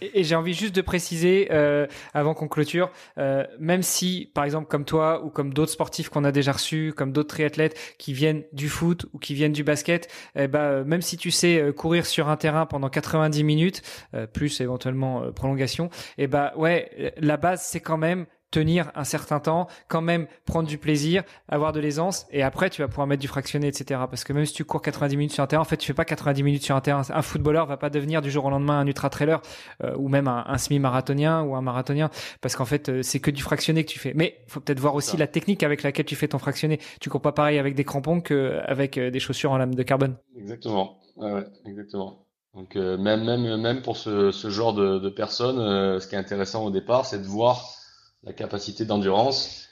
Et, 0.00 0.24
j'ai 0.24 0.34
envie 0.34 0.54
juste 0.54 0.74
de 0.74 0.80
préciser, 0.80 1.48
euh, 1.50 1.86
avant 2.14 2.34
qu'on 2.34 2.48
clôture, 2.48 2.90
euh, 3.18 3.44
même 3.58 3.82
si, 3.82 4.30
par 4.34 4.44
exemple, 4.44 4.68
comme 4.68 4.84
toi 4.84 5.24
ou 5.24 5.30
comme 5.30 5.52
d'autres 5.52 5.72
sportifs 5.72 6.08
qu'on 6.08 6.24
a 6.24 6.32
déjà 6.32 6.52
reçus, 6.52 6.92
comme 6.96 7.12
d'autres 7.12 7.28
triathlètes 7.28 7.76
qui 7.98 8.12
viennent 8.12 8.44
du 8.52 8.68
foot 8.68 9.06
ou 9.12 9.18
qui 9.18 9.34
viennent 9.34 9.52
du 9.52 9.64
basket, 9.64 10.08
eh 10.36 10.48
ben, 10.48 10.84
même 10.84 11.02
si 11.02 11.16
tu 11.16 11.30
sais 11.30 11.60
euh, 11.60 11.72
courir 11.72 12.06
sur 12.06 12.28
un 12.28 12.36
terrain 12.36 12.66
pendant 12.66 12.88
90 12.88 13.44
minutes, 13.44 13.82
euh, 14.14 14.26
plus 14.26 14.60
éventuellement 14.60 15.32
prolongation, 15.32 15.90
eh 16.16 16.26
ben 16.26 16.52
ouais, 16.56 17.12
la 17.18 17.36
base 17.36 17.62
c'est 17.62 17.80
quand 17.80 17.98
même 17.98 18.26
tenir 18.50 18.90
un 18.94 19.04
certain 19.04 19.40
temps, 19.40 19.66
quand 19.88 20.00
même 20.00 20.26
prendre 20.46 20.68
du 20.68 20.78
plaisir, 20.78 21.22
avoir 21.48 21.72
de 21.72 21.80
l'aisance, 21.80 22.26
et 22.30 22.42
après 22.42 22.70
tu 22.70 22.82
vas 22.82 22.88
pouvoir 22.88 23.06
mettre 23.06 23.20
du 23.20 23.28
fractionné, 23.28 23.68
etc. 23.68 24.00
Parce 24.08 24.24
que 24.24 24.32
même 24.32 24.46
si 24.46 24.54
tu 24.54 24.64
cours 24.64 24.80
90 24.80 25.16
minutes 25.16 25.32
sur 25.32 25.44
un 25.44 25.46
terrain, 25.46 25.62
en 25.62 25.66
fait 25.66 25.76
tu 25.76 25.86
fais 25.86 25.94
pas 25.94 26.04
90 26.04 26.42
minutes 26.42 26.62
sur 26.62 26.74
un 26.74 26.80
terrain. 26.80 27.02
Un 27.10 27.22
footballeur 27.22 27.66
va 27.66 27.76
pas 27.76 27.90
devenir 27.90 28.22
du 28.22 28.30
jour 28.30 28.44
au 28.46 28.50
lendemain 28.50 28.78
un 28.80 28.86
ultra 28.86 29.10
trailer 29.10 29.40
euh, 29.84 29.94
ou 29.96 30.08
même 30.08 30.28
un, 30.28 30.58
semi-marathonien 30.58 31.42
ou 31.42 31.54
un 31.54 31.62
marathonien, 31.62 32.10
parce 32.40 32.56
qu'en 32.56 32.64
fait 32.64 32.88
euh, 32.88 33.02
c'est 33.02 33.20
que 33.20 33.30
du 33.30 33.42
fractionné 33.42 33.84
que 33.84 33.90
tu 33.90 33.98
fais. 33.98 34.12
Mais 34.14 34.42
faut 34.46 34.60
peut-être 34.60 34.80
voir 34.80 34.94
aussi 34.94 35.16
la 35.16 35.26
technique 35.26 35.62
avec 35.62 35.82
laquelle 35.82 36.06
tu 36.06 36.16
fais 36.16 36.28
ton 36.28 36.38
fractionné. 36.38 36.78
Tu 37.00 37.10
cours 37.10 37.20
pas 37.20 37.32
pareil 37.32 37.58
avec 37.58 37.74
des 37.74 37.84
crampons 37.84 38.20
qu'avec 38.20 38.98
euh, 38.98 39.10
des 39.10 39.20
chaussures 39.20 39.52
en 39.52 39.58
lame 39.58 39.74
de 39.74 39.82
carbone. 39.82 40.16
Exactement. 40.36 40.98
Ouais, 41.16 41.44
exactement. 41.66 42.24
Donc 42.54 42.74
même 42.76 43.24
même 43.24 43.60
même 43.60 43.82
pour 43.82 43.96
ce, 43.96 44.32
ce 44.32 44.50
genre 44.50 44.72
de, 44.72 44.98
de 44.98 45.08
personnes, 45.10 46.00
ce 46.00 46.06
qui 46.08 46.14
est 46.14 46.18
intéressant 46.18 46.64
au 46.64 46.70
départ, 46.70 47.04
c'est 47.04 47.20
de 47.20 47.26
voir 47.26 47.77
la 48.22 48.32
capacité 48.32 48.84
d'endurance, 48.84 49.68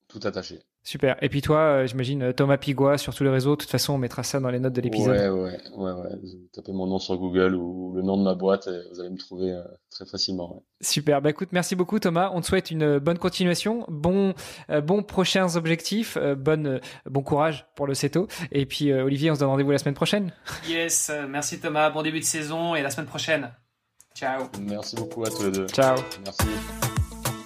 tout 0.10 0.20
attaché. 0.26 0.60
Super. 0.88 1.18
Et 1.22 1.28
puis 1.28 1.42
toi, 1.42 1.58
euh, 1.58 1.86
j'imagine 1.86 2.22
euh, 2.22 2.32
Thomas 2.32 2.56
Pigua 2.56 2.98
sur 2.98 3.14
tous 3.14 3.26
les 3.26 3.30
réseaux. 3.30 3.58
De 3.58 3.60
toute 3.60 3.70
façon, 3.70 3.96
on 3.96 3.98
mettra 3.98 4.24
ça 4.24 4.40
dans 4.40 4.50
les 4.50 4.58
notes 4.58 4.72
de 4.72 4.80
l'épisode. 4.80 5.18
Ouais, 5.18 5.28
ouais, 5.28 5.60
ouais, 5.76 5.92
ouais. 5.92 6.10
Tapez 6.54 6.72
mon 6.72 6.88
nom 6.88 6.98
sur 6.98 7.18
Google 7.18 7.56
ou 7.56 7.92
le 7.94 8.02
nom 8.02 8.16
de 8.16 8.24
ma 8.24 8.36
boîte 8.36 8.68
et 8.68 8.90
vous 8.90 9.02
allez 9.02 9.10
me 9.10 9.18
trouver 9.18 9.52
euh, 9.52 9.62
très 9.90 10.06
facilement. 10.06 10.64
Super. 10.80 11.22
Bah 11.22 11.30
écoute, 11.30 11.50
merci 11.52 11.76
beaucoup 11.76 12.00
Thomas. 12.00 12.32
On 12.34 12.40
te 12.40 12.46
souhaite 12.46 12.72
une 12.72 13.00
bonne 13.00 13.18
continuation, 13.18 13.84
bon, 13.90 14.34
bon 14.84 15.04
prochains 15.04 15.58
objectifs, 15.58 16.18
bonne, 16.38 16.80
bon 17.06 17.22
courage 17.22 17.68
pour 17.76 17.86
le 17.86 17.94
CETO. 17.94 18.30
Et 18.54 18.66
puis 18.66 18.94
Olivier, 18.94 19.30
on 19.30 19.36
se 19.36 19.42
donne 19.42 19.50
rendez-vous 19.50 19.72
la 19.72 19.80
semaine 19.80 19.96
prochaine. 19.96 20.32
Yes. 20.70 21.12
Merci 21.28 21.60
Thomas. 21.60 21.90
Bon 21.90 22.02
début 22.02 22.20
de 22.20 22.26
saison 22.26 22.76
et 22.76 22.82
la 22.82 22.92
semaine 22.92 23.08
prochaine. 23.08 23.52
Ciao. 24.16 24.44
Merci 24.62 24.96
beaucoup 24.96 25.26
à 25.26 25.30
tous 25.30 25.44
les 25.44 25.52
deux. 25.52 25.68
Ciao. 25.68 25.98
Merci. 26.24 26.87